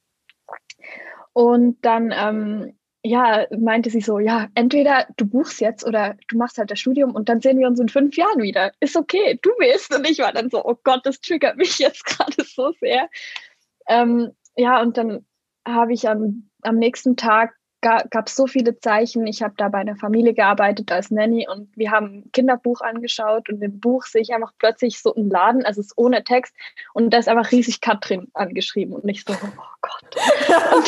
Und 1.33 1.77
dann, 1.85 2.13
ähm, 2.15 2.78
ja, 3.03 3.45
meinte 3.57 3.89
sie 3.89 4.01
so, 4.01 4.19
ja, 4.19 4.49
entweder 4.55 5.07
du 5.15 5.25
buchst 5.25 5.61
jetzt 5.61 5.85
oder 5.85 6.17
du 6.27 6.37
machst 6.37 6.57
halt 6.57 6.69
das 6.69 6.79
Studium 6.79 7.15
und 7.15 7.29
dann 7.29 7.39
sehen 7.39 7.59
wir 7.59 7.67
uns 7.67 7.79
in 7.79 7.87
fünf 7.87 8.17
Jahren 8.17 8.41
wieder. 8.41 8.73
Ist 8.81 8.97
okay, 8.97 9.39
du 9.41 9.51
willst. 9.57 9.95
Und 9.95 10.09
ich 10.09 10.19
war 10.19 10.33
dann 10.33 10.49
so, 10.49 10.63
oh 10.65 10.75
Gott, 10.83 11.01
das 11.05 11.21
triggert 11.21 11.57
mich 11.57 11.79
jetzt 11.79 12.05
gerade 12.05 12.43
so 12.43 12.73
sehr. 12.79 13.09
Ähm, 13.87 14.31
ja, 14.55 14.81
und 14.81 14.97
dann 14.97 15.25
habe 15.65 15.93
ich 15.93 16.09
am, 16.09 16.49
am 16.61 16.75
nächsten 16.75 17.15
Tag 17.15 17.55
gab 17.81 18.27
es 18.27 18.35
so 18.35 18.47
viele 18.47 18.77
Zeichen. 18.79 19.25
Ich 19.25 19.41
habe 19.41 19.53
da 19.57 19.69
bei 19.69 19.79
einer 19.79 19.95
Familie 19.95 20.33
gearbeitet 20.33 20.91
als 20.91 21.11
Nanny 21.11 21.47
und 21.49 21.75
wir 21.77 21.91
haben 21.91 22.05
ein 22.05 22.31
Kinderbuch 22.31 22.81
angeschaut 22.81 23.49
und 23.49 23.61
im 23.61 23.79
Buch 23.79 24.05
sehe 24.05 24.21
ich 24.21 24.33
einfach 24.33 24.53
plötzlich 24.57 24.99
so 24.99 25.13
einen 25.15 25.29
Laden, 25.29 25.65
also 25.65 25.79
es 25.79 25.87
ist 25.87 25.97
ohne 25.97 26.23
Text 26.23 26.53
und 26.93 27.11
da 27.11 27.17
ist 27.17 27.29
einfach 27.29 27.51
riesig 27.51 27.79
Katrin 27.79 28.27
angeschrieben 28.33 28.95
und 28.95 29.07
ich 29.07 29.23
so, 29.23 29.33
oh 29.33 29.77
Gott. 29.81 30.15
dann, 30.47 30.83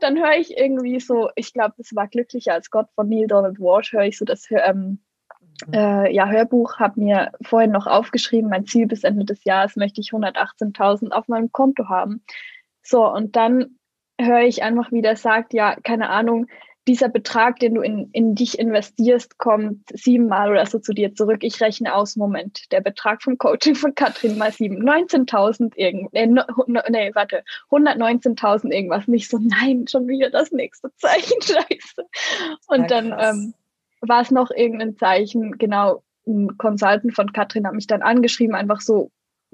dann 0.16 0.18
höre 0.18 0.36
ich 0.38 0.56
irgendwie 0.56 0.98
so, 0.98 1.30
ich 1.36 1.52
glaube, 1.52 1.74
es 1.78 1.94
war 1.94 2.08
glücklicher 2.08 2.54
als 2.54 2.70
Gott 2.70 2.88
von 2.94 3.08
Neil 3.08 3.28
Donald 3.28 3.60
Walsh, 3.60 3.92
höre 3.92 4.04
ich 4.04 4.18
so 4.18 4.24
das 4.24 4.46
ähm, 4.50 4.98
äh, 5.72 6.12
ja, 6.12 6.28
Hörbuch, 6.28 6.78
habe 6.78 7.00
mir 7.00 7.32
vorhin 7.42 7.70
noch 7.70 7.86
aufgeschrieben, 7.86 8.50
mein 8.50 8.66
Ziel 8.66 8.86
bis 8.86 9.04
Ende 9.04 9.24
des 9.24 9.44
Jahres 9.44 9.76
möchte 9.76 10.00
ich 10.00 10.10
118.000 10.10 11.10
auf 11.10 11.28
meinem 11.28 11.52
Konto 11.52 11.88
haben. 11.88 12.24
So, 12.82 13.08
und 13.08 13.36
dann 13.36 13.78
höre 14.24 14.42
ich 14.42 14.62
einfach, 14.62 14.92
wie 14.92 15.02
der 15.02 15.16
sagt, 15.16 15.54
ja, 15.54 15.76
keine 15.82 16.10
Ahnung, 16.10 16.46
dieser 16.86 17.08
Betrag, 17.08 17.58
den 17.60 17.74
du 17.74 17.80
in, 17.80 18.10
in 18.12 18.34
dich 18.34 18.58
investierst, 18.58 19.38
kommt 19.38 19.88
siebenmal 19.94 20.50
oder 20.50 20.66
so 20.66 20.78
zu 20.78 20.92
dir 20.92 21.14
zurück. 21.14 21.38
Ich 21.42 21.60
rechne 21.60 21.94
aus, 21.94 22.16
Moment, 22.16 22.70
der 22.72 22.82
Betrag 22.82 23.22
vom 23.22 23.38
Coaching 23.38 23.74
von 23.74 23.94
Katrin 23.94 24.36
mal 24.36 24.52
sieben, 24.52 24.86
19.000 24.86 25.72
irgend, 25.76 26.10
äh, 26.12 26.26
nee, 26.26 27.10
warte, 27.14 27.42
119.000 27.70 28.70
irgendwas. 28.70 29.08
Nicht 29.08 29.30
so, 29.30 29.38
nein, 29.40 29.86
schon 29.88 30.08
wieder 30.08 30.28
das 30.28 30.52
nächste 30.52 30.94
Zeichen, 30.96 31.40
scheiße. 31.42 32.06
Und 32.66 32.82
ja, 32.82 32.86
dann 32.86 33.14
ähm, 33.18 33.54
war 34.02 34.20
es 34.20 34.30
noch 34.30 34.50
irgendein 34.50 34.96
Zeichen, 34.96 35.56
genau, 35.56 36.02
ein 36.26 36.56
Consultant 36.58 37.14
von 37.14 37.32
Katrin 37.32 37.66
hat 37.66 37.74
mich 37.74 37.86
dann 37.86 38.02
angeschrieben, 38.02 38.54
einfach 38.54 38.80
so, 38.80 39.10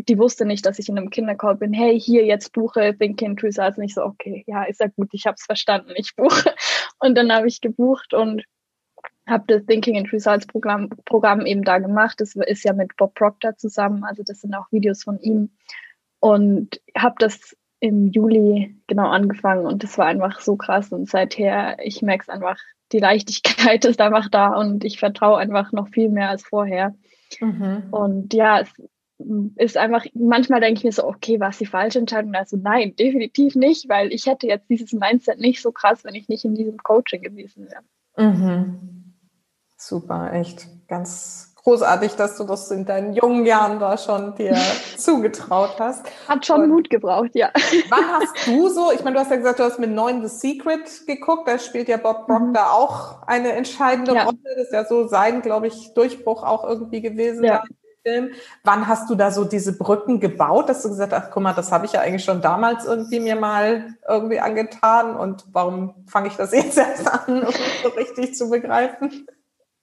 die 0.08 0.18
wusste 0.18 0.44
nicht, 0.44 0.66
dass 0.66 0.78
ich 0.78 0.88
in 0.88 0.98
einem 0.98 1.10
Kindercall 1.10 1.56
bin. 1.56 1.72
Hey, 1.72 1.98
hier 1.98 2.24
jetzt 2.24 2.52
buche 2.52 2.96
Thinking 2.96 3.38
Results. 3.38 3.58
Also 3.58 3.80
nicht 3.80 3.94
so, 3.94 4.02
okay, 4.02 4.44
ja, 4.46 4.64
ist 4.64 4.80
ja 4.80 4.88
gut, 4.88 5.08
ich 5.12 5.26
habe 5.26 5.36
es 5.38 5.44
verstanden, 5.44 5.92
ich 5.94 6.14
buche. 6.16 6.54
Und 6.98 7.16
dann 7.16 7.32
habe 7.32 7.48
ich 7.48 7.60
gebucht 7.60 8.12
und 8.12 8.44
habe 9.26 9.44
das 9.46 9.64
Thinking 9.64 9.96
and 9.96 10.12
Results 10.12 10.46
Programm, 10.46 10.90
Programm 11.06 11.46
eben 11.46 11.62
da 11.62 11.78
gemacht. 11.78 12.20
Das 12.20 12.34
ist 12.34 12.64
ja 12.64 12.74
mit 12.74 12.96
Bob 12.96 13.14
Proctor 13.14 13.56
zusammen, 13.56 14.04
also 14.04 14.22
das 14.22 14.40
sind 14.40 14.54
auch 14.54 14.70
Videos 14.70 15.04
von 15.04 15.18
ihm. 15.20 15.50
Und 16.18 16.80
habe 16.94 17.14
das 17.18 17.56
im 17.78 18.08
Juli 18.08 18.76
genau 18.86 19.08
angefangen 19.08 19.66
und 19.66 19.82
das 19.82 19.96
war 19.96 20.06
einfach 20.06 20.40
so 20.40 20.56
krass. 20.56 20.92
Und 20.92 21.08
seither, 21.08 21.78
ich 21.82 22.02
merke 22.02 22.24
es 22.24 22.28
einfach, 22.28 22.58
die 22.92 22.98
Leichtigkeit 22.98 23.84
ist 23.86 24.00
einfach 24.00 24.28
da 24.28 24.48
und 24.48 24.84
ich 24.84 24.98
vertraue 24.98 25.38
einfach 25.38 25.72
noch 25.72 25.88
viel 25.88 26.10
mehr 26.10 26.28
als 26.28 26.42
vorher. 26.42 26.94
Mhm. 27.40 27.84
Und 27.90 28.34
ja, 28.34 28.60
es 28.60 28.70
ist 29.56 29.76
einfach, 29.76 30.04
manchmal 30.14 30.60
denke 30.60 30.78
ich 30.78 30.84
mir 30.84 30.92
so, 30.92 31.04
okay, 31.04 31.40
war 31.40 31.50
es 31.50 31.58
die 31.58 31.66
falsche 31.66 31.98
Entscheidung? 31.98 32.34
Also 32.34 32.56
nein, 32.56 32.94
definitiv 32.96 33.54
nicht, 33.54 33.88
weil 33.88 34.12
ich 34.12 34.26
hätte 34.26 34.46
jetzt 34.46 34.68
dieses 34.68 34.92
Mindset 34.92 35.38
nicht 35.38 35.62
so 35.62 35.72
krass, 35.72 36.04
wenn 36.04 36.14
ich 36.14 36.28
nicht 36.28 36.44
in 36.44 36.54
diesem 36.54 36.78
Coaching 36.78 37.22
gewesen 37.22 37.68
wäre. 37.68 37.82
Mhm. 38.16 39.14
Super, 39.76 40.32
echt 40.32 40.66
ganz 40.88 41.50
großartig, 41.62 42.12
dass 42.14 42.36
du 42.36 42.44
das 42.44 42.70
in 42.70 42.84
deinen 42.84 43.12
jungen 43.14 43.44
Jahren 43.44 43.78
da 43.78 43.98
schon 43.98 44.34
dir 44.34 44.56
zugetraut 44.96 45.76
hast. 45.78 46.06
Hat 46.28 46.44
schon 46.44 46.62
Und 46.62 46.70
Mut 46.70 46.90
gebraucht, 46.90 47.30
ja. 47.34 47.50
Wann 47.88 48.04
hast 48.04 48.46
du 48.46 48.68
so, 48.68 48.92
ich 48.92 49.04
meine, 49.04 49.14
du 49.14 49.20
hast 49.20 49.30
ja 49.30 49.36
gesagt, 49.36 49.58
du 49.58 49.64
hast 49.64 49.78
mit 49.78 49.90
neun 49.90 50.26
The 50.26 50.28
Secret 50.28 51.06
geguckt, 51.06 51.48
da 51.48 51.58
spielt 51.58 51.88
ja 51.88 51.96
Bob 51.96 52.26
Proctor 52.26 52.48
mhm. 52.48 52.56
auch 52.56 53.22
eine 53.26 53.52
entscheidende 53.52 54.14
ja. 54.14 54.24
Rolle. 54.24 54.38
Das 54.56 54.66
ist 54.66 54.72
ja 54.72 54.84
so 54.84 55.06
sein, 55.06 55.42
glaube 55.42 55.66
ich, 55.66 55.92
Durchbruch 55.94 56.42
auch 56.42 56.64
irgendwie 56.64 57.02
gewesen. 57.02 57.44
Ja. 57.44 57.62
Film. 58.02 58.30
Wann 58.64 58.86
hast 58.86 59.10
du 59.10 59.14
da 59.14 59.30
so 59.30 59.44
diese 59.44 59.76
Brücken 59.76 60.20
gebaut, 60.20 60.68
dass 60.68 60.82
du 60.82 60.88
gesagt 60.88 61.12
hast, 61.12 61.30
guck 61.30 61.42
mal, 61.42 61.52
das 61.52 61.72
habe 61.72 61.86
ich 61.86 61.92
ja 61.92 62.00
eigentlich 62.00 62.24
schon 62.24 62.40
damals 62.40 62.84
irgendwie 62.84 63.20
mir 63.20 63.36
mal 63.36 63.94
irgendwie 64.08 64.40
angetan 64.40 65.16
und 65.16 65.44
warum 65.52 65.94
fange 66.06 66.28
ich 66.28 66.36
das 66.36 66.52
jetzt 66.54 66.78
erst 66.78 67.08
an, 67.08 67.42
um 67.44 67.54
so 67.82 67.88
richtig 67.90 68.34
zu 68.34 68.50
begreifen? 68.50 69.26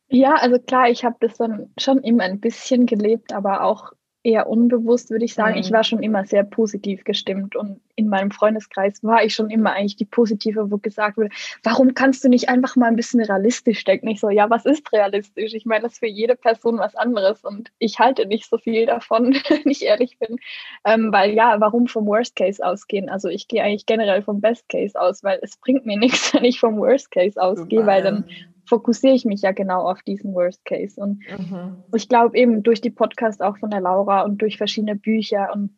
Ja, 0.10 0.36
also 0.36 0.58
klar, 0.58 0.90
ich 0.90 1.04
habe 1.04 1.18
das 1.20 1.38
dann 1.38 1.74
schon 1.78 2.00
immer 2.00 2.24
ein 2.24 2.40
bisschen 2.40 2.86
gelebt, 2.86 3.34
aber 3.34 3.64
auch 3.64 3.92
eher 4.24 4.48
unbewusst, 4.48 5.10
würde 5.10 5.26
ich 5.26 5.34
sagen. 5.34 5.54
Mhm. 5.54 5.60
Ich 5.60 5.72
war 5.72 5.84
schon 5.84 6.04
immer 6.04 6.26
sehr 6.26 6.44
positiv 6.44 7.04
gestimmt 7.04 7.56
und 7.56 7.80
in 7.96 8.10
meinem 8.10 8.32
Freundeskreis 8.32 9.04
war 9.04 9.24
ich 9.24 9.34
schon 9.34 9.50
immer 9.50 9.72
eigentlich 9.72 9.96
die 9.96 10.06
Positive, 10.06 10.70
wo 10.70 10.78
gesagt 10.78 11.18
wurde, 11.18 11.30
warum 11.64 11.94
kannst 11.94 12.24
du 12.24 12.30
nicht 12.30 12.50
einfach 12.50 12.76
mal 12.76 12.88
ein 12.88 12.96
bisschen 12.96 13.22
realistisch 13.22 13.84
denken? 13.84 14.08
Ich 14.10 14.20
so, 14.20 14.30
ja, 14.30 14.50
was 14.50 14.66
ist 14.66 14.92
realistisch? 14.92 15.54
Ich 15.54 15.66
meine, 15.66 15.84
das 15.84 15.94
ist 15.94 16.00
für 16.00 16.08
jede 16.08 16.36
Person 16.36 16.78
was 16.78 16.96
anderes 16.96 17.44
und 17.44 17.72
ich 17.80 18.00
halte 18.00 18.28
nicht 18.28 18.50
so 18.50 18.58
viel 18.58 18.86
davon, 18.86 19.34
wenn 19.50 19.62
ich 19.66 19.84
ehrlich 19.84 20.20
bin. 20.20 20.38
Ähm, 20.86 21.12
weil 21.12 21.32
ja, 21.32 21.60
warum 21.60 21.88
vom 21.88 22.06
Worst 22.06 22.36
Case 22.36 22.64
ausgehen? 22.64 23.10
Also 23.10 23.30
ich 23.30 23.48
gehe 23.48 23.64
eigentlich 23.64 23.86
generell 23.86 24.22
vom 24.22 24.42
Best 24.42 24.70
Case 24.70 25.00
aus, 25.00 25.24
weil 25.24 25.40
es 25.42 25.58
bringt 25.58 25.86
mir 25.86 25.98
nichts, 26.00 26.34
wenn 26.34 26.46
ich 26.46 26.60
vom 26.60 26.78
Worst 26.78 27.12
Case 27.12 27.42
ausgehe, 27.42 27.86
weil 27.86 28.04
dann 28.04 28.26
fokussiere 28.68 29.16
ich 29.16 29.26
mich 29.26 29.42
ja 29.42 29.52
genau 29.52 29.90
auf 29.90 30.02
diesen 30.02 30.34
Worst 30.34 30.64
Case. 30.66 31.00
Und 31.00 31.20
mhm. 31.30 31.84
ich 31.96 32.10
glaube 32.10 32.38
eben 32.38 32.64
durch 32.64 32.82
die 32.82 32.90
Podcast 32.90 33.42
auch 33.42 33.58
von 33.58 33.70
der 33.70 33.82
Laura 33.82 34.22
und 34.22 34.42
durch 34.42 34.58
verschiedene 34.58 34.96
Bücher 34.96 35.50
und 35.54 35.72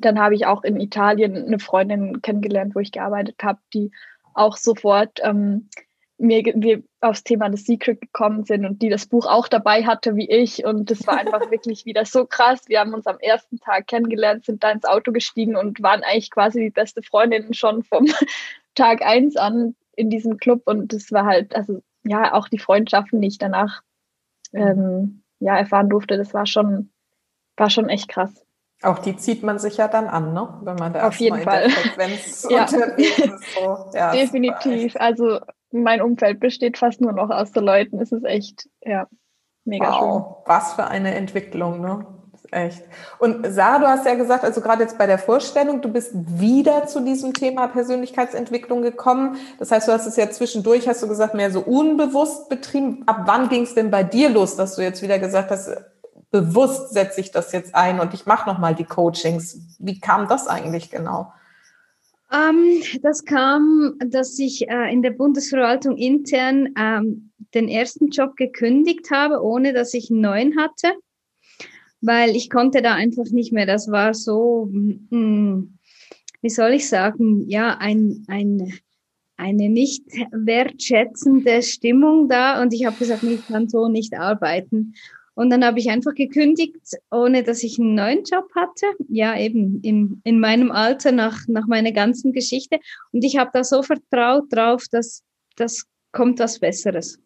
dann 0.00 0.18
habe 0.18 0.34
ich 0.34 0.46
auch 0.46 0.62
in 0.62 0.80
Italien 0.80 1.36
eine 1.36 1.58
Freundin 1.58 2.22
kennengelernt, 2.22 2.74
wo 2.74 2.80
ich 2.80 2.92
gearbeitet 2.92 3.36
habe, 3.42 3.58
die 3.74 3.90
auch 4.34 4.56
sofort 4.56 5.18
ähm, 5.22 5.68
mir, 6.18 6.42
mir 6.56 6.82
aufs 7.00 7.24
Thema 7.24 7.50
The 7.50 7.56
Secret 7.56 8.00
gekommen 8.00 8.44
sind 8.44 8.64
und 8.64 8.82
die 8.82 8.88
das 8.88 9.06
Buch 9.06 9.26
auch 9.26 9.48
dabei 9.48 9.84
hatte 9.84 10.16
wie 10.16 10.30
ich. 10.30 10.64
Und 10.64 10.90
das 10.90 11.06
war 11.06 11.18
einfach 11.18 11.40
wirklich 11.50 11.86
wieder 11.86 12.04
so 12.04 12.26
krass. 12.26 12.68
Wir 12.68 12.80
haben 12.80 12.94
uns 12.94 13.06
am 13.06 13.18
ersten 13.18 13.58
Tag 13.58 13.86
kennengelernt, 13.86 14.44
sind 14.44 14.62
da 14.62 14.70
ins 14.70 14.84
Auto 14.84 15.12
gestiegen 15.12 15.56
und 15.56 15.82
waren 15.82 16.02
eigentlich 16.02 16.30
quasi 16.30 16.60
die 16.60 16.70
beste 16.70 17.02
Freundin 17.02 17.54
schon 17.54 17.82
vom 17.82 18.06
Tag 18.74 19.02
eins 19.02 19.36
an 19.36 19.74
in 19.96 20.10
diesem 20.10 20.36
Club. 20.36 20.62
Und 20.66 20.92
das 20.92 21.10
war 21.10 21.24
halt, 21.24 21.56
also 21.56 21.82
ja, 22.04 22.32
auch 22.32 22.48
die 22.48 22.58
Freundschaften, 22.58 23.20
die 23.20 23.28
ich 23.28 23.38
danach 23.38 23.82
ähm, 24.52 25.22
ja, 25.38 25.56
erfahren 25.56 25.88
durfte, 25.88 26.16
das 26.16 26.34
war 26.34 26.46
schon, 26.46 26.92
war 27.56 27.70
schon 27.70 27.88
echt 27.88 28.08
krass. 28.08 28.44
Auch 28.82 28.98
die 28.98 29.16
zieht 29.16 29.42
man 29.42 29.58
sich 29.58 29.76
ja 29.76 29.88
dann 29.88 30.06
an, 30.06 30.32
ne? 30.32 30.48
wenn 30.62 30.76
man 30.76 30.92
da 30.92 31.06
Auf 31.06 31.16
jeden 31.16 31.42
Fall. 31.42 31.68
ja. 32.48 32.66
So. 32.66 33.90
Ja, 33.92 34.12
Definitiv. 34.12 34.96
Also 34.96 35.40
mein 35.70 36.00
Umfeld 36.00 36.40
besteht 36.40 36.78
fast 36.78 37.00
nur 37.00 37.12
noch 37.12 37.28
aus 37.28 37.52
so 37.52 37.60
Leuten. 37.60 38.00
Es 38.00 38.10
ist 38.10 38.24
echt, 38.24 38.68
ja, 38.80 39.06
mega 39.64 39.90
wow. 39.90 39.98
schön. 39.98 40.44
Was 40.46 40.72
für 40.74 40.86
eine 40.86 41.14
Entwicklung, 41.14 41.82
ne? 41.82 42.06
Echt. 42.52 42.82
Und 43.18 43.46
Sarah, 43.48 43.78
du 43.78 43.86
hast 43.86 44.04
ja 44.04 44.14
gesagt, 44.14 44.42
also 44.42 44.60
gerade 44.60 44.82
jetzt 44.82 44.98
bei 44.98 45.06
der 45.06 45.18
Vorstellung, 45.18 45.80
du 45.82 45.88
bist 45.88 46.12
wieder 46.14 46.86
zu 46.86 47.00
diesem 47.00 47.32
Thema 47.32 47.68
Persönlichkeitsentwicklung 47.68 48.82
gekommen. 48.82 49.36
Das 49.58 49.70
heißt, 49.70 49.86
du 49.86 49.92
hast 49.92 50.06
es 50.06 50.16
ja 50.16 50.28
zwischendurch, 50.30 50.88
hast 50.88 51.02
du 51.02 51.08
gesagt, 51.08 51.34
mehr 51.34 51.52
so 51.52 51.60
unbewusst 51.60 52.48
betrieben. 52.48 53.04
Ab 53.06 53.22
wann 53.26 53.48
ging 53.48 53.62
es 53.62 53.74
denn 53.74 53.90
bei 53.90 54.02
dir 54.02 54.30
los, 54.30 54.56
dass 54.56 54.74
du 54.74 54.82
jetzt 54.82 55.00
wieder 55.00 55.20
gesagt 55.20 55.52
hast, 55.52 55.70
bewusst 56.32 56.92
setze 56.92 57.20
ich 57.20 57.30
das 57.30 57.52
jetzt 57.52 57.74
ein 57.74 58.00
und 58.00 58.14
ich 58.14 58.26
mache 58.26 58.48
nochmal 58.48 58.74
die 58.74 58.84
Coachings? 58.84 59.76
Wie 59.78 60.00
kam 60.00 60.26
das 60.26 60.48
eigentlich 60.48 60.90
genau? 60.90 61.32
Ähm, 62.32 62.82
das 63.02 63.24
kam, 63.24 63.94
dass 64.04 64.36
ich 64.40 64.68
äh, 64.68 64.92
in 64.92 65.02
der 65.02 65.10
Bundesverwaltung 65.10 65.96
intern 65.96 66.70
ähm, 66.76 67.30
den 67.54 67.68
ersten 67.68 68.08
Job 68.08 68.34
gekündigt 68.34 69.12
habe, 69.12 69.40
ohne 69.40 69.72
dass 69.72 69.94
ich 69.94 70.10
einen 70.10 70.20
neuen 70.20 70.58
hatte 70.58 70.92
weil 72.00 72.36
ich 72.36 72.50
konnte 72.50 72.82
da 72.82 72.94
einfach 72.94 73.30
nicht 73.30 73.52
mehr. 73.52 73.66
Das 73.66 73.90
war 73.90 74.14
so, 74.14 74.68
hm, 74.70 75.78
wie 76.42 76.50
soll 76.50 76.72
ich 76.72 76.88
sagen, 76.88 77.48
ja, 77.48 77.76
ein, 77.78 78.24
ein, 78.28 78.72
eine 79.36 79.68
nicht 79.68 80.04
wertschätzende 80.32 81.62
Stimmung 81.62 82.28
da 82.28 82.62
und 82.62 82.72
ich 82.72 82.84
habe 82.84 82.96
gesagt, 82.96 83.22
ich 83.22 83.46
kann 83.46 83.68
so 83.68 83.88
nicht 83.88 84.14
arbeiten. 84.14 84.94
Und 85.34 85.48
dann 85.50 85.64
habe 85.64 85.78
ich 85.78 85.88
einfach 85.88 86.14
gekündigt, 86.14 86.76
ohne 87.10 87.42
dass 87.42 87.62
ich 87.62 87.78
einen 87.78 87.94
neuen 87.94 88.24
Job 88.24 88.50
hatte. 88.54 88.86
Ja, 89.08 89.38
eben 89.38 89.80
in, 89.82 90.20
in 90.24 90.38
meinem 90.38 90.70
Alter 90.70 91.12
nach, 91.12 91.46
nach 91.48 91.66
meiner 91.66 91.92
ganzen 91.92 92.32
Geschichte. 92.32 92.78
Und 93.12 93.24
ich 93.24 93.38
habe 93.38 93.50
da 93.52 93.64
so 93.64 93.82
vertraut 93.82 94.44
drauf, 94.50 94.84
dass 94.90 95.22
das 95.56 95.86
kommt 96.12 96.40
was 96.40 96.58
Besseres. 96.58 97.18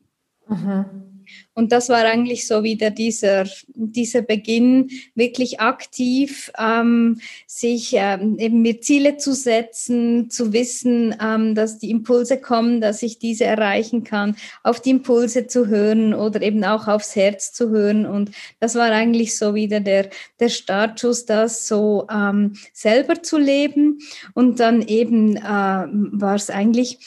Mhm. 0.48 1.14
Und 1.55 1.70
das 1.70 1.89
war 1.89 2.05
eigentlich 2.05 2.48
so 2.48 2.65
wieder 2.65 2.90
dieser, 2.90 3.47
dieser 3.69 4.23
Beginn, 4.23 4.90
wirklich 5.15 5.61
aktiv 5.61 6.51
ähm, 6.59 7.20
sich 7.47 7.93
ähm, 7.94 8.39
eben 8.39 8.61
mir 8.62 8.81
Ziele 8.81 9.19
zu 9.19 9.35
setzen, 9.35 10.31
zu 10.31 10.52
wissen, 10.52 11.15
ähm, 11.23 11.55
dass 11.55 11.78
die 11.78 11.90
Impulse 11.90 12.40
kommen, 12.40 12.81
dass 12.81 13.02
ich 13.02 13.20
diese 13.20 13.44
erreichen 13.44 14.02
kann, 14.02 14.36
auf 14.65 14.81
die 14.81 14.90
Impulse 14.90 15.47
zu 15.47 15.69
hören 15.69 16.12
oder 16.12 16.43
eben 16.43 16.65
auch 16.65 16.89
aufs 16.89 17.15
Herz 17.15 17.52
zu 17.52 17.70
hören. 17.70 18.05
Und 18.05 18.32
das 18.59 18.74
war 18.74 18.90
eigentlich 18.90 19.39
so 19.39 19.55
wieder 19.55 19.78
der, 19.78 20.11
der 20.40 20.48
Startschuss, 20.48 21.24
das 21.24 21.69
so 21.69 22.09
ähm, 22.11 22.55
selber 22.73 23.23
zu 23.23 23.39
leben. 23.39 24.01
Und 24.35 24.59
dann 24.59 24.82
eben 24.82 25.36
äh, 25.36 25.40
war 25.40 26.35
es 26.35 26.51
eigentlich, 26.51 26.98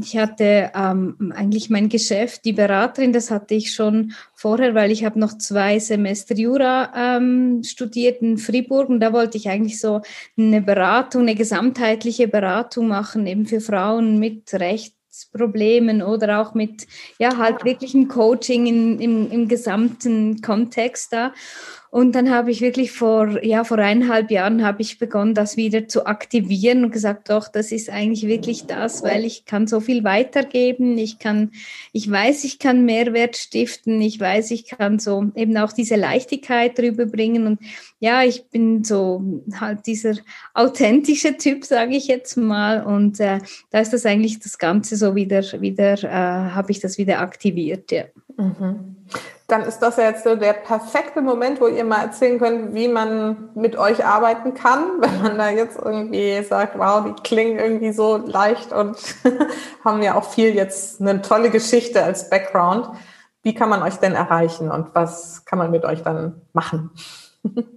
ich 0.00 0.16
hatte 0.16 0.70
ähm, 0.74 1.32
eigentlich 1.34 1.70
mein 1.70 1.88
Geschäft, 1.88 2.44
die 2.44 2.52
Beraterin, 2.52 3.12
das 3.12 3.30
hatte 3.30 3.54
ich 3.54 3.72
schon 3.72 4.12
vorher, 4.34 4.74
weil 4.74 4.90
ich 4.90 5.04
habe 5.04 5.18
noch 5.18 5.38
zwei 5.38 5.78
Semester 5.78 6.34
Jura 6.34 6.92
ähm, 6.96 7.62
studiert 7.64 8.20
in 8.22 8.38
Fribourg 8.38 8.88
und 8.88 9.00
da 9.00 9.12
wollte 9.12 9.38
ich 9.38 9.48
eigentlich 9.48 9.80
so 9.80 10.02
eine 10.36 10.60
Beratung, 10.60 11.22
eine 11.22 11.34
gesamtheitliche 11.34 12.28
Beratung 12.28 12.88
machen, 12.88 13.26
eben 13.26 13.46
für 13.46 13.60
Frauen 13.60 14.18
mit 14.18 14.52
Rechtsproblemen 14.52 16.02
oder 16.02 16.40
auch 16.40 16.54
mit, 16.54 16.86
ja, 17.18 17.36
halt 17.38 17.64
ein 17.64 18.08
Coaching 18.08 18.66
in, 18.66 19.00
im, 19.00 19.30
im 19.30 19.48
gesamten 19.48 20.42
Kontext 20.42 21.12
da. 21.12 21.32
Und 21.90 22.14
dann 22.14 22.30
habe 22.30 22.50
ich 22.50 22.60
wirklich 22.60 22.92
vor, 22.92 23.42
ja, 23.44 23.64
vor 23.64 23.78
eineinhalb 23.78 24.30
Jahren 24.30 24.64
habe 24.64 24.82
ich 24.82 24.98
begonnen, 24.98 25.34
das 25.34 25.56
wieder 25.56 25.88
zu 25.88 26.06
aktivieren 26.06 26.84
und 26.84 26.90
gesagt, 26.90 27.30
doch, 27.30 27.48
das 27.48 27.72
ist 27.72 27.90
eigentlich 27.90 28.26
wirklich 28.26 28.66
das, 28.66 29.02
weil 29.02 29.24
ich 29.24 29.44
kann 29.44 29.66
so 29.66 29.80
viel 29.80 30.04
weitergeben. 30.04 30.98
Ich 30.98 31.18
kann, 31.18 31.52
ich 31.92 32.10
weiß, 32.10 32.44
ich 32.44 32.58
kann 32.58 32.84
Mehrwert 32.84 33.36
stiften. 33.36 34.00
Ich 34.00 34.18
weiß, 34.18 34.50
ich 34.50 34.66
kann 34.66 34.98
so 34.98 35.26
eben 35.34 35.56
auch 35.56 35.72
diese 35.72 35.96
Leichtigkeit 35.96 36.76
drüber 36.78 37.06
bringen. 37.06 37.46
Und 37.46 37.60
ja, 38.00 38.22
ich 38.24 38.46
bin 38.48 38.84
so 38.84 39.22
halt 39.58 39.86
dieser 39.86 40.14
authentische 40.54 41.36
Typ, 41.36 41.64
sage 41.64 41.96
ich 41.96 42.08
jetzt 42.08 42.36
mal. 42.36 42.84
Und 42.84 43.20
äh, 43.20 43.38
da 43.70 43.80
ist 43.80 43.92
das 43.92 44.04
eigentlich 44.06 44.40
das 44.40 44.58
Ganze 44.58 44.96
so 44.96 45.14
wieder, 45.14 45.42
wieder, 45.60 46.02
äh, 46.02 46.08
habe 46.08 46.72
ich 46.72 46.80
das 46.80 46.98
wieder 46.98 47.20
aktiviert, 47.20 47.92
ja. 47.92 48.04
Mhm 48.36 48.96
dann 49.46 49.62
ist 49.62 49.78
das 49.78 49.96
ja 49.96 50.04
jetzt 50.04 50.24
so 50.24 50.34
der 50.34 50.54
perfekte 50.54 51.22
Moment, 51.22 51.60
wo 51.60 51.68
ihr 51.68 51.84
mal 51.84 52.02
erzählen 52.02 52.38
könnt, 52.38 52.74
wie 52.74 52.88
man 52.88 53.50
mit 53.54 53.76
euch 53.76 54.04
arbeiten 54.04 54.54
kann, 54.54 54.84
wenn 55.00 55.22
man 55.22 55.38
da 55.38 55.50
jetzt 55.50 55.78
irgendwie 55.78 56.42
sagt, 56.42 56.78
wow, 56.78 57.04
die 57.04 57.22
klingen 57.22 57.58
irgendwie 57.58 57.92
so 57.92 58.16
leicht 58.16 58.72
und 58.72 58.96
haben 59.84 60.02
ja 60.02 60.16
auch 60.16 60.24
viel 60.24 60.54
jetzt 60.54 61.00
eine 61.00 61.22
tolle 61.22 61.50
Geschichte 61.50 62.02
als 62.02 62.28
Background. 62.28 62.88
Wie 63.42 63.54
kann 63.54 63.68
man 63.68 63.82
euch 63.82 63.96
denn 63.96 64.14
erreichen 64.14 64.72
und 64.72 64.94
was 64.94 65.44
kann 65.44 65.58
man 65.58 65.70
mit 65.70 65.84
euch 65.84 66.02
dann 66.02 66.42
machen? 66.52 66.90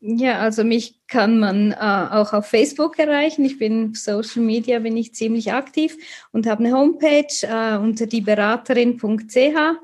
Ja, 0.00 0.38
also 0.38 0.62
mich 0.62 1.00
kann 1.08 1.40
man 1.40 1.72
äh, 1.72 1.74
auch 1.74 2.32
auf 2.32 2.46
Facebook 2.46 3.00
erreichen. 3.00 3.44
Ich 3.44 3.58
bin 3.58 3.94
Social 3.94 4.42
Media 4.42 4.78
bin 4.78 4.96
ich 4.96 5.12
ziemlich 5.12 5.52
aktiv 5.52 5.96
und 6.30 6.46
habe 6.46 6.64
eine 6.64 6.72
Homepage 6.72 7.26
äh, 7.42 7.76
unter 7.76 8.06
dieberaterin.ch 8.06 9.78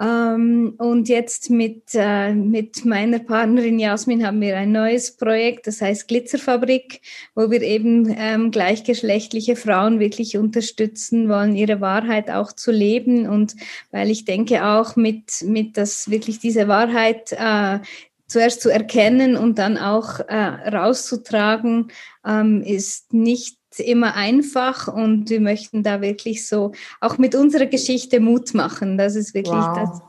ähm, 0.00 0.74
und 0.78 1.08
jetzt 1.08 1.50
mit, 1.50 1.82
äh, 1.94 2.32
mit 2.32 2.84
meiner 2.84 3.18
Partnerin 3.18 3.80
Jasmin 3.80 4.24
haben 4.24 4.40
wir 4.40 4.56
ein 4.56 4.70
neues 4.70 5.16
Projekt, 5.16 5.66
das 5.66 5.80
heißt 5.80 6.06
Glitzerfabrik, 6.06 7.00
wo 7.34 7.50
wir 7.50 7.62
eben 7.62 8.14
ähm, 8.16 8.52
gleichgeschlechtliche 8.52 9.56
Frauen 9.56 9.98
wirklich 9.98 10.36
unterstützen 10.36 11.28
wollen, 11.28 11.56
ihre 11.56 11.80
Wahrheit 11.80 12.30
auch 12.30 12.52
zu 12.52 12.70
leben. 12.70 13.28
Und 13.28 13.56
weil 13.90 14.10
ich 14.10 14.24
denke 14.24 14.64
auch 14.64 14.94
mit, 14.94 15.42
mit 15.44 15.76
das 15.76 16.08
wirklich 16.08 16.38
diese 16.38 16.68
Wahrheit 16.68 17.32
äh, 17.32 17.80
zuerst 18.28 18.60
zu 18.60 18.68
erkennen 18.68 19.36
und 19.36 19.58
dann 19.58 19.78
auch 19.78 20.20
äh, 20.20 20.36
rauszutragen, 20.36 21.88
ähm, 22.24 22.62
ist 22.62 23.12
nicht 23.12 23.57
immer 23.78 24.14
einfach 24.14 24.88
und 24.88 25.30
wir 25.30 25.40
möchten 25.40 25.82
da 25.82 26.00
wirklich 26.00 26.46
so 26.46 26.72
auch 27.00 27.18
mit 27.18 27.34
unserer 27.34 27.66
Geschichte 27.66 28.20
Mut 28.20 28.54
machen. 28.54 28.98
Das 28.98 29.14
ist 29.14 29.34
wirklich 29.34 29.54
wow. 29.54 29.76
das, 29.76 30.02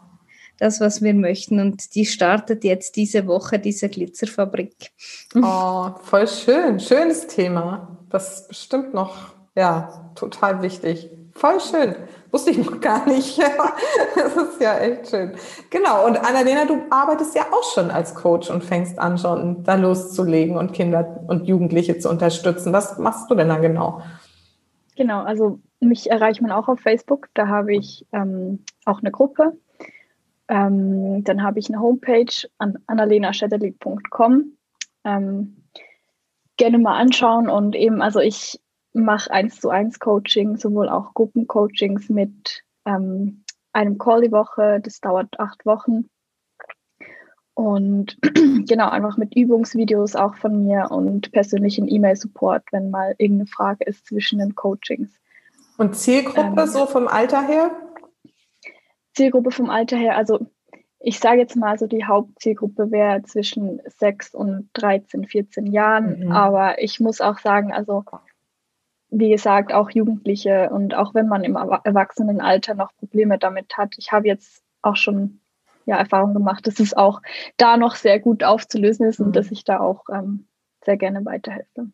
das, 0.58 0.82
was 0.82 1.02
wir 1.02 1.14
möchten. 1.14 1.60
Und 1.60 1.96
die 1.96 2.06
startet 2.06 2.64
jetzt 2.64 2.96
diese 2.96 3.28
Woche, 3.28 3.60
diese 3.60 3.90
Glitzerfabrik. 3.90 4.92
Oh, 5.36 5.90
voll 6.04 6.28
schön. 6.28 6.80
Schönes 6.80 7.28
Thema. 7.28 7.98
Das 8.10 8.42
ist 8.42 8.48
bestimmt 8.48 8.94
noch, 8.94 9.34
ja, 9.56 10.12
total 10.16 10.62
wichtig. 10.62 11.10
Voll 11.40 11.62
schön. 11.62 11.96
Wusste 12.32 12.52
ich 12.52 12.58
noch 12.58 12.82
gar 12.82 13.08
nicht. 13.08 13.40
das 14.16 14.36
ist 14.36 14.62
ja 14.62 14.78
echt 14.78 15.10
schön. 15.10 15.32
Genau. 15.70 16.06
Und 16.06 16.18
Annalena, 16.18 16.66
du 16.66 16.82
arbeitest 16.90 17.34
ja 17.34 17.44
auch 17.54 17.64
schon 17.74 17.92
als 17.92 18.14
Coach 18.14 18.50
und 18.50 18.62
fängst 18.62 19.00
an, 19.00 19.18
schon 19.18 19.64
da 19.64 19.76
loszulegen 19.76 20.58
und 20.58 20.74
Kinder 20.74 21.24
und 21.28 21.48
Jugendliche 21.48 21.98
zu 21.98 22.10
unterstützen. 22.10 22.74
Was 22.74 23.00
machst 23.00 23.32
du 23.32 23.36
denn 23.36 23.48
da 23.48 23.58
genau? 23.58 24.02
Genau. 24.98 25.22
Also 25.22 25.60
mich 25.80 26.12
erreicht 26.12 26.42
man 26.42 26.52
auch 26.52 26.68
auf 26.68 26.82
Facebook. 26.82 27.30
Da 27.36 27.48
habe 27.48 27.74
ich 27.74 28.06
ähm, 28.12 28.66
auch 28.84 29.00
eine 29.00 29.12
Gruppe. 29.12 29.58
Ähm, 30.50 31.24
dann 31.24 31.42
habe 31.42 31.60
ich 31.60 31.70
eine 31.70 31.80
Homepage 31.80 32.50
an 32.58 32.80
annalenaschetterling.com. 32.88 34.58
Ähm, 35.06 35.56
gerne 36.58 36.80
mal 36.80 36.98
anschauen 36.98 37.50
und 37.50 37.78
eben, 37.78 38.02
also 38.02 38.20
ich 38.20 38.60
mache 39.00 39.32
eins 39.32 39.60
zu 39.60 39.70
eins 39.70 40.00
Coaching, 40.00 40.58
sowohl 40.58 40.90
auch 40.90 41.14
Gruppencoachings 41.14 42.10
mit 42.10 42.64
ähm, 42.86 43.44
einem 43.74 43.98
Call 43.98 44.22
die 44.22 44.32
Woche, 44.32 44.80
das 44.82 45.00
dauert 45.00 45.40
acht 45.40 45.66
Wochen. 45.66 46.10
Und 47.54 48.18
genau, 48.68 48.90
einfach 48.90 49.18
mit 49.18 49.36
Übungsvideos 49.36 50.16
auch 50.16 50.36
von 50.36 50.64
mir 50.66 50.88
und 50.92 51.32
persönlichen 51.32 51.88
E-Mail-Support, 51.88 52.64
wenn 52.72 52.90
mal 52.90 53.16
irgendeine 53.18 53.48
Frage 53.48 53.84
ist 53.86 54.06
zwischen 54.08 54.40
den 54.40 54.56
Coachings. 54.56 55.12
Und 55.78 55.96
Zielgruppe 55.96 56.62
ähm, 56.62 56.68
so 56.68 56.86
vom 56.86 57.08
Alter 57.08 57.46
her? 57.46 57.72
Zielgruppe 59.14 59.52
vom 59.52 59.70
Alter 59.70 59.98
her, 59.98 60.16
also 60.16 60.48
ich 61.00 61.20
sage 61.20 61.40
jetzt 61.40 61.56
mal 61.56 61.78
so, 61.78 61.88
die 61.88 62.04
Hauptzielgruppe 62.04 62.92
wäre 62.92 63.24
zwischen 63.24 63.82
6 63.86 64.36
und 64.36 64.70
13, 64.74 65.26
14 65.26 65.66
Jahren. 65.68 66.26
Mhm. 66.26 66.32
Aber 66.32 66.82
ich 66.82 67.00
muss 67.00 67.22
auch 67.22 67.40
sagen, 67.40 67.72
also 67.72 68.04
wie 69.10 69.30
gesagt, 69.30 69.74
auch 69.74 69.90
Jugendliche 69.90 70.70
und 70.72 70.94
auch 70.94 71.14
wenn 71.14 71.28
man 71.28 71.44
im 71.44 71.56
Erwachsenenalter 71.56 72.76
noch 72.76 72.96
Probleme 72.98 73.38
damit 73.38 73.78
hat. 73.78 73.96
Ich 73.98 74.12
habe 74.12 74.28
jetzt 74.28 74.62
auch 74.82 74.96
schon 74.96 75.42
ja, 75.86 75.98
Erfahrung 75.98 76.34
gemacht, 76.34 76.68
dass 76.68 76.80
es 76.80 76.96
auch 76.96 77.22
da 77.58 77.78
noch 77.78 77.96
sehr 77.96 78.20
gut 78.20 78.44
aufzulösen 78.44 79.08
ist 79.08 79.20
mhm. 79.20 79.28
und 79.28 79.36
dass 79.36 79.52
ich 79.52 79.64
da 79.64 79.80
auch 79.80 80.04
ähm, 80.14 80.48
sehr 80.86 80.98
gerne 80.98 81.26
weiterhelfe. 81.26 81.88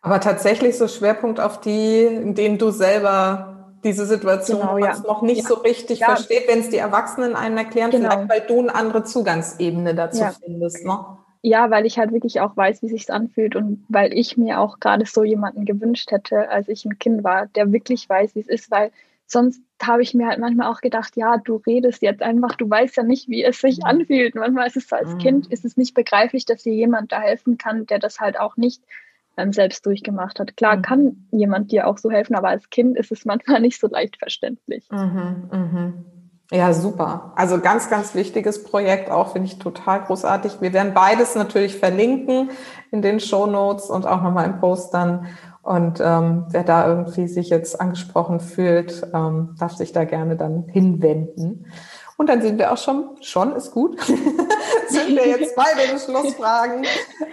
Aber 0.00 0.20
tatsächlich 0.20 0.78
so 0.78 0.88
Schwerpunkt 0.88 1.40
auf 1.40 1.60
die, 1.60 2.04
in 2.04 2.34
denen 2.34 2.58
du 2.58 2.70
selber 2.70 3.74
diese 3.82 4.06
Situation 4.06 4.60
genau, 4.60 4.78
ja. 4.78 4.98
noch 5.06 5.22
nicht 5.22 5.42
ja. 5.42 5.48
so 5.48 5.54
richtig 5.56 6.00
ja. 6.00 6.06
versteht, 6.06 6.48
wenn 6.48 6.60
es 6.60 6.70
die 6.70 6.78
Erwachsenen 6.78 7.36
einem 7.36 7.58
erklären, 7.58 7.90
genau. 7.90 8.10
vielleicht 8.10 8.28
weil 8.30 8.40
du 8.46 8.60
eine 8.60 8.74
andere 8.74 9.04
Zugangsebene 9.04 9.94
dazu 9.94 10.24
findest. 10.44 10.84
Ne? 10.84 10.98
Ja, 11.46 11.70
weil 11.70 11.86
ich 11.86 11.96
halt 11.96 12.10
wirklich 12.10 12.40
auch 12.40 12.56
weiß, 12.56 12.82
wie 12.82 12.88
sich's 12.88 13.08
anfühlt 13.08 13.54
und 13.54 13.84
weil 13.88 14.12
ich 14.12 14.36
mir 14.36 14.58
auch 14.58 14.80
gerade 14.80 15.06
so 15.06 15.22
jemanden 15.22 15.64
gewünscht 15.64 16.10
hätte, 16.10 16.48
als 16.48 16.66
ich 16.66 16.84
ein 16.84 16.98
Kind 16.98 17.22
war, 17.22 17.46
der 17.46 17.70
wirklich 17.70 18.08
weiß, 18.08 18.34
wie 18.34 18.40
es 18.40 18.48
ist, 18.48 18.68
weil 18.72 18.90
sonst 19.26 19.62
habe 19.80 20.02
ich 20.02 20.12
mir 20.12 20.26
halt 20.26 20.40
manchmal 20.40 20.68
auch 20.68 20.80
gedacht, 20.80 21.16
ja, 21.16 21.36
du 21.36 21.62
redest 21.64 22.02
jetzt 22.02 22.20
einfach, 22.20 22.56
du 22.56 22.68
weißt 22.68 22.96
ja 22.96 23.04
nicht, 23.04 23.28
wie 23.28 23.44
es 23.44 23.60
sich 23.60 23.76
mhm. 23.76 23.84
anfühlt. 23.84 24.34
manchmal 24.34 24.66
ist 24.66 24.76
es 24.76 24.88
so 24.88 24.96
als 24.96 25.14
mhm. 25.14 25.18
Kind, 25.18 25.46
ist 25.46 25.64
es 25.64 25.76
nicht 25.76 25.94
begreiflich, 25.94 26.46
dass 26.46 26.64
dir 26.64 26.74
jemand 26.74 27.12
da 27.12 27.20
helfen 27.20 27.58
kann, 27.58 27.86
der 27.86 28.00
das 28.00 28.18
halt 28.18 28.40
auch 28.40 28.56
nicht 28.56 28.82
ähm, 29.36 29.52
selbst 29.52 29.86
durchgemacht 29.86 30.40
hat. 30.40 30.56
Klar 30.56 30.78
mhm. 30.78 30.82
kann 30.82 31.28
jemand 31.30 31.70
dir 31.70 31.86
auch 31.86 31.98
so 31.98 32.10
helfen, 32.10 32.34
aber 32.34 32.48
als 32.48 32.70
Kind 32.70 32.96
ist 32.96 33.12
es 33.12 33.24
manchmal 33.24 33.60
nicht 33.60 33.78
so 33.78 33.86
leicht 33.86 34.16
verständlich. 34.16 34.88
Mhm, 34.90 35.48
mh. 35.52 35.92
Ja, 36.52 36.72
super. 36.72 37.32
Also 37.34 37.60
ganz, 37.60 37.90
ganz 37.90 38.14
wichtiges 38.14 38.62
Projekt, 38.62 39.10
auch 39.10 39.32
finde 39.32 39.48
ich 39.48 39.58
total 39.58 40.02
großartig. 40.04 40.60
Wir 40.60 40.72
werden 40.72 40.94
beides 40.94 41.34
natürlich 41.34 41.76
verlinken 41.76 42.50
in 42.92 43.02
den 43.02 43.18
Show 43.18 43.46
Notes 43.46 43.90
und 43.90 44.06
auch 44.06 44.22
nochmal 44.22 44.46
im 44.46 44.60
Post 44.60 44.94
dann. 44.94 45.26
Und 45.62 46.00
ähm, 46.00 46.46
wer 46.50 46.62
da 46.62 46.86
irgendwie 46.86 47.26
sich 47.26 47.50
jetzt 47.50 47.80
angesprochen 47.80 48.38
fühlt, 48.38 49.04
ähm, 49.12 49.56
darf 49.58 49.72
sich 49.72 49.92
da 49.92 50.04
gerne 50.04 50.36
dann 50.36 50.68
hinwenden. 50.68 51.66
Und 52.18 52.28
dann 52.28 52.40
sind 52.40 52.58
wir 52.58 52.72
auch 52.72 52.78
schon, 52.78 53.22
schon 53.22 53.54
ist 53.56 53.72
gut, 53.72 54.00
sind 54.88 55.08
wir 55.08 55.28
jetzt 55.28 55.54
bei 55.54 55.74
den 55.74 55.98
Schlussfragen, 56.04 56.86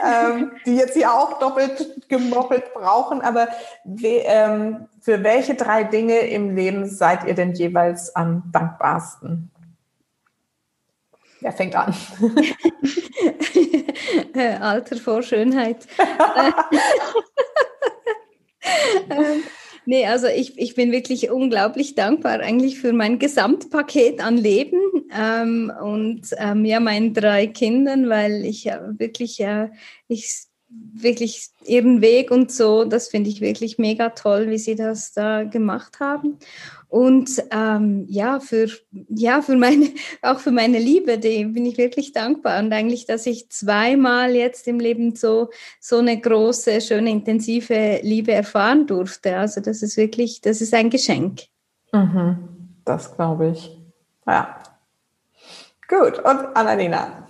ähm, 0.04 0.52
die 0.66 0.76
jetzt 0.76 0.94
hier 0.94 1.14
auch 1.14 1.40
doppelt 1.40 2.10
gemoppelt 2.10 2.74
brauchen. 2.74 3.22
Aber 3.22 3.48
we, 3.86 4.24
ähm, 4.26 4.88
für 5.00 5.24
welche 5.24 5.56
drei 5.56 5.86
Dinge 5.86 6.20
im 6.20 6.56
Leben 6.56 6.86
seid 6.90 7.26
ihr 7.26 7.34
denn 7.34 7.54
jeweils 7.54 8.14
am 8.16 8.44
dankbarsten? 8.52 9.50
Wer 11.40 11.54
fängt 11.54 11.76
an? 11.76 11.94
Alter 14.62 14.96
vor 14.98 15.22
Schönheit. 15.22 15.88
Nee, 19.86 20.06
also 20.06 20.28
ich, 20.28 20.58
ich 20.58 20.76
bin 20.76 20.92
wirklich 20.92 21.32
unglaublich 21.32 21.96
dankbar 21.96 22.40
eigentlich 22.40 22.80
für 22.80 22.94
mein 22.94 23.20
Gesamtpaket 23.20 24.22
an 24.22 24.38
Leben 24.38 24.80
ähm, 25.16 25.72
und 25.82 26.30
ähm, 26.38 26.66
ja, 26.66 26.80
meinen 26.80 27.14
drei 27.14 27.48
Kindern, 27.48 28.10
weil 28.10 28.46
ich 28.46 28.64
ja 28.64 28.82
wirklich, 28.98 29.38
ja, 29.38 29.72
ich 30.08 30.48
wirklich 30.94 31.50
ihren 31.66 32.02
Weg 32.02 32.32
und 32.32 32.52
so, 32.52 32.84
das 32.86 33.08
finde 33.08 33.30
ich 33.30 33.42
wirklich 33.42 33.78
mega 33.78 34.10
toll, 34.10 34.50
wie 34.50 34.58
sie 34.58 34.76
das 34.76 35.14
da 35.14 35.44
gemacht 35.44 36.00
haben. 36.00 36.38
Und 36.94 37.44
ähm, 37.50 38.06
ja, 38.08 38.40
für, 38.40 38.68
ja, 39.10 39.42
für 39.42 39.56
meine, 39.56 39.90
auch 40.22 40.38
für 40.38 40.52
meine 40.52 40.78
Liebe, 40.78 41.18
die 41.18 41.44
bin 41.46 41.66
ich 41.66 41.80
wirklich 41.80 42.14
dankbar. 42.14 42.60
Und 42.60 42.72
eigentlich, 42.72 43.08
dass 43.08 43.26
ich 43.26 43.50
zweimal 43.50 44.36
jetzt 44.36 44.68
im 44.68 44.80
Leben 44.80 45.16
so, 45.16 45.50
so 45.80 45.98
eine 45.98 46.22
große, 46.22 46.82
schöne, 46.82 47.10
intensive 47.10 48.00
Liebe 48.04 48.34
erfahren 48.34 48.86
durfte. 48.86 49.36
Also 49.38 49.60
das 49.60 49.82
ist 49.82 49.98
wirklich, 49.98 50.42
das 50.42 50.62
ist 50.62 50.72
ein 50.76 50.92
Geschenk. 50.92 51.42
Mhm, 51.94 52.38
das 52.86 53.16
glaube 53.16 53.50
ich. 53.56 53.76
Ja. 54.28 54.56
Gut, 55.88 56.20
und 56.20 56.56
Annalena. 56.56 57.28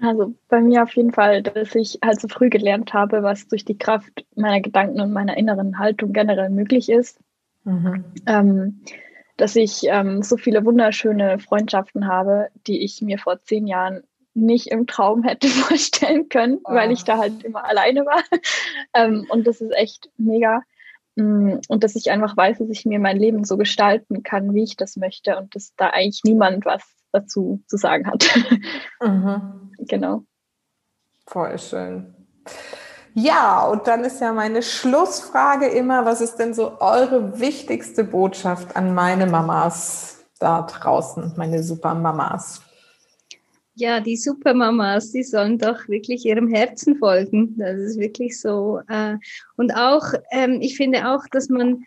Also 0.00 0.34
bei 0.48 0.60
mir 0.60 0.82
auf 0.82 0.96
jeden 0.96 1.12
Fall, 1.12 1.44
dass 1.44 1.76
ich 1.76 2.00
halt 2.04 2.20
so 2.20 2.26
früh 2.26 2.50
gelernt 2.50 2.92
habe, 2.92 3.22
was 3.22 3.46
durch 3.46 3.64
die 3.64 3.78
Kraft 3.78 4.26
meiner 4.34 4.60
Gedanken 4.60 5.00
und 5.00 5.12
meiner 5.12 5.36
inneren 5.36 5.78
Haltung 5.78 6.12
generell 6.12 6.50
möglich 6.50 6.88
ist 6.88 7.20
Mhm. 7.64 8.04
Ähm, 8.26 8.80
dass 9.36 9.56
ich 9.56 9.82
ähm, 9.84 10.22
so 10.22 10.36
viele 10.36 10.64
wunderschöne 10.64 11.38
Freundschaften 11.38 12.06
habe, 12.06 12.48
die 12.66 12.82
ich 12.84 13.00
mir 13.00 13.18
vor 13.18 13.40
zehn 13.42 13.66
Jahren 13.66 14.02
nicht 14.34 14.68
im 14.68 14.86
Traum 14.86 15.22
hätte 15.22 15.48
vorstellen 15.48 16.28
können, 16.28 16.60
oh. 16.64 16.74
weil 16.74 16.92
ich 16.92 17.04
da 17.04 17.18
halt 17.18 17.42
immer 17.42 17.64
alleine 17.64 18.04
war. 18.04 18.22
ähm, 18.94 19.26
und 19.30 19.46
das 19.46 19.60
ist 19.60 19.72
echt 19.74 20.10
mega. 20.16 20.62
Mm, 21.16 21.56
und 21.68 21.84
dass 21.84 21.96
ich 21.96 22.10
einfach 22.10 22.36
weiß, 22.36 22.58
dass 22.58 22.68
ich 22.68 22.84
mir 22.84 22.98
mein 22.98 23.16
Leben 23.16 23.44
so 23.44 23.56
gestalten 23.56 24.22
kann, 24.22 24.54
wie 24.54 24.62
ich 24.62 24.76
das 24.76 24.96
möchte 24.96 25.36
und 25.36 25.54
dass 25.54 25.74
da 25.76 25.90
eigentlich 25.90 26.22
niemand 26.24 26.64
was 26.64 26.82
dazu 27.12 27.62
zu 27.66 27.76
sagen 27.76 28.06
hat. 28.06 28.24
Mhm. 29.02 29.72
Genau. 29.88 30.24
Voll 31.26 31.58
schön. 31.58 32.14
Ja, 33.14 33.66
und 33.66 33.86
dann 33.86 34.04
ist 34.04 34.20
ja 34.20 34.32
meine 34.32 34.62
Schlussfrage 34.62 35.66
immer, 35.66 36.04
was 36.04 36.20
ist 36.20 36.36
denn 36.36 36.54
so 36.54 36.80
eure 36.80 37.40
wichtigste 37.40 38.04
Botschaft 38.04 38.76
an 38.76 38.94
meine 38.94 39.26
Mamas 39.26 40.24
da 40.38 40.62
draußen, 40.62 41.32
meine 41.36 41.62
Supermamas? 41.62 42.62
Ja, 43.74 44.00
die 44.00 44.16
Supermamas, 44.16 45.12
die 45.12 45.22
sollen 45.22 45.58
doch 45.58 45.88
wirklich 45.88 46.24
ihrem 46.26 46.48
Herzen 46.48 46.96
folgen. 46.96 47.56
Das 47.56 47.78
ist 47.78 47.98
wirklich 47.98 48.38
so. 48.40 48.80
Äh, 48.88 49.16
und 49.56 49.74
auch, 49.74 50.12
ähm, 50.32 50.58
ich 50.60 50.76
finde 50.76 51.08
auch, 51.08 51.24
dass 51.30 51.48
man 51.48 51.84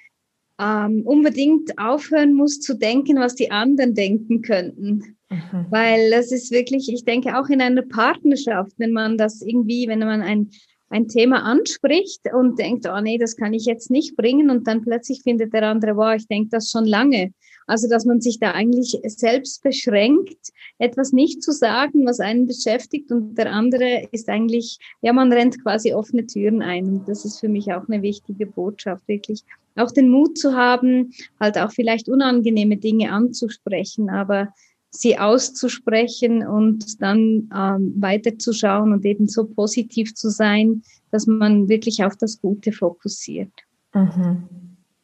ähm, 0.59 1.03
unbedingt 1.05 1.77
aufhören 1.77 2.33
muss 2.33 2.59
zu 2.59 2.75
denken, 2.75 3.17
was 3.19 3.35
die 3.35 3.51
anderen 3.51 3.93
denken 3.93 4.41
könnten. 4.41 5.17
Mhm. 5.29 5.65
Weil 5.69 6.11
das 6.11 6.31
ist 6.31 6.51
wirklich, 6.51 6.91
ich 6.91 7.05
denke 7.05 7.37
auch 7.37 7.49
in 7.49 7.61
einer 7.61 7.81
Partnerschaft, 7.81 8.73
wenn 8.77 8.91
man 8.91 9.17
das 9.17 9.41
irgendwie, 9.41 9.87
wenn 9.87 9.99
man 9.99 10.21
ein 10.21 10.49
ein 10.89 11.07
Thema 11.07 11.43
anspricht 11.43 12.21
und 12.33 12.59
denkt, 12.59 12.87
oh 12.87 13.01
nee, 13.01 13.17
das 13.17 13.35
kann 13.35 13.53
ich 13.53 13.65
jetzt 13.65 13.89
nicht 13.89 14.15
bringen. 14.15 14.49
Und 14.49 14.67
dann 14.67 14.81
plötzlich 14.81 15.21
findet 15.23 15.53
der 15.53 15.63
andere, 15.63 15.95
wow, 15.97 16.13
ich 16.15 16.27
denke 16.27 16.49
das 16.51 16.69
schon 16.69 16.85
lange. 16.85 17.33
Also, 17.65 17.87
dass 17.87 18.05
man 18.05 18.21
sich 18.21 18.39
da 18.39 18.51
eigentlich 18.51 18.99
selbst 19.05 19.63
beschränkt, 19.63 20.49
etwas 20.79 21.13
nicht 21.13 21.41
zu 21.41 21.51
sagen, 21.51 22.05
was 22.05 22.19
einen 22.19 22.45
beschäftigt 22.45 23.11
und 23.11 23.35
der 23.35 23.51
andere 23.51 24.07
ist 24.11 24.29
eigentlich, 24.29 24.77
ja, 25.01 25.13
man 25.13 25.31
rennt 25.31 25.61
quasi 25.63 25.93
offene 25.93 26.25
Türen 26.25 26.61
ein. 26.61 26.85
Und 26.85 27.07
das 27.07 27.25
ist 27.25 27.39
für 27.39 27.49
mich 27.49 27.73
auch 27.73 27.87
eine 27.87 28.01
wichtige 28.01 28.45
Botschaft, 28.45 29.07
wirklich 29.07 29.43
auch 29.75 29.91
den 29.91 30.09
Mut 30.09 30.37
zu 30.37 30.55
haben, 30.55 31.13
halt 31.39 31.57
auch 31.57 31.71
vielleicht 31.71 32.09
unangenehme 32.09 32.77
Dinge 32.77 33.11
anzusprechen, 33.11 34.09
aber 34.09 34.53
sie 34.95 35.17
auszusprechen 35.17 36.45
und 36.45 37.01
dann 37.01 37.49
ähm, 37.55 37.93
weiterzuschauen 37.97 38.93
und 38.93 39.03
eben 39.05 39.27
so 39.27 39.45
positiv 39.45 40.15
zu 40.15 40.29
sein, 40.29 40.83
dass 41.11 41.27
man 41.27 41.67
wirklich 41.67 42.03
auf 42.03 42.15
das 42.15 42.39
Gute 42.39 42.71
fokussiert. 42.71 43.51
Mhm. 43.93 44.47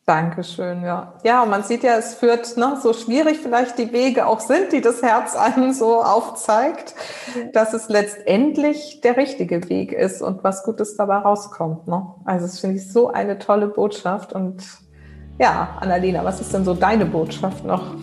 Dankeschön, 0.06 0.82
ja. 0.82 1.14
Ja, 1.24 1.44
und 1.44 1.52
man 1.52 1.62
sieht 1.62 1.84
ja, 1.84 1.96
es 1.96 2.16
führt, 2.16 2.58
ne, 2.58 2.80
so 2.82 2.94
schwierig 2.94 3.38
vielleicht 3.38 3.78
die 3.78 3.94
Wege 3.94 4.26
auch 4.26 4.40
sind, 4.40 4.72
die 4.72 4.82
das 4.82 5.04
Herz 5.04 5.36
einem 5.36 5.72
so 5.72 6.02
aufzeigt, 6.02 6.96
dass 7.54 7.76
es 7.76 7.90
letztendlich 7.90 9.02
der 9.02 9.18
richtige 9.18 9.70
Weg 9.70 9.92
ist 9.92 10.24
und 10.24 10.44
was 10.44 10.64
Gutes 10.64 10.98
dabei 10.98 11.18
rauskommt. 11.18 11.88
Ne? 11.88 12.08
Also 12.26 12.48
das 12.48 12.60
finde 12.60 12.78
ich 12.78 12.92
so 12.92 13.10
eine 13.10 13.38
tolle 13.38 13.68
Botschaft. 13.68 14.34
Und 14.34 14.64
ja, 15.40 15.78
Annalena, 15.80 16.24
was 16.24 16.42
ist 16.42 16.56
denn 16.56 16.66
so 16.66 16.74
deine 16.74 17.06
Botschaft 17.06 17.64
noch? 17.64 17.94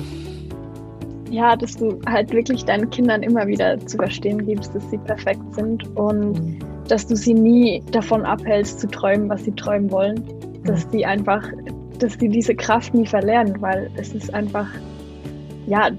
Ja, 1.31 1.57
dass 1.57 1.77
du 1.77 1.99
halt 2.07 2.33
wirklich 2.33 2.65
deinen 2.65 2.91
Kindern 2.91 3.23
immer 3.23 3.47
wieder 3.47 3.79
zu 3.87 3.97
verstehen 3.97 4.47
gibst, 4.47 4.75
dass 4.75 4.89
sie 4.91 4.99
perfekt 4.99 5.55
sind 5.55 5.97
und 5.97 6.33
mhm. 6.33 6.59
dass 6.89 7.07
du 7.07 7.17
sie 7.17 7.35
nie 7.35 7.83
davon 7.91 8.25
abhältst 8.25 8.81
zu 8.81 8.89
träumen, 8.89 9.29
was 9.29 9.45
sie 9.45 9.53
träumen 9.53 9.91
wollen. 9.91 10.23
Dass 10.65 10.87
mhm. 10.87 10.91
die 10.93 11.07
einfach, 11.07 11.43
dass 11.99 12.17
die 12.19 12.29
diese 12.29 12.55
Kraft 12.55 12.95
nie 12.95 13.07
verlernen, 13.07 13.61
weil 13.61 13.91
es 13.97 14.15
ist 14.15 14.33
einfach, 14.35 14.69
ja, 15.67 15.91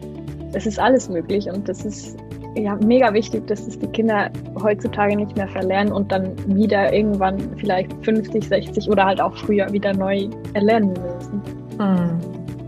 es 0.54 0.66
ist 0.66 0.80
alles 0.80 1.10
möglich 1.10 1.48
und 1.52 1.68
das 1.68 1.84
ist 1.84 2.18
ja 2.56 2.76
mega 2.84 3.14
wichtig, 3.14 3.46
dass 3.48 3.68
es 3.68 3.78
die 3.78 3.88
Kinder 3.88 4.32
heutzutage 4.62 5.16
nicht 5.16 5.36
mehr 5.36 5.48
verlernen 5.48 5.92
und 5.92 6.12
dann 6.12 6.34
wieder 6.56 6.92
irgendwann 6.92 7.38
vielleicht 7.58 7.92
50, 8.04 8.48
60 8.48 8.90
oder 8.90 9.06
halt 9.06 9.22
auch 9.22 9.36
früher 9.36 9.72
wieder 9.72 9.94
neu 9.94 10.28
erlernen 10.54 10.94
müssen. 10.94 11.42
Mhm. 11.78 12.20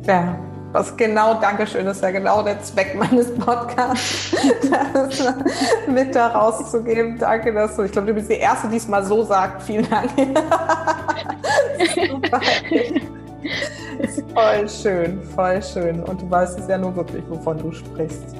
Ja, 0.05 0.37
was 0.71 0.95
genau, 0.95 1.35
Dankeschön, 1.35 1.87
ist 1.87 2.01
ja 2.03 2.11
genau 2.11 2.43
der 2.43 2.61
Zweck 2.61 2.95
meines 2.95 3.33
Podcasts, 3.35 4.35
das 4.69 5.33
mit 5.87 6.15
da 6.15 6.27
rauszugeben. 6.27 7.17
Danke, 7.17 7.53
dass 7.53 7.75
du, 7.75 7.83
ich 7.83 7.91
glaube, 7.91 8.07
du 8.07 8.13
bist 8.13 8.29
die 8.29 8.35
Erste, 8.35 8.67
die 8.67 8.77
es 8.77 8.87
mal 8.87 9.03
so 9.03 9.23
sagt. 9.23 9.63
Vielen 9.63 9.89
Dank. 9.89 10.09
Super. 11.95 12.41
Voll 14.33 14.69
schön, 14.69 15.23
voll 15.35 15.61
schön. 15.63 16.03
Und 16.03 16.21
du 16.21 16.29
weißt 16.29 16.59
es 16.59 16.67
ja 16.67 16.77
nur 16.77 16.95
wirklich, 16.95 17.23
wovon 17.29 17.57
du 17.57 17.71
sprichst. 17.71 18.35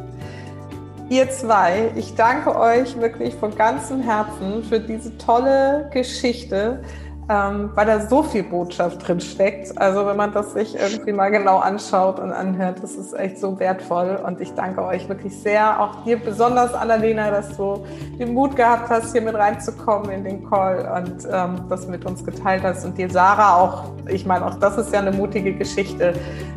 Ihr 1.09 1.27
zwei, 1.31 1.91
ich 1.95 2.13
danke 2.13 2.55
euch 2.55 2.99
wirklich 2.99 3.33
von 3.33 3.55
ganzem 3.55 4.01
Herzen 4.01 4.63
für 4.63 4.79
diese 4.79 5.17
tolle 5.17 5.89
Geschichte 5.91 6.83
ähm, 7.29 7.69
weil 7.75 7.85
da 7.85 7.99
so 8.07 8.23
viel 8.23 8.41
Botschaft 8.41 9.07
drin 9.07 9.19
steckt. 9.19 9.77
Also 9.77 10.05
wenn 10.07 10.17
man 10.17 10.33
das 10.33 10.53
sich 10.53 10.75
irgendwie 10.75 11.13
mal 11.13 11.29
genau 11.29 11.59
anschaut 11.59 12.19
und 12.19 12.31
anhört, 12.31 12.81
das 12.81 12.95
ist 12.95 13.13
echt 13.13 13.37
so 13.37 13.59
wertvoll. 13.59 14.19
Und 14.25 14.41
ich 14.41 14.51
danke 14.53 14.83
euch 14.83 15.07
wirklich 15.07 15.39
sehr, 15.39 15.79
auch 15.79 16.03
dir 16.03 16.17
besonders, 16.17 16.73
Annalena, 16.73 17.29
dass 17.29 17.55
du 17.55 17.85
den 18.17 18.33
Mut 18.33 18.55
gehabt 18.55 18.89
hast, 18.89 19.11
hier 19.11 19.21
mit 19.21 19.35
reinzukommen 19.35 20.09
in 20.09 20.23
den 20.23 20.49
Call 20.49 21.03
und 21.03 21.27
ähm, 21.31 21.61
das 21.69 21.87
mit 21.87 22.03
uns 22.03 22.25
geteilt 22.25 22.63
hast. 22.63 22.83
Und 22.83 22.97
dir, 22.97 23.11
Sarah, 23.11 23.57
auch, 23.57 23.83
ich 24.07 24.25
meine, 24.25 24.47
auch 24.47 24.55
das 24.55 24.79
ist 24.79 24.91
ja 24.91 24.99
eine 24.99 25.11
mutige 25.11 25.53
Geschichte, 25.53 26.13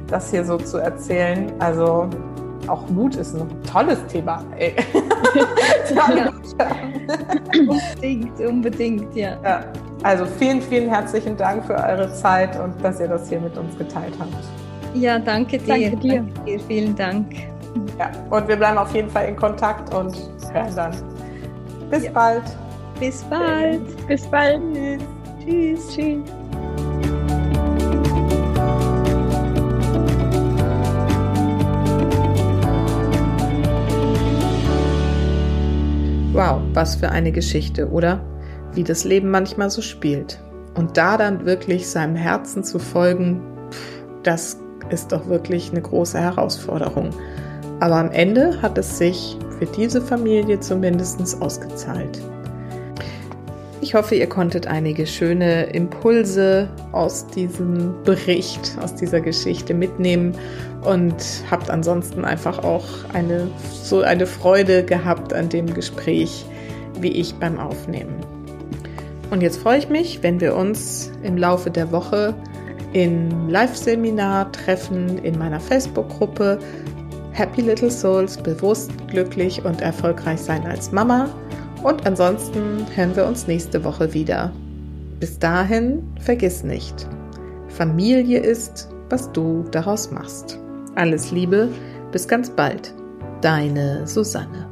das 0.07 0.31
hier 0.31 0.43
so 0.43 0.57
zu 0.57 0.78
erzählen. 0.78 1.53
Also 1.59 2.09
auch 2.66 2.89
Mut 2.89 3.16
ist 3.16 3.35
ein 3.35 3.47
tolles 3.70 3.99
Thema. 4.07 4.43
Ey. 4.57 4.74
unbedingt, 7.69 8.40
unbedingt, 8.40 9.15
ja. 9.15 9.36
ja. 9.44 9.65
Also 10.03 10.27
vielen, 10.27 10.61
vielen 10.61 10.89
herzlichen 10.89 11.37
Dank 11.37 11.65
für 11.65 11.74
eure 11.74 12.12
Zeit 12.12 12.59
und 12.59 12.74
dass 12.83 12.99
ihr 12.99 13.07
das 13.07 13.29
hier 13.29 13.41
mit 13.41 13.57
uns 13.57 13.77
geteilt 13.79 14.15
habt. 14.19 14.33
Ja, 14.95 15.19
danke 15.19 15.59
dir. 15.59 15.66
Danke 15.66 15.97
dir. 15.97 16.15
Danke 16.23 16.41
dir. 16.45 16.61
Vielen 16.61 16.97
Dank. 16.97 17.27
Ja, 17.99 18.11
und 18.31 18.49
wir 18.49 18.57
bleiben 18.57 18.79
auf 18.79 18.93
jeden 18.95 19.09
Fall 19.09 19.29
in 19.29 19.37
Kontakt 19.37 19.95
und 19.95 20.16
hören 20.53 20.74
dann. 20.74 20.93
Bis 21.89 22.05
ja. 22.05 22.11
bald. 22.11 22.43
Bis 22.99 23.23
bald. 23.24 24.07
Bis 24.09 24.27
bald. 24.27 24.61
Tschüss. 25.45 25.89
Tschüss. 25.89 25.95
Tschüss. 25.95 26.31
Wow, 36.33 36.61
was 36.73 36.97
für 36.97 37.11
eine 37.11 37.31
Geschichte, 37.31 37.89
oder? 37.91 38.20
Wie 38.74 38.85
das 38.85 39.05
Leben 39.05 39.31
manchmal 39.31 39.70
so 39.70 39.82
spielt. 39.82 40.40
Und 40.74 40.97
da 40.97 41.16
dann 41.16 41.44
wirklich 41.44 41.89
seinem 41.89 42.16
Herzen 42.16 42.65
zu 42.65 42.78
folgen, 42.78 43.40
das 44.23 44.59
ist 44.90 45.12
doch 45.12 45.28
wirklich 45.28 45.70
eine 45.70 45.82
große 45.82 46.19
Herausforderung. 46.19 47.11
Aber 47.81 47.97
am 47.97 48.11
Ende 48.11 48.61
hat 48.62 48.78
es 48.78 48.99
sich 48.99 49.36
für 49.59 49.66
diese 49.66 50.01
Familie 50.01 50.61
zumindest 50.61 51.40
ausgezahlt. 51.40 52.23
Ich 53.81 53.94
hoffe, 53.94 54.15
ihr 54.15 54.28
konntet 54.28 54.69
einige 54.69 55.09
schöne 55.09 55.65
Impulse 55.65 56.69
aus 56.93 57.27
diesem 57.27 57.94
Bericht, 58.05 58.78
aus 58.81 58.94
dieser 58.94 59.20
Geschichte 59.20 59.74
mitnehmen 59.74 60.36
und 60.82 61.16
habt 61.51 61.69
ansonsten 61.69 62.24
einfach 62.24 62.62
auch 62.62 62.86
eine, 63.12 63.49
so 63.82 64.03
eine 64.03 64.27
Freude 64.27 64.85
gehabt 64.85 65.32
an 65.32 65.49
dem 65.49 65.74
Gespräch 65.74 66.47
wie 67.01 67.11
ich 67.11 67.35
beim 67.35 67.59
Aufnehmen. 67.59 68.15
Und 69.32 69.40
jetzt 69.40 69.60
freue 69.60 69.78
ich 69.78 69.88
mich, 69.88 70.22
wenn 70.22 70.42
wir 70.42 70.54
uns 70.54 71.10
im 71.22 71.38
Laufe 71.38 71.70
der 71.70 71.90
Woche 71.90 72.34
im 72.92 73.48
Live-Seminar 73.48 74.52
treffen, 74.52 75.16
in 75.24 75.38
meiner 75.38 75.59
Facebook-Gruppe 75.59 76.59
Happy 77.32 77.62
Little 77.62 77.90
Souls, 77.90 78.36
bewusst, 78.36 78.90
glücklich 79.09 79.64
und 79.64 79.80
erfolgreich 79.80 80.38
sein 80.38 80.66
als 80.66 80.92
Mama. 80.92 81.30
Und 81.82 82.06
ansonsten 82.06 82.86
hören 82.94 83.16
wir 83.16 83.24
uns 83.24 83.46
nächste 83.46 83.82
Woche 83.84 84.12
wieder. 84.12 84.52
Bis 85.18 85.38
dahin, 85.38 86.02
vergiss 86.20 86.62
nicht, 86.62 87.09
Familie 87.68 88.38
ist, 88.38 88.90
was 89.09 89.32
du 89.32 89.64
daraus 89.70 90.10
machst. 90.10 90.59
Alles 90.94 91.30
Liebe, 91.30 91.70
bis 92.10 92.28
ganz 92.28 92.50
bald. 92.50 92.92
Deine 93.40 94.06
Susanne. 94.06 94.72